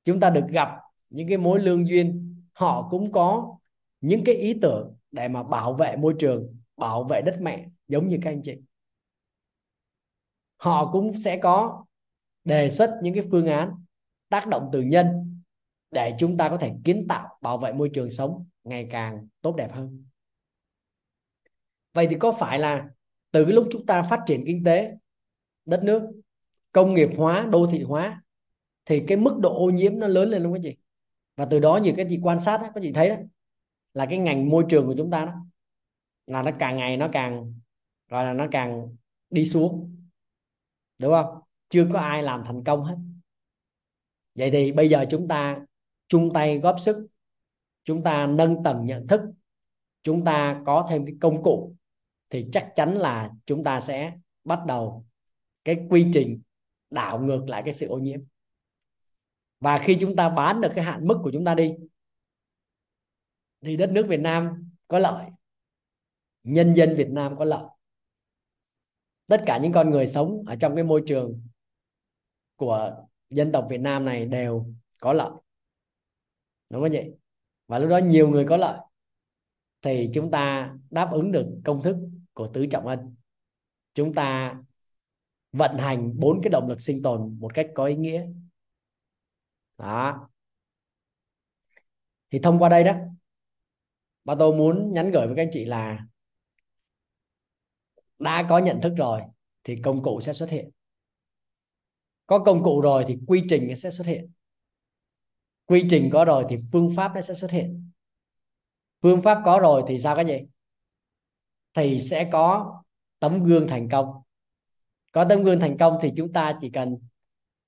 Chúng 0.06 0.20
ta 0.20 0.30
được 0.30 0.46
gặp 0.50 0.70
những 1.10 1.28
cái 1.28 1.38
mối 1.38 1.60
lương 1.60 1.88
duyên, 1.88 2.36
họ 2.54 2.88
cũng 2.90 3.12
có 3.12 3.58
những 4.02 4.24
cái 4.26 4.36
ý 4.36 4.60
tưởng 4.62 4.96
để 5.12 5.28
mà 5.28 5.44
bảo 5.44 5.74
vệ 5.74 5.96
môi 5.96 6.16
trường, 6.20 6.58
bảo 6.78 7.04
vệ 7.04 7.22
đất 7.22 7.38
mẹ, 7.42 7.70
giống 7.88 8.10
như 8.10 8.20
các 8.22 8.30
anh 8.30 8.42
chị. 8.44 8.54
Họ 10.58 10.92
cũng 10.92 11.20
sẽ 11.20 11.38
có 11.38 11.86
đề 12.44 12.72
xuất 12.72 13.00
những 13.04 13.14
cái 13.14 13.24
phương 13.32 13.46
án 13.46 13.72
tác 14.30 14.48
động 14.48 14.70
từ 14.74 14.82
nhân 14.82 15.40
để 15.92 16.16
chúng 16.20 16.38
ta 16.38 16.50
có 16.50 16.58
thể 16.58 16.74
kiến 16.84 17.06
tạo, 17.10 17.38
bảo 17.42 17.58
vệ 17.58 17.74
môi 17.74 17.90
trường 17.94 18.10
sống 18.10 18.46
ngày 18.64 18.88
càng 18.92 19.28
tốt 19.42 19.56
đẹp 19.56 19.74
hơn. 19.74 20.06
Vậy 21.94 22.08
thì 22.10 22.16
có 22.20 22.32
phải 22.32 22.60
là 22.60 22.90
từ 23.34 23.44
cái 23.46 23.54
lúc 23.54 23.68
chúng 23.72 23.86
ta 23.86 24.04
phát 24.04 24.20
triển 24.26 24.44
kinh 24.46 24.64
tế, 24.64 24.92
đất 25.66 25.84
nước, 25.84 26.02
công 26.72 26.94
nghiệp 26.94 27.10
hóa, 27.18 27.48
đô 27.52 27.68
thị 27.72 27.84
hóa, 27.84 28.24
thì 28.86 29.04
cái 29.08 29.18
mức 29.18 29.40
độ 29.40 29.66
ô 29.66 29.70
nhiễm 29.70 30.00
nó 30.00 30.08
lớn 30.08 30.30
lên 30.30 30.44
luôn 30.44 30.54
các 30.54 30.60
chị. 30.64 30.76
Và 31.36 31.46
từ 31.46 31.60
đó 31.60 31.80
nhiều 31.84 31.94
cái 31.98 32.06
chị 32.10 32.20
quan 32.24 32.42
sát 32.42 32.62
các 32.62 32.82
chị 32.82 32.92
thấy 32.92 33.10
đó, 33.10 33.16
là 33.94 34.06
cái 34.06 34.18
ngành 34.18 34.50
môi 34.50 34.66
trường 34.70 34.86
của 34.86 34.94
chúng 34.98 35.12
ta 35.12 35.26
đó, 35.26 35.34
là 36.28 36.44
nó 36.44 36.52
càng 36.60 36.78
ngày 36.78 36.98
nó 36.98 37.10
càng, 37.12 37.54
gọi 38.10 38.26
là 38.26 38.34
nó 38.34 38.48
càng 38.52 38.96
đi 39.30 39.46
xuống. 39.46 39.96
Đúng 40.98 41.14
không? 41.14 41.40
Chưa 41.70 41.88
có 41.94 42.00
ai 42.00 42.24
làm 42.24 42.44
thành 42.46 42.64
công 42.64 42.84
hết. 42.84 42.96
Vậy 44.36 44.52
thì 44.52 44.72
bây 44.72 44.90
giờ 44.90 45.06
chúng 45.10 45.28
ta 45.28 45.60
chung 46.08 46.34
tay 46.34 46.60
góp 46.60 46.80
sức, 46.80 47.08
chúng 47.84 48.04
ta 48.04 48.28
nâng 48.28 48.64
tầm 48.64 48.86
nhận 48.86 49.08
thức, 49.08 49.22
chúng 50.04 50.26
ta 50.26 50.62
có 50.66 50.88
thêm 50.90 51.06
cái 51.06 51.16
công 51.22 51.44
cụ 51.44 51.76
thì 52.34 52.46
chắc 52.52 52.72
chắn 52.76 52.94
là 52.94 53.32
chúng 53.46 53.64
ta 53.64 53.82
sẽ 53.82 54.18
bắt 54.44 54.60
đầu 54.68 55.06
cái 55.64 55.88
quy 55.90 56.06
trình 56.14 56.42
đảo 56.90 57.20
ngược 57.20 57.50
lại 57.50 57.62
cái 57.66 57.74
sự 57.74 57.88
ô 57.88 57.98
nhiễm. 57.98 58.20
Và 59.60 59.78
khi 59.78 59.98
chúng 60.02 60.16
ta 60.16 60.30
bán 60.30 60.62
được 60.62 60.72
cái 60.76 60.84
hạn 60.86 61.08
mức 61.08 61.20
của 61.24 61.32
chúng 61.34 61.46
ta 61.46 61.56
đi, 61.56 61.74
thì 63.62 63.78
đất 63.78 63.90
nước 63.92 64.06
Việt 64.10 64.20
Nam 64.20 64.72
có 64.88 65.00
lợi, 65.00 65.30
nhân 66.44 66.74
dân 66.74 66.96
Việt 66.98 67.10
Nam 67.10 67.36
có 67.38 67.46
lợi. 67.46 67.66
Tất 69.28 69.44
cả 69.46 69.58
những 69.58 69.72
con 69.72 69.90
người 69.90 70.08
sống 70.08 70.44
ở 70.48 70.56
trong 70.56 70.76
cái 70.76 70.84
môi 70.84 71.04
trường 71.08 71.48
của 72.56 73.06
dân 73.30 73.52
tộc 73.52 73.68
Việt 73.70 73.82
Nam 73.82 74.06
này 74.06 74.26
đều 74.26 74.66
có 75.00 75.14
lợi. 75.14 75.32
Đúng 76.70 76.82
không 76.82 76.92
vậy 76.92 77.14
và 77.68 77.80
lúc 77.80 77.90
đó 77.90 77.98
nhiều 77.98 78.30
người 78.30 78.46
có 78.50 78.58
lợi, 78.58 78.80
thì 79.82 80.10
chúng 80.14 80.32
ta 80.32 80.74
đáp 80.90 81.10
ứng 81.12 81.32
được 81.32 81.48
công 81.66 81.82
thức 81.82 81.96
của 82.34 82.50
tứ 82.54 82.66
trọng 82.72 82.88
ân. 82.88 83.16
Chúng 83.94 84.14
ta 84.14 84.58
vận 85.52 85.78
hành 85.78 86.20
bốn 86.20 86.42
cái 86.44 86.50
động 86.50 86.70
lực 86.70 86.82
sinh 86.82 87.02
tồn 87.02 87.38
một 87.40 87.54
cách 87.54 87.68
có 87.76 87.86
ý 87.86 87.96
nghĩa. 87.96 88.26
Đó. 89.78 90.30
Thì 92.32 92.40
thông 92.40 92.60
qua 92.60 92.70
đây 92.70 92.84
đó, 92.84 92.96
ba 94.26 94.36
tôi 94.40 94.56
muốn 94.56 94.94
nhắn 94.94 95.12
gửi 95.12 95.28
với 95.28 95.36
các 95.36 95.42
anh 95.42 95.50
chị 95.52 95.66
là 95.66 96.06
đã 98.20 98.46
có 98.50 98.58
nhận 98.58 98.82
thức 98.82 98.94
rồi 98.98 99.22
thì 99.64 99.76
công 99.84 100.04
cụ 100.04 100.22
sẽ 100.22 100.34
xuất 100.34 100.50
hiện. 100.50 100.70
Có 102.26 102.40
công 102.40 102.64
cụ 102.64 102.82
rồi 102.82 103.06
thì 103.08 103.18
quy 103.28 103.44
trình 103.50 103.76
sẽ 103.76 103.92
xuất 103.92 104.08
hiện. 104.08 104.32
Quy 105.66 105.88
trình 105.90 106.10
có 106.14 106.26
rồi 106.26 106.46
thì 106.50 106.58
phương 106.72 106.94
pháp 106.96 107.12
nó 107.16 107.22
sẽ 107.22 107.34
xuất 107.34 107.52
hiện. 107.52 107.92
Phương 109.02 109.22
pháp 109.22 109.42
có 109.46 109.60
rồi 109.60 109.84
thì 109.88 110.00
sao 110.00 110.16
cái 110.16 110.26
gì 110.26 110.40
thì 111.74 112.00
sẽ 112.00 112.30
có 112.32 112.80
tấm 113.20 113.44
gương 113.44 113.68
thành 113.68 113.90
công. 113.90 114.22
Có 115.12 115.26
tấm 115.30 115.44
gương 115.44 115.60
thành 115.60 115.78
công 115.78 115.98
thì 116.02 116.12
chúng 116.18 116.34
ta 116.34 116.58
chỉ 116.62 116.70
cần 116.70 116.98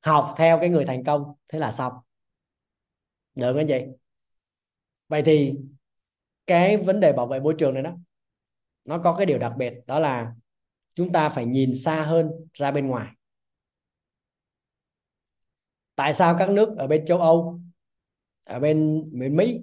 học 0.02 0.34
theo 0.38 0.60
cái 0.60 0.70
người 0.70 0.86
thành 0.86 1.04
công, 1.04 1.34
thế 1.48 1.60
là 1.60 1.72
xong. 1.72 1.94
Được 3.36 3.54
không 3.54 3.68
vậy 3.68 3.88
vậy 5.08 5.22
thì 5.26 5.54
cái 6.48 6.78
vấn 6.78 7.00
đề 7.00 7.14
bảo 7.14 7.28
vệ 7.28 7.40
môi 7.40 7.56
trường 7.58 7.74
này 7.74 7.84
đó, 7.84 7.98
nó 8.86 8.98
có 8.98 9.16
cái 9.16 9.26
điều 9.26 9.38
đặc 9.38 9.54
biệt, 9.58 9.74
đó 9.88 10.00
là 10.00 10.36
chúng 10.94 11.12
ta 11.12 11.30
phải 11.30 11.46
nhìn 11.46 11.76
xa 11.76 12.04
hơn 12.04 12.32
ra 12.54 12.72
bên 12.72 12.88
ngoài. 12.88 13.12
Tại 15.96 16.14
sao 16.14 16.36
các 16.40 16.50
nước 16.50 16.78
ở 16.78 16.88
bên 16.88 17.06
châu 17.06 17.18
Âu, 17.20 17.60
ở 18.44 18.60
bên 18.60 19.10
miền 19.12 19.36
Mỹ, 19.36 19.62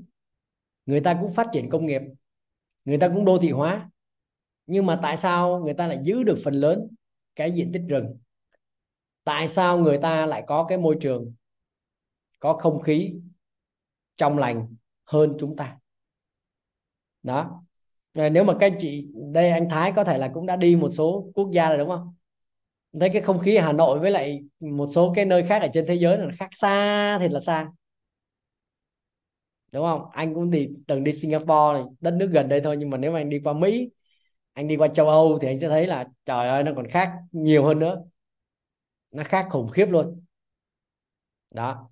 người 0.87 1.01
ta 1.01 1.19
cũng 1.21 1.33
phát 1.33 1.47
triển 1.53 1.71
công 1.71 1.87
nghiệp, 1.87 2.03
người 2.85 2.99
ta 2.99 3.09
cũng 3.09 3.25
đô 3.25 3.39
thị 3.39 3.51
hóa 3.51 3.91
nhưng 4.73 4.87
mà 4.87 4.99
tại 5.03 5.17
sao 5.17 5.61
người 5.65 5.75
ta 5.75 5.87
lại 5.87 5.99
giữ 6.03 6.23
được 6.23 6.39
phần 6.45 6.55
lớn 6.55 6.89
cái 7.37 7.53
diện 7.53 7.73
tích 7.73 7.83
rừng? 7.89 8.19
Tại 9.25 9.49
sao 9.49 9.79
người 9.79 9.99
ta 9.99 10.27
lại 10.27 10.45
có 10.47 10.65
cái 10.65 10.79
môi 10.79 10.97
trường 11.01 11.35
có 12.39 12.55
không 12.55 12.83
khí 12.83 13.15
trong 14.17 14.39
lành 14.39 14.75
hơn 15.05 15.37
chúng 15.41 15.57
ta? 15.57 15.79
Đó. 17.23 17.63
Nếu 18.15 18.45
mà 18.45 18.55
các 18.61 18.67
anh 18.67 18.77
chị 18.79 19.07
đây 19.33 19.51
anh 19.51 19.69
Thái 19.69 19.93
có 19.97 20.05
thể 20.05 20.19
là 20.19 20.31
cũng 20.35 20.47
đã 20.47 20.57
đi 20.57 20.77
một 20.77 20.91
số 20.93 21.31
quốc 21.35 21.51
gia 21.53 21.69
rồi 21.69 21.79
đúng 21.79 21.89
không? 21.89 22.15
Thấy 23.01 23.11
cái 23.13 23.23
không 23.23 23.39
khí 23.39 23.57
ở 23.57 23.65
Hà 23.65 23.73
Nội 23.73 23.99
với 23.99 24.11
lại 24.11 24.41
một 24.61 24.87
số 24.95 25.13
cái 25.17 25.25
nơi 25.25 25.43
khác 25.49 25.63
ở 25.63 25.69
trên 25.73 25.87
thế 25.89 25.95
giới 25.95 26.19
là 26.19 26.29
khác 26.39 26.49
xa 26.53 27.19
thì 27.19 27.29
là 27.29 27.41
xa. 27.41 27.69
Đúng 29.73 29.85
không? 29.85 30.11
Anh 30.13 30.35
cũng 30.35 30.51
đi 30.51 30.69
từng 30.87 31.05
đi 31.05 31.13
Singapore 31.13 31.73
này, 31.73 31.83
đất 32.01 32.15
nước 32.15 32.31
gần 32.33 32.49
đây 32.49 32.61
thôi 32.61 32.77
nhưng 32.79 32.91
mà 32.91 32.97
nếu 32.97 33.13
mà 33.13 33.21
anh 33.21 33.29
đi 33.29 33.41
qua 33.45 33.53
Mỹ 33.53 33.91
anh 34.53 34.69
đi 34.69 34.77
qua 34.77 34.89
châu 34.89 35.09
Âu 35.09 35.39
thì 35.43 35.49
anh 35.49 35.61
sẽ 35.61 35.69
thấy 35.69 35.87
là, 35.87 36.09
trời 36.25 36.49
ơi, 36.49 36.65
nó 36.65 36.73
còn 36.77 36.89
khác 36.89 37.13
nhiều 37.33 37.65
hơn 37.65 37.79
nữa. 37.79 38.03
Nó 39.11 39.25
khác 39.25 39.47
khủng 39.51 39.71
khiếp 39.71 39.87
luôn. 39.87 40.23
Đó. 41.51 41.91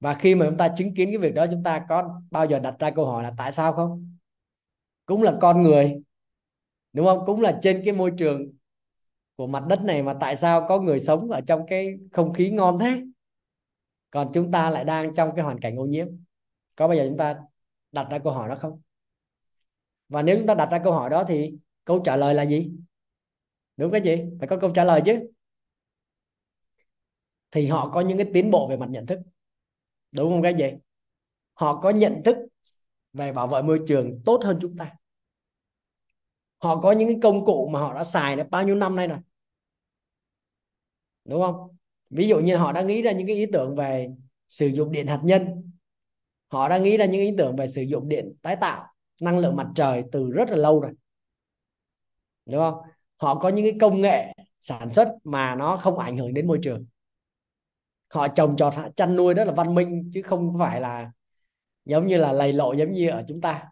Và 0.00 0.14
khi 0.14 0.34
mà 0.34 0.46
chúng 0.46 0.58
ta 0.58 0.74
chứng 0.76 0.94
kiến 0.94 1.08
cái 1.08 1.18
việc 1.18 1.34
đó, 1.34 1.46
chúng 1.50 1.62
ta 1.62 1.86
có 1.88 2.20
bao 2.30 2.46
giờ 2.46 2.58
đặt 2.58 2.74
ra 2.78 2.90
câu 2.90 3.06
hỏi 3.06 3.22
là 3.22 3.32
tại 3.38 3.52
sao 3.52 3.72
không? 3.72 4.16
Cũng 5.06 5.22
là 5.22 5.38
con 5.40 5.62
người, 5.62 6.02
đúng 6.92 7.06
không? 7.06 7.22
Cũng 7.26 7.40
là 7.40 7.58
trên 7.62 7.82
cái 7.84 7.94
môi 7.94 8.12
trường 8.18 8.52
của 9.36 9.46
mặt 9.46 9.64
đất 9.68 9.82
này 9.82 10.02
mà 10.02 10.14
tại 10.20 10.36
sao 10.36 10.66
có 10.68 10.80
người 10.80 11.00
sống 11.00 11.30
ở 11.30 11.40
trong 11.46 11.66
cái 11.66 11.98
không 12.12 12.32
khí 12.32 12.50
ngon 12.50 12.78
thế? 12.78 13.02
Còn 14.10 14.30
chúng 14.34 14.50
ta 14.50 14.70
lại 14.70 14.84
đang 14.84 15.14
trong 15.14 15.30
cái 15.36 15.44
hoàn 15.44 15.60
cảnh 15.60 15.76
ô 15.76 15.84
nhiễm. 15.84 16.08
Có 16.76 16.88
bao 16.88 16.96
giờ 16.96 17.06
chúng 17.08 17.18
ta 17.18 17.40
đặt 17.92 18.06
ra 18.10 18.18
câu 18.18 18.32
hỏi 18.32 18.48
đó 18.48 18.54
không? 18.54 18.80
Và 20.12 20.22
nếu 20.22 20.36
chúng 20.36 20.46
ta 20.46 20.54
đặt 20.54 20.68
ra 20.70 20.80
câu 20.84 20.92
hỏi 20.92 21.10
đó 21.10 21.24
thì 21.28 21.54
câu 21.84 22.02
trả 22.04 22.16
lời 22.16 22.34
là 22.34 22.42
gì? 22.42 22.72
Đúng 23.76 23.92
cái 23.92 24.00
gì 24.00 24.16
phải 24.38 24.48
có 24.48 24.56
câu 24.56 24.70
trả 24.74 24.84
lời 24.84 25.02
chứ. 25.06 25.18
Thì 27.50 27.66
họ 27.66 27.90
có 27.94 28.00
những 28.00 28.18
cái 28.18 28.30
tiến 28.34 28.50
bộ 28.50 28.68
về 28.68 28.76
mặt 28.76 28.86
nhận 28.90 29.06
thức. 29.06 29.18
Đúng 30.12 30.32
không 30.32 30.42
cái 30.42 30.54
gì 30.54 30.64
họ 31.54 31.80
có 31.80 31.90
nhận 31.90 32.22
thức 32.24 32.36
về 33.12 33.32
bảo 33.32 33.46
vệ 33.46 33.62
môi 33.62 33.80
trường 33.88 34.22
tốt 34.24 34.40
hơn 34.44 34.58
chúng 34.62 34.76
ta. 34.76 34.92
Họ 36.58 36.80
có 36.80 36.92
những 36.92 37.08
cái 37.08 37.18
công 37.22 37.44
cụ 37.44 37.68
mà 37.72 37.80
họ 37.80 37.94
đã 37.94 38.04
xài 38.04 38.36
được 38.36 38.46
bao 38.50 38.62
nhiêu 38.62 38.74
năm 38.74 38.96
nay 38.96 39.06
rồi. 39.08 39.18
Đúng 41.24 41.40
không? 41.42 41.76
Ví 42.10 42.28
dụ 42.28 42.40
như 42.40 42.56
họ 42.56 42.72
đã 42.72 42.82
nghĩ 42.82 43.02
ra 43.02 43.12
những 43.12 43.26
cái 43.26 43.36
ý 43.36 43.46
tưởng 43.52 43.76
về 43.76 44.08
sử 44.48 44.66
dụng 44.66 44.92
điện 44.92 45.06
hạt 45.06 45.20
nhân. 45.24 45.72
Họ 46.48 46.68
đã 46.68 46.78
nghĩ 46.78 46.96
ra 46.96 47.04
những 47.04 47.20
ý 47.20 47.30
tưởng 47.38 47.56
về 47.56 47.66
sử 47.66 47.82
dụng 47.82 48.08
điện 48.08 48.34
tái 48.42 48.56
tạo 48.60 48.91
năng 49.22 49.38
lượng 49.38 49.56
mặt 49.56 49.66
trời 49.74 50.04
từ 50.12 50.30
rất 50.30 50.50
là 50.50 50.56
lâu 50.56 50.80
rồi. 50.80 50.92
Đúng 52.46 52.60
không? 52.60 52.74
Họ 53.16 53.34
có 53.34 53.48
những 53.48 53.64
cái 53.64 53.76
công 53.80 54.00
nghệ 54.00 54.32
sản 54.60 54.92
xuất 54.92 55.08
mà 55.24 55.54
nó 55.54 55.76
không 55.76 55.98
ảnh 55.98 56.16
hưởng 56.16 56.34
đến 56.34 56.46
môi 56.46 56.58
trường. 56.62 56.86
Họ 58.08 58.28
trồng 58.28 58.56
trọt 58.56 58.74
chăn 58.96 59.16
nuôi 59.16 59.34
đó 59.34 59.44
là 59.44 59.52
văn 59.52 59.74
minh, 59.74 60.10
chứ 60.14 60.22
không 60.22 60.56
phải 60.58 60.80
là 60.80 61.12
giống 61.84 62.06
như 62.06 62.16
là 62.16 62.32
lầy 62.32 62.52
lộ 62.52 62.72
giống 62.72 62.92
như 62.92 63.10
ở 63.10 63.22
chúng 63.28 63.40
ta. 63.40 63.70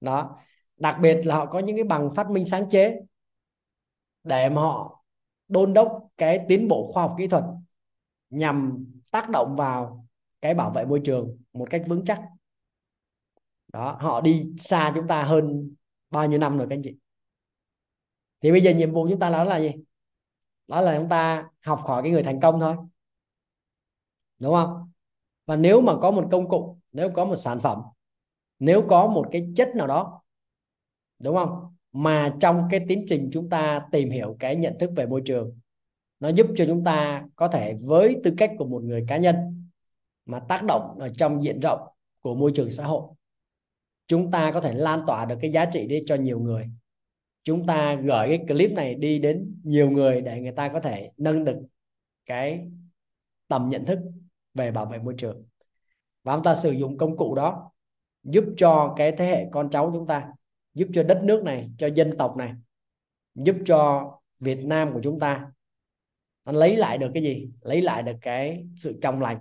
Đó. 0.00 0.38
Đặc 0.76 0.96
biệt 1.00 1.22
là 1.24 1.34
họ 1.36 1.46
có 1.46 1.58
những 1.58 1.76
cái 1.76 1.84
bằng 1.84 2.14
phát 2.14 2.30
minh 2.30 2.46
sáng 2.46 2.70
chế 2.70 3.00
để 4.24 4.48
mà 4.48 4.62
họ 4.62 5.04
đôn 5.48 5.74
đốc 5.74 6.08
cái 6.16 6.44
tiến 6.48 6.68
bộ 6.68 6.92
khoa 6.92 7.02
học 7.02 7.14
kỹ 7.18 7.26
thuật 7.28 7.44
nhằm 8.30 8.86
tác 9.10 9.30
động 9.30 9.56
vào 9.56 10.06
cái 10.40 10.54
bảo 10.54 10.70
vệ 10.70 10.84
môi 10.84 11.00
trường 11.04 11.38
một 11.52 11.66
cách 11.70 11.82
vững 11.86 12.04
chắc 12.04 12.22
đó, 13.76 13.96
họ 14.00 14.20
đi 14.20 14.52
xa 14.58 14.92
chúng 14.94 15.08
ta 15.08 15.22
hơn 15.22 15.74
bao 16.10 16.28
nhiêu 16.28 16.38
năm 16.38 16.58
rồi 16.58 16.66
các 16.70 16.74
anh 16.74 16.82
chị? 16.84 16.96
Thì 18.40 18.50
bây 18.50 18.60
giờ 18.60 18.74
nhiệm 18.74 18.92
vụ 18.92 19.08
chúng 19.08 19.18
ta 19.18 19.30
là 19.30 19.44
là 19.44 19.60
gì? 19.60 19.72
Đó 20.68 20.80
là 20.80 20.98
chúng 20.98 21.08
ta 21.08 21.48
học 21.60 21.80
hỏi 21.84 22.02
cái 22.02 22.12
người 22.12 22.22
thành 22.22 22.40
công 22.40 22.60
thôi. 22.60 22.76
Đúng 24.38 24.54
không? 24.54 24.90
Và 25.46 25.56
nếu 25.56 25.80
mà 25.80 25.92
có 26.00 26.10
một 26.10 26.28
công 26.30 26.48
cụ, 26.48 26.78
nếu 26.92 27.10
có 27.14 27.24
một 27.24 27.36
sản 27.36 27.60
phẩm, 27.60 27.82
nếu 28.58 28.86
có 28.88 29.06
một 29.06 29.28
cái 29.32 29.48
chất 29.56 29.68
nào 29.74 29.86
đó, 29.86 30.22
đúng 31.18 31.36
không? 31.36 31.74
Mà 31.92 32.36
trong 32.40 32.68
cái 32.70 32.80
tiến 32.88 33.04
trình 33.08 33.30
chúng 33.32 33.50
ta 33.50 33.86
tìm 33.92 34.10
hiểu 34.10 34.36
cái 34.40 34.56
nhận 34.56 34.78
thức 34.78 34.90
về 34.96 35.06
môi 35.06 35.22
trường, 35.24 35.58
nó 36.20 36.28
giúp 36.28 36.46
cho 36.56 36.66
chúng 36.66 36.84
ta 36.84 37.24
có 37.36 37.48
thể 37.48 37.74
với 37.82 38.20
tư 38.24 38.34
cách 38.38 38.52
của 38.58 38.64
một 38.64 38.82
người 38.82 39.04
cá 39.08 39.16
nhân 39.16 39.66
mà 40.26 40.40
tác 40.40 40.62
động 40.64 40.98
ở 40.98 41.08
trong 41.08 41.42
diện 41.42 41.60
rộng 41.60 41.80
của 42.20 42.34
môi 42.34 42.52
trường 42.54 42.70
xã 42.70 42.84
hội 42.84 43.02
chúng 44.06 44.30
ta 44.30 44.50
có 44.52 44.60
thể 44.60 44.72
lan 44.74 45.00
tỏa 45.06 45.24
được 45.24 45.38
cái 45.40 45.52
giá 45.52 45.64
trị 45.64 45.86
đi 45.86 46.02
cho 46.06 46.14
nhiều 46.14 46.40
người. 46.40 46.68
Chúng 47.44 47.66
ta 47.66 47.94
gửi 47.94 48.28
cái 48.28 48.44
clip 48.48 48.72
này 48.72 48.94
đi 48.94 49.18
đến 49.18 49.60
nhiều 49.64 49.90
người 49.90 50.20
để 50.20 50.40
người 50.40 50.52
ta 50.52 50.68
có 50.68 50.80
thể 50.80 51.10
nâng 51.16 51.44
được 51.44 51.58
cái 52.26 52.68
tầm 53.48 53.68
nhận 53.68 53.84
thức 53.84 53.98
về 54.54 54.70
bảo 54.70 54.86
vệ 54.86 54.98
môi 54.98 55.14
trường. 55.18 55.44
Và 56.22 56.34
chúng 56.36 56.44
ta 56.44 56.54
sử 56.54 56.70
dụng 56.70 56.98
công 56.98 57.16
cụ 57.16 57.34
đó 57.34 57.72
giúp 58.22 58.44
cho 58.56 58.94
cái 58.96 59.12
thế 59.12 59.26
hệ 59.26 59.46
con 59.52 59.70
cháu 59.70 59.90
chúng 59.94 60.06
ta, 60.06 60.32
giúp 60.74 60.88
cho 60.94 61.02
đất 61.02 61.20
nước 61.24 61.42
này, 61.44 61.70
cho 61.78 61.86
dân 61.86 62.16
tộc 62.18 62.36
này, 62.36 62.52
giúp 63.34 63.56
cho 63.66 64.10
Việt 64.40 64.64
Nam 64.64 64.92
của 64.92 65.00
chúng 65.02 65.20
ta 65.20 65.50
nó 66.44 66.52
lấy 66.52 66.76
lại 66.76 66.98
được 66.98 67.10
cái 67.14 67.22
gì? 67.22 67.50
Lấy 67.60 67.82
lại 67.82 68.02
được 68.02 68.16
cái 68.20 68.66
sự 68.76 68.98
trong 69.02 69.20
lành. 69.20 69.38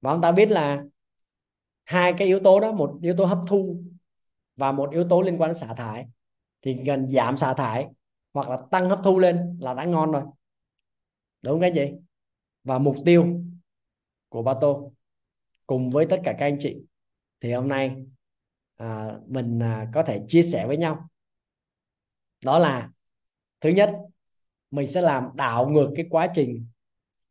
Và 0.00 0.12
chúng 0.12 0.22
ta 0.22 0.32
biết 0.32 0.50
là 0.50 0.84
hai 1.88 2.14
cái 2.18 2.28
yếu 2.28 2.40
tố 2.40 2.60
đó 2.60 2.72
một 2.72 2.98
yếu 3.02 3.14
tố 3.16 3.24
hấp 3.24 3.38
thu 3.46 3.82
và 4.56 4.72
một 4.72 4.90
yếu 4.92 5.08
tố 5.08 5.22
liên 5.22 5.38
quan 5.38 5.48
đến 5.48 5.58
xả 5.58 5.74
thải. 5.74 6.06
Thì 6.62 6.74
gần 6.84 7.08
giảm 7.08 7.36
xả 7.36 7.54
thải 7.54 7.86
hoặc 8.34 8.48
là 8.48 8.58
tăng 8.70 8.90
hấp 8.90 9.00
thu 9.04 9.18
lên 9.18 9.58
là 9.60 9.74
đã 9.74 9.84
ngon 9.84 10.12
rồi. 10.12 10.22
Đúng 11.42 11.60
cái 11.60 11.72
gì? 11.72 11.92
Và 12.64 12.78
mục 12.78 12.96
tiêu 13.04 13.40
của 14.28 14.42
ba 14.42 14.54
tô 14.60 14.92
cùng 15.66 15.90
với 15.90 16.06
tất 16.06 16.20
cả 16.24 16.32
các 16.38 16.46
anh 16.46 16.56
chị 16.60 16.76
thì 17.40 17.52
hôm 17.52 17.68
nay 17.68 18.06
à, 18.76 19.18
mình 19.26 19.62
à, 19.62 19.90
có 19.94 20.02
thể 20.02 20.24
chia 20.28 20.42
sẻ 20.42 20.66
với 20.66 20.76
nhau. 20.76 21.08
Đó 22.44 22.58
là 22.58 22.90
thứ 23.60 23.68
nhất 23.70 23.96
mình 24.70 24.88
sẽ 24.88 25.00
làm 25.00 25.24
đảo 25.34 25.68
ngược 25.68 25.92
cái 25.96 26.06
quá 26.10 26.28
trình 26.34 26.66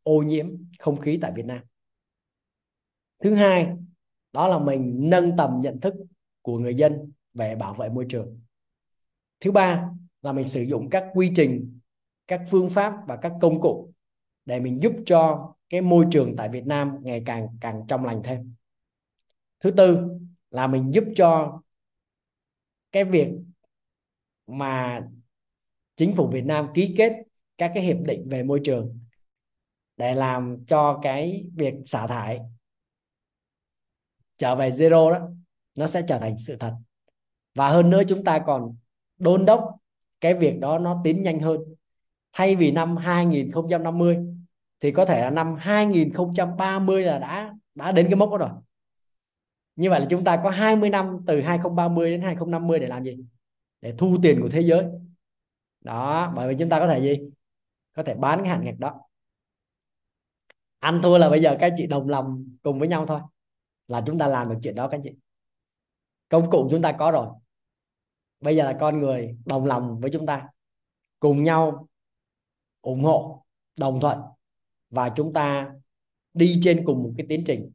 ô 0.02 0.22
nhiễm 0.22 0.46
không 0.78 1.00
khí 1.00 1.18
tại 1.22 1.32
Việt 1.36 1.46
Nam. 1.46 1.60
Thứ 3.18 3.34
hai 3.34 3.72
đó 4.38 4.48
là 4.48 4.58
mình 4.58 4.96
nâng 4.98 5.36
tầm 5.36 5.60
nhận 5.60 5.80
thức 5.80 5.94
của 6.42 6.58
người 6.58 6.74
dân 6.74 7.12
về 7.34 7.54
bảo 7.54 7.74
vệ 7.74 7.88
môi 7.88 8.06
trường. 8.08 8.40
Thứ 9.40 9.50
ba 9.50 9.90
là 10.22 10.32
mình 10.32 10.48
sử 10.48 10.62
dụng 10.62 10.90
các 10.90 11.10
quy 11.14 11.32
trình, 11.36 11.78
các 12.26 12.42
phương 12.50 12.70
pháp 12.70 12.94
và 13.06 13.16
các 13.16 13.32
công 13.40 13.60
cụ 13.60 13.92
để 14.44 14.60
mình 14.60 14.82
giúp 14.82 14.92
cho 15.06 15.52
cái 15.68 15.80
môi 15.80 16.06
trường 16.10 16.36
tại 16.36 16.48
Việt 16.48 16.66
Nam 16.66 16.96
ngày 17.02 17.22
càng 17.26 17.48
càng 17.60 17.82
trong 17.88 18.04
lành 18.04 18.20
thêm. 18.24 18.54
Thứ 19.60 19.70
tư 19.70 20.08
là 20.50 20.66
mình 20.66 20.94
giúp 20.94 21.04
cho 21.16 21.60
cái 22.92 23.04
việc 23.04 23.28
mà 24.46 25.02
chính 25.96 26.14
phủ 26.14 26.28
Việt 26.28 26.44
Nam 26.44 26.68
ký 26.74 26.94
kết 26.98 27.12
các 27.58 27.70
cái 27.74 27.82
hiệp 27.82 27.98
định 28.06 28.28
về 28.28 28.42
môi 28.42 28.60
trường 28.64 28.98
để 29.96 30.14
làm 30.14 30.64
cho 30.66 30.98
cái 31.02 31.44
việc 31.54 31.74
xả 31.86 32.06
thải 32.06 32.40
trở 34.38 34.56
về 34.56 34.70
zero 34.70 35.10
đó, 35.10 35.28
nó 35.74 35.86
sẽ 35.86 36.02
trở 36.08 36.18
thành 36.18 36.38
sự 36.38 36.56
thật. 36.56 36.74
Và 37.54 37.68
hơn 37.68 37.90
nữa 37.90 38.02
chúng 38.08 38.24
ta 38.24 38.38
còn 38.38 38.76
đôn 39.18 39.44
đốc 39.44 39.76
cái 40.20 40.34
việc 40.34 40.58
đó 40.60 40.78
nó 40.78 41.00
tiến 41.04 41.22
nhanh 41.22 41.40
hơn. 41.40 41.60
Thay 42.32 42.56
vì 42.56 42.72
năm 42.72 42.96
2050 42.96 44.18
thì 44.80 44.92
có 44.92 45.04
thể 45.04 45.20
là 45.20 45.30
năm 45.30 45.56
2030 45.58 47.04
là 47.04 47.18
đã 47.18 47.54
đã 47.74 47.92
đến 47.92 48.06
cái 48.06 48.16
mốc 48.16 48.30
đó 48.30 48.36
rồi. 48.36 48.50
Như 49.76 49.90
vậy 49.90 50.00
là 50.00 50.06
chúng 50.10 50.24
ta 50.24 50.40
có 50.44 50.50
20 50.50 50.90
năm 50.90 51.18
từ 51.26 51.40
2030 51.40 52.10
đến 52.10 52.22
2050 52.22 52.78
để 52.78 52.86
làm 52.86 53.04
gì? 53.04 53.16
Để 53.80 53.94
thu 53.98 54.16
tiền 54.22 54.40
của 54.42 54.48
thế 54.48 54.60
giới. 54.60 54.84
Đó, 55.80 56.32
bởi 56.36 56.48
vì 56.48 56.54
chúng 56.58 56.68
ta 56.68 56.78
có 56.78 56.88
thể 56.88 57.00
gì? 57.00 57.30
Có 57.96 58.02
thể 58.02 58.14
bán 58.14 58.38
cái 58.38 58.48
hạn 58.48 58.64
ngạch 58.64 58.78
đó. 58.78 59.00
Ăn 60.78 61.00
thua 61.02 61.18
là 61.18 61.30
bây 61.30 61.42
giờ 61.42 61.56
các 61.60 61.74
chị 61.76 61.86
đồng 61.86 62.08
lòng 62.08 62.44
cùng 62.62 62.78
với 62.78 62.88
nhau 62.88 63.06
thôi 63.06 63.20
là 63.88 64.02
chúng 64.06 64.18
ta 64.18 64.28
làm 64.28 64.48
được 64.48 64.58
chuyện 64.62 64.74
đó, 64.74 64.88
các 64.88 64.96
anh 64.96 65.02
chị. 65.04 65.10
Công 66.28 66.50
cụ 66.50 66.68
chúng 66.70 66.82
ta 66.82 66.92
có 66.98 67.10
rồi. 67.10 67.28
Bây 68.40 68.56
giờ 68.56 68.64
là 68.64 68.76
con 68.80 68.98
người 68.98 69.36
đồng 69.44 69.64
lòng 69.64 70.00
với 70.00 70.10
chúng 70.12 70.26
ta, 70.26 70.48
cùng 71.20 71.42
nhau 71.42 71.88
ủng 72.80 73.04
hộ, 73.04 73.44
đồng 73.76 74.00
thuận 74.00 74.18
và 74.90 75.12
chúng 75.16 75.32
ta 75.32 75.70
đi 76.34 76.60
trên 76.62 76.82
cùng 76.86 77.02
một 77.02 77.12
cái 77.16 77.26
tiến 77.28 77.44
trình. 77.46 77.72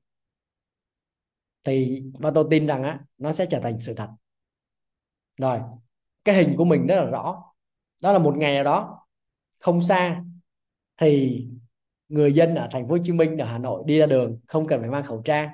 Thì 1.64 2.04
mà 2.20 2.32
tôi 2.36 2.48
tin 2.50 2.68
rằng 2.68 2.84
á, 2.84 3.00
nó 3.18 3.32
sẽ 3.32 3.46
trở 3.50 3.60
thành 3.60 3.80
sự 3.80 3.94
thật. 3.94 4.10
Rồi, 5.38 5.60
cái 6.24 6.36
hình 6.36 6.56
của 6.58 6.66
mình 6.66 6.88
rất 6.88 6.96
là 6.96 7.06
rõ. 7.06 7.44
Đó 8.02 8.12
là 8.12 8.20
một 8.20 8.38
ngày 8.38 8.54
nào 8.54 8.64
đó, 8.64 9.06
không 9.60 9.82
xa, 9.82 10.24
thì 10.98 11.46
người 12.10 12.34
dân 12.34 12.56
ở 12.56 12.68
thành 12.72 12.88
phố 12.88 12.96
Hồ 12.96 13.04
Chí 13.04 13.12
Minh, 13.12 13.38
ở 13.38 13.46
Hà 13.46 13.58
Nội 13.58 13.84
đi 13.86 14.00
ra 14.00 14.06
đường, 14.06 14.40
không 14.48 14.68
cần 14.68 14.82
phải 14.82 14.90
mang 14.90 15.04
khẩu 15.04 15.22
trang 15.26 15.50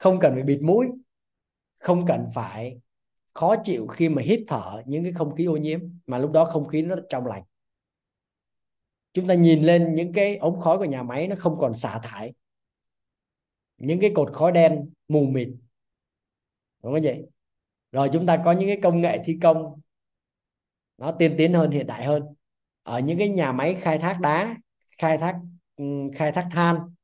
không 0.00 0.18
cần 0.20 0.34
phải 0.34 0.42
bịt 0.42 0.58
mũi, 0.62 0.86
không 1.78 2.06
cần 2.06 2.26
phải 2.34 2.80
khó 3.34 3.56
chịu 3.64 3.86
khi 3.86 4.08
mà 4.08 4.22
hít 4.22 4.40
thở 4.48 4.82
những 4.86 5.02
cái 5.02 5.12
không 5.12 5.34
khí 5.34 5.44
ô 5.44 5.56
nhiễm, 5.56 5.80
mà 6.06 6.18
lúc 6.18 6.32
đó 6.32 6.44
không 6.44 6.68
khí 6.68 6.82
nó 6.82 6.96
trong 7.08 7.26
lành. 7.26 7.42
Chúng 9.12 9.26
ta 9.26 9.34
nhìn 9.34 9.62
lên 9.62 9.94
những 9.94 10.12
cái 10.12 10.36
ống 10.36 10.60
khói 10.60 10.78
của 10.78 10.84
nhà 10.84 11.02
máy 11.02 11.28
nó 11.28 11.36
không 11.38 11.58
còn 11.60 11.74
xả 11.74 12.00
thải. 12.02 12.34
Những 13.78 14.00
cái 14.00 14.12
cột 14.14 14.32
khói 14.32 14.52
đen 14.52 14.90
mù 15.08 15.26
mịt. 15.26 15.48
Đúng 16.82 16.92
không 16.92 17.02
vậy 17.02 17.26
rồi 17.92 18.10
chúng 18.12 18.26
ta 18.26 18.42
có 18.44 18.52
những 18.52 18.68
cái 18.68 18.78
công 18.82 19.00
nghệ 19.00 19.22
thi 19.24 19.38
công 19.42 19.80
nó 20.98 21.12
tiên 21.12 21.34
tiến 21.38 21.54
hơn, 21.54 21.70
hiện 21.70 21.86
đại 21.86 22.04
hơn. 22.04 22.22
Ở 22.82 22.98
những 23.00 23.18
cái 23.18 23.28
nhà 23.28 23.52
máy 23.52 23.74
khai 23.80 23.98
thác 23.98 24.18
đá, 24.20 24.56
khai 24.98 25.18
thác 25.18 25.40
khai 26.14 26.32
thác 26.32 26.48
than, 26.50 26.94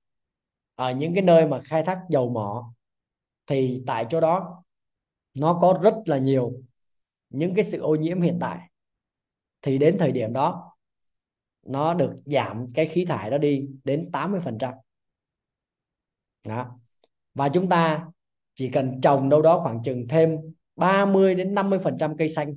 ở 0.75 0.93
những 0.93 1.15
cái 1.15 1.23
nơi 1.23 1.47
mà 1.47 1.61
khai 1.65 1.83
thác 1.83 2.03
dầu 2.11 2.31
mỏ 2.31 2.73
thì 3.47 3.83
tại 3.87 4.07
chỗ 4.11 4.21
đó, 4.21 4.65
nó 5.35 5.59
có 5.61 5.81
rất 5.83 5.95
là 6.07 6.19
nhiều 6.19 6.53
những 7.31 7.55
cái 7.55 7.65
sự 7.65 7.81
ô 7.81 7.95
nhiễm 7.95 8.21
hiện 8.21 8.39
tại. 8.41 8.71
Thì 9.63 9.79
đến 9.79 9.97
thời 9.99 10.13
điểm 10.13 10.33
đó, 10.33 10.77
nó 11.63 11.95
được 11.95 12.13
giảm 12.27 12.67
cái 12.75 12.87
khí 12.87 13.05
thải 13.05 13.31
đó 13.31 13.39
đi 13.39 13.69
đến 13.85 14.11
80% 14.13 14.75
đó. 16.45 16.79
Và 17.35 17.49
chúng 17.49 17.69
ta 17.69 18.07
chỉ 18.55 18.71
cần 18.71 19.01
trồng 19.01 19.29
đâu 19.29 19.43
đó 19.43 19.61
khoảng 19.63 19.83
chừng 19.83 20.09
thêm 20.09 20.37
30 20.77 21.35
đến 21.35 21.55
50% 21.55 22.17
cây 22.19 22.29
xanh 22.29 22.55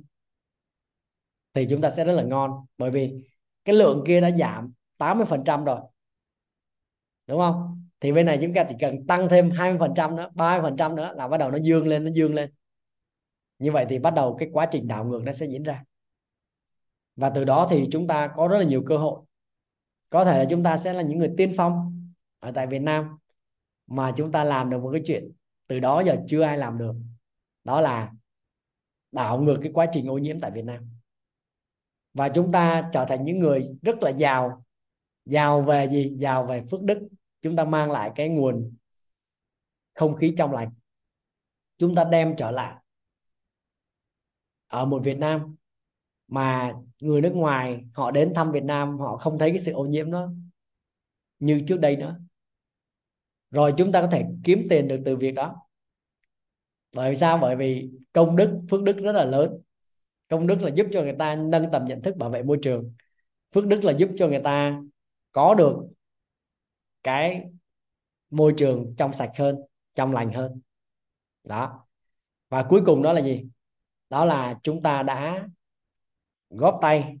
thì 1.54 1.66
chúng 1.70 1.80
ta 1.80 1.90
sẽ 1.90 2.04
rất 2.04 2.12
là 2.12 2.22
ngon. 2.22 2.66
Bởi 2.78 2.90
vì 2.90 3.24
cái 3.64 3.74
lượng 3.74 4.04
kia 4.06 4.20
đã 4.20 4.30
giảm 4.30 4.72
80% 4.98 5.64
rồi. 5.64 5.80
Đúng 7.26 7.38
không? 7.38 7.79
Thì 8.00 8.12
bên 8.12 8.26
này 8.26 8.38
chúng 8.42 8.54
ta 8.54 8.64
chỉ 8.68 8.74
cần 8.80 9.06
tăng 9.06 9.28
thêm 9.28 9.50
20% 9.50 10.14
nữa 10.14 10.30
30% 10.34 10.94
nữa 10.94 11.12
là 11.16 11.28
bắt 11.28 11.36
đầu 11.36 11.50
nó 11.50 11.58
dương 11.58 11.86
lên, 11.86 12.04
nó 12.04 12.10
dương 12.10 12.34
lên. 12.34 12.50
Như 13.58 13.72
vậy 13.72 13.86
thì 13.88 13.98
bắt 13.98 14.14
đầu 14.14 14.36
cái 14.38 14.48
quá 14.52 14.66
trình 14.66 14.88
đảo 14.88 15.04
ngược 15.04 15.22
nó 15.24 15.32
sẽ 15.32 15.46
diễn 15.46 15.62
ra. 15.62 15.84
Và 17.16 17.30
từ 17.30 17.44
đó 17.44 17.66
thì 17.70 17.88
chúng 17.92 18.06
ta 18.06 18.30
có 18.36 18.48
rất 18.48 18.58
là 18.58 18.64
nhiều 18.64 18.82
cơ 18.86 18.96
hội. 18.96 19.20
Có 20.10 20.24
thể 20.24 20.38
là 20.38 20.44
chúng 20.50 20.62
ta 20.62 20.78
sẽ 20.78 20.92
là 20.92 21.02
những 21.02 21.18
người 21.18 21.30
tiên 21.36 21.52
phong 21.56 22.02
ở 22.38 22.52
tại 22.52 22.66
Việt 22.66 22.82
Nam 22.82 23.18
mà 23.86 24.12
chúng 24.16 24.32
ta 24.32 24.44
làm 24.44 24.70
được 24.70 24.82
một 24.82 24.90
cái 24.92 25.02
chuyện 25.06 25.32
từ 25.66 25.80
đó 25.80 26.02
giờ 26.06 26.16
chưa 26.28 26.42
ai 26.42 26.58
làm 26.58 26.78
được. 26.78 26.94
Đó 27.64 27.80
là 27.80 28.12
đảo 29.12 29.40
ngược 29.40 29.58
cái 29.62 29.72
quá 29.72 29.86
trình 29.92 30.06
ô 30.06 30.18
nhiễm 30.18 30.40
tại 30.40 30.50
Việt 30.50 30.64
Nam. 30.64 30.90
Và 32.14 32.28
chúng 32.28 32.52
ta 32.52 32.90
trở 32.92 33.04
thành 33.04 33.24
những 33.24 33.38
người 33.38 33.68
rất 33.82 34.02
là 34.02 34.10
giàu. 34.10 34.64
Giàu 35.24 35.62
về 35.62 35.88
gì? 35.88 36.14
Giàu 36.16 36.46
về 36.46 36.62
phước 36.70 36.82
đức 36.82 37.08
chúng 37.42 37.56
ta 37.56 37.64
mang 37.64 37.90
lại 37.90 38.12
cái 38.14 38.28
nguồn 38.28 38.74
không 39.94 40.16
khí 40.16 40.34
trong 40.38 40.52
lành. 40.52 40.70
Chúng 41.78 41.94
ta 41.94 42.04
đem 42.04 42.34
trở 42.36 42.50
lại 42.50 42.76
ở 44.66 44.84
một 44.84 45.00
Việt 45.04 45.18
Nam 45.18 45.56
mà 46.28 46.74
người 47.00 47.20
nước 47.20 47.32
ngoài 47.34 47.84
họ 47.94 48.10
đến 48.10 48.32
thăm 48.34 48.52
Việt 48.52 48.64
Nam, 48.64 48.98
họ 48.98 49.16
không 49.16 49.38
thấy 49.38 49.50
cái 49.50 49.58
sự 49.58 49.72
ô 49.72 49.84
nhiễm 49.84 50.10
đó 50.10 50.28
như 51.38 51.64
trước 51.68 51.76
đây 51.76 51.96
nữa. 51.96 52.20
Rồi 53.50 53.74
chúng 53.78 53.92
ta 53.92 54.00
có 54.02 54.08
thể 54.08 54.24
kiếm 54.44 54.66
tiền 54.70 54.88
được 54.88 55.02
từ 55.04 55.16
việc 55.16 55.30
đó. 55.30 55.66
Bởi 56.92 57.16
sao? 57.16 57.38
Bởi 57.38 57.56
vì 57.56 57.90
công 58.12 58.36
đức, 58.36 58.60
phước 58.70 58.82
đức 58.82 58.96
rất 58.96 59.12
là 59.12 59.24
lớn. 59.24 59.60
Công 60.28 60.46
đức 60.46 60.62
là 60.62 60.70
giúp 60.74 60.86
cho 60.92 61.02
người 61.02 61.16
ta 61.18 61.34
nâng 61.34 61.66
tầm 61.72 61.84
nhận 61.84 62.02
thức 62.02 62.16
bảo 62.16 62.30
vệ 62.30 62.42
môi 62.42 62.58
trường. 62.62 62.94
Phước 63.54 63.66
đức 63.66 63.84
là 63.84 63.92
giúp 63.92 64.10
cho 64.16 64.28
người 64.28 64.40
ta 64.44 64.80
có 65.32 65.54
được 65.54 65.76
cái 67.02 67.42
môi 68.30 68.54
trường 68.56 68.94
trong 68.98 69.12
sạch 69.12 69.30
hơn 69.36 69.58
trong 69.94 70.12
lành 70.12 70.32
hơn. 70.32 70.60
Đó. 71.44 71.86
Và 72.48 72.66
cuối 72.68 72.82
cùng 72.86 73.02
đó 73.02 73.12
là 73.12 73.20
gì? 73.20 73.48
Đó 74.10 74.24
là 74.24 74.58
chúng 74.62 74.82
ta 74.82 75.02
đã 75.02 75.48
góp 76.50 76.78
tay 76.82 77.18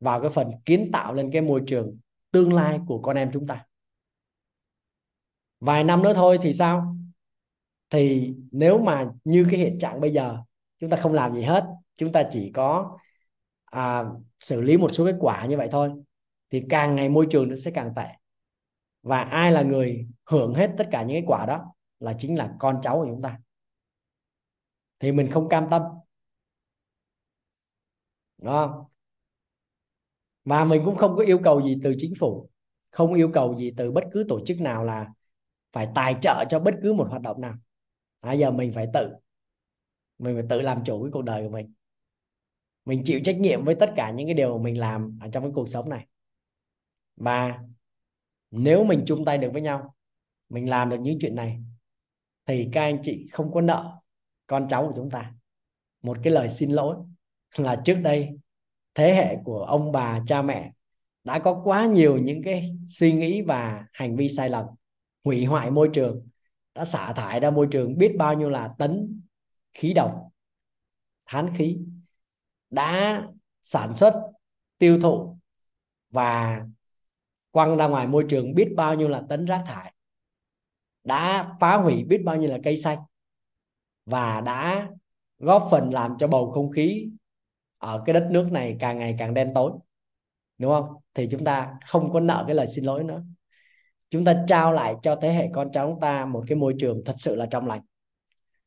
vào 0.00 0.20
cái 0.20 0.30
phần 0.30 0.50
kiến 0.64 0.90
tạo 0.92 1.14
lên 1.14 1.30
cái 1.32 1.42
môi 1.42 1.62
trường 1.66 1.98
tương 2.30 2.52
lai 2.52 2.80
của 2.86 3.02
con 3.02 3.16
em 3.16 3.30
chúng 3.32 3.46
ta. 3.46 3.66
Vài 5.60 5.84
năm 5.84 6.02
nữa 6.02 6.14
thôi 6.14 6.38
thì 6.42 6.52
sao? 6.52 6.96
Thì 7.90 8.34
nếu 8.52 8.78
mà 8.78 9.10
như 9.24 9.46
cái 9.50 9.60
hiện 9.60 9.78
trạng 9.78 10.00
bây 10.00 10.12
giờ 10.12 10.38
chúng 10.78 10.90
ta 10.90 10.96
không 10.96 11.12
làm 11.12 11.34
gì 11.34 11.42
hết 11.42 11.64
chúng 11.94 12.12
ta 12.12 12.28
chỉ 12.30 12.50
có 12.54 12.98
à, 13.64 14.04
xử 14.40 14.60
lý 14.60 14.76
một 14.76 14.88
số 14.92 15.04
cái 15.04 15.14
quả 15.20 15.46
như 15.46 15.56
vậy 15.56 15.68
thôi 15.72 15.90
thì 16.50 16.62
càng 16.70 16.96
ngày 16.96 17.08
môi 17.08 17.26
trường 17.30 17.48
nó 17.48 17.56
sẽ 17.56 17.70
càng 17.70 17.92
tệ 17.96 18.06
và 19.06 19.22
ai 19.22 19.52
là 19.52 19.62
người 19.62 20.06
hưởng 20.24 20.54
hết 20.54 20.74
tất 20.78 20.88
cả 20.90 21.02
những 21.02 21.14
cái 21.14 21.24
quả 21.26 21.46
đó 21.46 21.72
là 21.98 22.16
chính 22.18 22.38
là 22.38 22.54
con 22.58 22.80
cháu 22.82 22.96
của 22.96 23.06
chúng 23.06 23.22
ta. 23.22 23.38
Thì 24.98 25.12
mình 25.12 25.30
không 25.30 25.48
cam 25.48 25.66
tâm. 25.70 25.82
Đúng 28.38 28.52
không? 28.52 28.84
Và 30.44 30.64
mình 30.64 30.82
cũng 30.84 30.96
không 30.96 31.16
có 31.16 31.22
yêu 31.22 31.38
cầu 31.44 31.62
gì 31.62 31.78
từ 31.84 31.94
chính 31.98 32.14
phủ, 32.20 32.50
không 32.90 33.14
yêu 33.14 33.30
cầu 33.34 33.58
gì 33.58 33.72
từ 33.76 33.92
bất 33.92 34.04
cứ 34.12 34.24
tổ 34.28 34.40
chức 34.46 34.60
nào 34.60 34.84
là 34.84 35.12
phải 35.72 35.88
tài 35.94 36.16
trợ 36.22 36.44
cho 36.50 36.60
bất 36.60 36.74
cứ 36.82 36.92
một 36.92 37.06
hoạt 37.10 37.22
động 37.22 37.40
nào. 37.40 37.54
Bây 38.22 38.38
giờ 38.38 38.50
mình 38.50 38.72
phải 38.72 38.86
tự, 38.94 39.10
mình 40.18 40.34
phải 40.36 40.46
tự 40.50 40.60
làm 40.60 40.84
chủ 40.84 41.02
cái 41.02 41.10
cuộc 41.12 41.22
đời 41.22 41.42
của 41.42 41.50
mình. 41.50 41.72
Mình 42.84 43.02
chịu 43.04 43.20
trách 43.24 43.40
nhiệm 43.40 43.64
với 43.64 43.74
tất 43.74 43.92
cả 43.96 44.10
những 44.10 44.26
cái 44.26 44.34
điều 44.34 44.58
mà 44.58 44.64
mình 44.64 44.80
làm 44.80 45.18
ở 45.22 45.28
trong 45.32 45.42
cái 45.42 45.52
cuộc 45.54 45.68
sống 45.68 45.88
này. 45.88 46.06
Và 47.16 47.58
nếu 48.50 48.84
mình 48.84 49.04
chung 49.06 49.24
tay 49.24 49.38
được 49.38 49.50
với 49.52 49.62
nhau, 49.62 49.94
mình 50.48 50.70
làm 50.70 50.90
được 50.90 50.96
những 51.00 51.18
chuyện 51.20 51.34
này, 51.34 51.62
thì 52.46 52.68
các 52.72 52.82
anh 52.82 52.98
chị 53.02 53.28
không 53.32 53.52
có 53.52 53.60
nợ 53.60 54.00
con 54.46 54.66
cháu 54.70 54.86
của 54.86 54.92
chúng 54.96 55.10
ta. 55.10 55.34
Một 56.02 56.18
cái 56.22 56.32
lời 56.32 56.48
xin 56.48 56.70
lỗi 56.70 56.96
là 57.56 57.82
trước 57.84 57.94
đây 58.02 58.38
thế 58.94 59.14
hệ 59.14 59.36
của 59.44 59.64
ông 59.64 59.92
bà, 59.92 60.20
cha 60.26 60.42
mẹ 60.42 60.72
đã 61.24 61.38
có 61.38 61.60
quá 61.64 61.86
nhiều 61.86 62.18
những 62.18 62.42
cái 62.42 62.76
suy 62.86 63.12
nghĩ 63.12 63.42
và 63.42 63.86
hành 63.92 64.16
vi 64.16 64.28
sai 64.28 64.48
lầm, 64.48 64.64
hủy 65.24 65.44
hoại 65.44 65.70
môi 65.70 65.90
trường, 65.92 66.28
đã 66.74 66.84
xả 66.84 67.12
thải 67.12 67.40
ra 67.40 67.50
môi 67.50 67.68
trường 67.70 67.98
biết 67.98 68.14
bao 68.18 68.34
nhiêu 68.34 68.50
là 68.50 68.74
tấn 68.78 69.22
khí 69.74 69.92
độc, 69.92 70.30
thán 71.26 71.56
khí, 71.56 71.78
đã 72.70 73.22
sản 73.62 73.94
xuất, 73.94 74.22
tiêu 74.78 75.00
thụ 75.00 75.36
và 76.10 76.62
quăng 77.56 77.76
ra 77.76 77.86
ngoài 77.86 78.06
môi 78.06 78.24
trường 78.28 78.54
biết 78.54 78.72
bao 78.76 78.94
nhiêu 78.94 79.08
là 79.08 79.22
tấn 79.28 79.44
rác 79.44 79.62
thải, 79.66 79.94
đã 81.04 81.54
phá 81.60 81.76
hủy 81.76 82.04
biết 82.04 82.22
bao 82.24 82.36
nhiêu 82.36 82.50
là 82.50 82.58
cây 82.64 82.76
xanh 82.76 82.98
và 84.06 84.40
đã 84.40 84.88
góp 85.38 85.68
phần 85.70 85.90
làm 85.92 86.14
cho 86.18 86.28
bầu 86.28 86.50
không 86.50 86.70
khí 86.70 87.10
ở 87.78 88.02
cái 88.06 88.14
đất 88.14 88.28
nước 88.30 88.48
này 88.52 88.76
càng 88.80 88.98
ngày 88.98 89.14
càng 89.18 89.34
đen 89.34 89.52
tối, 89.54 89.72
đúng 90.58 90.70
không? 90.70 90.96
Thì 91.14 91.28
chúng 91.30 91.44
ta 91.44 91.74
không 91.86 92.12
có 92.12 92.20
nợ 92.20 92.44
cái 92.46 92.56
lời 92.56 92.66
xin 92.66 92.84
lỗi 92.84 93.04
nữa. 93.04 93.22
Chúng 94.10 94.24
ta 94.24 94.44
trao 94.48 94.72
lại 94.72 94.94
cho 95.02 95.16
thế 95.16 95.32
hệ 95.32 95.48
con 95.52 95.72
cháu 95.72 95.90
chúng 95.90 96.00
ta 96.00 96.24
một 96.24 96.44
cái 96.48 96.56
môi 96.56 96.74
trường 96.78 97.02
thật 97.04 97.14
sự 97.18 97.36
là 97.36 97.46
trong 97.46 97.66
lành. 97.66 97.82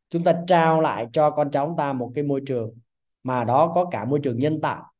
Chúng 0.09 0.23
ta 0.23 0.43
trao 0.47 0.81
lại 0.81 1.07
cho 1.13 1.29
con 1.29 1.51
cháu 1.51 1.67
chúng 1.67 1.77
ta 1.77 1.93
một 1.93 2.11
cái 2.15 2.23
môi 2.23 2.41
trường 2.45 2.73
mà 3.23 3.43
đó 3.43 3.71
có 3.75 3.85
cả 3.85 4.05
môi 4.05 4.19
trường 4.23 4.39
nhân 4.39 4.61
tạo, 4.61 4.91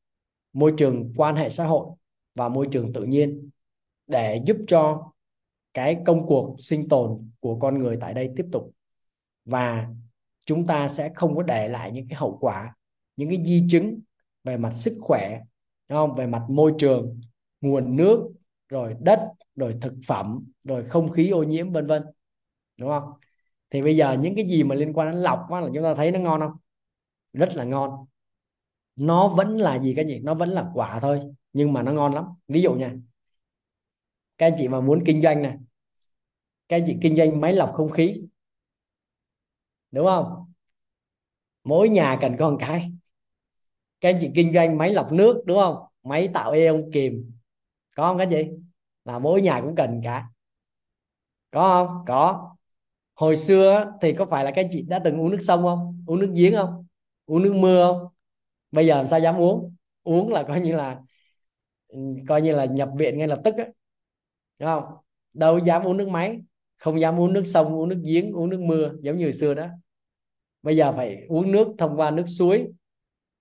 môi 0.53 0.73
trường 0.77 1.13
quan 1.17 1.35
hệ 1.35 1.49
xã 1.49 1.65
hội 1.65 1.87
và 2.35 2.49
môi 2.49 2.67
trường 2.71 2.93
tự 2.93 3.03
nhiên 3.03 3.49
để 4.09 4.41
giúp 4.45 4.57
cho 4.67 5.11
cái 5.73 5.97
công 6.05 6.27
cuộc 6.27 6.55
sinh 6.59 6.89
tồn 6.89 7.29
của 7.39 7.59
con 7.59 7.79
người 7.79 7.97
tại 8.01 8.13
đây 8.13 8.31
tiếp 8.35 8.45
tục. 8.51 8.71
Và 9.45 9.87
chúng 10.45 10.67
ta 10.67 10.89
sẽ 10.89 11.11
không 11.15 11.35
có 11.35 11.43
để 11.43 11.67
lại 11.67 11.91
những 11.91 12.07
cái 12.07 12.15
hậu 12.15 12.37
quả 12.41 12.75
những 13.15 13.29
cái 13.29 13.43
di 13.45 13.67
chứng 13.71 13.99
về 14.43 14.57
mặt 14.57 14.71
sức 14.71 14.97
khỏe 15.01 15.39
đúng 15.89 15.97
không? 15.97 16.15
Về 16.15 16.27
mặt 16.27 16.43
môi 16.49 16.73
trường 16.77 17.19
nguồn 17.61 17.95
nước 17.95 18.31
rồi 18.69 18.95
đất 18.99 19.19
rồi 19.55 19.75
thực 19.81 19.93
phẩm 20.07 20.43
rồi 20.63 20.83
không 20.83 21.11
khí 21.11 21.29
ô 21.29 21.43
nhiễm 21.43 21.71
vân 21.71 21.87
vân 21.87 22.03
đúng 22.77 22.89
không? 22.89 23.11
Thì 23.69 23.81
bây 23.81 23.97
giờ 23.97 24.17
những 24.19 24.35
cái 24.35 24.47
gì 24.47 24.63
mà 24.63 24.75
liên 24.75 24.93
quan 24.93 25.11
đến 25.11 25.21
lọc 25.21 25.39
á, 25.51 25.59
là 25.59 25.69
chúng 25.73 25.83
ta 25.83 25.95
thấy 25.95 26.11
nó 26.11 26.19
ngon 26.19 26.39
không? 26.41 26.57
Rất 27.33 27.49
là 27.55 27.63
ngon. 27.63 28.05
Nó 28.95 29.27
vẫn 29.27 29.57
là 29.57 29.79
gì 29.79 29.93
cái 29.95 30.05
gì 30.05 30.19
nó 30.19 30.33
vẫn 30.33 30.49
là 30.49 30.71
quả 30.73 30.99
thôi 30.99 31.21
nhưng 31.53 31.73
mà 31.73 31.83
nó 31.83 31.91
ngon 31.91 32.13
lắm. 32.13 32.25
Ví 32.47 32.61
dụ 32.61 32.73
nha 32.73 32.93
các 34.39 34.47
anh 34.47 34.55
chị 34.59 34.69
mà 34.69 34.81
muốn 34.81 35.03
kinh 35.07 35.23
doanh 35.23 35.43
này 35.43 35.57
các 36.69 36.75
anh 36.77 36.83
chị 36.87 36.97
kinh 37.01 37.15
doanh 37.15 37.41
máy 37.41 37.53
lọc 37.53 37.71
không 37.73 37.89
khí, 37.91 38.21
đúng 39.91 40.05
không? 40.05 40.45
Mỗi 41.63 41.89
nhà 41.89 42.17
cần 42.21 42.35
có 42.39 42.49
một 42.49 42.57
cái. 42.59 42.91
Các 44.01 44.09
anh 44.09 44.17
chị 44.21 44.31
kinh 44.35 44.53
doanh 44.53 44.77
máy 44.77 44.93
lọc 44.93 45.11
nước, 45.11 45.43
đúng 45.45 45.57
không? 45.57 45.75
Máy 46.03 46.29
tạo 46.33 46.51
ion 46.51 46.91
kiềm 46.93 47.31
có 47.97 48.07
không 48.07 48.17
các 48.17 48.27
chị? 48.31 48.43
Là 49.05 49.19
mỗi 49.19 49.41
nhà 49.43 49.61
cũng 49.61 49.75
cần 49.75 50.01
cả. 50.03 50.25
Có 51.51 51.85
không? 51.87 52.05
Có. 52.07 52.55
Hồi 53.15 53.37
xưa 53.37 53.93
thì 54.01 54.13
có 54.13 54.25
phải 54.25 54.45
là 54.45 54.51
các 54.51 54.61
anh 54.63 54.69
chị 54.71 54.81
đã 54.89 54.99
từng 55.03 55.21
uống 55.21 55.31
nước 55.31 55.39
sông 55.41 55.63
không? 55.63 56.03
Uống 56.07 56.19
nước 56.19 56.33
giếng 56.35 56.55
không? 56.55 56.87
Uống 57.27 57.43
nước 57.43 57.53
mưa 57.55 57.87
không? 57.87 58.07
Bây 58.71 58.87
giờ 58.87 58.97
làm 58.97 59.07
sao 59.07 59.19
dám 59.21 59.37
uống? 59.37 59.75
Uống 60.03 60.33
là 60.33 60.43
coi 60.43 60.61
như 60.61 60.75
là 60.75 61.01
ừ, 61.87 61.99
coi 62.27 62.41
như 62.41 62.53
là 62.53 62.65
nhập 62.65 62.89
viện 62.97 63.19
ngay 63.19 63.27
lập 63.27 63.41
tức 63.45 63.55
á 63.57 63.65
đúng 64.59 64.67
không? 64.69 64.83
Đâu 65.33 65.57
dám 65.59 65.83
uống 65.83 65.97
nước 65.97 66.07
máy, 66.07 66.41
không 66.77 66.99
dám 66.99 67.19
uống 67.19 67.33
nước 67.33 67.43
sông, 67.45 67.73
uống 67.75 67.89
nước 67.89 68.01
giếng, 68.05 68.31
uống 68.33 68.49
nước 68.49 68.59
mưa, 68.61 68.93
giống 69.01 69.17
như 69.17 69.23
hồi 69.25 69.33
xưa 69.33 69.53
đó. 69.53 69.67
Bây 70.61 70.77
giờ 70.77 70.91
phải 70.93 71.25
uống 71.29 71.51
nước 71.51 71.67
thông 71.77 71.97
qua 71.99 72.11
nước 72.11 72.25
suối, 72.27 72.67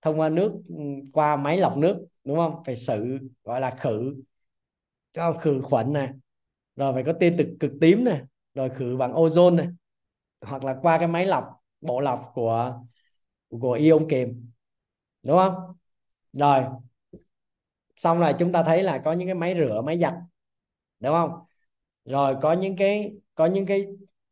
thông 0.02 0.20
qua 0.20 0.28
nước 0.28 0.52
ừ, 0.68 0.74
qua 1.12 1.36
máy 1.36 1.58
lọc 1.58 1.76
nước, 1.78 2.06
đúng 2.24 2.36
không? 2.36 2.62
Phải 2.66 2.76
xử 2.76 3.18
gọi 3.44 3.60
là 3.60 3.70
khử 3.80 4.14
cho 5.14 5.32
khử 5.32 5.60
khuẩn 5.62 5.92
này 5.92 6.10
rồi 6.76 6.94
phải 6.94 7.04
có 7.04 7.12
tia 7.12 7.34
cực 7.38 7.48
cực 7.60 7.72
tím 7.80 8.04
này 8.04 8.22
rồi 8.54 8.70
khử 8.76 8.96
bằng 8.98 9.12
ozone 9.14 9.54
này 9.56 9.68
hoặc 10.42 10.64
là 10.64 10.76
qua 10.82 10.98
cái 10.98 11.08
máy 11.08 11.26
lọc, 11.26 11.44
bộ 11.80 12.00
lọc 12.00 12.32
của 12.34 12.80
của 13.50 13.72
ion 13.72 14.08
kiềm 14.10 14.50
đúng 15.22 15.38
không? 15.38 15.54
Rồi, 16.34 16.64
xong 17.96 18.18
rồi 18.18 18.34
chúng 18.38 18.52
ta 18.52 18.62
thấy 18.62 18.82
là 18.82 18.98
có 18.98 19.12
những 19.12 19.28
cái 19.28 19.34
máy 19.34 19.54
rửa, 19.58 19.82
máy 19.84 19.98
giặt 19.98 20.14
đúng 21.00 21.12
không? 21.12 21.30
Rồi 22.04 22.36
có 22.42 22.52
những 22.52 22.76
cái, 22.76 23.12
có 23.34 23.46
những 23.46 23.66
cái 23.66 23.86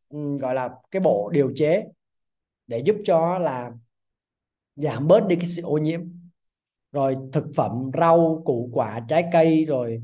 ừ, 0.08 0.38
gọi 0.38 0.54
là 0.54 0.70
cái 0.90 1.00
bộ 1.00 1.30
điều 1.32 1.52
chế 1.56 1.84
để 2.66 2.78
giúp 2.78 2.96
cho 3.04 3.38
là 3.38 3.72
giảm 4.76 5.08
bớt 5.08 5.26
đi 5.26 5.36
cái 5.36 5.48
sự 5.48 5.62
ô 5.62 5.78
nhiễm. 5.78 6.00
Rồi 6.92 7.16
thực 7.32 7.44
phẩm, 7.56 7.90
rau, 8.00 8.42
củ 8.44 8.70
quả, 8.72 9.00
trái 9.08 9.24
cây, 9.32 9.64
rồi 9.64 10.02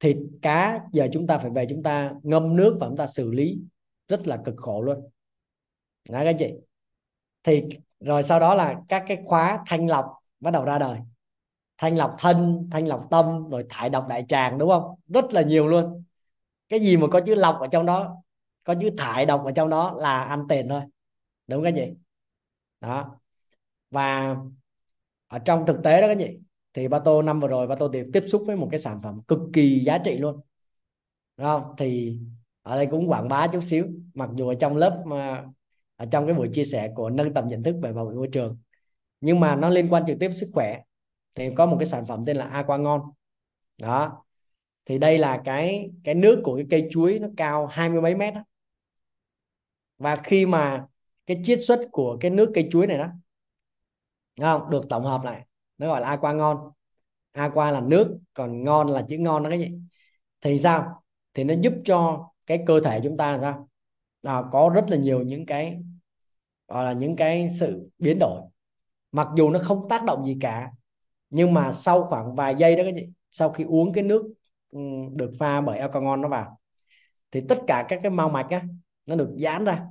thịt, 0.00 0.16
cá, 0.42 0.80
giờ 0.92 1.08
chúng 1.12 1.26
ta 1.26 1.38
phải 1.38 1.50
về 1.50 1.66
chúng 1.68 1.82
ta 1.82 2.14
ngâm 2.22 2.56
nước 2.56 2.76
và 2.80 2.86
chúng 2.86 2.96
ta 2.96 3.06
xử 3.06 3.32
lý. 3.32 3.58
Rất 4.08 4.26
là 4.26 4.36
cực 4.44 4.54
khổ 4.56 4.82
luôn. 4.82 5.10
Đó 6.10 6.20
các 6.24 6.36
chị. 6.38 6.52
Thì 7.42 7.64
rồi 8.00 8.22
sau 8.22 8.40
đó 8.40 8.54
là 8.54 8.80
các 8.88 9.04
cái 9.08 9.18
khóa 9.24 9.64
thanh 9.66 9.86
lọc 9.86 10.06
bắt 10.40 10.50
đầu 10.50 10.64
ra 10.64 10.78
đời 10.78 10.98
thanh 11.78 11.96
lọc 11.96 12.16
thân, 12.18 12.68
thanh 12.70 12.88
lọc 12.88 13.06
tâm, 13.10 13.50
rồi 13.50 13.64
thải 13.68 13.90
độc 13.90 14.06
đại 14.08 14.24
tràng, 14.28 14.58
đúng 14.58 14.68
không? 14.68 14.94
Rất 15.08 15.32
là 15.32 15.42
nhiều 15.42 15.68
luôn. 15.68 16.04
Cái 16.68 16.80
gì 16.80 16.96
mà 16.96 17.06
có 17.06 17.20
chữ 17.20 17.34
lọc 17.34 17.58
ở 17.60 17.66
trong 17.66 17.86
đó? 17.86 18.16
Có 18.64 18.74
chữ 18.80 18.90
thải 18.98 19.26
độc 19.26 19.44
ở 19.44 19.52
trong 19.52 19.70
đó 19.70 19.94
là 19.98 20.24
ăn 20.24 20.44
tiền 20.48 20.68
thôi. 20.68 20.82
Đúng 21.46 21.62
cái 21.64 21.72
gì 21.74 21.82
đó. 22.80 23.20
Và 23.90 24.36
ở 25.28 25.38
trong 25.38 25.66
thực 25.66 25.76
tế 25.84 26.00
đó 26.00 26.06
các 26.06 26.16
chị, 26.18 26.38
thì 26.74 26.88
ba 26.88 26.98
tô 26.98 27.22
năm 27.22 27.40
vừa 27.40 27.48
rồi 27.48 27.66
ba 27.66 27.74
tô 27.74 27.88
tiếp 27.92 28.06
tiếp 28.12 28.24
xúc 28.28 28.42
với 28.46 28.56
một 28.56 28.68
cái 28.70 28.80
sản 28.80 28.98
phẩm 29.02 29.20
cực 29.28 29.38
kỳ 29.52 29.84
giá 29.86 29.98
trị 29.98 30.18
luôn. 30.18 30.40
Đúng 31.36 31.46
không? 31.46 31.74
Thì 31.78 32.18
ở 32.62 32.76
đây 32.76 32.86
cũng 32.90 33.10
quảng 33.10 33.28
bá 33.28 33.46
chút 33.46 33.60
xíu. 33.60 33.86
Mặc 34.14 34.30
dù 34.34 34.48
ở 34.48 34.54
trong 34.54 34.76
lớp, 34.76 35.02
mà 35.06 35.44
ở 35.96 36.06
trong 36.10 36.26
cái 36.26 36.34
buổi 36.34 36.48
chia 36.52 36.64
sẻ 36.64 36.92
của 36.94 37.10
nâng 37.10 37.34
tầm 37.34 37.48
nhận 37.48 37.62
thức 37.62 37.76
về 37.82 37.92
bảo 37.92 38.06
vệ 38.06 38.14
môi 38.14 38.28
trường. 38.32 38.58
Nhưng 39.20 39.40
mà 39.40 39.56
nó 39.56 39.68
liên 39.68 39.88
quan 39.90 40.06
trực 40.06 40.16
tiếp 40.20 40.30
sức 40.32 40.50
khỏe 40.54 40.82
thì 41.34 41.50
có 41.56 41.66
một 41.66 41.76
cái 41.80 41.86
sản 41.86 42.06
phẩm 42.06 42.24
tên 42.26 42.36
là 42.36 42.44
aqua 42.44 42.76
ngon. 42.76 43.00
Đó. 43.78 44.24
Thì 44.84 44.98
đây 44.98 45.18
là 45.18 45.42
cái 45.44 45.90
cái 46.04 46.14
nước 46.14 46.40
của 46.44 46.56
cái 46.56 46.66
cây 46.70 46.88
chuối 46.90 47.18
nó 47.18 47.28
cao 47.36 47.66
hai 47.66 47.88
mươi 47.90 48.00
mấy 48.00 48.14
mét 48.14 48.34
đó. 48.34 48.44
và 49.98 50.16
khi 50.16 50.46
mà 50.46 50.86
cái 51.26 51.42
chiết 51.44 51.58
xuất 51.62 51.80
của 51.92 52.16
cái 52.20 52.30
nước 52.30 52.50
cây 52.54 52.68
chuối 52.72 52.86
này 52.86 52.98
đó 52.98 53.08
không? 54.40 54.70
Được 54.70 54.82
tổng 54.88 55.04
hợp 55.04 55.24
lại 55.24 55.46
nó 55.78 55.86
gọi 55.86 56.00
là 56.00 56.08
aqua 56.08 56.32
ngon. 56.32 56.70
Aqua 57.32 57.70
là 57.70 57.80
nước 57.80 58.18
còn 58.34 58.64
ngon 58.64 58.86
là 58.86 59.04
chữ 59.08 59.16
ngon 59.18 59.42
đó 59.42 59.50
cái 59.50 59.58
gì 59.58 59.78
thì 60.40 60.58
sao? 60.58 61.04
Thì 61.34 61.44
nó 61.44 61.54
giúp 61.60 61.72
cho 61.84 62.28
cái 62.46 62.64
cơ 62.66 62.80
thể 62.84 63.00
chúng 63.04 63.16
ta 63.16 63.38
sao? 63.40 63.68
À, 64.22 64.42
có 64.52 64.70
rất 64.74 64.84
là 64.88 64.96
nhiều 64.96 65.22
những 65.22 65.46
cái 65.46 65.80
gọi 66.68 66.84
là 66.84 66.92
những 66.92 67.16
cái 67.16 67.48
sự 67.60 67.90
biến 67.98 68.18
đổi. 68.20 68.42
Mặc 69.12 69.28
dù 69.36 69.50
nó 69.50 69.58
không 69.62 69.88
tác 69.88 70.04
động 70.04 70.26
gì 70.26 70.36
cả 70.40 70.70
nhưng 71.34 71.54
mà 71.54 71.72
sau 71.72 72.04
khoảng 72.04 72.34
vài 72.36 72.54
giây 72.58 72.76
đó 72.76 72.82
các 72.86 72.92
chị, 72.96 73.06
sau 73.30 73.50
khi 73.52 73.64
uống 73.64 73.92
cái 73.92 74.04
nước 74.04 74.34
ừ, 74.72 74.80
được 75.14 75.32
pha 75.38 75.60
bởi 75.60 75.78
alcohol 75.78 76.20
nó 76.20 76.28
vào, 76.28 76.58
thì 77.32 77.42
tất 77.48 77.58
cả 77.68 77.86
các 77.88 78.00
cái 78.02 78.10
mau 78.10 78.30
mạch 78.30 78.48
á, 78.50 78.62
nó 79.06 79.16
được 79.16 79.30
giãn 79.38 79.64
ra, 79.64 79.86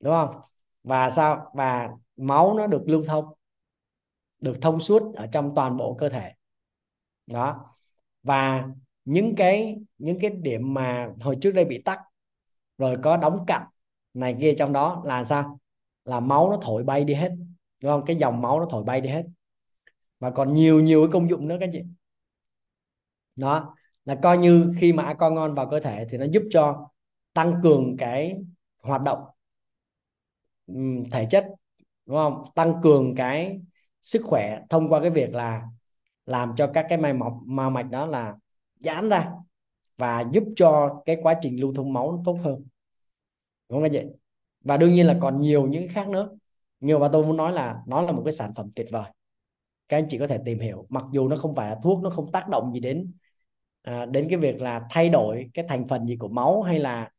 đúng 0.00 0.14
không? 0.14 0.36
Và 0.84 1.10
sao? 1.10 1.52
Và 1.54 1.90
máu 2.16 2.54
nó 2.58 2.66
được 2.66 2.82
lưu 2.86 3.04
thông, 3.04 3.26
được 4.40 4.58
thông 4.62 4.80
suốt 4.80 5.14
ở 5.16 5.26
trong 5.32 5.52
toàn 5.56 5.76
bộ 5.76 5.94
cơ 6.00 6.08
thể. 6.08 6.32
Đó. 7.26 7.76
Và 8.22 8.68
những 9.04 9.34
cái 9.36 9.76
những 9.98 10.18
cái 10.20 10.30
điểm 10.30 10.74
mà 10.74 11.10
hồi 11.20 11.38
trước 11.42 11.50
đây 11.52 11.64
bị 11.64 11.82
tắc, 11.82 12.00
rồi 12.78 12.98
có 13.02 13.16
đóng 13.16 13.44
cặn 13.46 13.62
này 14.14 14.36
kia 14.40 14.54
trong 14.58 14.74
đó 14.74 15.02
là 15.06 15.24
sao? 15.24 15.60
Là 16.04 16.20
máu 16.20 16.50
nó 16.50 16.58
thổi 16.62 16.84
bay 16.84 17.04
đi 17.04 17.14
hết, 17.14 17.30
đúng 17.82 17.92
không? 17.92 18.04
Cái 18.06 18.16
dòng 18.16 18.42
máu 18.42 18.60
nó 18.60 18.66
thổi 18.70 18.84
bay 18.84 19.00
đi 19.00 19.10
hết 19.10 19.24
và 20.22 20.30
còn 20.30 20.54
nhiều 20.54 20.80
nhiều 20.80 21.02
cái 21.02 21.12
công 21.12 21.30
dụng 21.30 21.48
nữa 21.48 21.56
các 21.60 21.70
chị. 21.72 21.82
Đó, 23.36 23.74
là 24.04 24.18
coi 24.22 24.38
như 24.38 24.72
khi 24.78 24.92
mà 24.92 25.14
con 25.14 25.34
ngon 25.34 25.54
vào 25.54 25.70
cơ 25.70 25.80
thể 25.80 26.06
thì 26.10 26.18
nó 26.18 26.24
giúp 26.32 26.42
cho 26.50 26.88
tăng 27.32 27.60
cường 27.62 27.96
cái 27.96 28.36
hoạt 28.82 29.02
động 29.02 29.18
thể 31.12 31.26
chất, 31.30 31.46
đúng 32.06 32.16
không? 32.16 32.44
Tăng 32.54 32.74
cường 32.82 33.14
cái 33.14 33.60
sức 34.02 34.22
khỏe 34.24 34.60
thông 34.70 34.88
qua 34.88 35.00
cái 35.00 35.10
việc 35.10 35.34
là 35.34 35.62
làm 36.26 36.52
cho 36.56 36.70
các 36.74 36.86
cái 36.88 36.98
mai 36.98 37.12
mọc, 37.14 37.34
mao 37.46 37.70
mạch 37.70 37.90
đó 37.90 38.06
là 38.06 38.34
giãn 38.76 39.08
ra 39.08 39.30
và 39.98 40.24
giúp 40.32 40.44
cho 40.56 41.02
cái 41.06 41.18
quá 41.22 41.34
trình 41.42 41.60
lưu 41.60 41.74
thông 41.74 41.92
máu 41.92 42.12
nó 42.12 42.22
tốt 42.24 42.38
hơn. 42.44 42.64
Đúng 43.68 43.76
không 43.76 43.82
các 43.82 43.90
chị? 43.92 44.08
Và 44.60 44.76
đương 44.76 44.92
nhiên 44.94 45.06
là 45.06 45.18
còn 45.20 45.40
nhiều 45.40 45.66
những 45.66 45.88
khác 45.88 46.08
nữa. 46.08 46.28
Nhưng 46.80 47.00
mà 47.00 47.08
tôi 47.12 47.26
muốn 47.26 47.36
nói 47.36 47.52
là 47.52 47.82
nó 47.86 48.02
là 48.02 48.12
một 48.12 48.22
cái 48.24 48.32
sản 48.32 48.50
phẩm 48.56 48.70
tuyệt 48.74 48.86
vời 48.90 49.10
các 49.92 49.98
anh 49.98 50.06
chị 50.10 50.18
có 50.18 50.26
thể 50.26 50.38
tìm 50.44 50.58
hiểu. 50.60 50.86
Mặc 50.88 51.04
dù 51.12 51.28
nó 51.28 51.36
không 51.36 51.54
phải 51.54 51.70
là 51.70 51.76
thuốc 51.82 52.02
nó 52.02 52.10
không 52.10 52.32
tác 52.32 52.48
động 52.48 52.72
gì 52.74 52.80
đến 52.80 53.12
à, 53.82 54.06
đến 54.06 54.26
cái 54.30 54.38
việc 54.38 54.62
là 54.62 54.86
thay 54.90 55.08
đổi 55.08 55.50
cái 55.54 55.64
thành 55.68 55.88
phần 55.88 56.06
gì 56.06 56.16
của 56.16 56.28
máu 56.28 56.62
hay 56.62 56.78
là 56.78 57.10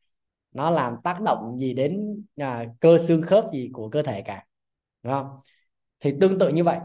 nó 0.51 0.69
làm 0.69 0.95
tác 1.03 1.21
động 1.21 1.57
gì 1.59 1.73
đến 1.73 2.23
à, 2.35 2.65
cơ 2.79 2.97
xương 2.97 3.21
khớp 3.21 3.45
gì 3.53 3.69
của 3.73 3.89
cơ 3.89 4.03
thể 4.03 4.21
cả. 4.21 4.45
Đúng 5.03 5.13
không? 5.13 5.27
Thì 5.99 6.13
tương 6.21 6.39
tự 6.39 6.49
như 6.49 6.63
vậy. 6.63 6.79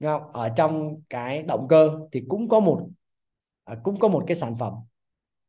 Đúng 0.00 0.10
không? 0.12 0.32
ở 0.32 0.48
trong 0.56 0.96
cái 1.10 1.42
động 1.42 1.66
cơ 1.68 1.90
thì 2.12 2.24
cũng 2.28 2.48
có 2.48 2.60
một 2.60 2.88
à, 3.64 3.76
cũng 3.84 3.98
có 3.98 4.08
một 4.08 4.24
cái 4.26 4.36
sản 4.36 4.54
phẩm. 4.58 4.74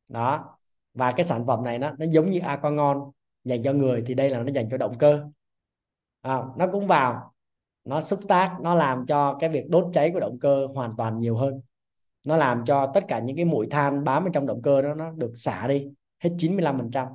Đó. 0.07 0.57
Và 0.93 1.11
cái 1.11 1.25
sản 1.25 1.45
phẩm 1.47 1.63
này 1.63 1.79
nó 1.79 1.91
nó 1.99 2.05
giống 2.05 2.29
như 2.29 2.39
aqua 2.39 2.69
ngon 2.69 3.11
dành 3.43 3.63
cho 3.63 3.73
người 3.73 4.03
thì 4.07 4.13
đây 4.13 4.29
là 4.29 4.43
nó 4.43 4.51
dành 4.51 4.67
cho 4.71 4.77
động 4.77 4.97
cơ. 4.99 5.23
À, 6.21 6.43
nó 6.57 6.67
cũng 6.71 6.87
vào 6.87 7.33
nó 7.85 8.01
xúc 8.01 8.19
tác 8.27 8.57
nó 8.61 8.73
làm 8.73 9.05
cho 9.05 9.37
cái 9.39 9.49
việc 9.49 9.69
đốt 9.69 9.85
cháy 9.93 10.11
của 10.13 10.19
động 10.19 10.39
cơ 10.39 10.67
hoàn 10.75 10.93
toàn 10.97 11.17
nhiều 11.17 11.37
hơn. 11.37 11.61
Nó 12.23 12.37
làm 12.37 12.65
cho 12.65 12.91
tất 12.93 13.05
cả 13.07 13.19
những 13.19 13.35
cái 13.35 13.45
mũi 13.45 13.67
than 13.71 14.03
bám 14.03 14.23
ở 14.23 14.29
trong 14.33 14.45
động 14.45 14.61
cơ 14.61 14.81
đó 14.81 14.93
nó 14.93 15.11
được 15.11 15.31
xả 15.35 15.67
đi 15.67 15.87
hết 16.19 16.29
95% 16.37 17.07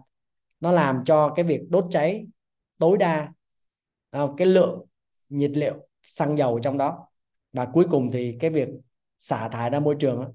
nó 0.65 0.73
làm 0.73 1.05
cho 1.05 1.33
cái 1.37 1.45
việc 1.45 1.61
đốt 1.69 1.87
cháy 1.91 2.27
tối 2.79 2.99
đa 2.99 3.33
à, 4.11 4.23
cái 4.37 4.47
lượng 4.47 4.87
nhiệt 5.29 5.51
liệu 5.55 5.89
xăng 6.03 6.39
dầu 6.39 6.61
trong 6.63 6.79
đó. 6.79 7.09
Và 7.53 7.67
cuối 7.73 7.87
cùng 7.91 8.11
thì 8.13 8.37
cái 8.41 8.51
việc 8.51 8.69
xả 9.21 9.49
thải 9.49 9.71
ra 9.71 9.81
môi 9.81 9.97
trường 10.01 10.21
đó, 10.21 10.29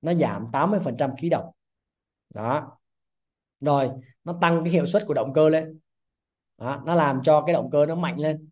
nó 0.00 0.14
giảm 0.14 0.46
80% 0.52 1.16
khí 1.16 1.28
độc. 1.28 1.50
Đó. 2.34 2.78
Rồi 3.60 3.90
nó 4.24 4.38
tăng 4.40 4.64
cái 4.64 4.72
hiệu 4.72 4.86
suất 4.86 5.02
của 5.06 5.14
động 5.14 5.32
cơ 5.34 5.48
lên. 5.48 5.78
Đó, 6.58 6.82
nó 6.86 6.94
làm 6.94 7.20
cho 7.24 7.42
cái 7.46 7.52
động 7.52 7.70
cơ 7.72 7.86
nó 7.86 7.94
mạnh 7.94 8.18
lên 8.18 8.48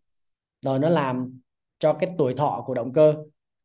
rồi 0.61 0.79
nó 0.79 0.89
làm 0.89 1.39
cho 1.79 1.93
cái 1.93 2.09
tuổi 2.17 2.33
thọ 2.33 2.63
của 2.65 2.73
động 2.73 2.93
cơ 2.93 3.15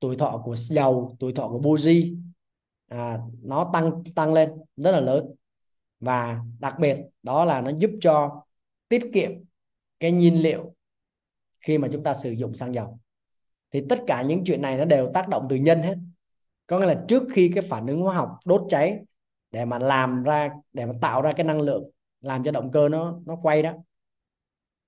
tuổi 0.00 0.16
thọ 0.16 0.42
của 0.44 0.56
dầu 0.56 1.16
tuổi 1.20 1.32
thọ 1.32 1.48
của 1.48 1.58
buji 1.58 2.16
à, 2.88 3.18
nó 3.42 3.70
tăng 3.72 4.04
tăng 4.14 4.32
lên 4.32 4.52
rất 4.76 4.90
là 4.90 5.00
lớn. 5.00 5.34
Và 6.00 6.40
đặc 6.58 6.78
biệt 6.78 6.96
đó 7.22 7.44
là 7.44 7.60
nó 7.60 7.70
giúp 7.70 7.90
cho 8.00 8.42
tiết 8.88 9.10
kiệm 9.12 9.30
cái 10.00 10.12
nhiên 10.12 10.42
liệu 10.42 10.74
khi 11.60 11.78
mà 11.78 11.88
chúng 11.92 12.02
ta 12.02 12.14
sử 12.14 12.30
dụng 12.30 12.54
xăng 12.54 12.74
dầu. 12.74 12.98
Thì 13.72 13.84
tất 13.88 13.98
cả 14.06 14.22
những 14.22 14.42
chuyện 14.44 14.62
này 14.62 14.76
nó 14.76 14.84
đều 14.84 15.10
tác 15.14 15.28
động 15.28 15.46
từ 15.50 15.56
nhân 15.56 15.82
hết. 15.82 15.96
Có 16.66 16.78
nghĩa 16.78 16.86
là 16.86 17.04
trước 17.08 17.22
khi 17.32 17.50
cái 17.54 17.64
phản 17.70 17.86
ứng 17.86 18.00
hóa 18.00 18.14
học 18.14 18.38
đốt 18.44 18.62
cháy 18.68 18.98
để 19.50 19.64
mà 19.64 19.78
làm 19.78 20.22
ra 20.22 20.50
để 20.72 20.86
mà 20.86 20.92
tạo 21.00 21.22
ra 21.22 21.32
cái 21.32 21.44
năng 21.44 21.60
lượng 21.60 21.90
làm 22.20 22.44
cho 22.44 22.50
động 22.52 22.70
cơ 22.70 22.88
nó 22.88 23.20
nó 23.26 23.36
quay 23.42 23.62
đó 23.62 23.72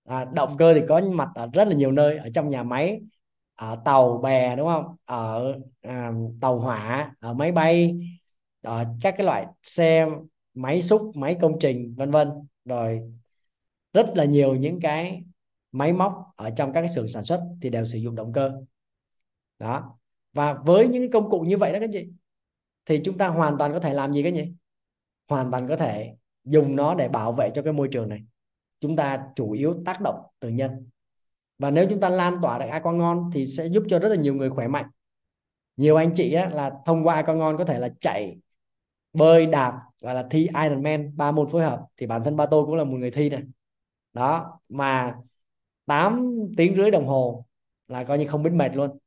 à, 0.08 0.24
động 0.24 0.56
cơ 0.56 0.74
thì 0.74 0.80
có 0.88 1.00
mặt 1.00 1.28
ở 1.34 1.48
rất 1.52 1.68
là 1.68 1.74
nhiều 1.74 1.92
nơi 1.92 2.18
ở 2.18 2.28
trong 2.34 2.50
nhà 2.50 2.62
máy 2.62 3.00
ở 3.54 3.82
tàu 3.84 4.18
bè 4.18 4.56
đúng 4.56 4.68
không? 4.68 4.96
Ở 5.04 5.54
à, 5.80 6.12
tàu 6.40 6.58
hỏa 6.58 7.14
ở 7.20 7.34
máy 7.34 7.52
bay 7.52 7.98
ở 8.62 8.84
các 9.02 9.14
cái 9.18 9.26
loại 9.26 9.46
xe 9.62 10.06
máy 10.54 10.82
xúc 10.82 11.02
máy 11.14 11.36
công 11.40 11.58
trình 11.60 11.94
vân 11.96 12.10
vân. 12.10 12.28
Rồi 12.64 13.12
rất 13.92 14.06
là 14.14 14.24
nhiều 14.24 14.54
những 14.54 14.80
cái 14.80 15.22
máy 15.72 15.92
móc 15.92 16.32
ở 16.36 16.50
trong 16.50 16.72
các 16.72 16.80
cái 16.80 16.88
xưởng 16.88 17.08
sản 17.08 17.24
xuất 17.24 17.40
thì 17.62 17.70
đều 17.70 17.84
sử 17.84 17.98
dụng 17.98 18.14
động 18.14 18.32
cơ. 18.32 18.52
Đó. 19.58 19.98
Và 20.32 20.54
với 20.54 20.88
những 20.88 21.10
công 21.10 21.30
cụ 21.30 21.40
như 21.40 21.56
vậy 21.56 21.72
đó 21.72 21.78
các 21.80 21.90
chị 21.92 22.06
thì 22.86 23.00
chúng 23.04 23.18
ta 23.18 23.28
hoàn 23.28 23.58
toàn 23.58 23.72
có 23.72 23.80
thể 23.80 23.94
làm 23.94 24.12
gì 24.12 24.22
các 24.22 24.32
chị? 24.36 24.44
Hoàn 25.28 25.50
toàn 25.50 25.68
có 25.68 25.76
thể 25.76 26.14
dùng 26.44 26.76
nó 26.76 26.94
để 26.94 27.08
bảo 27.08 27.32
vệ 27.32 27.50
cho 27.54 27.62
cái 27.62 27.72
môi 27.72 27.88
trường 27.92 28.08
này 28.08 28.20
chúng 28.80 28.96
ta 28.96 29.26
chủ 29.36 29.52
yếu 29.52 29.82
tác 29.86 30.00
động 30.00 30.22
từ 30.40 30.48
nhân. 30.48 30.88
Và 31.58 31.70
nếu 31.70 31.86
chúng 31.90 32.00
ta 32.00 32.08
lan 32.08 32.38
tỏa 32.42 32.58
được 32.58 32.66
ai 32.70 32.80
con 32.84 32.98
ngon 32.98 33.30
thì 33.34 33.46
sẽ 33.46 33.66
giúp 33.66 33.82
cho 33.88 33.98
rất 33.98 34.08
là 34.08 34.16
nhiều 34.16 34.34
người 34.34 34.50
khỏe 34.50 34.68
mạnh. 34.68 34.90
Nhiều 35.76 35.96
anh 35.96 36.12
chị 36.14 36.32
á, 36.32 36.48
là 36.48 36.72
thông 36.86 37.06
qua 37.06 37.14
ai 37.14 37.22
con 37.22 37.38
ngon 37.38 37.56
có 37.58 37.64
thể 37.64 37.78
là 37.78 37.88
chạy 38.00 38.38
bơi 39.12 39.46
đạp 39.46 39.82
gọi 40.00 40.14
là 40.14 40.26
thi 40.30 40.48
Ironman 40.62 41.16
ba 41.16 41.32
môn 41.32 41.48
phối 41.48 41.62
hợp 41.62 41.86
thì 41.96 42.06
bản 42.06 42.24
thân 42.24 42.36
ba 42.36 42.46
tôi 42.46 42.64
cũng 42.66 42.74
là 42.74 42.84
một 42.84 42.96
người 42.96 43.10
thi 43.10 43.28
này 43.28 43.42
đó 44.12 44.60
mà 44.68 45.16
8 45.86 46.32
tiếng 46.56 46.76
rưỡi 46.76 46.90
đồng 46.90 47.06
hồ 47.06 47.46
là 47.88 48.04
coi 48.04 48.18
như 48.18 48.26
không 48.26 48.42
biết 48.42 48.50
mệt 48.52 48.76
luôn. 48.76 48.98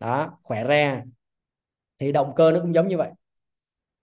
Đó 0.00 0.38
khỏe 0.42 0.64
re. 0.68 1.02
Thì 1.98 2.12
động 2.12 2.32
cơ 2.36 2.52
nó 2.52 2.60
cũng 2.60 2.74
giống 2.74 2.88
như 2.88 2.96
vậy. 2.96 3.10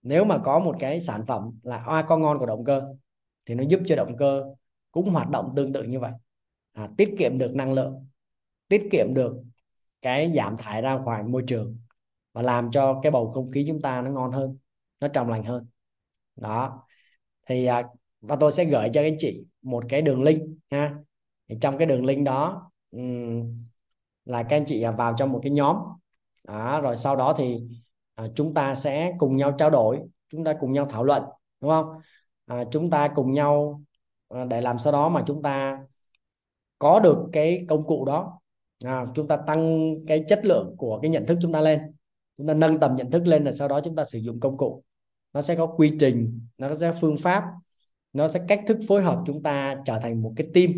Nếu 0.02 0.24
mà 0.24 0.38
có 0.44 0.58
một 0.58 0.76
cái 0.78 1.00
sản 1.00 1.20
phẩm 1.26 1.58
là 1.62 1.84
oa 1.86 2.02
con 2.02 2.22
ngon 2.22 2.38
của 2.38 2.46
động 2.46 2.64
cơ 2.64 2.82
thì 3.46 3.54
nó 3.54 3.64
giúp 3.68 3.80
cho 3.86 3.96
động 3.96 4.16
cơ 4.16 4.44
cũng 4.92 5.10
hoạt 5.10 5.30
động 5.30 5.52
tương 5.56 5.72
tự 5.72 5.82
như 5.82 6.00
vậy. 6.00 6.12
À, 6.72 6.88
tiết 6.96 7.14
kiệm 7.18 7.38
được 7.38 7.54
năng 7.54 7.72
lượng 7.72 8.06
tiết 8.68 8.88
kiệm 8.92 9.14
được 9.14 9.36
cái 10.02 10.32
giảm 10.34 10.56
thải 10.56 10.82
ra 10.82 10.94
ngoài 10.94 11.22
môi 11.22 11.42
trường 11.46 11.78
và 12.32 12.42
làm 12.42 12.70
cho 12.70 13.00
cái 13.02 13.12
bầu 13.12 13.30
không 13.30 13.50
khí 13.50 13.64
chúng 13.68 13.82
ta 13.82 14.02
nó 14.02 14.10
ngon 14.10 14.32
hơn 14.32 14.58
nó 15.00 15.08
trong 15.08 15.28
lành 15.28 15.44
hơn. 15.44 15.66
Đó. 16.36 16.86
Thì 17.48 17.66
à, 17.66 17.82
và 18.20 18.36
tôi 18.36 18.52
sẽ 18.52 18.64
gửi 18.64 18.88
cho 18.94 19.00
các 19.02 19.06
anh 19.06 19.16
chị 19.18 19.44
một 19.62 19.84
cái 19.88 20.02
đường 20.02 20.22
link 20.22 20.42
ha 20.70 20.94
thì 21.48 21.56
trong 21.60 21.78
cái 21.78 21.86
đường 21.86 22.04
link 22.04 22.26
đó 22.26 22.70
um, 22.90 23.64
là 24.24 24.42
các 24.42 24.56
anh 24.56 24.64
chị 24.66 24.82
à, 24.82 24.90
vào 24.90 25.14
trong 25.18 25.32
một 25.32 25.40
cái 25.42 25.50
nhóm. 25.50 25.76
Đó, 26.44 26.80
rồi 26.80 26.96
sau 26.96 27.16
đó 27.16 27.34
thì 27.38 27.60
à, 28.14 28.26
chúng 28.34 28.54
ta 28.54 28.74
sẽ 28.74 29.12
cùng 29.18 29.36
nhau 29.36 29.54
trao 29.58 29.70
đổi 29.70 30.00
chúng 30.28 30.44
ta 30.44 30.54
cùng 30.60 30.72
nhau 30.72 30.86
thảo 30.90 31.04
luận 31.04 31.22
đúng 31.60 31.70
không? 31.70 31.86
À, 32.46 32.64
chúng 32.70 32.90
ta 32.90 33.08
cùng 33.14 33.32
nhau 33.32 33.82
À, 34.32 34.44
để 34.44 34.60
làm 34.60 34.78
sao 34.78 34.92
đó 34.92 35.08
mà 35.08 35.24
chúng 35.26 35.42
ta 35.42 35.78
có 36.78 37.00
được 37.00 37.28
cái 37.32 37.64
công 37.68 37.84
cụ 37.84 38.04
đó. 38.04 38.40
À, 38.84 39.06
chúng 39.14 39.28
ta 39.28 39.36
tăng 39.36 39.94
cái 40.06 40.24
chất 40.28 40.40
lượng 40.44 40.74
của 40.78 40.98
cái 41.02 41.10
nhận 41.10 41.26
thức 41.26 41.38
chúng 41.42 41.52
ta 41.52 41.60
lên. 41.60 41.80
Chúng 42.38 42.46
ta 42.46 42.54
nâng 42.54 42.80
tầm 42.80 42.96
nhận 42.96 43.10
thức 43.10 43.26
lên 43.26 43.44
là 43.44 43.52
sau 43.52 43.68
đó 43.68 43.80
chúng 43.84 43.96
ta 43.96 44.04
sử 44.04 44.18
dụng 44.18 44.40
công 44.40 44.56
cụ. 44.56 44.82
Nó 45.32 45.42
sẽ 45.42 45.54
có 45.56 45.66
quy 45.66 45.92
trình 46.00 46.40
nó 46.58 46.74
sẽ 46.74 46.92
phương 47.00 47.16
pháp 47.16 47.44
nó 48.12 48.28
sẽ 48.28 48.40
cách 48.48 48.60
thức 48.66 48.78
phối 48.88 49.02
hợp 49.02 49.22
chúng 49.26 49.42
ta 49.42 49.76
trở 49.84 49.98
thành 50.02 50.22
một 50.22 50.32
cái 50.36 50.46
team 50.54 50.72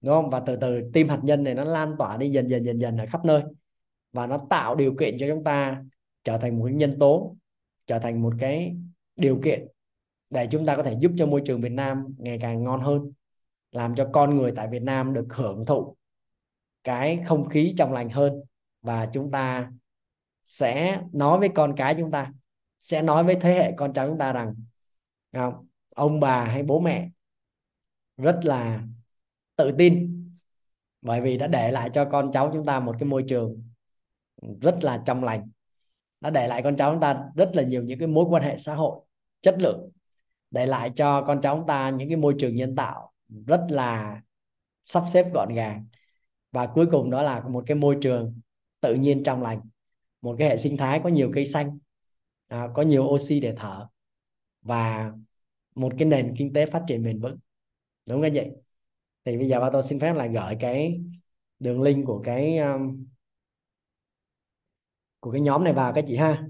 đúng 0.00 0.14
không? 0.14 0.30
Và 0.30 0.40
từ 0.40 0.56
từ 0.56 0.90
team 0.92 1.08
hạt 1.08 1.20
nhân 1.22 1.44
này 1.44 1.54
nó 1.54 1.64
lan 1.64 1.94
tỏa 1.98 2.16
đi 2.16 2.30
dần 2.30 2.48
dần 2.48 2.64
dần 2.64 2.80
dần 2.80 2.96
ở 2.96 3.06
khắp 3.10 3.24
nơi. 3.24 3.42
Và 4.12 4.26
nó 4.26 4.38
tạo 4.50 4.74
điều 4.74 4.94
kiện 4.94 5.16
cho 5.20 5.26
chúng 5.28 5.44
ta 5.44 5.84
trở 6.24 6.38
thành 6.38 6.58
một 6.58 6.64
cái 6.64 6.74
nhân 6.74 6.98
tố 6.98 7.36
trở 7.86 7.98
thành 7.98 8.22
một 8.22 8.34
cái 8.38 8.76
điều 9.16 9.40
kiện 9.44 9.66
để 10.34 10.48
chúng 10.50 10.66
ta 10.66 10.76
có 10.76 10.82
thể 10.82 10.96
giúp 11.00 11.12
cho 11.16 11.26
môi 11.26 11.42
trường 11.46 11.60
Việt 11.60 11.72
Nam 11.72 12.14
ngày 12.18 12.38
càng 12.40 12.64
ngon 12.64 12.80
hơn, 12.80 13.12
làm 13.72 13.94
cho 13.94 14.08
con 14.12 14.34
người 14.34 14.52
tại 14.56 14.68
Việt 14.68 14.82
Nam 14.82 15.14
được 15.14 15.26
hưởng 15.30 15.66
thụ 15.66 15.96
cái 16.84 17.22
không 17.26 17.48
khí 17.48 17.74
trong 17.78 17.92
lành 17.92 18.08
hơn 18.08 18.42
và 18.82 19.08
chúng 19.12 19.30
ta 19.30 19.70
sẽ 20.44 21.00
nói 21.12 21.38
với 21.40 21.48
con 21.54 21.74
cái 21.76 21.94
chúng 21.98 22.10
ta, 22.10 22.32
sẽ 22.82 23.02
nói 23.02 23.24
với 23.24 23.34
thế 23.40 23.54
hệ 23.54 23.72
con 23.76 23.92
cháu 23.92 24.08
chúng 24.08 24.18
ta 24.18 24.32
rằng 24.32 24.54
không? 25.32 25.66
ông 25.94 26.20
bà 26.20 26.44
hay 26.44 26.62
bố 26.62 26.80
mẹ 26.80 27.10
rất 28.16 28.40
là 28.42 28.82
tự 29.56 29.72
tin, 29.78 30.24
bởi 31.02 31.20
vì 31.20 31.38
đã 31.38 31.46
để 31.46 31.70
lại 31.70 31.90
cho 31.92 32.04
con 32.12 32.32
cháu 32.32 32.50
chúng 32.52 32.64
ta 32.64 32.80
một 32.80 32.96
cái 32.98 33.08
môi 33.08 33.24
trường 33.28 33.62
rất 34.60 34.78
là 34.84 35.02
trong 35.06 35.24
lành, 35.24 35.50
đã 36.20 36.30
để 36.30 36.48
lại 36.48 36.62
con 36.62 36.76
cháu 36.76 36.92
chúng 36.92 37.00
ta 37.00 37.24
rất 37.36 37.50
là 37.54 37.62
nhiều 37.62 37.82
những 37.82 37.98
cái 37.98 38.08
mối 38.08 38.24
quan 38.28 38.42
hệ 38.42 38.58
xã 38.58 38.74
hội, 38.74 39.00
chất 39.42 39.54
lượng 39.58 39.90
để 40.54 40.66
lại 40.66 40.90
cho 40.96 41.22
con 41.22 41.40
cháu 41.42 41.64
ta 41.68 41.90
những 41.90 42.08
cái 42.08 42.16
môi 42.16 42.34
trường 42.38 42.56
nhân 42.56 42.76
tạo 42.76 43.12
rất 43.46 43.60
là 43.68 44.20
sắp 44.84 45.04
xếp 45.12 45.26
gọn 45.34 45.54
gàng. 45.54 45.86
Và 46.52 46.66
cuối 46.66 46.86
cùng 46.90 47.10
đó 47.10 47.22
là 47.22 47.40
một 47.40 47.64
cái 47.66 47.74
môi 47.74 47.98
trường 48.02 48.40
tự 48.80 48.94
nhiên 48.94 49.22
trong 49.24 49.42
lành 49.42 49.60
một 50.22 50.36
cái 50.38 50.48
hệ 50.48 50.56
sinh 50.56 50.76
thái 50.76 51.00
có 51.04 51.08
nhiều 51.08 51.30
cây 51.34 51.46
xanh 51.46 51.78
à, 52.48 52.68
có 52.74 52.82
nhiều 52.82 53.04
oxy 53.04 53.40
để 53.40 53.54
thở 53.56 53.88
và 54.62 55.12
một 55.74 55.92
cái 55.98 56.08
nền 56.08 56.34
kinh 56.38 56.52
tế 56.52 56.66
phát 56.66 56.84
triển 56.88 57.02
bền 57.02 57.20
vững. 57.20 57.38
Đúng 58.06 58.22
không 58.22 58.32
vậy 58.34 58.50
thì 59.24 59.36
bây 59.36 59.48
giờ 59.48 59.60
ba 59.60 59.70
tôi 59.72 59.82
xin 59.82 60.00
phép 60.00 60.12
là 60.12 60.26
gửi 60.26 60.56
cái 60.60 61.00
đường 61.58 61.82
link 61.82 62.06
của 62.06 62.22
cái 62.24 62.58
um, 62.58 63.06
của 65.20 65.32
cái 65.32 65.40
nhóm 65.40 65.64
này 65.64 65.72
vào 65.72 65.92
các 65.92 66.04
chị 66.08 66.16
ha. 66.16 66.44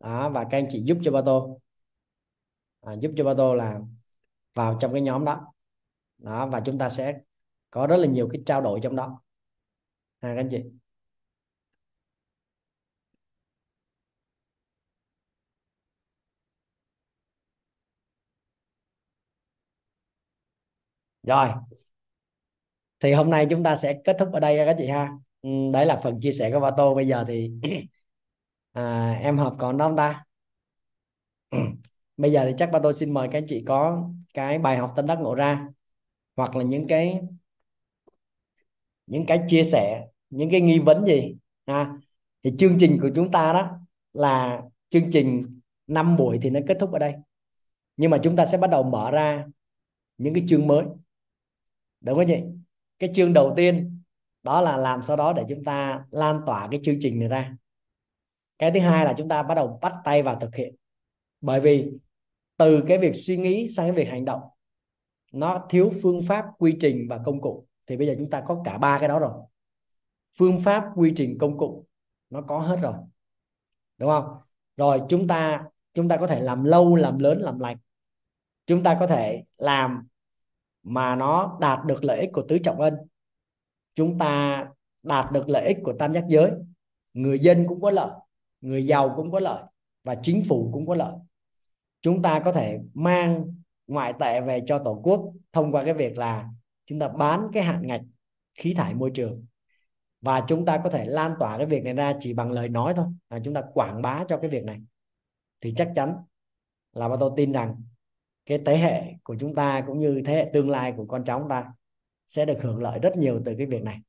Đó, 0.00 0.30
và 0.30 0.44
các 0.44 0.58
anh 0.58 0.66
chị 0.70 0.82
giúp 0.86 0.98
cho 1.04 1.10
ba 1.10 1.22
tôi 1.26 1.58
à, 2.82 2.92
giúp 3.00 3.12
cho 3.16 3.24
ba 3.24 3.34
tô 3.36 3.54
là 3.54 3.80
vào 4.54 4.78
trong 4.80 4.92
cái 4.92 5.02
nhóm 5.02 5.26
đó. 5.26 5.54
Đó 6.18 6.46
và 6.48 6.60
chúng 6.66 6.78
ta 6.78 6.90
sẽ 6.90 7.20
có 7.70 7.86
rất 7.86 7.96
là 7.96 8.06
nhiều 8.08 8.28
cái 8.32 8.42
trao 8.46 8.62
đổi 8.62 8.80
trong 8.84 8.96
đó. 8.96 9.22
Ha 10.22 10.28
các 10.34 10.40
anh 10.40 10.48
chị. 10.50 10.58
Rồi. 21.22 21.48
Thì 23.00 23.12
hôm 23.12 23.30
nay 23.30 23.46
chúng 23.50 23.62
ta 23.62 23.76
sẽ 23.76 23.94
kết 24.04 24.16
thúc 24.18 24.28
ở 24.32 24.40
đây 24.40 24.56
các 24.66 24.76
chị 24.78 24.86
ha. 24.88 25.10
Ừ, 25.42 25.48
đấy 25.72 25.86
là 25.86 26.00
phần 26.04 26.20
chia 26.20 26.32
sẻ 26.32 26.50
của 26.52 26.60
Vato 26.60 26.94
bây 26.94 27.06
giờ 27.08 27.24
thì 27.28 27.50
à, 28.72 29.12
em 29.22 29.38
hợp 29.38 29.54
còn 29.58 29.76
đó 29.78 29.88
không 29.88 29.96
ta? 29.96 30.24
bây 32.16 32.32
giờ 32.32 32.44
thì 32.46 32.54
chắc 32.58 32.70
ba 32.72 32.78
tôi 32.82 32.94
xin 32.94 33.14
mời 33.14 33.28
các 33.32 33.38
anh 33.38 33.46
chị 33.48 33.64
có 33.66 34.10
cái 34.34 34.58
bài 34.58 34.76
học 34.76 34.92
tâm 34.96 35.06
đắc 35.06 35.18
ngộ 35.20 35.34
ra, 35.34 35.68
hoặc 36.36 36.56
là 36.56 36.64
những 36.64 36.86
cái 36.86 37.20
những 39.06 39.26
cái 39.26 39.40
chia 39.48 39.64
sẻ, 39.64 40.06
những 40.30 40.50
cái 40.50 40.60
nghi 40.60 40.78
vấn 40.78 41.06
gì, 41.06 41.36
ha. 41.66 41.98
Thì 42.42 42.52
chương 42.58 42.76
trình 42.78 42.98
của 43.02 43.10
chúng 43.14 43.30
ta 43.30 43.52
đó 43.52 43.78
là 44.12 44.62
chương 44.90 45.10
trình 45.12 45.60
5 45.86 46.16
buổi 46.16 46.38
thì 46.42 46.50
nó 46.50 46.60
kết 46.66 46.76
thúc 46.80 46.92
ở 46.92 46.98
đây. 46.98 47.14
Nhưng 47.96 48.10
mà 48.10 48.18
chúng 48.22 48.36
ta 48.36 48.46
sẽ 48.46 48.58
bắt 48.58 48.70
đầu 48.70 48.82
mở 48.82 49.10
ra 49.10 49.46
những 50.18 50.34
cái 50.34 50.44
chương 50.48 50.66
mới. 50.66 50.84
Đúng 52.00 52.16
không 52.16 52.26
chị? 52.28 52.36
Cái 52.98 53.10
chương 53.14 53.32
đầu 53.32 53.52
tiên 53.56 54.02
đó 54.42 54.60
là 54.60 54.76
làm 54.76 55.02
sau 55.02 55.16
đó 55.16 55.32
để 55.32 55.44
chúng 55.48 55.64
ta 55.64 56.04
lan 56.10 56.40
tỏa 56.46 56.68
cái 56.70 56.80
chương 56.82 56.98
trình 57.00 57.18
này 57.18 57.28
ra. 57.28 57.56
Cái 58.58 58.70
thứ 58.70 58.80
hai 58.80 59.04
là 59.04 59.14
chúng 59.18 59.28
ta 59.28 59.42
bắt 59.42 59.54
đầu 59.54 59.78
bắt 59.82 59.94
tay 60.04 60.22
vào 60.22 60.40
thực 60.40 60.54
hiện 60.54 60.74
bởi 61.42 61.60
vì 61.60 61.92
từ 62.56 62.84
cái 62.88 62.98
việc 62.98 63.12
suy 63.14 63.36
nghĩ 63.36 63.68
sang 63.68 63.86
cái 63.86 63.96
việc 63.96 64.10
hành 64.10 64.24
động, 64.24 64.40
nó 65.32 65.66
thiếu 65.70 65.92
phương 66.02 66.22
pháp 66.28 66.44
quy 66.58 66.76
trình 66.80 67.06
và 67.10 67.18
công 67.18 67.40
cụ. 67.40 67.66
Thì 67.86 67.96
bây 67.96 68.06
giờ 68.06 68.14
chúng 68.18 68.30
ta 68.30 68.40
có 68.40 68.62
cả 68.64 68.78
ba 68.78 68.98
cái 68.98 69.08
đó 69.08 69.18
rồi. 69.18 69.32
Phương 70.38 70.60
pháp 70.60 70.84
quy 70.96 71.12
trình 71.16 71.38
công 71.38 71.58
cụ 71.58 71.86
nó 72.30 72.42
có 72.42 72.58
hết 72.58 72.78
rồi. 72.82 72.94
Đúng 73.98 74.10
không? 74.10 74.36
Rồi 74.76 75.00
chúng 75.08 75.28
ta 75.28 75.64
chúng 75.94 76.08
ta 76.08 76.16
có 76.16 76.26
thể 76.26 76.40
làm 76.40 76.64
lâu, 76.64 76.96
làm 76.96 77.18
lớn, 77.18 77.38
làm 77.38 77.58
lành. 77.58 77.76
Chúng 78.66 78.82
ta 78.82 78.96
có 79.00 79.06
thể 79.06 79.44
làm 79.56 80.06
mà 80.82 81.16
nó 81.16 81.58
đạt 81.60 81.84
được 81.86 82.04
lợi 82.04 82.20
ích 82.20 82.30
của 82.32 82.44
tứ 82.48 82.58
trọng 82.58 82.80
ân. 82.80 82.94
Chúng 83.94 84.18
ta 84.18 84.64
đạt 85.02 85.32
được 85.32 85.48
lợi 85.48 85.66
ích 85.66 85.78
của 85.84 85.92
tam 85.98 86.14
giác 86.14 86.24
giới. 86.28 86.50
Người 87.12 87.38
dân 87.38 87.66
cũng 87.68 87.80
có 87.80 87.90
lợi, 87.90 88.10
người 88.60 88.86
giàu 88.86 89.12
cũng 89.16 89.32
có 89.32 89.40
lợi 89.40 89.62
và 90.04 90.14
chính 90.22 90.44
phủ 90.48 90.70
cũng 90.72 90.86
có 90.86 90.94
lợi 90.94 91.14
chúng 92.02 92.22
ta 92.22 92.40
có 92.44 92.52
thể 92.52 92.78
mang 92.94 93.54
ngoại 93.86 94.12
tệ 94.20 94.40
về 94.40 94.62
cho 94.66 94.78
tổ 94.78 95.00
quốc 95.04 95.32
thông 95.52 95.72
qua 95.72 95.84
cái 95.84 95.94
việc 95.94 96.18
là 96.18 96.48
chúng 96.86 96.98
ta 96.98 97.08
bán 97.08 97.48
cái 97.52 97.62
hạn 97.62 97.86
ngạch 97.86 98.02
khí 98.54 98.74
thải 98.74 98.94
môi 98.94 99.10
trường. 99.14 99.46
Và 100.20 100.44
chúng 100.48 100.64
ta 100.64 100.80
có 100.84 100.90
thể 100.90 101.04
lan 101.04 101.34
tỏa 101.40 101.56
cái 101.56 101.66
việc 101.66 101.84
này 101.84 101.94
ra 101.94 102.14
chỉ 102.20 102.32
bằng 102.32 102.52
lời 102.52 102.68
nói 102.68 102.94
thôi. 102.96 103.06
Là 103.30 103.38
chúng 103.44 103.54
ta 103.54 103.62
quảng 103.74 104.02
bá 104.02 104.24
cho 104.28 104.38
cái 104.38 104.50
việc 104.50 104.64
này. 104.64 104.80
Thì 105.60 105.74
chắc 105.76 105.92
chắn 105.94 106.16
là 106.92 107.08
tôi 107.20 107.30
tin 107.36 107.52
rằng 107.52 107.82
cái 108.46 108.60
thế 108.66 108.76
hệ 108.78 109.14
của 109.22 109.36
chúng 109.40 109.54
ta 109.54 109.84
cũng 109.86 110.00
như 110.00 110.22
thế 110.26 110.34
hệ 110.34 110.50
tương 110.52 110.70
lai 110.70 110.94
của 110.96 111.06
con 111.06 111.24
cháu 111.24 111.38
chúng 111.38 111.48
ta 111.48 111.72
sẽ 112.26 112.44
được 112.44 112.62
hưởng 112.62 112.82
lợi 112.82 112.98
rất 112.98 113.16
nhiều 113.16 113.42
từ 113.44 113.54
cái 113.58 113.66
việc 113.66 113.82
này. 113.82 114.00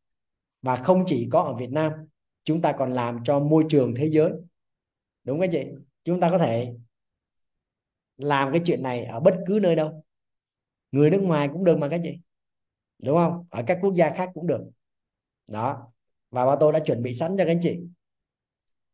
Và 0.61 0.75
không 0.75 1.03
chỉ 1.07 1.27
có 1.31 1.41
ở 1.41 1.53
Việt 1.53 1.71
Nam, 1.71 1.91
chúng 2.43 2.61
ta 2.61 2.71
còn 2.71 2.93
làm 2.93 3.23
cho 3.23 3.39
môi 3.39 3.65
trường 3.69 3.95
thế 3.95 4.09
giới. 4.09 4.31
Đúng 5.23 5.39
không 5.39 5.49
chị? 5.51 5.65
Chúng 6.03 6.19
ta 6.19 6.29
có 6.29 6.37
thể 6.37 6.73
làm 8.17 8.51
cái 8.51 8.61
chuyện 8.65 8.83
này 8.83 9.05
ở 9.05 9.19
bất 9.19 9.35
cứ 9.47 9.59
nơi 9.63 9.75
đâu. 9.75 10.03
Người 10.91 11.09
nước 11.09 11.21
ngoài 11.21 11.49
cũng 11.53 11.63
được 11.63 11.77
mà 11.77 11.89
các 11.89 12.01
chị, 12.03 12.19
đúng 12.99 13.17
không? 13.17 13.45
Ở 13.49 13.63
các 13.67 13.77
quốc 13.81 13.93
gia 13.95 14.09
khác 14.09 14.29
cũng 14.33 14.47
được. 14.47 14.61
Đó, 15.47 15.91
và 16.29 16.45
ba 16.45 16.55
tôi 16.59 16.73
đã 16.73 16.79
chuẩn 16.79 17.03
bị 17.03 17.13
sẵn 17.13 17.31
cho 17.31 17.37
các 17.37 17.51
anh 17.51 17.59
chị 17.63 17.79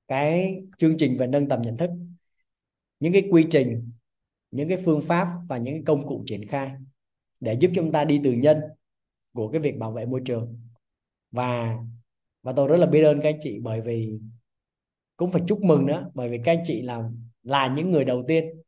cái 0.08 0.62
chương 0.78 0.98
trình 0.98 1.18
về 1.18 1.28
nâng 1.28 1.50
tầm 1.50 1.62
nhận 1.62 1.78
thức, 1.78 1.90
những 3.00 3.14
cái 3.14 3.28
quy 3.32 3.48
trình, 3.52 3.92
những 4.52 4.70
cái 4.70 4.82
phương 4.86 5.02
pháp 5.06 5.28
và 5.50 5.58
những 5.58 5.74
cái 5.74 5.84
công 5.86 6.08
cụ 6.08 6.24
triển 6.28 6.48
khai 6.48 6.72
để 7.40 7.54
giúp 7.54 7.72
chúng 7.76 7.92
ta 7.92 8.06
đi 8.06 8.22
từ 8.24 8.32
nhân 8.32 8.62
của 9.34 9.52
cái 9.52 9.62
việc 9.62 9.78
bảo 9.78 9.92
vệ 9.92 10.06
môi 10.06 10.22
trường. 10.26 10.60
Và 11.32 11.78
và 12.44 12.54
tôi 12.54 12.68
rất 12.68 12.78
là 12.78 12.88
biết 12.88 13.04
ơn 13.04 13.22
các 13.22 13.30
anh 13.30 13.40
chị 13.42 13.60
bởi 13.62 13.82
vì 13.82 14.20
cũng 15.18 15.32
phải 15.32 15.42
chúc 15.48 15.62
mừng 15.62 15.86
nữa, 15.86 16.12
bởi 16.14 16.30
vì 16.30 16.40
các 16.44 16.52
anh 16.52 16.64
chị 16.66 16.82
là 16.82 17.10
là 17.44 17.74
những 17.76 17.92
người 17.92 18.06
đầu 18.06 18.24
tiên 18.28 18.62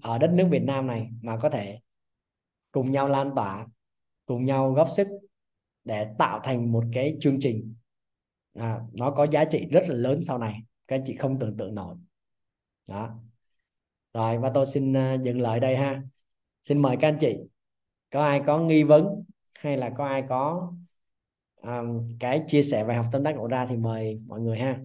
ở 0.00 0.18
đất 0.18 0.30
nước 0.34 0.48
Việt 0.50 0.62
Nam 0.62 0.86
này 0.86 1.10
mà 1.22 1.36
có 1.36 1.50
thể 1.50 1.80
cùng 2.72 2.90
nhau 2.90 3.08
lan 3.08 3.30
tỏa 3.36 3.66
cùng 4.26 4.44
nhau 4.44 4.72
góp 4.72 4.90
sức 4.90 5.08
để 5.84 6.14
tạo 6.18 6.40
thành 6.44 6.72
một 6.72 6.84
cái 6.92 7.16
chương 7.20 7.40
trình. 7.40 7.74
À, 8.54 8.80
nó 8.92 9.10
có 9.10 9.26
giá 9.26 9.44
trị 9.44 9.66
rất 9.70 9.80
là 9.88 9.94
lớn 9.94 10.20
sau 10.22 10.38
này 10.38 10.62
các 10.88 10.96
anh 10.96 11.02
chị 11.06 11.16
không 11.16 11.38
tưởng 11.38 11.56
tượng 11.56 11.74
nổi. 11.74 11.96
Đó. 12.86 13.10
Rồi 14.14 14.38
và 14.38 14.50
tôi 14.54 14.66
xin 14.66 14.96
à, 14.96 15.14
dừng 15.22 15.40
lại 15.40 15.60
đây 15.60 15.76
ha. 15.76 16.02
Xin 16.62 16.82
mời 16.82 16.96
các 17.00 17.08
anh 17.08 17.18
chị 17.20 17.36
có 18.10 18.22
ai 18.22 18.42
có 18.46 18.58
nghi 18.58 18.82
vấn 18.82 19.24
hay 19.54 19.76
là 19.76 19.90
có 19.96 20.06
ai 20.06 20.24
có 20.28 20.72
um, 21.62 22.16
cái 22.20 22.42
chia 22.46 22.62
sẻ 22.62 22.84
bài 22.84 22.96
học 22.96 23.06
tâm 23.12 23.22
đắc 23.22 23.32
ngộ 23.36 23.46
ra 23.46 23.66
thì 23.66 23.76
mời 23.76 24.20
mọi 24.26 24.40
người 24.40 24.58
ha. 24.58 24.80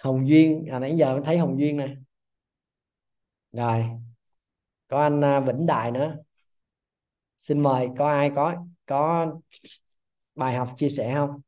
Hồng 0.00 0.28
Duyên 0.28 0.66
à 0.70 0.78
nãy 0.78 0.96
giờ 0.96 1.20
thấy 1.24 1.38
Hồng 1.38 1.58
Duyên 1.60 1.76
nè. 1.76 1.96
Rồi, 3.52 3.84
có 4.88 5.02
anh 5.02 5.24
à, 5.24 5.40
Vĩnh 5.40 5.66
Đại 5.66 5.90
nữa. 5.92 6.16
Xin 7.38 7.62
mời, 7.62 7.88
có 7.98 8.08
ai 8.08 8.30
có 8.36 8.66
có 8.86 9.32
bài 10.34 10.54
học 10.54 10.68
chia 10.76 10.88
sẻ 10.88 11.14
không? 11.14 11.40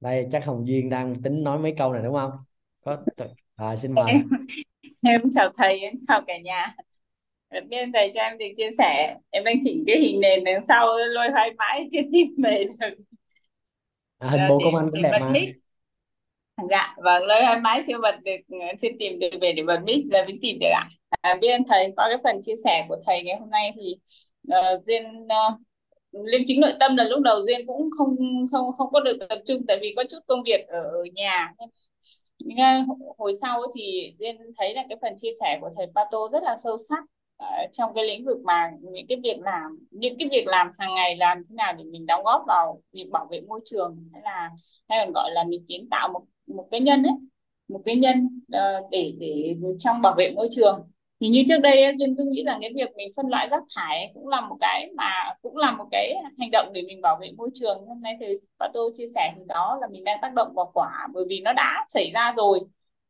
Đây 0.00 0.26
chắc 0.32 0.44
Hồng 0.44 0.66
Duyên 0.66 0.90
đang 0.90 1.22
tính 1.22 1.42
nói 1.42 1.58
mấy 1.58 1.74
câu 1.78 1.92
này 1.92 2.02
đúng 2.02 2.14
không? 2.14 2.30
Có 2.84 2.96
à, 3.56 3.76
xin 3.76 3.92
mời. 3.92 4.04
Em 4.08 4.28
em 5.02 5.20
chào 5.32 5.50
thầy 5.56 5.80
em 5.80 5.94
chào 6.08 6.20
cả 6.26 6.38
nhà. 6.38 6.74
Đầu 7.50 7.62
tiên 7.70 7.92
thầy 7.92 8.10
cho 8.14 8.20
em 8.20 8.38
được 8.38 8.46
chia 8.56 8.70
sẻ 8.78 9.16
em 9.30 9.44
đang 9.44 9.56
chỉnh 9.64 9.84
cái 9.86 9.98
hình 9.98 10.20
nền 10.20 10.44
đằng 10.44 10.64
sau 10.64 10.98
lôi 10.98 11.28
hai 11.34 11.50
mãi 11.58 11.86
chưa 11.92 12.00
tìm 12.12 12.28
về 12.42 12.64
được. 12.78 12.94
À, 14.18 14.28
hình 14.30 14.40
Ờ, 14.40 14.48
bố 14.48 14.58
để 14.58 14.64
công 14.64 14.76
anh 14.76 14.90
cũng 14.90 15.02
đẹp 15.02 15.18
mà. 15.20 15.30
mic. 15.30 15.48
Dạ 16.70 16.94
vâng 17.04 17.24
lôi 17.24 17.42
hai 17.44 17.60
mãi 17.60 17.82
chưa 17.86 17.98
bật 18.02 18.14
được 18.24 18.56
chưa 18.80 18.88
tìm 18.98 19.18
được 19.18 19.30
về 19.40 19.52
để 19.52 19.62
bật 19.62 19.80
mic 19.84 20.04
là 20.10 20.24
mới 20.24 20.38
tìm 20.42 20.58
được 20.60 20.70
ạ. 20.72 20.88
À, 21.20 21.38
biết 21.40 21.48
ơn 21.48 21.62
thầy 21.68 21.92
qua 21.96 22.08
cái 22.08 22.18
phần 22.24 22.42
chia 22.42 22.54
sẻ 22.64 22.86
của 22.88 22.96
thầy 23.06 23.22
ngày 23.22 23.36
hôm 23.40 23.50
nay 23.50 23.72
thì 23.76 23.96
uh, 24.52 24.86
duyên 24.86 25.04
uh, 25.24 25.60
liêm 26.12 26.40
chính 26.46 26.60
nội 26.60 26.72
tâm 26.80 26.96
là 26.96 27.04
lúc 27.04 27.20
đầu 27.22 27.36
duyên 27.46 27.66
cũng 27.66 27.90
không 27.98 28.16
không 28.52 28.72
không 28.78 28.92
có 28.92 29.00
được 29.00 29.16
tập 29.28 29.38
trung 29.46 29.62
tại 29.68 29.78
vì 29.82 29.92
có 29.96 30.04
chút 30.10 30.18
công 30.26 30.42
việc 30.42 30.66
ở, 30.68 30.82
ở 30.82 31.04
nhà. 31.14 31.52
Nhưng 32.38 32.58
mà 32.58 32.84
hồi 33.18 33.32
sau 33.42 33.62
thì 33.74 34.14
duyên 34.18 34.36
thấy 34.58 34.74
là 34.74 34.84
cái 34.88 34.98
phần 35.02 35.12
chia 35.18 35.30
sẻ 35.40 35.58
của 35.60 35.70
thầy 35.76 35.86
Pato 35.94 36.18
rất 36.32 36.42
là 36.42 36.56
sâu 36.64 36.78
sắc 36.88 37.04
à, 37.38 37.66
trong 37.72 37.92
cái 37.94 38.04
lĩnh 38.04 38.24
vực 38.24 38.38
mà 38.44 38.70
những 38.80 39.06
cái 39.08 39.18
việc 39.22 39.38
làm 39.40 39.78
những 39.90 40.16
cái 40.18 40.28
việc 40.32 40.46
làm 40.46 40.66
hàng 40.78 40.94
ngày 40.94 41.16
làm 41.16 41.38
thế 41.48 41.54
nào 41.54 41.72
để 41.78 41.84
mình 41.84 42.06
đóng 42.06 42.24
góp 42.24 42.42
vào 42.46 42.82
việc 42.92 43.08
bảo 43.12 43.28
vệ 43.30 43.40
môi 43.40 43.60
trường 43.64 44.08
hay 44.12 44.22
là 44.24 44.50
hay 44.88 44.98
còn 45.04 45.12
gọi 45.14 45.30
là 45.32 45.44
mình 45.44 45.64
kiến 45.68 45.88
tạo 45.90 46.08
một 46.12 46.22
một 46.46 46.68
cái 46.70 46.80
nhân 46.80 47.02
ấy 47.02 47.12
một 47.68 47.80
cái 47.84 47.96
nhân 47.96 48.40
ờ, 48.52 48.80
để 48.90 49.14
để 49.20 49.54
trong 49.78 50.02
bảo 50.02 50.14
vệ 50.18 50.30
môi 50.36 50.48
trường 50.50 50.90
thì 51.20 51.28
như 51.28 51.42
trước 51.48 51.58
đây 51.62 51.82
Duyên 51.98 52.16
cứ 52.16 52.24
nghĩ 52.30 52.44
rằng 52.46 52.58
cái 52.60 52.70
việc 52.74 52.88
mình 52.96 53.08
phân 53.16 53.26
loại 53.28 53.48
rác 53.48 53.62
thải 53.76 54.10
cũng 54.14 54.28
là 54.28 54.40
một 54.40 54.56
cái 54.60 54.90
mà 54.96 55.04
cũng 55.42 55.56
là 55.56 55.72
một 55.72 55.84
cái 55.90 56.14
hành 56.38 56.50
động 56.52 56.72
để 56.74 56.82
mình 56.82 57.00
bảo 57.00 57.18
vệ 57.20 57.30
môi 57.36 57.50
trường. 57.54 57.86
Hôm 57.88 58.00
nay 58.02 58.16
thì 58.20 58.26
bà 58.58 58.68
tôi 58.74 58.90
chia 58.94 59.06
sẻ 59.14 59.32
thì 59.36 59.42
đó 59.48 59.78
là 59.80 59.86
mình 59.90 60.04
đang 60.04 60.18
tác 60.22 60.34
động 60.34 60.52
vào 60.54 60.70
quả 60.74 61.08
bởi 61.14 61.24
vì 61.28 61.40
nó 61.40 61.52
đã 61.52 61.86
xảy 61.88 62.10
ra 62.14 62.32
rồi. 62.36 62.60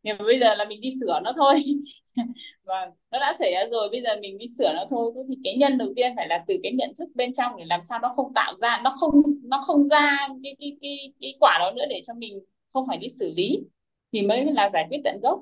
Nhưng 0.02 0.18
mà 0.18 0.24
bây 0.24 0.38
giờ 0.40 0.54
là 0.54 0.64
mình 0.64 0.80
đi 0.80 0.90
sửa 1.00 1.20
nó 1.24 1.32
thôi. 1.36 1.54
Và 2.64 2.86
vâng, 2.86 2.94
nó 3.10 3.18
đã 3.18 3.32
xảy 3.38 3.52
ra 3.54 3.64
rồi 3.70 3.88
bây 3.92 4.02
giờ 4.02 4.10
mình 4.20 4.38
đi 4.38 4.46
sửa 4.58 4.72
nó 4.74 4.84
thôi. 4.90 5.12
Thì 5.28 5.34
cái 5.44 5.56
nhân 5.56 5.78
đầu 5.78 5.88
tiên 5.96 6.12
phải 6.16 6.28
là 6.28 6.44
từ 6.48 6.54
cái 6.62 6.72
nhận 6.72 6.92
thức 6.98 7.08
bên 7.14 7.32
trong 7.32 7.52
để 7.58 7.64
làm 7.64 7.80
sao 7.88 7.98
nó 8.02 8.08
không 8.16 8.34
tạo 8.34 8.54
ra 8.60 8.80
nó 8.84 8.94
không 9.00 9.12
nó 9.44 9.60
không 9.66 9.82
ra 9.84 10.28
cái 10.42 10.56
cái 10.60 10.76
cái, 10.82 11.12
cái 11.20 11.34
quả 11.40 11.58
đó 11.60 11.72
nữa 11.76 11.84
để 11.90 12.00
cho 12.06 12.14
mình 12.14 12.40
không 12.72 12.84
phải 12.88 12.98
đi 12.98 13.08
xử 13.08 13.32
lý. 13.36 13.58
Thì 14.12 14.22
mới 14.22 14.44
là 14.44 14.68
giải 14.70 14.86
quyết 14.90 14.98
tận 15.04 15.20
gốc 15.22 15.40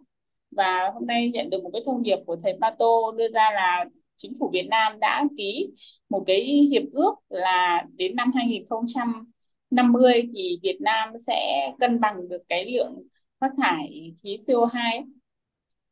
và 0.50 0.90
hôm 0.94 1.06
nay 1.06 1.30
nhận 1.34 1.50
được 1.50 1.62
một 1.62 1.70
cái 1.72 1.82
thông 1.86 2.02
điệp 2.02 2.18
của 2.26 2.36
thầy 2.42 2.52
Pato 2.60 3.12
đưa 3.16 3.28
ra 3.28 3.50
là 3.54 3.84
chính 4.16 4.32
phủ 4.40 4.50
Việt 4.52 4.66
Nam 4.70 5.00
đã 5.00 5.24
ký 5.38 5.68
một 6.08 6.24
cái 6.26 6.40
hiệp 6.70 6.82
ước 6.92 7.14
là 7.28 7.84
đến 7.96 8.16
năm 8.16 8.32
2050 8.34 10.22
thì 10.34 10.58
Việt 10.62 10.78
Nam 10.80 11.08
sẽ 11.26 11.70
cân 11.80 12.00
bằng 12.00 12.28
được 12.28 12.42
cái 12.48 12.72
lượng 12.72 13.02
phát 13.40 13.50
thải 13.62 14.14
khí 14.22 14.36
CO2 14.36 15.04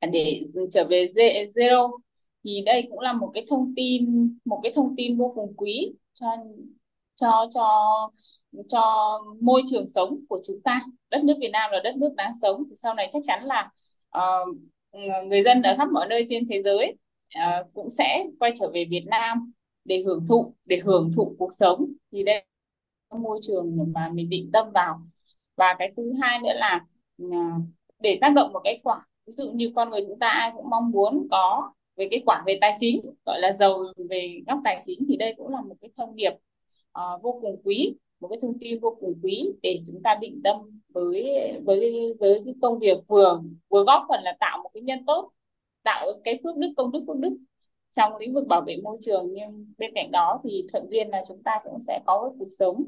à, 0.01 0.09
để 0.13 0.43
trở 0.71 0.85
về 0.85 1.07
zero. 1.55 1.99
Thì 2.45 2.63
đây 2.67 2.87
cũng 2.91 3.01
là 3.01 3.13
một 3.13 3.31
cái 3.35 3.47
thông 3.51 3.73
tin, 3.77 4.31
một 4.45 4.61
cái 4.63 4.73
thông 4.77 4.97
tin 4.97 5.17
vô 5.19 5.33
cùng 5.35 5.55
quý 5.57 5.93
cho 6.15 6.27
cho 7.15 7.47
cho 7.55 7.65
cho 8.69 8.81
môi 9.41 9.63
trường 9.71 9.89
sống 9.89 10.21
của 10.29 10.41
chúng 10.47 10.61
ta. 10.65 10.81
Đất 11.11 11.25
nước 11.25 11.35
Việt 11.41 11.51
Nam 11.53 11.71
là 11.73 11.81
đất 11.85 11.97
nước 11.97 12.15
đáng 12.17 12.33
sống. 12.43 12.63
Thì 12.69 12.75
sau 12.77 12.95
này 12.95 13.09
chắc 13.13 13.23
chắn 13.27 13.45
là 13.45 13.71
uh, 14.19 14.57
người 15.27 15.43
dân 15.43 15.63
ở 15.63 15.75
khắp 15.77 15.89
mọi 15.93 16.07
nơi 16.09 16.25
trên 16.29 16.49
thế 16.49 16.63
giới 16.63 16.97
uh, 17.39 17.75
cũng 17.75 17.91
sẽ 17.91 18.25
quay 18.39 18.53
trở 18.61 18.71
về 18.75 18.85
Việt 18.91 19.05
Nam 19.07 19.53
để 19.85 20.03
hưởng 20.07 20.25
thụ 20.29 20.55
để 20.69 20.79
hưởng 20.85 21.11
thụ 21.17 21.37
cuộc 21.39 21.51
sống. 21.53 21.93
Thì 22.13 22.23
đây 22.25 22.45
là 23.11 23.19
môi 23.19 23.39
trường 23.43 23.93
mà 23.95 24.11
mình 24.15 24.31
định 24.31 24.51
tâm 24.53 24.71
vào. 24.75 25.01
Và 25.57 25.75
cái 25.79 25.93
thứ 25.97 26.13
hai 26.23 26.39
nữa 26.39 26.53
là 26.55 26.81
uh, 27.23 27.63
để 27.99 28.19
tác 28.21 28.33
động 28.35 28.53
một 28.53 28.61
cái 28.65 28.81
quả. 28.83 29.07
Ví 29.27 29.31
dụ 29.33 29.51
như 29.51 29.73
con 29.77 29.91
người 29.91 30.01
chúng 30.09 30.19
ta 30.19 30.29
ai 30.29 30.51
cũng 30.57 30.71
mong 30.71 30.91
muốn 30.91 31.29
có 31.31 31.73
về 31.97 32.09
cái 32.11 32.23
quả 32.27 32.43
về 32.47 32.59
tài 32.61 32.77
chính 32.79 33.01
gọi 33.27 33.41
là 33.41 33.53
giàu 33.53 33.79
về 34.11 34.41
góc 34.47 34.59
tài 34.65 34.81
chính 34.85 34.99
thì 35.09 35.17
đây 35.17 35.35
cũng 35.37 35.49
là 35.49 35.61
một 35.61 35.75
cái 35.81 35.91
thông 35.99 36.17
điệp 36.17 36.33
uh, 36.99 37.23
vô 37.23 37.39
cùng 37.43 37.63
quý 37.65 37.95
một 38.21 38.29
cái 38.29 38.39
thông 38.43 38.59
tin 38.61 38.81
vô 38.81 38.97
cùng 39.01 39.21
quý 39.23 39.49
để 39.63 39.81
chúng 39.87 40.03
ta 40.05 40.15
định 40.21 40.41
tâm 40.45 40.57
với 40.89 41.25
với 41.65 42.15
với 42.21 42.43
cái 42.45 42.55
công 42.63 42.79
việc 42.79 42.99
vừa 43.09 43.41
vừa 43.69 43.85
góp 43.85 44.03
phần 44.09 44.23
là 44.23 44.37
tạo 44.41 44.59
một 44.63 44.71
cái 44.75 44.83
nhân 44.83 45.07
tốt 45.07 45.31
tạo 45.83 46.07
cái 46.25 46.41
phước 46.45 46.57
đức 46.57 46.69
công 46.77 46.93
đức 46.93 47.05
phước 47.07 47.17
đức 47.17 47.37
trong 47.91 48.17
lĩnh 48.17 48.35
vực 48.35 48.47
bảo 48.49 48.63
vệ 48.67 48.77
môi 48.83 48.99
trường. 49.01 49.33
Nhưng 49.33 49.73
bên 49.79 49.91
cạnh 49.95 50.11
đó 50.13 50.41
thì 50.45 50.67
thuận 50.73 50.87
duyên 50.91 51.09
là 51.09 51.25
chúng 51.29 51.43
ta 51.43 51.61
cũng 51.65 51.81
sẽ 51.81 52.01
có 52.07 52.33
cuộc 52.39 52.49
sống 52.59 52.85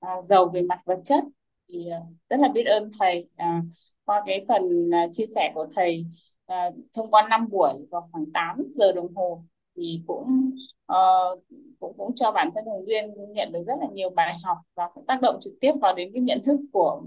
à, 0.00 0.22
giàu 0.22 0.48
về 0.54 0.62
mặt 0.62 0.78
vật 0.84 0.98
chất. 1.04 1.24
Thì 1.68 1.88
à, 1.88 2.00
rất 2.30 2.40
là 2.40 2.48
biết 2.48 2.64
ơn 2.64 2.90
thầy. 3.00 3.28
À, 3.36 3.62
qua 4.04 4.22
cái 4.26 4.44
phần 4.48 4.90
à, 4.94 5.06
chia 5.12 5.26
sẻ 5.34 5.52
của 5.54 5.66
thầy 5.74 6.04
à, 6.46 6.70
thông 6.92 7.10
qua 7.10 7.28
5 7.28 7.48
buổi 7.50 7.72
vào 7.90 8.08
khoảng 8.12 8.24
8 8.34 8.62
giờ 8.70 8.92
đồng 8.92 9.14
hồ 9.14 9.44
thì 9.76 10.00
cũng 10.06 10.50
uh, 10.92 11.42
cũng 11.80 11.94
cũng 11.98 12.14
cho 12.14 12.32
bản 12.32 12.50
thân 12.54 12.64
Hồng 12.66 12.86
Duyên 12.86 13.14
nhận 13.34 13.52
được 13.52 13.62
rất 13.66 13.74
là 13.80 13.86
nhiều 13.92 14.10
bài 14.10 14.34
học 14.44 14.58
và 14.74 14.88
cũng 14.94 15.06
tác 15.06 15.20
động 15.22 15.38
trực 15.40 15.52
tiếp 15.60 15.72
vào 15.82 15.94
đến 15.94 16.10
cái 16.14 16.22
nhận 16.22 16.40
thức 16.44 16.60
của 16.72 17.02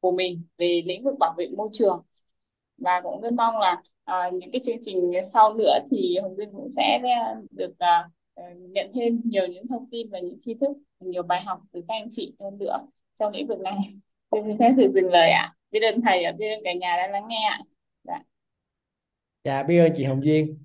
của 0.00 0.12
mình 0.12 0.42
về 0.58 0.82
lĩnh 0.86 1.04
vực 1.04 1.14
bảo 1.18 1.34
vệ 1.38 1.48
môi 1.56 1.68
trường 1.72 2.02
và 2.78 3.00
cũng 3.02 3.20
rất 3.20 3.32
mong 3.32 3.54
là 3.58 3.82
uh, 4.10 4.34
những 4.34 4.50
cái 4.52 4.60
chương 4.64 4.78
trình 4.80 5.12
sau 5.32 5.54
nữa 5.54 5.78
thì 5.90 6.18
Hồng 6.22 6.36
Duyên 6.36 6.48
cũng 6.52 6.70
sẽ 6.76 7.00
ờ, 7.02 7.42
được 7.50 7.70
uh, 7.70 8.12
nhận 8.58 8.90
thêm 8.94 9.20
nhiều 9.24 9.46
những 9.46 9.68
thông 9.68 9.90
tin 9.90 10.10
và 10.10 10.18
những 10.18 10.36
tri 10.40 10.54
thức 10.54 10.76
nhiều 11.00 11.22
bài 11.22 11.42
học 11.42 11.60
từ 11.72 11.80
các 11.88 11.94
anh 11.94 12.08
chị 12.10 12.34
hơn 12.40 12.58
nữa 12.58 12.78
trong 13.14 13.32
lĩnh 13.32 13.46
vực 13.46 13.60
này 13.60 13.78
xin 14.32 14.58
phép 14.58 14.72
được 14.76 14.88
dừng 14.88 15.10
lời 15.10 15.30
ạ 15.30 15.42
à. 15.42 15.54
biết 15.70 15.80
ơn 15.80 16.00
thầy 16.00 16.24
ạ. 16.24 16.32
biết 16.38 16.54
ơn 16.54 16.60
cả 16.64 16.72
nhà 16.72 16.96
đã 16.96 17.06
lắng 17.06 17.28
nghe 17.28 17.48
ạ 17.50 17.60
dạ. 18.04 18.22
dạ 19.44 19.62
biết 19.62 19.78
ơn 19.78 19.92
chị 19.94 20.04
Hồng 20.04 20.24
Duyên 20.24 20.58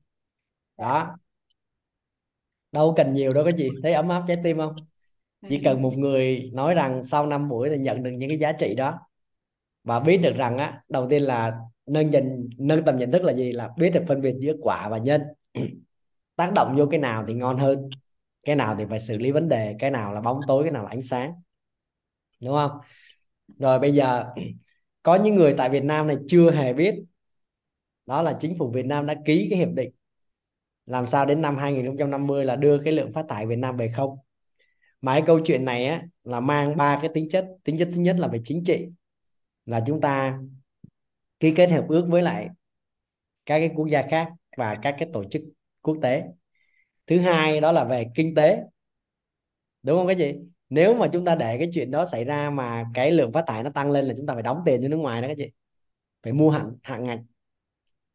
đó 0.77 1.17
đâu 2.71 2.93
cần 2.97 3.13
nhiều 3.13 3.33
đâu 3.33 3.43
có 3.43 3.51
gì. 3.51 3.69
Thấy 3.83 3.93
ấm 3.93 4.09
áp 4.09 4.23
trái 4.27 4.37
tim 4.43 4.57
không? 4.57 4.75
Chỉ 5.49 5.61
cần 5.63 5.81
một 5.81 5.89
người 5.97 6.49
nói 6.53 6.73
rằng 6.73 7.03
sau 7.03 7.27
5 7.27 7.49
buổi 7.49 7.69
thì 7.69 7.77
nhận 7.77 8.03
được 8.03 8.11
những 8.11 8.29
cái 8.29 8.37
giá 8.37 8.51
trị 8.51 8.75
đó 8.75 8.99
và 9.83 9.99
biết 9.99 10.17
được 10.17 10.35
rằng 10.35 10.57
á 10.57 10.83
đầu 10.89 11.07
tiên 11.09 11.21
là 11.23 11.59
nâng 11.85 12.09
nhìn 12.09 12.49
nâng 12.57 12.85
tầm 12.85 12.97
nhận 12.97 13.11
thức 13.11 13.23
là 13.23 13.33
gì? 13.33 13.51
Là 13.51 13.69
biết 13.77 13.89
được 13.89 14.03
phân 14.07 14.21
biệt 14.21 14.35
giữa 14.39 14.53
quả 14.61 14.89
và 14.89 14.97
nhân. 14.97 15.21
Tác 16.35 16.53
động 16.53 16.75
vô 16.77 16.85
cái 16.91 16.99
nào 16.99 17.25
thì 17.27 17.33
ngon 17.33 17.57
hơn 17.57 17.89
cái 18.43 18.55
nào 18.55 18.75
thì 18.79 18.85
phải 18.89 18.99
xử 18.99 19.17
lý 19.17 19.31
vấn 19.31 19.49
đề 19.49 19.75
cái 19.79 19.91
nào 19.91 20.13
là 20.13 20.21
bóng 20.21 20.39
tối 20.47 20.63
cái 20.63 20.71
nào 20.71 20.83
là 20.83 20.89
ánh 20.89 21.01
sáng. 21.01 21.33
Đúng 22.41 22.53
không? 22.53 22.71
Rồi 23.59 23.79
bây 23.79 23.93
giờ 23.93 24.25
có 25.03 25.15
những 25.15 25.35
người 25.35 25.55
tại 25.57 25.69
Việt 25.69 25.83
Nam 25.83 26.07
này 26.07 26.17
chưa 26.27 26.51
hề 26.51 26.73
biết. 26.73 26.95
Đó 28.05 28.21
là 28.21 28.37
chính 28.39 28.57
phủ 28.57 28.71
Việt 28.71 28.85
Nam 28.85 29.05
đã 29.05 29.15
ký 29.25 29.47
cái 29.49 29.59
hiệp 29.59 29.69
định 29.73 29.91
làm 30.85 31.05
sao 31.05 31.25
đến 31.25 31.41
năm 31.41 31.57
2050 31.57 32.45
là 32.45 32.55
đưa 32.55 32.83
cái 32.83 32.93
lượng 32.93 33.13
phát 33.13 33.25
thải 33.29 33.47
Việt 33.47 33.55
Nam 33.55 33.77
về 33.77 33.91
không? 33.95 34.17
Mà 35.01 35.13
cái 35.13 35.23
câu 35.27 35.39
chuyện 35.45 35.65
này 35.65 35.85
á, 35.85 36.03
là 36.23 36.39
mang 36.39 36.77
ba 36.77 36.99
cái 37.01 37.11
tính 37.13 37.29
chất. 37.29 37.45
Tính 37.63 37.77
chất 37.79 37.89
thứ 37.95 38.01
nhất 38.01 38.15
là 38.19 38.27
về 38.27 38.41
chính 38.43 38.63
trị, 38.63 38.87
là 39.65 39.83
chúng 39.87 40.01
ta 40.01 40.39
ký 41.39 41.53
kết 41.55 41.69
hiệp 41.69 41.87
ước 41.87 42.05
với 42.09 42.21
lại 42.21 42.49
các 43.45 43.59
cái 43.59 43.71
quốc 43.75 43.87
gia 43.87 44.07
khác 44.07 44.29
và 44.57 44.75
các 44.81 44.95
cái 44.99 45.09
tổ 45.13 45.23
chức 45.23 45.41
quốc 45.81 45.97
tế. 46.01 46.23
Thứ 47.07 47.19
hai 47.19 47.61
đó 47.61 47.71
là 47.71 47.83
về 47.83 48.05
kinh 48.15 48.35
tế. 48.35 48.57
Đúng 49.83 49.97
không 49.97 50.07
cái 50.07 50.15
gì 50.15 50.33
nếu 50.69 50.95
mà 50.95 51.07
chúng 51.13 51.25
ta 51.25 51.35
để 51.35 51.57
cái 51.57 51.69
chuyện 51.73 51.91
đó 51.91 52.05
xảy 52.05 52.25
ra 52.25 52.49
mà 52.49 52.85
cái 52.93 53.11
lượng 53.11 53.31
phát 53.33 53.43
thải 53.47 53.63
nó 53.63 53.69
tăng 53.69 53.91
lên 53.91 54.05
là 54.05 54.13
chúng 54.17 54.27
ta 54.27 54.33
phải 54.33 54.43
đóng 54.43 54.61
tiền 54.65 54.81
cho 54.81 54.87
nước 54.87 54.97
ngoài 54.97 55.21
đó 55.21 55.27
cái 55.27 55.35
gì 55.35 55.45
phải 56.23 56.33
mua 56.33 56.49
hạn 56.49 56.77
hạn 56.83 57.03
ngạch 57.03 57.19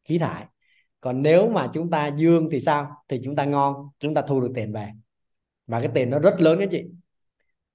khí 0.03 0.19
thải 0.19 0.45
còn 1.07 1.21
nếu 1.21 1.49
mà 1.49 1.69
chúng 1.73 1.89
ta 1.89 2.07
dương 2.07 2.49
thì 2.51 2.59
sao? 2.59 3.03
Thì 3.07 3.21
chúng 3.23 3.35
ta 3.35 3.45
ngon, 3.45 3.89
chúng 3.99 4.13
ta 4.13 4.21
thu 4.21 4.41
được 4.41 4.51
tiền 4.55 4.73
về. 4.73 4.91
Và 5.67 5.79
cái 5.79 5.89
tiền 5.93 6.09
nó 6.09 6.19
rất 6.19 6.41
lớn 6.41 6.59
đấy 6.59 6.67
chị. 6.71 6.83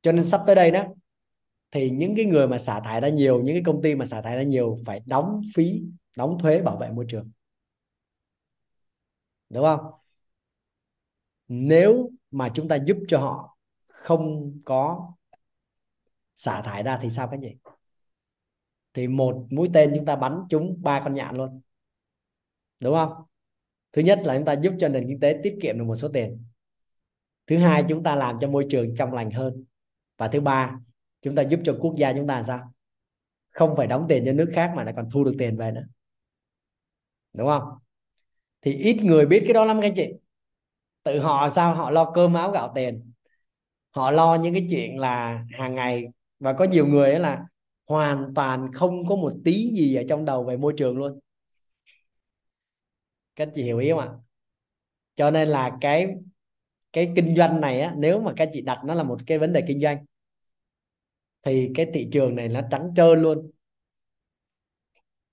Cho 0.03 0.13
nên 0.13 0.25
sắp 0.25 0.41
tới 0.47 0.55
đây 0.55 0.71
đó, 0.71 0.85
thì 1.71 1.91
những 1.91 2.17
cái 2.17 2.25
người 2.25 2.49
mà 2.49 2.59
xả 2.59 2.81
thải 2.81 3.01
ra 3.01 3.09
nhiều, 3.09 3.43
những 3.43 3.55
cái 3.55 3.63
công 3.67 3.83
ty 3.83 3.95
mà 3.95 4.05
xả 4.05 4.23
thải 4.23 4.37
ra 4.37 4.43
nhiều 4.43 4.79
phải 4.87 5.01
đóng 5.07 5.43
phí, 5.55 5.83
đóng 6.17 6.39
thuế 6.39 6.63
bảo 6.63 6.77
vệ 6.77 6.91
môi 6.91 7.05
trường. 7.09 7.31
Đúng 9.49 9.65
không? 9.65 9.81
Nếu 11.49 12.11
mà 12.31 12.51
chúng 12.55 12.69
ta 12.69 12.77
giúp 12.77 12.97
cho 13.09 13.19
họ 13.19 13.57
không 13.87 14.53
có 14.65 15.13
xả 16.37 16.63
thải 16.63 16.83
ra 16.83 16.99
thì 17.03 17.11
sao 17.11 17.29
cái 17.29 17.41
gì 17.41 17.57
thì 18.95 19.09
một 19.09 19.47
mũi 19.51 19.69
tên 19.75 19.93
chúng 19.97 20.07
ta 20.07 20.17
bắn 20.17 20.43
trúng 20.51 20.83
ba 20.83 21.01
con 21.01 21.15
nhạn 21.15 21.37
luôn 21.37 21.61
đúng 22.83 22.95
không? 22.95 23.13
Thứ 23.93 24.03
nhất 24.03 24.21
là 24.25 24.37
chúng 24.37 24.45
ta 24.45 24.53
giúp 24.53 24.75
cho 24.79 24.89
nền 24.89 25.09
kinh 25.09 25.21
tế 25.21 25.41
tiết 25.43 25.59
kiệm 25.63 25.79
được 25.79 25.85
một 25.85 25.97
số 25.97 26.09
tiền. 26.09 26.45
Thứ 27.47 27.59
hai, 27.59 27.85
chúng 27.89 28.03
ta 28.03 28.15
làm 28.17 28.39
cho 28.41 28.49
môi 28.49 28.67
trường 28.71 28.95
trong 28.95 29.13
lành 29.13 29.31
hơn. 29.31 29.65
Và 30.19 30.29
thứ 30.29 30.41
ba, 30.41 30.79
chúng 31.23 31.35
ta 31.35 31.43
giúp 31.43 31.61
cho 31.65 31.77
quốc 31.81 31.95
gia 31.97 32.13
chúng 32.13 32.27
ta 32.27 32.37
làm 32.37 32.45
sao? 32.45 32.73
Không 33.51 33.77
phải 33.77 33.87
đóng 33.87 34.07
tiền 34.09 34.23
cho 34.27 34.33
nước 34.33 34.51
khác 34.55 34.73
mà 34.77 34.85
lại 34.85 34.95
còn 34.97 35.11
thu 35.11 35.25
được 35.25 35.35
tiền 35.39 35.57
về 35.57 35.73
nữa. 35.73 35.85
Đúng 37.33 37.49
không? 37.49 37.63
Thì 38.63 38.75
ít 38.75 38.97
người 39.03 39.27
biết 39.27 39.43
cái 39.47 39.55
đó 39.55 39.65
lắm 39.65 39.81
các 39.81 39.87
anh 39.87 39.95
chị. 39.95 40.13
Tự 41.03 41.21
họ 41.21 41.49
sao? 41.49 41.75
Họ 41.75 41.91
lo 41.91 42.11
cơm 42.11 42.35
áo 42.35 42.51
gạo 42.51 42.73
tiền. 42.75 43.13
Họ 43.91 44.11
lo 44.11 44.35
những 44.35 44.55
cái 44.55 44.67
chuyện 44.71 44.99
là 44.99 45.45
hàng 45.51 45.75
ngày. 45.75 46.09
Và 46.39 46.53
có 46.53 46.65
nhiều 46.65 46.87
người 46.87 47.19
là 47.19 47.45
hoàn 47.87 48.35
toàn 48.35 48.73
không 48.73 49.07
có 49.07 49.17
một 49.17 49.33
tí 49.45 49.71
gì 49.71 49.95
ở 49.95 50.03
trong 50.09 50.25
đầu 50.25 50.45
về 50.45 50.57
môi 50.57 50.75
trường 50.77 50.99
luôn 50.99 51.21
các 53.37 53.49
chị 53.55 53.63
hiểu 53.63 53.79
ý 53.79 53.91
không 53.91 53.99
ạ? 53.99 54.09
Cho 55.17 55.31
nên 55.31 55.49
là 55.49 55.77
cái 55.81 56.15
cái 56.93 57.13
kinh 57.17 57.37
doanh 57.37 57.61
này 57.61 57.81
á 57.81 57.95
nếu 57.97 58.21
mà 58.21 58.33
các 58.37 58.49
chị 58.53 58.63
đặt 58.63 58.79
nó 58.85 58.95
là 58.95 59.03
một 59.03 59.19
cái 59.27 59.39
vấn 59.39 59.53
đề 59.53 59.65
kinh 59.69 59.81
doanh 59.81 60.05
thì 61.43 61.71
cái 61.75 61.87
thị 61.95 62.09
trường 62.13 62.35
này 62.35 62.49
nó 62.49 62.61
trắng 62.71 62.93
trơn 62.97 63.23
luôn. 63.23 63.51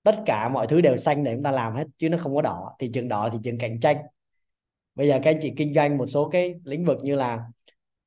Tất 0.02 0.22
cả 0.26 0.48
mọi 0.48 0.66
thứ 0.66 0.80
đều 0.80 0.96
xanh 0.96 1.24
để 1.24 1.34
chúng 1.34 1.42
ta 1.42 1.50
làm 1.50 1.74
hết 1.74 1.84
chứ 1.98 2.08
nó 2.08 2.18
không 2.18 2.34
có 2.34 2.42
đỏ. 2.42 2.76
Thị 2.78 2.90
trường 2.94 3.08
đỏ 3.08 3.28
thị 3.32 3.38
trường 3.42 3.58
cạnh 3.58 3.80
tranh. 3.80 3.96
Bây 4.94 5.08
giờ 5.08 5.20
các 5.22 5.30
anh 5.30 5.38
chị 5.42 5.52
kinh 5.56 5.74
doanh 5.74 5.98
một 5.98 6.06
số 6.06 6.28
cái 6.28 6.54
lĩnh 6.64 6.84
vực 6.84 6.98
như 7.02 7.16
là 7.16 7.44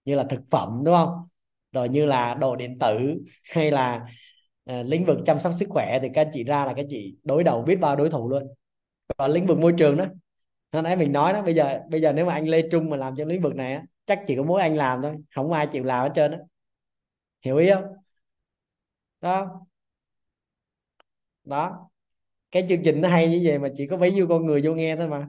như 0.06 0.16
là 0.16 0.24
thực 0.24 0.42
phẩm 0.52 0.82
đúng 0.86 0.96
không? 0.96 1.28
Rồi 1.72 1.90
như 1.90 2.06
là 2.06 2.34
đồ 2.34 2.56
điện 2.56 2.80
tử 2.80 3.18
hay 3.54 3.72
là 3.72 4.08
uh, 4.72 4.86
lĩnh 4.86 5.06
vực 5.06 5.18
chăm 5.26 5.40
sóc 5.40 5.54
sức 5.60 5.70
khỏe 5.70 6.00
thì 6.02 6.08
các 6.14 6.22
anh 6.22 6.32
chị 6.34 6.44
ra 6.44 6.66
là 6.66 6.74
các 6.74 6.86
chị 6.90 7.16
đối 7.24 7.44
đầu 7.44 7.62
biết 7.62 7.76
bao 7.76 7.96
đối 7.96 8.10
thủ 8.10 8.30
luôn 8.30 8.54
còn 9.18 9.32
lĩnh 9.32 9.46
vực 9.48 9.58
môi 9.58 9.74
trường 9.78 9.98
đó. 9.98 10.06
Hồi 10.72 10.82
nãy 10.82 10.96
mình 10.96 11.12
nói 11.12 11.34
đó, 11.34 11.42
bây 11.42 11.56
giờ 11.56 11.80
bây 11.90 12.02
giờ 12.02 12.14
nếu 12.14 12.26
mà 12.26 12.34
anh 12.34 12.48
Lê 12.48 12.70
Trung 12.72 12.90
mà 12.90 12.98
làm 12.98 13.16
trong 13.18 13.28
lĩnh 13.28 13.42
vực 13.42 13.56
này 13.56 13.74
á, 13.74 13.84
chắc 14.06 14.24
chỉ 14.28 14.36
có 14.36 14.44
mỗi 14.44 14.62
anh 14.62 14.76
làm 14.76 15.02
thôi, 15.02 15.16
không 15.36 15.52
ai 15.52 15.68
chịu 15.68 15.84
làm 15.84 16.04
hết 16.04 16.12
trơn 16.16 16.32
á. 16.32 16.38
Hiểu 17.42 17.58
ý 17.58 17.70
không? 17.74 17.84
Đó. 19.22 19.66
Đó. 21.44 21.90
Cái 22.52 22.66
chương 22.70 22.84
trình 22.84 23.02
nó 23.02 23.10
hay 23.10 23.30
như 23.30 23.42
vậy 23.46 23.60
mà 23.60 23.70
chỉ 23.76 23.88
có 23.88 23.98
bấy 23.98 24.12
nhiêu 24.12 24.28
con 24.28 24.46
người 24.46 24.62
vô 24.64 24.74
nghe 24.74 24.96
thôi 24.96 25.08
mà. 25.08 25.28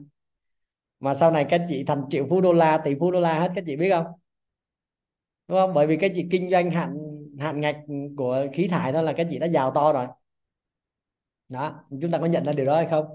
Mà 0.99 1.13
sau 1.13 1.31
này 1.31 1.45
các 1.49 1.65
chị 1.69 1.83
thành 1.87 2.03
triệu 2.09 2.27
phú 2.29 2.41
đô 2.41 2.53
la, 2.53 2.77
tỷ 2.85 2.95
phú 2.99 3.11
đô 3.11 3.19
la 3.19 3.39
hết, 3.39 3.51
các 3.55 3.63
chị 3.67 3.75
biết 3.75 3.89
không? 3.89 4.05
Đúng 5.47 5.57
không? 5.57 5.73
Bởi 5.73 5.87
vì 5.87 5.97
các 5.97 6.11
chị 6.15 6.27
kinh 6.31 6.51
doanh 6.51 6.71
hạn 6.71 6.97
hạn 7.39 7.61
ngạch 7.61 7.77
của 8.17 8.47
khí 8.53 8.67
thải 8.67 8.93
thôi 8.93 9.03
là 9.03 9.13
các 9.13 9.27
chị 9.29 9.39
đã 9.39 9.47
giàu 9.47 9.71
to 9.75 9.93
rồi. 9.93 10.07
Đó. 11.49 11.83
Chúng 12.01 12.11
ta 12.11 12.17
có 12.17 12.25
nhận 12.25 12.43
ra 12.43 12.53
điều 12.53 12.65
đó 12.65 12.75
hay 12.75 12.87
không? 12.89 13.05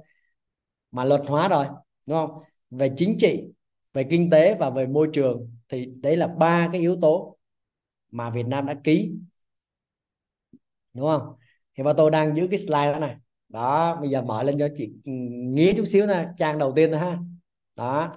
Mà 0.92 1.04
luật 1.04 1.22
hóa 1.26 1.48
rồi 1.48 1.66
đúng 2.06 2.18
không? 2.18 2.42
Về 2.70 2.90
chính 2.96 3.16
trị 3.18 3.42
về 3.92 4.04
kinh 4.10 4.30
tế 4.30 4.54
và 4.54 4.70
về 4.70 4.86
môi 4.86 5.08
trường 5.12 5.50
thì 5.68 5.86
đấy 6.02 6.16
là 6.16 6.26
ba 6.28 6.68
cái 6.72 6.80
yếu 6.80 6.98
tố 7.00 7.36
mà 8.12 8.30
Việt 8.30 8.46
Nam 8.46 8.66
đã 8.66 8.74
ký 8.84 9.12
đúng 10.94 11.06
không? 11.06 11.34
Thì 11.76 11.82
bà 11.84 11.92
tôi 11.92 12.10
đang 12.10 12.34
giữ 12.34 12.46
cái 12.50 12.58
slide 12.58 12.92
đó 12.92 12.98
này. 12.98 13.16
Đó 13.48 13.96
bây 14.00 14.10
giờ 14.10 14.22
mở 14.22 14.42
lên 14.42 14.58
cho 14.58 14.68
chị 14.76 14.84
ừ, 15.04 15.12
nghĩ 15.54 15.72
chút 15.76 15.84
xíu 15.84 16.06
nè 16.06 16.28
trang 16.38 16.58
đầu 16.58 16.72
tiên 16.76 16.90
thôi 16.90 17.00
ha. 17.00 17.18
Đó 17.76 18.12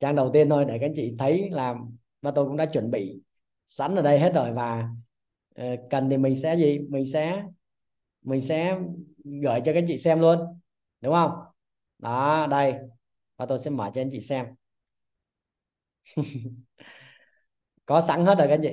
trang 0.00 0.16
đầu 0.16 0.30
tiên 0.34 0.48
thôi 0.50 0.64
để 0.68 0.78
các 0.80 0.86
anh 0.86 0.92
chị 0.96 1.14
thấy 1.18 1.50
là 1.50 1.74
bà 2.22 2.30
tôi 2.30 2.46
cũng 2.46 2.56
đã 2.56 2.66
chuẩn 2.66 2.90
bị 2.90 3.22
sẵn 3.66 3.96
ở 3.96 4.02
đây 4.02 4.18
hết 4.20 4.32
rồi 4.34 4.52
và 4.52 4.88
ờ, 5.56 5.64
cần 5.90 6.10
thì 6.10 6.16
mình 6.18 6.36
sẽ 6.42 6.56
gì? 6.56 6.80
Mình 6.90 7.06
sẽ 7.12 7.44
mình 8.22 8.42
sẽ 8.42 8.78
gửi 9.24 9.60
cho 9.66 9.72
các 9.74 9.84
chị 9.88 9.98
xem 9.98 10.20
luôn 10.20 10.40
đúng 11.02 11.14
không? 11.14 11.32
Đó 12.02 12.48
đây. 12.50 12.74
Và 13.36 13.46
tôi 13.46 13.58
sẽ 13.58 13.70
mở 13.70 13.90
cho 13.94 14.00
anh 14.02 14.08
chị 14.12 14.20
xem. 14.20 14.46
Có 17.86 18.00
sẵn 18.00 18.24
hết 18.26 18.34
rồi 18.38 18.46
các 18.48 18.54
anh 18.54 18.60
chị. 18.62 18.70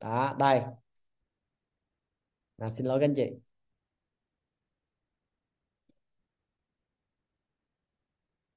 Đó 0.00 0.36
đây. 0.38 0.62
À, 2.58 2.70
xin 2.70 2.86
lỗi 2.86 3.00
các 3.00 3.04
anh 3.06 3.14
chị. 3.16 3.24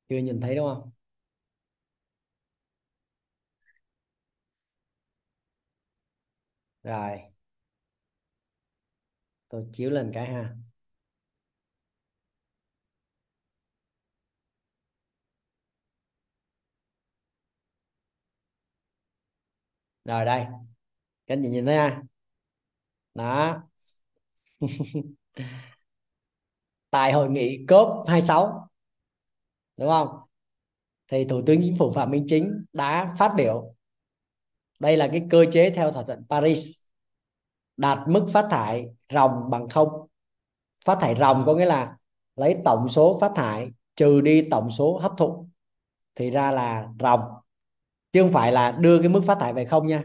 Chưa 0.10 0.18
nhìn 0.18 0.42
thấy 0.42 0.56
đúng 0.56 0.68
không? 0.68 0.92
Rồi. 6.84 7.20
Tôi 9.50 9.66
chiếu 9.74 9.90
lên 9.92 10.12
cái 10.14 10.26
ha. 10.34 10.56
Rồi 20.06 20.26
đây, 20.26 20.46
các 21.28 21.36
anh 21.36 21.44
chị 21.44 21.50
nhìn 21.50 21.66
thấy 21.66 21.76
ha 21.76 22.02
đó. 23.14 23.62
Tại 26.90 27.12
hội 27.14 27.30
nghị 27.30 27.66
COP 27.68 28.08
26 28.08 28.70
đúng 29.78 29.90
không? 29.90 30.08
Thì 31.08 31.26
Thủ 31.26 31.42
tướng 31.46 31.62
Chính 31.62 31.76
phủ 31.80 31.92
Phạm 31.94 32.12
Minh 32.12 32.26
Chính 32.28 32.66
đã 32.74 33.16
phát 33.20 33.34
biểu, 33.38 33.76
đây 34.80 34.98
là 34.98 35.08
cái 35.08 35.24
cơ 35.30 35.46
chế 35.54 35.70
theo 35.70 35.92
thỏa 35.92 36.04
thuận 36.04 36.26
Paris, 36.30 36.68
đạt 37.78 38.00
mức 38.08 38.26
phát 38.34 38.48
thải 38.52 38.86
ròng 39.14 39.50
bằng 39.50 39.70
không. 39.70 39.90
Phát 40.86 40.98
thải 41.02 41.16
ròng 41.16 41.44
có 41.46 41.54
nghĩa 41.56 41.66
là 41.66 41.98
lấy 42.36 42.62
tổng 42.66 42.88
số 42.90 43.18
phát 43.22 43.32
thải 43.36 43.72
trừ 43.96 44.22
đi 44.22 44.48
tổng 44.52 44.70
số 44.70 44.98
hấp 44.98 45.12
thụ, 45.18 45.48
thì 46.16 46.30
ra 46.30 46.52
là 46.52 46.90
ròng 47.00 47.22
chứ 48.16 48.22
không 48.22 48.32
phải 48.32 48.52
là 48.52 48.72
đưa 48.72 49.00
cái 49.00 49.10
mức 49.10 49.22
phát 49.28 49.38
thải 49.40 49.54
về 49.54 49.66
không 49.66 49.88
nha. 49.88 50.04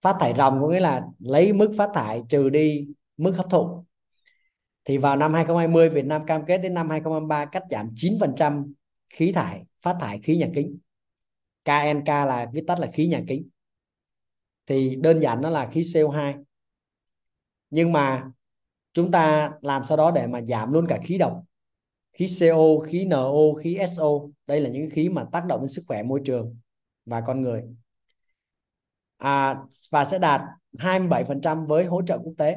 Phát 0.00 0.16
thải 0.20 0.34
ròng 0.36 0.60
có 0.60 0.68
nghĩa 0.68 0.80
là 0.80 1.02
lấy 1.18 1.52
mức 1.52 1.72
phát 1.78 1.90
thải 1.94 2.22
trừ 2.28 2.48
đi 2.48 2.86
mức 3.16 3.32
hấp 3.32 3.46
thụ. 3.50 3.84
Thì 4.84 4.98
vào 4.98 5.16
năm 5.16 5.34
2020 5.34 5.88
Việt 5.88 6.04
Nam 6.04 6.26
cam 6.26 6.44
kết 6.46 6.58
đến 6.58 6.74
năm 6.74 6.90
2023 6.90 7.44
cắt 7.44 7.62
giảm 7.70 7.90
9% 7.96 8.72
khí 9.10 9.32
thải, 9.32 9.64
phát 9.82 9.96
thải 10.00 10.20
khí 10.20 10.36
nhà 10.36 10.48
kính. 10.54 10.78
KNK 11.64 12.08
là 12.08 12.50
viết 12.52 12.64
tắt 12.66 12.80
là 12.80 12.90
khí 12.92 13.06
nhà 13.06 13.22
kính. 13.28 13.48
Thì 14.66 14.96
đơn 14.96 15.20
giản 15.20 15.40
nó 15.40 15.50
là 15.50 15.68
khí 15.72 15.80
CO2 15.80 16.44
nhưng 17.70 17.92
mà 17.92 18.30
chúng 18.92 19.10
ta 19.10 19.52
làm 19.60 19.82
sau 19.88 19.96
đó 19.96 20.10
để 20.10 20.26
mà 20.26 20.42
giảm 20.42 20.72
luôn 20.72 20.86
cả 20.88 21.00
khí 21.04 21.18
độc. 21.18 21.44
Khí 22.12 22.26
CO 22.40 22.78
khí 22.86 23.04
NO 23.04 23.32
khí 23.62 23.78
SO 23.96 24.10
đây 24.46 24.60
là 24.60 24.70
những 24.70 24.90
khí 24.90 25.08
mà 25.08 25.24
tác 25.32 25.46
động 25.46 25.60
đến 25.60 25.68
sức 25.68 25.82
khỏe 25.88 26.02
môi 26.02 26.20
trường 26.24 26.56
và 27.06 27.20
con 27.26 27.40
người. 27.40 27.62
À, 29.16 29.56
và 29.90 30.04
sẽ 30.04 30.18
đạt 30.18 30.40
27% 30.72 31.66
với 31.66 31.84
hỗ 31.84 32.02
trợ 32.02 32.18
quốc 32.18 32.34
tế. 32.38 32.56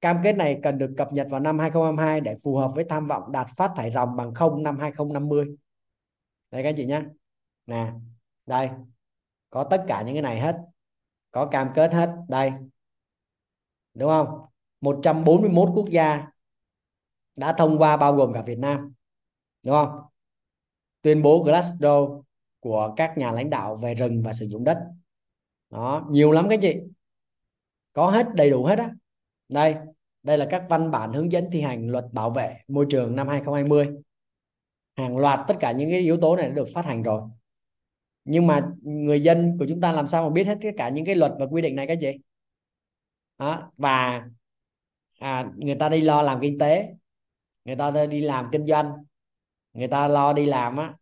Cam 0.00 0.20
kết 0.24 0.32
này 0.32 0.60
cần 0.62 0.78
được 0.78 0.94
cập 0.96 1.12
nhật 1.12 1.26
vào 1.30 1.40
năm 1.40 1.58
2022 1.58 2.20
để 2.20 2.36
phù 2.42 2.56
hợp 2.56 2.72
với 2.74 2.84
tham 2.88 3.08
vọng 3.08 3.32
đạt 3.32 3.46
phát 3.56 3.70
thải 3.76 3.90
ròng 3.90 4.16
bằng 4.16 4.34
không 4.34 4.62
năm 4.62 4.78
2050. 4.78 5.56
Đây 6.50 6.62
các 6.62 6.68
anh 6.68 6.76
chị 6.76 6.86
nhé. 6.86 7.02
Nè, 7.66 7.92
đây. 8.46 8.68
có 9.50 9.64
tất 9.70 9.84
cả 9.88 10.02
những 10.02 10.14
cái 10.14 10.22
này 10.22 10.40
hết. 10.40 10.56
Có 11.30 11.46
cam 11.46 11.68
kết 11.74 11.92
hết. 11.92 12.10
Đây. 12.28 12.50
Đúng 13.94 14.08
không? 14.08 14.40
141 14.80 15.68
quốc 15.74 15.88
gia 15.90 16.26
đã 17.36 17.52
thông 17.58 17.78
qua 17.78 17.96
bao 17.96 18.12
gồm 18.14 18.32
cả 18.32 18.42
Việt 18.42 18.58
Nam. 18.58 18.92
Đúng 19.62 19.74
không? 19.74 20.00
Tuyên 21.02 21.22
bố 21.22 21.44
Glasgow 21.44 22.23
của 22.64 22.94
các 22.96 23.18
nhà 23.18 23.32
lãnh 23.32 23.50
đạo 23.50 23.76
về 23.76 23.94
rừng 23.94 24.22
và 24.22 24.32
sử 24.32 24.46
dụng 24.46 24.64
đất. 24.64 24.78
Đó 25.70 26.06
nhiều 26.10 26.32
lắm 26.32 26.46
các 26.50 26.58
chị. 26.62 26.76
Có 27.92 28.10
hết 28.10 28.26
đầy 28.34 28.50
đủ 28.50 28.64
hết 28.64 28.78
á. 28.78 28.90
Đây 29.48 29.74
đây 30.22 30.38
là 30.38 30.46
các 30.50 30.64
văn 30.68 30.90
bản 30.90 31.12
hướng 31.12 31.32
dẫn 31.32 31.48
thi 31.52 31.60
hành 31.60 31.88
luật 31.88 32.04
bảo 32.12 32.30
vệ 32.30 32.56
môi 32.68 32.86
trường 32.90 33.16
năm 33.16 33.28
2020 33.28 33.88
hàng 34.96 35.16
loạt 35.16 35.40
tất 35.48 35.54
cả 35.60 35.72
những 35.72 35.90
cái 35.90 36.00
yếu 36.00 36.16
tố 36.16 36.36
này 36.36 36.48
đã 36.48 36.54
được 36.54 36.68
phát 36.74 36.84
hành 36.84 37.02
rồi. 37.02 37.22
Nhưng 38.24 38.46
mà 38.46 38.68
người 38.82 39.22
dân 39.22 39.56
của 39.58 39.66
chúng 39.68 39.80
ta 39.80 39.92
làm 39.92 40.08
sao 40.08 40.22
mà 40.22 40.30
biết 40.30 40.44
hết 40.46 40.58
tất 40.62 40.70
cả 40.76 40.88
những 40.88 41.04
cái 41.04 41.14
luật 41.14 41.32
và 41.38 41.46
quy 41.46 41.62
định 41.62 41.76
này 41.76 41.86
các 41.86 41.98
chị? 42.00 42.12
Đó. 43.38 43.72
và 43.76 44.24
à, 45.18 45.52
người 45.56 45.74
ta 45.74 45.88
đi 45.88 46.00
lo 46.00 46.22
làm 46.22 46.40
kinh 46.40 46.58
tế 46.58 46.88
người 47.64 47.76
ta 47.76 48.06
đi 48.06 48.20
làm 48.20 48.48
kinh 48.52 48.66
doanh 48.66 48.92
người 49.72 49.88
ta 49.88 50.08
lo 50.08 50.32
đi 50.32 50.46
làm 50.46 50.76
á 50.76 50.94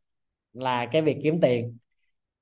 là 0.53 0.87
cái 0.93 1.03
việc 1.03 1.19
kiếm 1.23 1.41
tiền. 1.43 1.79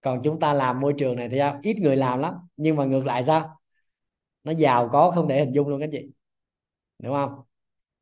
Còn 0.00 0.20
chúng 0.24 0.40
ta 0.40 0.52
làm 0.52 0.80
môi 0.80 0.94
trường 0.98 1.16
này 1.16 1.28
thì 1.28 1.38
sao? 1.38 1.60
Ít 1.62 1.76
người 1.78 1.96
làm 1.96 2.18
lắm. 2.18 2.34
Nhưng 2.56 2.76
mà 2.76 2.84
ngược 2.84 3.06
lại 3.06 3.24
sao? 3.24 3.60
Nó 4.44 4.52
giàu 4.52 4.88
có 4.92 5.10
không 5.10 5.28
thể 5.28 5.40
hình 5.40 5.52
dung 5.52 5.68
luôn 5.68 5.80
các 5.80 5.88
chị. 5.92 6.10
Đúng 6.98 7.14
không? 7.14 7.40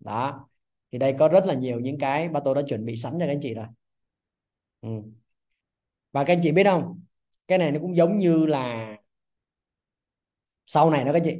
Đó. 0.00 0.48
Thì 0.92 0.98
đây 0.98 1.16
có 1.18 1.28
rất 1.28 1.46
là 1.46 1.54
nhiều 1.54 1.80
những 1.80 1.98
cái 1.98 2.28
mà 2.28 2.40
tôi 2.44 2.54
đã 2.54 2.62
chuẩn 2.68 2.84
bị 2.84 2.96
sẵn 2.96 3.12
cho 3.12 3.18
các 3.20 3.28
anh 3.28 3.40
chị 3.42 3.54
rồi. 3.54 3.66
Ừ. 4.80 4.88
và 6.12 6.24
các 6.24 6.32
anh 6.32 6.40
chị 6.42 6.52
biết 6.52 6.64
không? 6.64 7.00
Cái 7.48 7.58
này 7.58 7.72
nó 7.72 7.78
cũng 7.80 7.96
giống 7.96 8.18
như 8.18 8.46
là 8.46 8.96
sau 10.66 10.90
này 10.90 11.04
đó 11.04 11.12
các 11.12 11.22
chị. 11.24 11.36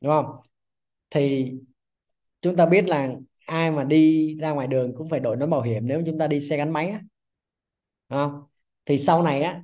Đúng 0.00 0.12
không? 0.12 0.26
Thì 1.10 1.52
chúng 2.42 2.56
ta 2.56 2.66
biết 2.66 2.88
là 2.88 3.10
ai 3.46 3.70
mà 3.70 3.84
đi 3.84 4.34
ra 4.40 4.50
ngoài 4.52 4.66
đường 4.66 4.94
cũng 4.96 5.08
phải 5.08 5.20
đội 5.20 5.36
nón 5.36 5.50
bảo 5.50 5.62
hiểm. 5.62 5.86
Nếu 5.86 6.02
chúng 6.06 6.18
ta 6.18 6.26
đi 6.26 6.40
xe 6.40 6.56
gắn 6.56 6.72
máy 6.72 6.88
á 6.88 7.02
không? 8.08 8.42
Thì 8.84 8.98
sau 8.98 9.22
này 9.22 9.42
á 9.42 9.62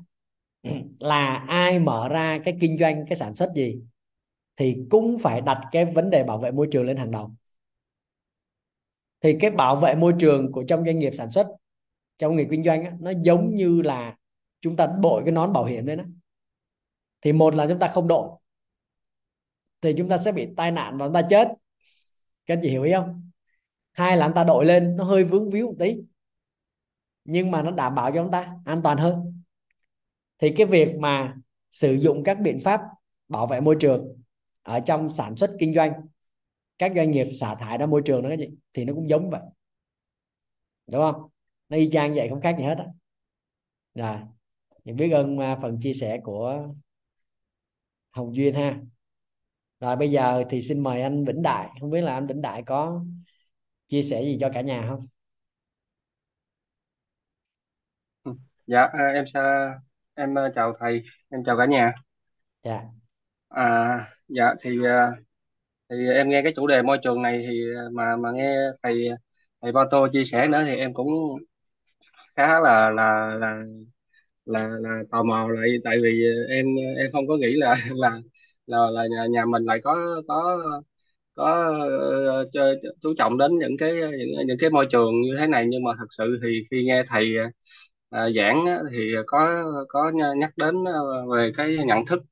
là 0.98 1.44
ai 1.48 1.78
mở 1.78 2.08
ra 2.08 2.38
cái 2.44 2.56
kinh 2.60 2.78
doanh 2.78 3.04
cái 3.08 3.16
sản 3.16 3.34
xuất 3.34 3.52
gì 3.54 3.82
thì 4.56 4.76
cũng 4.90 5.18
phải 5.18 5.40
đặt 5.40 5.60
cái 5.72 5.84
vấn 5.84 6.10
đề 6.10 6.24
bảo 6.24 6.38
vệ 6.38 6.50
môi 6.50 6.68
trường 6.72 6.84
lên 6.84 6.96
hàng 6.96 7.10
đầu. 7.10 7.34
Thì 9.20 9.36
cái 9.40 9.50
bảo 9.50 9.76
vệ 9.76 9.94
môi 9.94 10.14
trường 10.20 10.52
của 10.52 10.64
trong 10.68 10.84
doanh 10.84 10.98
nghiệp 10.98 11.12
sản 11.18 11.30
xuất 11.30 11.46
trong 12.18 12.36
nghề 12.36 12.44
kinh 12.50 12.64
doanh 12.64 12.84
á, 12.84 12.92
nó 13.00 13.12
giống 13.22 13.54
như 13.54 13.82
là 13.82 14.16
chúng 14.60 14.76
ta 14.76 14.86
đội 15.02 15.22
cái 15.24 15.32
nón 15.32 15.52
bảo 15.52 15.64
hiểm 15.64 15.86
đấy 15.86 15.96
đó 15.96 16.04
thì 17.22 17.32
một 17.32 17.54
là 17.54 17.66
chúng 17.68 17.78
ta 17.78 17.88
không 17.88 18.08
đội 18.08 18.28
thì 19.80 19.94
chúng 19.98 20.08
ta 20.08 20.18
sẽ 20.18 20.32
bị 20.32 20.48
tai 20.56 20.70
nạn 20.70 20.98
và 20.98 21.06
chúng 21.06 21.14
ta 21.14 21.22
chết. 21.30 21.48
Các 22.46 22.54
anh 22.54 22.60
chị 22.62 22.70
hiểu 22.70 22.82
ý 22.82 22.92
không? 22.92 23.30
Hai 23.92 24.16
là 24.16 24.26
chúng 24.26 24.34
ta 24.34 24.44
đội 24.44 24.64
lên 24.64 24.96
nó 24.96 25.04
hơi 25.04 25.24
vướng 25.24 25.50
víu 25.50 25.66
một 25.66 25.74
tí 25.78 25.96
nhưng 27.24 27.50
mà 27.50 27.62
nó 27.62 27.70
đảm 27.70 27.94
bảo 27.94 28.10
cho 28.10 28.22
chúng 28.22 28.30
ta 28.30 28.56
an 28.64 28.80
toàn 28.84 28.98
hơn. 28.98 29.42
Thì 30.38 30.54
cái 30.56 30.66
việc 30.66 30.96
mà 30.98 31.36
sử 31.70 31.92
dụng 31.94 32.22
các 32.24 32.40
biện 32.40 32.60
pháp 32.60 32.80
bảo 33.28 33.46
vệ 33.46 33.60
môi 33.60 33.76
trường 33.80 34.22
ở 34.62 34.80
trong 34.80 35.10
sản 35.10 35.36
xuất 35.36 35.56
kinh 35.58 35.74
doanh, 35.74 35.92
các 36.78 36.92
doanh 36.96 37.10
nghiệp 37.10 37.26
xả 37.40 37.54
thải 37.54 37.78
ra 37.78 37.86
môi 37.86 38.02
trường 38.04 38.22
đó 38.22 38.36
gì 38.36 38.48
thì 38.74 38.84
nó 38.84 38.94
cũng 38.94 39.08
giống 39.08 39.30
vậy. 39.30 39.40
Đúng 40.86 41.00
không? 41.00 41.30
Nó 41.68 41.76
y 41.76 41.90
chang 41.90 42.14
vậy, 42.14 42.28
không 42.28 42.40
khác 42.40 42.56
gì 42.58 42.64
hết 42.64 42.78
á. 42.78 42.86
Rồi 43.94 44.16
thì 44.84 44.92
biết 44.92 45.10
ơn 45.10 45.38
à, 45.38 45.58
phần 45.62 45.80
chia 45.80 45.92
sẻ 45.94 46.20
của 46.24 46.68
Hồng 48.10 48.36
Duyên 48.36 48.54
ha. 48.54 48.80
Rồi 49.80 49.96
bây 49.96 50.10
giờ 50.10 50.44
thì 50.50 50.62
xin 50.62 50.80
mời 50.80 51.02
anh 51.02 51.24
Vĩnh 51.24 51.42
Đại, 51.42 51.70
không 51.80 51.90
biết 51.90 52.00
là 52.00 52.14
anh 52.14 52.26
Vĩnh 52.26 52.42
Đại 52.42 52.62
có 52.62 53.04
chia 53.86 54.02
sẻ 54.02 54.22
gì 54.22 54.38
cho 54.40 54.50
cả 54.54 54.60
nhà 54.60 54.86
không? 54.88 55.06
Dạ 58.66 58.82
à, 58.92 59.06
em 59.14 59.24
sa 59.26 59.70
em 60.14 60.38
à, 60.38 60.48
chào 60.54 60.72
thầy 60.80 61.02
em 61.30 61.42
chào 61.46 61.56
cả 61.58 61.66
nhà. 61.66 61.92
Dạ. 62.62 62.92
À 63.48 64.08
dạ 64.28 64.54
thì 64.60 64.84
à, 64.86 65.10
thì 65.90 65.96
em 66.14 66.28
nghe 66.30 66.42
cái 66.44 66.52
chủ 66.56 66.68
đề 66.68 66.82
môi 66.82 66.98
trường 67.04 67.22
này 67.22 67.44
thì 67.50 67.62
mà 67.92 68.16
mà 68.16 68.32
nghe 68.32 68.56
thầy 68.82 69.08
thầy 69.62 69.72
Ba 69.72 69.84
Tô 69.92 70.08
chia 70.14 70.24
sẻ 70.24 70.48
nữa 70.48 70.62
thì 70.66 70.76
em 70.76 70.94
cũng 70.94 71.08
khá 72.36 72.60
là 72.60 72.90
là 72.90 73.34
là 73.40 73.64
là 74.46 74.68
là 74.80 75.02
tò 75.10 75.22
mò 75.22 75.48
lại 75.48 75.68
tại 75.84 75.98
vì 76.02 76.24
em 76.50 76.66
em 76.98 77.12
không 77.12 77.28
có 77.28 77.36
nghĩ 77.36 77.54
là 77.56 77.76
là 77.96 78.20
là 78.66 78.78
là 78.90 79.06
nhà, 79.10 79.26
nhà 79.30 79.44
mình 79.46 79.64
lại 79.64 79.80
có 79.84 80.22
có 80.28 80.58
có 81.34 81.52
ờ, 82.28 82.44
ch- 82.52 82.76
chú 83.02 83.14
trọng 83.18 83.38
đến 83.38 83.58
những 83.58 83.76
cái 83.78 83.92
những, 83.94 84.46
những 84.46 84.58
cái 84.60 84.70
môi 84.70 84.86
trường 84.92 85.22
như 85.22 85.36
thế 85.40 85.46
này. 85.46 85.66
Nhưng 85.70 85.84
mà 85.84 85.92
thật 85.98 86.06
sự 86.10 86.38
thì 86.42 86.48
khi 86.70 86.84
nghe 86.84 87.02
thầy 87.08 87.26
Ờ, 88.12 88.20
à, 88.26 88.30
giảng 88.36 88.66
á, 88.66 88.78
thì 88.92 89.14
có 89.26 89.64
có 89.88 90.10
nhắc 90.36 90.50
đến 90.56 90.84
ờ, 90.84 91.26
về 91.36 91.52
cái 91.56 91.76
nhận 91.86 92.06
thức 92.06 92.22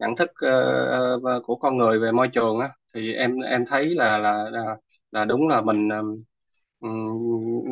nhận 0.00 0.16
thức 0.16 0.30
ờ, 0.40 1.40
của 1.44 1.56
con 1.56 1.78
người 1.78 2.00
về 2.00 2.12
môi 2.12 2.28
trường 2.28 2.60
á 2.60 2.70
thì 2.94 3.14
em 3.14 3.40
em 3.40 3.64
thấy 3.68 3.86
là 3.94 4.18
là 4.18 4.50
là, 4.50 4.76
là 5.12 5.24
đúng 5.24 5.48
là 5.48 5.60
mình 5.62 5.88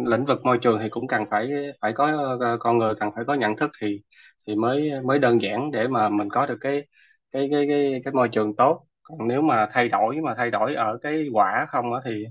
lĩnh 0.07 0.25
vực 0.25 0.45
môi 0.45 0.59
trường 0.63 0.79
thì 0.83 0.89
cũng 0.91 1.07
cần 1.09 1.25
phải 1.31 1.51
phải 1.81 1.93
có 1.93 2.37
con 2.61 2.79
người 2.79 2.95
cần 3.01 3.11
phải 3.15 3.25
có 3.27 3.35
nhận 3.35 3.57
thức 3.57 3.71
thì 3.81 4.03
thì 4.47 4.55
mới 4.55 4.91
mới 5.05 5.19
đơn 5.19 5.43
giản 5.43 5.71
để 5.71 5.89
mà 5.89 6.09
mình 6.09 6.29
có 6.31 6.47
được 6.47 6.57
cái 6.61 6.87
cái 7.33 7.49
cái 7.53 7.67
cái 7.69 8.01
cái 8.05 8.13
môi 8.15 8.29
trường 8.33 8.57
tốt. 8.57 8.87
Còn 9.03 9.29
nếu 9.29 9.43
mà 9.43 9.69
thay 9.73 9.89
đổi 9.89 10.21
mà 10.21 10.35
thay 10.37 10.51
đổi 10.51 10.75
ở 10.75 10.99
cái 11.03 11.29
quả 11.33 11.67
không 11.71 11.95
á 11.95 12.01
thì 12.05 12.25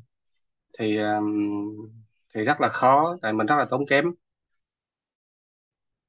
thì 0.80 0.98
thì 2.36 2.42
rất 2.44 2.62
là 2.62 2.70
khó 2.70 3.18
tại 3.22 3.34
mình 3.34 3.48
rất 3.48 3.56
là 3.58 3.66
tốn 3.70 3.86
kém 3.90 4.06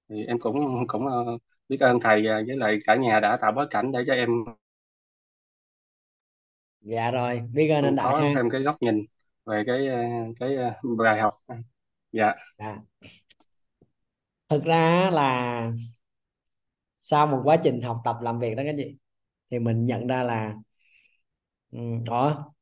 thì 0.08 0.24
em 0.26 0.38
cũng 0.40 0.86
cũng 0.88 1.06
ờ, 1.06 1.38
biết 1.68 1.76
ơn 1.80 2.00
thầy 2.00 2.26
ờ, 2.26 2.42
với 2.46 2.56
lại 2.56 2.78
cả 2.86 2.96
nhà 2.96 3.20
đã 3.20 3.36
tạo 3.42 3.52
bối 3.52 3.66
cảnh 3.70 3.92
để 3.92 4.04
cho 4.06 4.12
em 4.14 4.30
dạ 6.80 7.10
rồi 7.10 7.40
biết 7.52 7.68
ơn 7.68 7.84
anh 7.84 7.96
Đại 7.96 8.14
có 8.14 8.18
ha. 8.18 8.34
thêm 8.34 8.50
cái 8.50 8.62
góc 8.62 8.76
nhìn 8.82 9.04
về 9.46 9.62
cái 9.66 9.86
ờ, 9.88 9.96
cái 10.40 10.56
bài 10.98 11.20
học. 11.20 11.40
Dạ. 12.12 12.34
Dạ. 12.58 12.78
thực 14.48 14.64
ra 14.64 15.10
là 15.12 15.72
sau 16.98 17.26
một 17.26 17.40
quá 17.44 17.56
trình 17.64 17.82
học 17.82 18.00
tập 18.04 18.16
làm 18.22 18.38
việc 18.40 18.54
đó 18.56 18.62
các 18.66 18.74
chị 18.78 18.96
thì 19.50 19.58
mình 19.58 19.84
nhận 19.86 20.06
ra 20.06 20.22
là 20.22 20.54
ừ, 21.70 21.78
đó 22.04 22.52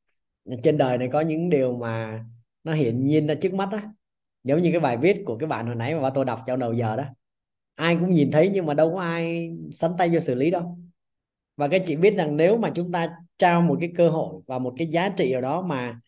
trên 0.63 0.77
đời 0.77 0.97
này 0.97 1.09
có 1.13 1.21
những 1.21 1.49
điều 1.49 1.77
mà 1.77 2.23
nó 2.63 2.73
hiện 2.73 3.07
nhiên 3.07 3.27
ra 3.27 3.35
trước 3.43 3.53
mắt 3.53 3.69
á. 3.71 3.89
Giống 4.43 4.61
như 4.61 4.71
cái 4.71 4.79
bài 4.81 4.97
viết 4.97 5.23
của 5.25 5.37
cái 5.39 5.47
bạn 5.47 5.67
hồi 5.67 5.75
nãy 5.75 5.95
mà 5.95 6.01
ba 6.01 6.09
tôi 6.15 6.25
đọc 6.25 6.39
trong 6.47 6.59
đầu 6.59 6.73
giờ 6.73 6.97
đó 6.97 7.05
ai 7.75 7.95
cũng 7.95 8.11
nhìn 8.11 8.31
thấy 8.31 8.51
nhưng 8.53 8.65
mà 8.65 8.73
đâu 8.73 8.93
có 8.93 9.01
ai 9.01 9.51
sắn 9.73 9.91
tay 9.97 10.09
vô 10.13 10.19
xử 10.19 10.35
lý 10.35 10.51
đâu. 10.51 10.77
Và 11.57 11.67
các 11.67 11.83
chị 11.85 11.95
biết 11.95 12.15
rằng 12.17 12.37
nếu 12.37 12.57
mà 12.57 12.71
chúng 12.75 12.91
ta 12.91 13.17
trao 13.37 13.61
một 13.61 13.77
cái 13.79 13.91
cơ 13.97 14.09
hội 14.09 14.41
và 14.47 14.59
một 14.59 14.73
cái 14.77 14.87
giá 14.87 15.09
trị 15.09 15.31
nào 15.31 15.41
đó 15.41 15.61
mà 15.61 15.99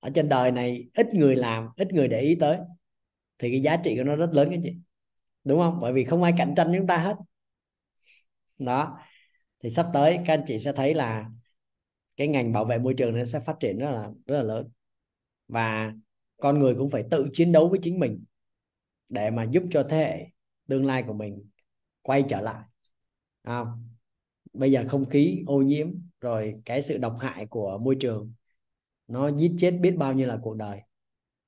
ở 0.00 0.10
trên 0.14 0.28
đời 0.28 0.50
này 0.50 0.88
ít 0.94 1.14
người 1.14 1.36
làm, 1.36 1.68
ít 1.76 1.92
người 1.92 2.08
để 2.08 2.20
ý 2.20 2.34
tới, 2.34 2.58
thì 3.38 3.50
cái 3.50 3.60
giá 3.60 3.76
trị 3.76 3.96
của 3.96 4.04
nó 4.04 4.16
rất 4.16 4.30
lớn 4.32 4.48
các 4.50 4.60
chị. 4.62 4.72
Đúng 5.44 5.58
không? 5.58 5.78
Bởi 5.80 5.92
vì 5.92 6.04
không 6.04 6.22
ai 6.22 6.32
cạnh 6.38 6.54
tranh 6.56 6.72
chúng 6.76 6.86
ta 6.86 6.96
hết. 6.98 7.16
Đó. 8.58 8.98
Thì 9.62 9.70
sắp 9.70 9.86
tới 9.94 10.18
các 10.26 10.34
anh 10.34 10.44
chị 10.46 10.58
sẽ 10.58 10.72
thấy 10.72 10.94
là 10.94 11.30
cái 12.16 12.28
ngành 12.28 12.52
bảo 12.52 12.64
vệ 12.64 12.78
môi 12.78 12.94
trường 12.94 13.18
nó 13.18 13.24
sẽ 13.24 13.40
phát 13.40 13.56
triển 13.60 13.78
rất 13.78 13.90
là 13.90 14.10
rất 14.26 14.36
là 14.36 14.42
lớn. 14.42 14.68
Và 15.48 15.92
con 16.36 16.58
người 16.58 16.74
cũng 16.74 16.90
phải 16.90 17.04
tự 17.10 17.28
chiến 17.32 17.52
đấu 17.52 17.68
với 17.68 17.78
chính 17.82 17.98
mình 17.98 18.24
để 19.08 19.30
mà 19.30 19.44
giúp 19.44 19.62
cho 19.70 19.86
thế 19.90 19.96
hệ 19.98 20.26
tương 20.68 20.86
lai 20.86 21.02
của 21.02 21.12
mình 21.12 21.44
quay 22.02 22.24
trở 22.28 22.40
lại. 22.40 22.64
À, 23.42 23.64
bây 24.52 24.72
giờ 24.72 24.84
không 24.88 25.08
khí 25.08 25.42
ô 25.46 25.62
nhiễm 25.62 25.88
rồi 26.20 26.54
cái 26.64 26.82
sự 26.82 26.98
độc 26.98 27.16
hại 27.20 27.46
của 27.46 27.78
môi 27.78 27.96
trường 28.00 28.32
nó 29.08 29.28
giết 29.28 29.52
chết 29.58 29.70
biết 29.70 29.94
bao 29.96 30.12
nhiêu 30.12 30.26
là 30.26 30.38
cuộc 30.42 30.56
đời. 30.56 30.80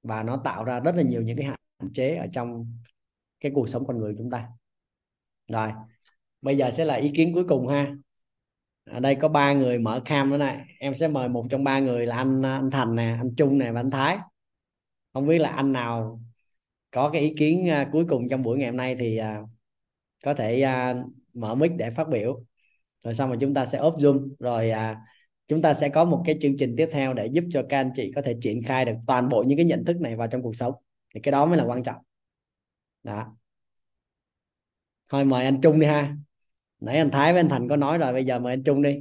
Và 0.02 0.22
nó 0.22 0.36
tạo 0.44 0.64
ra 0.64 0.80
rất 0.80 0.94
là 0.94 1.02
nhiều 1.02 1.22
những 1.22 1.36
cái 1.36 1.46
hạn 1.46 1.58
chế 1.94 2.14
ở 2.14 2.26
trong 2.32 2.72
cái 3.40 3.52
cuộc 3.54 3.68
sống 3.68 3.86
con 3.86 3.98
người 3.98 4.14
chúng 4.18 4.30
ta. 4.30 4.48
Rồi 5.48 5.72
bây 6.42 6.56
giờ 6.56 6.70
sẽ 6.70 6.84
là 6.84 6.94
ý 6.94 7.10
kiến 7.14 7.34
cuối 7.34 7.44
cùng 7.48 7.68
ha. 7.68 7.96
Ở 8.84 9.00
đây 9.00 9.14
có 9.14 9.28
ba 9.28 9.52
người 9.52 9.78
mở 9.78 10.02
cam 10.04 10.30
nữa 10.30 10.36
này. 10.38 10.66
Em 10.78 10.94
sẽ 10.94 11.08
mời 11.08 11.28
một 11.28 11.46
trong 11.50 11.64
ba 11.64 11.78
người 11.78 12.06
là 12.06 12.16
anh 12.16 12.42
anh 12.42 12.70
Thành 12.70 12.94
nè 12.94 13.16
anh 13.18 13.34
Trung 13.36 13.58
nè 13.58 13.72
và 13.72 13.80
anh 13.80 13.90
Thái. 13.90 14.18
Không 15.12 15.26
biết 15.26 15.38
là 15.38 15.48
anh 15.48 15.72
nào 15.72 16.20
có 16.98 17.10
cái 17.10 17.22
ý 17.22 17.34
kiến 17.38 17.68
uh, 17.82 17.88
cuối 17.92 18.04
cùng 18.08 18.28
trong 18.28 18.42
buổi 18.42 18.58
ngày 18.58 18.68
hôm 18.68 18.76
nay 18.76 18.96
thì 18.98 19.20
uh, 19.20 19.48
có 20.24 20.34
thể 20.34 20.64
uh, 20.64 20.96
mở 21.34 21.54
mic 21.54 21.72
để 21.76 21.90
phát 21.90 22.08
biểu. 22.08 22.44
Rồi 23.02 23.14
xong 23.14 23.28
rồi 23.28 23.38
chúng 23.40 23.54
ta 23.54 23.66
sẽ 23.66 23.78
off 23.78 23.96
zoom. 23.96 24.28
Rồi 24.38 24.70
uh, 24.70 24.96
chúng 25.48 25.62
ta 25.62 25.74
sẽ 25.74 25.88
có 25.88 26.04
một 26.04 26.22
cái 26.26 26.38
chương 26.40 26.56
trình 26.58 26.74
tiếp 26.76 26.88
theo 26.92 27.14
để 27.14 27.26
giúp 27.26 27.44
cho 27.52 27.62
các 27.68 27.80
anh 27.80 27.90
chị 27.96 28.12
có 28.14 28.22
thể 28.22 28.36
triển 28.42 28.62
khai 28.62 28.84
được 28.84 28.92
toàn 29.06 29.28
bộ 29.28 29.42
những 29.42 29.58
cái 29.58 29.66
nhận 29.66 29.84
thức 29.84 30.00
này 30.00 30.16
vào 30.16 30.28
trong 30.28 30.42
cuộc 30.42 30.56
sống. 30.56 30.74
Thì 31.14 31.20
cái 31.20 31.32
đó 31.32 31.46
mới 31.46 31.58
là 31.58 31.64
quan 31.64 31.82
trọng. 31.82 32.02
Đó. 33.02 33.36
Thôi 35.08 35.24
mời 35.24 35.44
anh 35.44 35.60
Trung 35.60 35.80
đi 35.80 35.86
ha. 35.86 36.16
Nãy 36.80 36.96
anh 36.96 37.10
Thái 37.10 37.32
với 37.32 37.40
anh 37.40 37.48
Thành 37.48 37.68
có 37.68 37.76
nói 37.76 37.98
rồi 37.98 38.12
bây 38.12 38.24
giờ 38.24 38.38
mời 38.38 38.52
anh 38.52 38.62
Trung 38.62 38.82
đi. 38.82 39.00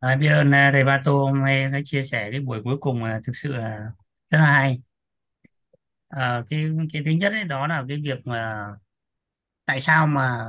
À, 0.00 0.16
biết 0.16 0.28
ơn 0.28 0.52
thầy 0.72 0.84
Ba 0.84 1.02
Tô 1.04 1.24
hôm 1.24 1.40
nay 1.40 1.66
đã 1.72 1.78
chia 1.84 2.02
sẻ 2.02 2.28
cái 2.30 2.40
buổi 2.40 2.62
cuối 2.64 2.76
cùng 2.80 3.02
thực 3.24 3.36
sự 3.36 3.52
rất 4.30 4.38
là 4.38 4.52
hay. 4.52 4.80
À, 6.08 6.42
cái 6.50 6.66
cái 6.92 7.02
thứ 7.04 7.10
nhất 7.10 7.32
ấy 7.32 7.44
đó 7.44 7.66
là 7.66 7.84
cái 7.88 8.00
việc 8.04 8.26
mà 8.26 8.66
tại 9.64 9.80
sao 9.80 10.06
mà 10.06 10.46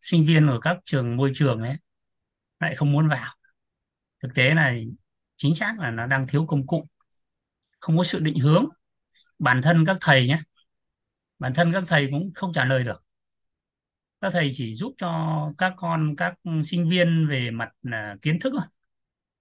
sinh 0.00 0.24
viên 0.26 0.46
ở 0.46 0.60
các 0.62 0.78
trường 0.84 1.16
môi 1.16 1.32
trường 1.34 1.62
ấy 1.62 1.76
lại 2.60 2.74
không 2.76 2.92
muốn 2.92 3.08
vào. 3.08 3.34
Thực 4.22 4.34
tế 4.34 4.54
là 4.54 4.74
chính 5.36 5.54
xác 5.54 5.78
là 5.78 5.90
nó 5.90 6.06
đang 6.06 6.26
thiếu 6.28 6.46
công 6.46 6.66
cụ, 6.66 6.88
không 7.80 7.98
có 7.98 8.04
sự 8.04 8.20
định 8.20 8.38
hướng. 8.38 8.66
Bản 9.38 9.62
thân 9.62 9.84
các 9.86 9.96
thầy 10.00 10.26
nhé, 10.28 10.40
bản 11.38 11.54
thân 11.54 11.72
các 11.72 11.84
thầy 11.86 12.08
cũng 12.10 12.30
không 12.34 12.52
trả 12.52 12.64
lời 12.64 12.84
được. 12.84 13.04
Các 14.20 14.32
thầy 14.32 14.52
chỉ 14.54 14.74
giúp 14.74 14.94
cho 14.98 15.52
các 15.58 15.74
con 15.76 16.16
các 16.16 16.34
sinh 16.64 16.88
viên 16.88 17.28
về 17.28 17.50
mặt 17.50 17.68
là 17.82 18.16
kiến 18.22 18.38
thức 18.40 18.52
thôi. 18.56 18.66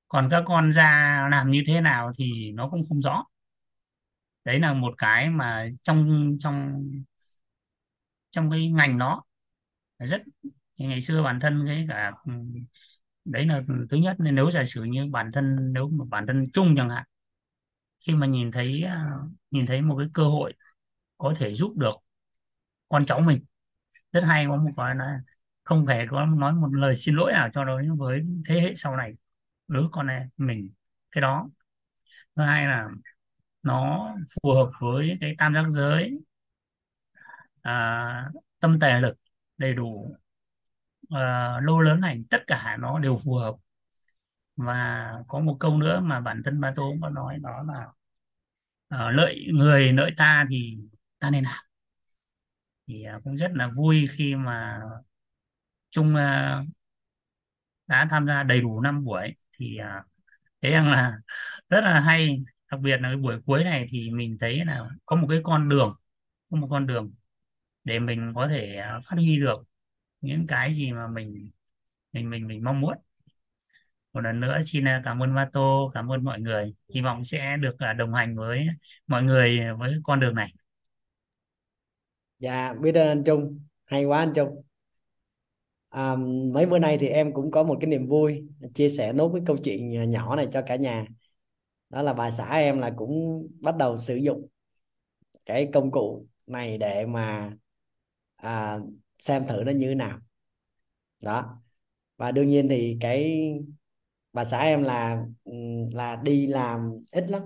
Còn 0.07 0.27
các 0.31 0.43
con 0.45 0.71
ra 0.71 1.27
làm 1.31 1.51
như 1.51 1.63
thế 1.67 1.81
nào 1.81 2.11
thì 2.17 2.51
nó 2.51 2.69
cũng 2.69 2.83
không 2.89 3.01
rõ 3.01 3.25
đấy 4.45 4.59
là 4.59 4.73
một 4.73 4.93
cái 4.97 5.29
mà 5.29 5.67
trong 5.83 6.31
trong 6.39 6.83
trong 8.31 8.51
cái 8.51 8.69
ngành 8.71 8.97
nó 8.97 9.23
rất, 9.99 10.21
ngày 10.77 11.01
xưa 11.01 11.23
bản 11.23 11.39
thân 11.41 11.65
cái 11.67 11.85
cả 11.89 12.11
ừ, 12.25 12.31
đấy 13.25 13.45
là 13.45 13.61
thứ 13.91 13.97
nhất, 13.97 14.15
nên 14.19 14.35
nếu 14.35 14.51
giả 14.51 14.65
sử 14.65 14.83
như 14.83 15.07
bản 15.11 15.31
thân, 15.33 15.73
nếu 15.73 15.89
mà 15.89 16.05
bản 16.09 16.27
thân 16.27 16.45
chung 16.53 16.75
chẳng 16.77 16.89
hạn, 16.89 17.03
khi 18.07 18.15
mà 18.15 18.27
nhìn 18.27 18.51
thấy 18.51 18.83
à, 18.83 19.05
nhìn 19.51 19.65
thấy 19.65 19.81
một 19.81 19.97
cái 19.99 20.07
cơ 20.13 20.23
hội 20.23 20.53
có 21.17 21.33
thể 21.37 21.53
giúp 21.55 21.77
được 21.77 21.91
con 22.89 23.05
cháu 23.05 23.19
mình, 23.21 23.45
rất 24.13 24.21
hay 24.25 24.45
có 24.49 24.55
một 24.57 24.71
cái 24.77 24.95
là 24.95 25.19
không 25.63 25.85
thể 25.87 26.07
có 26.11 26.25
nói 26.25 26.53
một 26.53 26.69
lời 26.73 26.95
xin 26.95 27.15
lỗi 27.15 27.33
nào 27.33 27.49
cho 27.53 27.65
đối 27.65 27.89
với 27.97 28.21
thế 28.47 28.61
hệ 28.61 28.73
sau 28.75 28.97
này 28.97 29.13
đứa 29.67 29.83
con 29.93 30.07
này 30.07 30.25
mình. 30.37 30.71
Cái 31.11 31.21
đó. 31.21 31.49
Thứ 32.35 32.43
hai 32.43 32.67
là 32.67 32.89
nó 33.63 34.09
phù 34.35 34.51
hợp 34.53 34.69
với 34.81 35.17
cái 35.21 35.35
tam 35.37 35.53
giác 35.53 35.65
giới. 35.69 36.19
À, 37.61 38.29
tâm 38.59 38.79
tài 38.79 39.01
lực 39.01 39.17
đầy 39.57 39.73
đủ. 39.73 40.15
À, 41.09 41.59
lô 41.63 41.79
lớn 41.81 42.01
này 42.01 42.23
tất 42.29 42.43
cả 42.47 42.77
nó 42.79 42.99
đều 42.99 43.17
phù 43.25 43.35
hợp. 43.35 43.55
Và 44.55 45.11
có 45.27 45.39
một 45.39 45.57
câu 45.59 45.77
nữa 45.77 45.99
mà 46.03 46.19
bản 46.21 46.41
thân 46.45 46.61
ba 46.61 46.73
tôi 46.75 46.91
cũng 46.91 47.01
có 47.01 47.09
nói 47.09 47.37
đó 47.41 47.63
là 47.67 47.87
à, 48.89 49.11
lợi 49.11 49.47
người 49.53 49.93
lợi 49.93 50.11
ta 50.17 50.45
thì 50.49 50.77
ta 51.19 51.29
nên 51.29 51.43
làm. 51.43 51.65
Thì 52.87 53.03
à, 53.03 53.19
cũng 53.23 53.37
rất 53.37 53.51
là 53.53 53.69
vui 53.77 54.07
khi 54.11 54.35
mà 54.35 54.81
Trung 55.91 56.15
à, 56.15 56.63
đã 57.87 58.07
tham 58.09 58.27
gia 58.27 58.43
đầy 58.43 58.61
đủ 58.61 58.81
năm 58.81 59.03
buổi 59.05 59.35
thì 59.57 59.77
à, 59.77 60.03
thấy 60.61 60.71
rằng 60.71 60.91
là 60.91 61.19
rất 61.69 61.81
là 61.81 61.99
hay 61.99 62.43
đặc 62.71 62.79
biệt 62.81 62.97
là 63.01 63.09
cái 63.09 63.17
buổi 63.17 63.41
cuối 63.45 63.63
này 63.63 63.87
thì 63.89 64.09
mình 64.11 64.37
thấy 64.39 64.65
là 64.65 64.89
có 65.05 65.15
một 65.15 65.27
cái 65.29 65.39
con 65.43 65.69
đường 65.69 65.95
có 66.49 66.57
một 66.57 66.67
con 66.71 66.87
đường 66.87 67.13
để 67.83 67.99
mình 67.99 68.31
có 68.35 68.47
thể 68.47 68.75
à, 68.75 68.99
phát 69.09 69.15
huy 69.15 69.39
được 69.39 69.63
những 70.21 70.47
cái 70.47 70.73
gì 70.73 70.91
mà 70.91 71.07
mình 71.07 71.51
mình 72.13 72.29
mình 72.29 72.47
mình 72.47 72.63
mong 72.63 72.81
muốn. 72.81 72.93
Một 74.13 74.21
lần 74.21 74.39
nữa 74.39 74.57
xin 74.65 74.87
à, 74.87 75.01
cảm 75.05 75.23
ơn 75.23 75.33
Vato 75.33 75.89
cảm 75.93 76.11
ơn 76.11 76.23
mọi 76.23 76.39
người. 76.41 76.73
Hy 76.93 77.01
vọng 77.01 77.25
sẽ 77.25 77.57
được 77.57 77.75
à, 77.79 77.93
đồng 77.93 78.13
hành 78.13 78.35
với 78.35 78.67
mọi 79.07 79.23
người 79.23 79.59
với 79.79 79.93
con 80.03 80.19
đường 80.19 80.35
này. 80.35 80.53
Dạ 82.39 82.73
biết 82.73 82.95
ơn 82.95 83.07
anh 83.07 83.23
Trung. 83.23 83.59
Hay 83.85 84.05
quá 84.05 84.19
anh 84.19 84.33
Trung. 84.35 84.63
À, 85.89 86.15
mấy 86.53 86.65
bữa 86.65 86.79
nay 86.79 86.97
thì 86.97 87.07
em 87.07 87.33
cũng 87.33 87.51
có 87.51 87.63
một 87.63 87.77
cái 87.81 87.87
niềm 87.87 88.07
vui 88.07 88.47
chia 88.73 88.89
sẻ 88.89 89.13
nốt 89.13 89.31
cái 89.33 89.41
câu 89.45 89.57
chuyện 89.57 90.09
nhỏ 90.09 90.35
này 90.35 90.47
cho 90.51 90.61
cả 90.67 90.75
nhà 90.75 91.05
đó 91.89 92.01
là 92.01 92.13
bà 92.13 92.31
xã 92.31 92.51
em 92.57 92.79
là 92.79 92.93
cũng 92.97 93.47
bắt 93.61 93.75
đầu 93.77 93.97
sử 93.97 94.15
dụng 94.15 94.47
cái 95.45 95.69
công 95.73 95.91
cụ 95.91 96.27
này 96.47 96.77
để 96.77 97.05
mà 97.05 97.51
à, 98.35 98.79
xem 99.19 99.47
thử 99.47 99.63
nó 99.65 99.71
như 99.71 99.87
thế 99.89 99.95
nào. 99.95 100.19
Đó. 101.19 101.61
Và 102.17 102.31
đương 102.31 102.47
nhiên 102.49 102.69
thì 102.69 102.97
cái 103.01 103.41
bà 104.33 104.45
xã 104.45 104.59
em 104.59 104.83
là 104.83 105.25
ừ, 105.43 105.53
là 105.93 106.15
đi 106.15 106.47
làm 106.47 106.91
ít 107.11 107.25
lắm. 107.29 107.43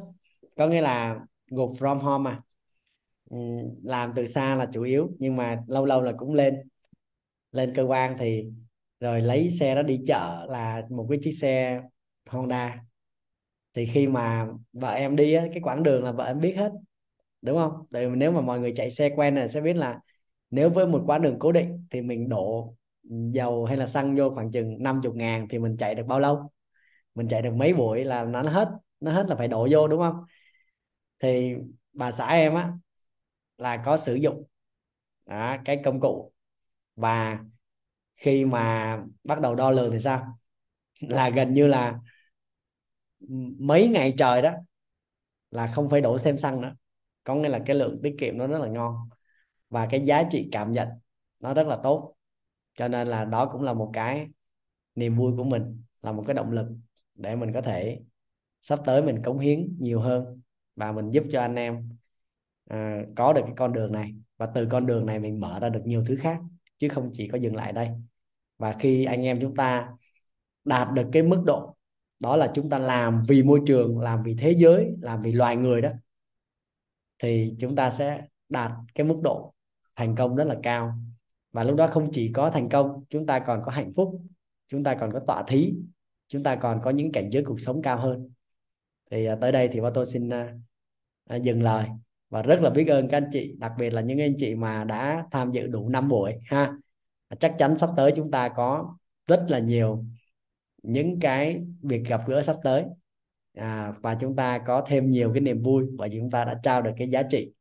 Có 0.58 0.68
nghĩa 0.68 0.82
là 0.82 1.20
work 1.52 1.74
from 1.76 2.00
home 2.00 2.32
mà 2.32 2.42
làm 3.84 4.14
từ 4.16 4.26
xa 4.28 4.56
là 4.56 4.68
chủ 4.74 4.84
yếu 4.84 5.10
nhưng 5.20 5.36
mà 5.36 5.64
lâu 5.68 5.86
lâu 5.86 6.02
là 6.02 6.14
cũng 6.18 6.34
lên 6.34 6.56
lên 7.52 7.74
cơ 7.76 7.84
quan 7.84 8.16
thì 8.20 8.46
rồi 9.00 9.22
lấy 9.22 9.52
xe 9.52 9.76
đó 9.76 9.82
đi 9.84 10.02
chợ 10.08 10.46
là 10.50 10.84
một 10.90 11.08
cái 11.10 11.20
chiếc 11.24 11.32
xe 11.32 11.82
Honda 12.30 12.84
thì 13.74 13.86
khi 13.86 14.08
mà 14.08 14.48
vợ 14.74 14.90
em 14.92 15.16
đi 15.16 15.34
á, 15.34 15.46
cái 15.54 15.62
quãng 15.64 15.84
đường 15.84 16.04
là 16.04 16.12
vợ 16.12 16.26
em 16.26 16.40
biết 16.40 16.54
hết 16.58 16.72
đúng 17.42 17.58
không? 17.58 17.74
Tại 17.92 18.08
nếu 18.10 18.32
mà 18.32 18.42
mọi 18.42 18.60
người 18.60 18.74
chạy 18.78 18.92
xe 18.92 19.10
quen 19.16 19.36
là 19.36 19.48
sẽ 19.48 19.62
biết 19.62 19.74
là 19.76 20.00
nếu 20.52 20.70
với 20.70 20.88
một 20.88 21.04
quãng 21.08 21.22
đường 21.22 21.40
cố 21.40 21.52
định 21.52 21.88
thì 21.92 22.02
mình 22.02 22.30
đổ 22.30 22.76
dầu 23.32 23.66
hay 23.66 23.78
là 23.78 23.88
xăng 23.88 24.16
vô 24.18 24.30
khoảng 24.36 24.52
chừng 24.52 24.84
50 24.84 25.14
ngàn 25.16 25.48
thì 25.50 25.60
mình 25.60 25.78
chạy 25.78 25.96
được 25.96 26.04
bao 26.08 26.20
lâu? 26.20 26.52
Mình 27.16 27.28
chạy 27.30 27.42
được 27.42 27.54
mấy 27.56 27.74
buổi 27.74 28.06
là 28.06 28.26
nó 28.26 28.42
hết 28.44 28.70
nó 29.00 29.12
hết 29.14 29.26
là 29.30 29.36
phải 29.36 29.48
đổ 29.48 29.68
vô 29.72 29.88
đúng 29.88 30.02
không? 30.02 30.16
Thì 31.20 31.56
bà 31.94 32.12
xã 32.12 32.26
em 32.28 32.56
á 32.56 32.72
là 33.58 33.78
có 33.86 33.98
sử 33.98 34.16
dụng 34.16 34.44
đó, 35.26 35.58
cái 35.66 35.82
công 35.86 36.00
cụ. 36.00 36.34
Và 36.98 37.40
khi 38.18 38.46
mà 38.46 38.98
bắt 39.24 39.42
đầu 39.42 39.56
đo 39.56 39.72
lường 39.72 39.94
thì 39.94 40.00
sao? 40.02 40.40
Là 41.02 41.30
gần 41.30 41.54
như 41.54 41.68
là 41.68 42.00
mấy 43.60 43.88
ngày 43.88 44.14
trời 44.18 44.42
đó 44.42 44.52
là 45.52 45.68
không 45.68 45.90
phải 45.90 46.02
đổ 46.02 46.18
xem 46.18 46.38
xăng 46.38 46.62
nữa. 46.62 46.76
Có 47.24 47.36
nghĩa 47.36 47.50
là 47.50 47.60
cái 47.66 47.76
lượng 47.76 48.00
tiết 48.04 48.16
kiệm 48.20 48.38
nó 48.38 48.48
rất 48.48 48.60
là 48.62 48.68
ngon 48.68 48.96
và 49.70 49.88
cái 49.92 50.02
giá 50.02 50.24
trị 50.32 50.50
cảm 50.52 50.72
nhận 50.72 50.88
nó 51.40 51.54
rất 51.54 51.68
là 51.68 51.78
tốt. 51.84 52.16
Cho 52.78 52.88
nên 52.88 53.08
là 53.08 53.26
đó 53.26 53.50
cũng 53.52 53.62
là 53.62 53.74
một 53.74 53.90
cái 53.94 54.28
niềm 54.96 55.16
vui 55.16 55.34
của 55.38 55.44
mình 55.44 55.84
là 56.02 56.12
một 56.12 56.24
cái 56.28 56.34
động 56.34 56.52
lực 56.52 56.68
để 57.16 57.36
mình 57.36 57.54
có 57.54 57.62
thể 57.62 58.00
sắp 58.62 58.80
tới 58.86 59.02
mình 59.04 59.22
cống 59.24 59.40
hiến 59.40 59.78
nhiều 59.80 60.00
hơn 60.00 60.42
và 60.76 60.92
mình 60.92 61.10
giúp 61.12 61.24
cho 61.32 61.42
anh 61.42 61.56
em 61.56 61.90
à, 62.70 63.02
có 63.16 63.34
được 63.34 63.42
cái 63.46 63.54
con 63.58 63.74
đường 63.74 63.92
này. 63.92 64.16
Và 64.38 64.46
từ 64.56 64.68
con 64.72 64.86
đường 64.86 65.06
này 65.06 65.20
mình 65.20 65.40
mở 65.40 65.60
ra 65.60 65.70
được 65.70 65.82
nhiều 65.86 66.04
thứ 66.08 66.16
khác 66.16 66.40
chứ 66.80 66.90
không 66.90 67.12
chỉ 67.14 67.28
có 67.28 67.38
dừng 67.38 67.56
lại 67.56 67.74
đây. 67.74 67.90
Và 68.58 68.76
khi 68.80 69.06
anh 69.06 69.22
em 69.22 69.40
chúng 69.42 69.56
ta 69.56 69.90
đạt 70.64 70.88
được 70.94 71.10
cái 71.12 71.24
mức 71.24 71.44
độ 71.46 71.76
đó 72.20 72.36
là 72.36 72.52
chúng 72.56 72.70
ta 72.70 72.80
làm 72.80 73.24
vì 73.28 73.44
môi 73.44 73.62
trường, 73.66 74.00
làm 74.00 74.24
vì 74.24 74.36
thế 74.36 74.52
giới, 74.58 74.96
làm 75.02 75.22
vì 75.22 75.32
loài 75.32 75.56
người 75.56 75.82
đó. 75.82 75.90
Thì 77.20 77.54
chúng 77.60 77.76
ta 77.76 77.92
sẽ 77.92 78.28
đạt 78.50 78.72
cái 78.96 79.08
mức 79.08 79.20
độ 79.24 79.54
thành 79.96 80.16
công 80.16 80.36
rất 80.36 80.44
là 80.44 80.56
cao. 80.64 80.94
Và 81.52 81.64
lúc 81.64 81.76
đó 81.76 81.88
không 81.88 82.10
chỉ 82.12 82.32
có 82.34 82.50
thành 82.50 82.70
công, 82.70 83.04
chúng 83.10 83.26
ta 83.26 83.40
còn 83.40 83.62
có 83.66 83.72
hạnh 83.72 83.94
phúc, 83.94 84.22
chúng 84.68 84.84
ta 84.84 84.96
còn 84.96 85.12
có 85.14 85.20
tọa 85.20 85.44
thí, 85.48 85.74
chúng 86.28 86.44
ta 86.44 86.56
còn 86.56 86.82
có 86.84 86.90
những 86.90 87.12
cảnh 87.12 87.30
giới 87.32 87.44
cuộc 87.44 87.62
sống 87.62 87.82
cao 87.82 87.98
hơn. 87.98 88.30
Thì 89.12 89.26
à, 89.26 89.36
tới 89.42 89.52
đây 89.52 89.70
thì 89.72 89.80
tôi 89.94 90.06
xin 90.06 90.30
à, 90.30 90.54
à, 91.30 91.36
dừng 91.36 91.64
lời. 91.64 91.88
Và 92.30 92.42
rất 92.42 92.62
là 92.62 92.70
biết 92.70 92.88
ơn 92.88 93.08
các 93.08 93.18
anh 93.18 93.30
chị, 93.32 93.56
đặc 93.58 93.72
biệt 93.78 93.90
là 93.90 94.02
những 94.02 94.22
anh 94.22 94.36
chị 94.38 94.56
mà 94.56 94.84
đã 94.84 95.26
tham 95.32 95.52
dự 95.52 95.68
đủ 95.68 95.90
5 95.90 96.10
buổi, 96.10 96.34
ha. 96.46 96.74
Chắc 97.40 97.56
chắn 97.58 97.78
sắp 97.78 97.90
tới 97.98 98.14
chúng 98.16 98.32
ta 98.32 98.50
có 98.50 98.96
rất 99.28 99.46
là 99.48 99.60
nhiều 99.60 100.06
những 100.84 101.20
cái 101.22 101.64
việc 101.82 102.04
gặp 102.10 102.22
gỡ 102.28 102.42
sắp 102.42 102.56
tới 102.64 102.86
à, 103.54 103.94
và 104.02 104.18
chúng 104.22 104.36
ta 104.36 104.60
có 104.68 104.84
thêm 104.88 105.10
nhiều 105.10 105.32
cái 105.34 105.42
niềm 105.42 105.64
vui 105.64 105.86
bởi 105.98 106.10
vì 106.10 106.20
chúng 106.20 106.32
ta 106.32 106.46
đã 106.46 106.60
trao 106.64 106.82
được 106.82 106.92
cái 106.98 107.10
giá 107.10 107.24
trị 107.32 107.54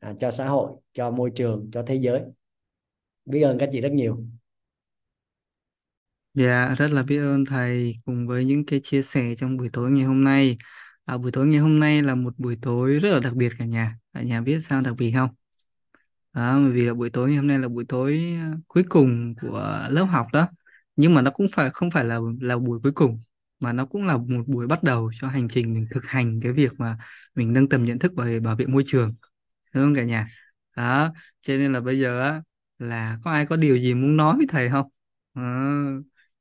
à, 0.00 0.14
cho 0.20 0.30
xã 0.30 0.48
hội 0.48 0.72
cho 0.92 1.10
môi 1.10 1.30
trường 1.36 1.70
cho 1.72 1.82
thế 1.86 1.94
giới 1.96 2.22
biết 3.26 3.42
ơn 3.42 3.58
các 3.58 3.68
chị 3.72 3.80
rất 3.80 3.92
nhiều 3.92 4.24
Dạ, 6.34 6.74
rất 6.78 6.88
là 6.92 7.02
biết 7.02 7.18
ơn 7.18 7.44
thầy 7.44 7.96
cùng 8.04 8.26
với 8.26 8.44
những 8.44 8.66
cái 8.66 8.80
chia 8.84 9.02
sẻ 9.02 9.34
trong 9.38 9.56
buổi 9.56 9.68
tối 9.72 9.90
ngày 9.90 10.04
hôm 10.04 10.24
nay. 10.24 10.58
À, 11.04 11.18
buổi 11.18 11.32
tối 11.32 11.46
ngày 11.46 11.58
hôm 11.60 11.80
nay 11.80 12.02
là 12.02 12.14
một 12.14 12.34
buổi 12.38 12.58
tối 12.62 12.94
rất 12.98 13.10
là 13.10 13.20
đặc 13.20 13.34
biệt 13.34 13.52
cả 13.58 13.64
nhà. 13.64 13.98
Cả 14.12 14.22
nhà 14.22 14.40
biết 14.40 14.60
sao 14.60 14.80
đặc 14.80 14.94
biệt 14.98 15.12
không? 15.12 15.28
Đó, 16.32 16.58
bởi 16.62 16.72
vì 16.72 16.82
là 16.82 16.94
buổi 16.94 17.10
tối 17.10 17.28
ngày 17.28 17.36
hôm 17.36 17.46
nay 17.46 17.58
là 17.58 17.68
buổi 17.68 17.84
tối 17.88 18.34
à, 18.40 18.52
cuối 18.68 18.84
cùng 18.88 19.34
của 19.42 19.86
lớp 19.90 20.04
học 20.04 20.26
đó. 20.32 20.48
Nhưng 20.96 21.14
mà 21.14 21.22
nó 21.22 21.30
cũng 21.30 21.46
phải 21.52 21.70
không 21.70 21.90
phải 21.90 22.04
là 22.04 22.18
là 22.40 22.56
buổi 22.58 22.80
cuối 22.82 22.92
cùng 22.92 23.22
mà 23.60 23.72
nó 23.72 23.86
cũng 23.86 24.04
là 24.06 24.16
một 24.16 24.44
buổi 24.46 24.66
bắt 24.66 24.82
đầu 24.82 25.10
cho 25.20 25.28
hành 25.28 25.48
trình 25.48 25.74
mình 25.74 25.86
thực 25.94 26.04
hành 26.06 26.40
cái 26.42 26.52
việc 26.52 26.72
mà 26.78 26.98
mình 27.34 27.52
nâng 27.52 27.68
tầm 27.68 27.84
nhận 27.84 27.98
thức 27.98 28.12
về 28.16 28.40
bảo 28.40 28.56
vệ 28.56 28.66
môi 28.66 28.82
trường. 28.86 29.14
Đúng 29.74 29.84
không 29.84 29.94
cả 29.94 30.04
nhà? 30.04 30.28
Đó, 30.76 31.12
cho 31.42 31.54
nên 31.56 31.72
là 31.72 31.80
bây 31.80 32.00
giờ 32.00 32.20
á 32.20 32.42
là 32.78 33.18
có 33.24 33.30
ai 33.30 33.46
có 33.46 33.56
điều 33.56 33.76
gì 33.78 33.94
muốn 33.94 34.16
nói 34.16 34.36
với 34.36 34.46
thầy 34.50 34.70
không? 34.70 34.88
À, 35.34 35.42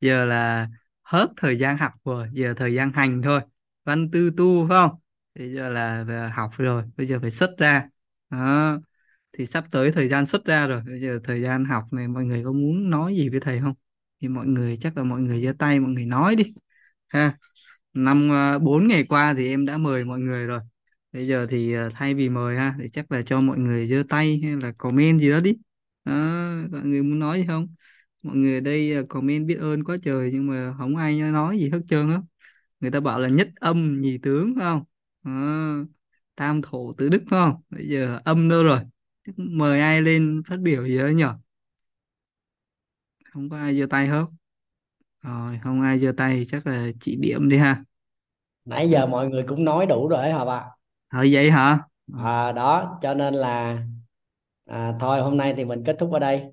giờ 0.02 0.26
là 0.26 0.68
hết 1.04 1.28
thời 1.38 1.60
gian 1.60 1.78
học 1.78 1.92
rồi 2.06 2.28
giờ 2.34 2.54
thời 2.58 2.74
gian 2.74 2.92
hành 2.94 3.22
thôi 3.22 3.42
văn 3.84 4.12
tư 4.12 4.32
tu 4.38 4.68
phải 4.70 4.78
không 4.88 5.00
bây 5.36 5.54
giờ 5.54 5.70
là 5.70 6.04
về 6.04 6.30
học 6.34 6.52
rồi 6.58 6.84
bây 6.98 7.08
giờ 7.08 7.20
phải 7.22 7.32
xuất 7.32 7.50
ra 7.58 7.90
đó 8.30 8.78
thì 9.34 9.46
sắp 9.46 9.66
tới 9.72 9.92
thời 9.92 10.10
gian 10.10 10.26
xuất 10.26 10.46
ra 10.46 10.68
rồi 10.68 10.82
bây 10.86 11.02
giờ 11.02 11.20
thời 11.24 11.42
gian 11.42 11.66
học 11.66 11.84
này 11.94 12.08
mọi 12.08 12.26
người 12.26 12.44
có 12.44 12.52
muốn 12.52 12.90
nói 12.90 13.16
gì 13.16 13.30
với 13.30 13.40
thầy 13.40 13.60
không 13.60 13.74
thì 14.24 14.30
mọi 14.30 14.48
người 14.48 14.78
chắc 14.82 14.98
là 14.98 15.04
mọi 15.06 15.22
người 15.22 15.46
giơ 15.46 15.54
tay 15.60 15.82
mọi 15.82 15.92
người 15.92 16.08
nói 16.08 16.38
đi. 16.38 16.54
Ha 17.08 17.38
năm 17.94 18.30
ờ, 18.32 18.60
bốn 18.60 18.88
ngày 18.88 19.04
qua 19.10 19.34
thì 19.38 19.50
em 19.50 19.66
đã 19.66 19.78
mời 19.78 20.06
mọi 20.06 20.20
người 20.20 20.46
rồi. 20.48 20.60
Bây 21.14 21.28
giờ 21.28 21.48
thì 21.50 21.74
ờ, 21.74 21.90
thay 21.94 22.14
vì 22.16 22.30
mời 22.30 22.58
ha 22.58 22.76
thì 22.80 22.90
chắc 22.94 23.12
là 23.12 23.22
cho 23.22 23.42
mọi 23.42 23.60
người 23.60 23.88
giơ 23.90 24.04
tay 24.10 24.42
hay 24.44 24.58
là 24.64 24.74
comment 24.78 25.20
gì 25.22 25.32
đó 25.32 25.40
đi. 25.40 25.58
Đó, 26.06 26.14
mọi 26.72 26.82
người 26.86 27.04
muốn 27.04 27.20
nói 27.20 27.40
gì 27.40 27.46
không? 27.48 27.68
Mọi 28.24 28.38
người 28.38 28.56
ở 28.56 28.60
đây 28.62 28.94
ờ, 28.94 29.04
comment 29.10 29.48
biết 29.48 29.56
ơn 29.60 29.84
quá 29.84 29.98
trời 30.04 30.30
nhưng 30.34 30.48
mà 30.48 30.76
không 30.78 30.96
ai 30.98 31.20
nói 31.22 31.60
gì 31.60 31.70
hết 31.70 31.80
trơn 31.90 32.10
á. 32.12 32.22
Người 32.80 32.92
ta 32.92 33.00
bảo 33.00 33.20
là 33.20 33.28
nhất 33.30 33.50
âm 33.56 34.02
nhì 34.02 34.18
tướng 34.24 34.54
phải 34.58 34.66
không? 34.66 34.84
Đó, 35.24 35.32
tam 36.36 36.62
thổ 36.62 36.92
tứ 36.98 37.10
đức 37.10 37.24
phải 37.30 37.40
không? 37.40 37.62
Bây 37.70 37.88
giờ 37.90 38.20
âm 38.26 38.50
đâu 38.50 38.64
rồi? 38.64 38.80
Mời 39.38 39.80
ai 39.80 40.02
lên 40.02 40.44
phát 40.48 40.60
biểu 40.60 40.86
gì 40.88 40.98
đó 40.98 41.08
nhở 41.08 41.36
không 43.34 43.50
có 43.50 43.58
ai 43.58 43.80
giơ 43.80 43.86
tay 43.90 44.08
hết. 44.08 44.26
Rồi 45.22 45.60
không 45.64 45.82
ai 45.82 46.00
giơ 46.00 46.12
tay 46.18 46.44
chắc 46.48 46.68
là 46.68 46.88
chỉ 47.00 47.16
điểm 47.16 47.50
đi 47.50 47.58
ha. 47.58 47.84
Nãy 48.66 48.90
giờ 48.90 49.08
mọi 49.08 49.30
người 49.30 49.44
cũng 49.44 49.64
nói 49.64 49.86
đủ 49.86 50.08
rồi 50.08 50.32
hả 50.32 50.46
bạn? 50.46 50.68
Ờ 51.08 51.26
vậy 51.32 51.52
hả? 51.52 51.80
À, 52.18 52.52
đó 52.52 53.00
cho 53.02 53.14
nên 53.14 53.34
là 53.34 53.84
à, 54.66 54.94
thôi 55.00 55.22
hôm 55.22 55.38
nay 55.38 55.54
thì 55.58 55.66
mình 55.66 55.84
kết 55.86 55.96
thúc 56.00 56.12
ở 56.12 56.20
đây. 56.20 56.44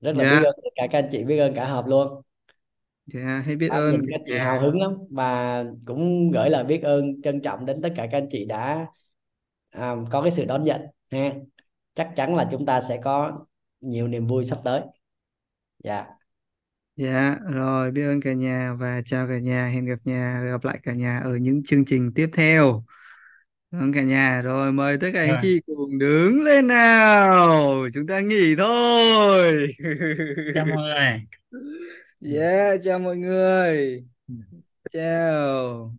Rất 0.00 0.16
là 0.16 0.24
biết 0.24 0.30
dạ. 0.30 0.48
ơn 0.48 0.54
tất 0.64 0.70
cả 0.74 0.86
các 0.90 0.98
anh 0.98 1.08
chị 1.10 1.24
biết 1.24 1.38
ơn 1.38 1.54
cả 1.54 1.66
hợp 1.66 1.86
luôn. 1.86 2.22
Dạ 3.06 3.42
hết 3.46 3.54
biết 3.54 3.68
à, 3.70 3.76
ơn. 3.76 4.00
cả 4.00 4.06
các 4.10 4.20
chị 4.26 4.32
nhà 4.32 4.44
hào 4.44 4.60
hứng 4.60 4.80
lắm 4.80 4.94
và 5.10 5.64
cũng 5.86 6.30
gửi 6.30 6.50
lời 6.50 6.64
biết 6.64 6.82
ơn 6.82 7.22
trân 7.22 7.40
trọng 7.40 7.66
đến 7.66 7.82
tất 7.82 7.92
cả 7.96 8.06
các 8.10 8.18
anh 8.18 8.28
chị 8.30 8.44
đã 8.44 8.86
à, 9.70 9.94
có 10.10 10.22
cái 10.22 10.30
sự 10.30 10.44
đón 10.44 10.64
nhận 10.64 10.80
ha. 11.10 11.32
Chắc 11.94 12.12
chắn 12.16 12.34
là 12.34 12.48
chúng 12.50 12.66
ta 12.66 12.80
sẽ 12.80 13.00
có 13.04 13.44
nhiều 13.80 14.08
niềm 14.08 14.26
vui 14.26 14.44
sắp 14.44 14.58
tới. 14.64 14.80
Dạ 15.84 16.06
dạ 17.02 17.36
rồi 17.50 17.90
biết 17.90 18.02
ơn 18.02 18.20
cả 18.20 18.32
nhà 18.32 18.74
và 18.78 19.02
chào 19.06 19.28
cả 19.28 19.38
nhà. 19.38 19.68
Hẹn 19.68 19.84
gặp 19.86 19.98
nhà 20.04 20.42
gặp 20.52 20.64
lại 20.64 20.78
cả 20.82 20.92
nhà 20.92 21.18
ở 21.18 21.36
những 21.36 21.64
chương 21.64 21.84
trình 21.84 22.12
tiếp 22.14 22.28
theo. 22.32 22.84
Cảm 23.72 23.80
ơn 23.82 23.92
cả 23.92 24.02
nhà. 24.02 24.42
Rồi 24.42 24.72
mời 24.72 24.98
tất 25.00 25.08
cả 25.14 25.20
anh 25.20 25.28
rồi. 25.30 25.38
chị 25.42 25.60
cùng 25.66 25.98
đứng 25.98 26.42
lên 26.44 26.66
nào. 26.66 27.88
Chúng 27.94 28.06
ta 28.06 28.20
nghỉ 28.20 28.56
thôi. 28.58 29.68
Chào 30.54 30.66
mọi 30.66 30.76
người. 30.76 31.26
Yeah 32.20 32.80
chào 32.84 32.98
mọi 32.98 33.16
người. 33.16 34.04
Chào 34.92 35.92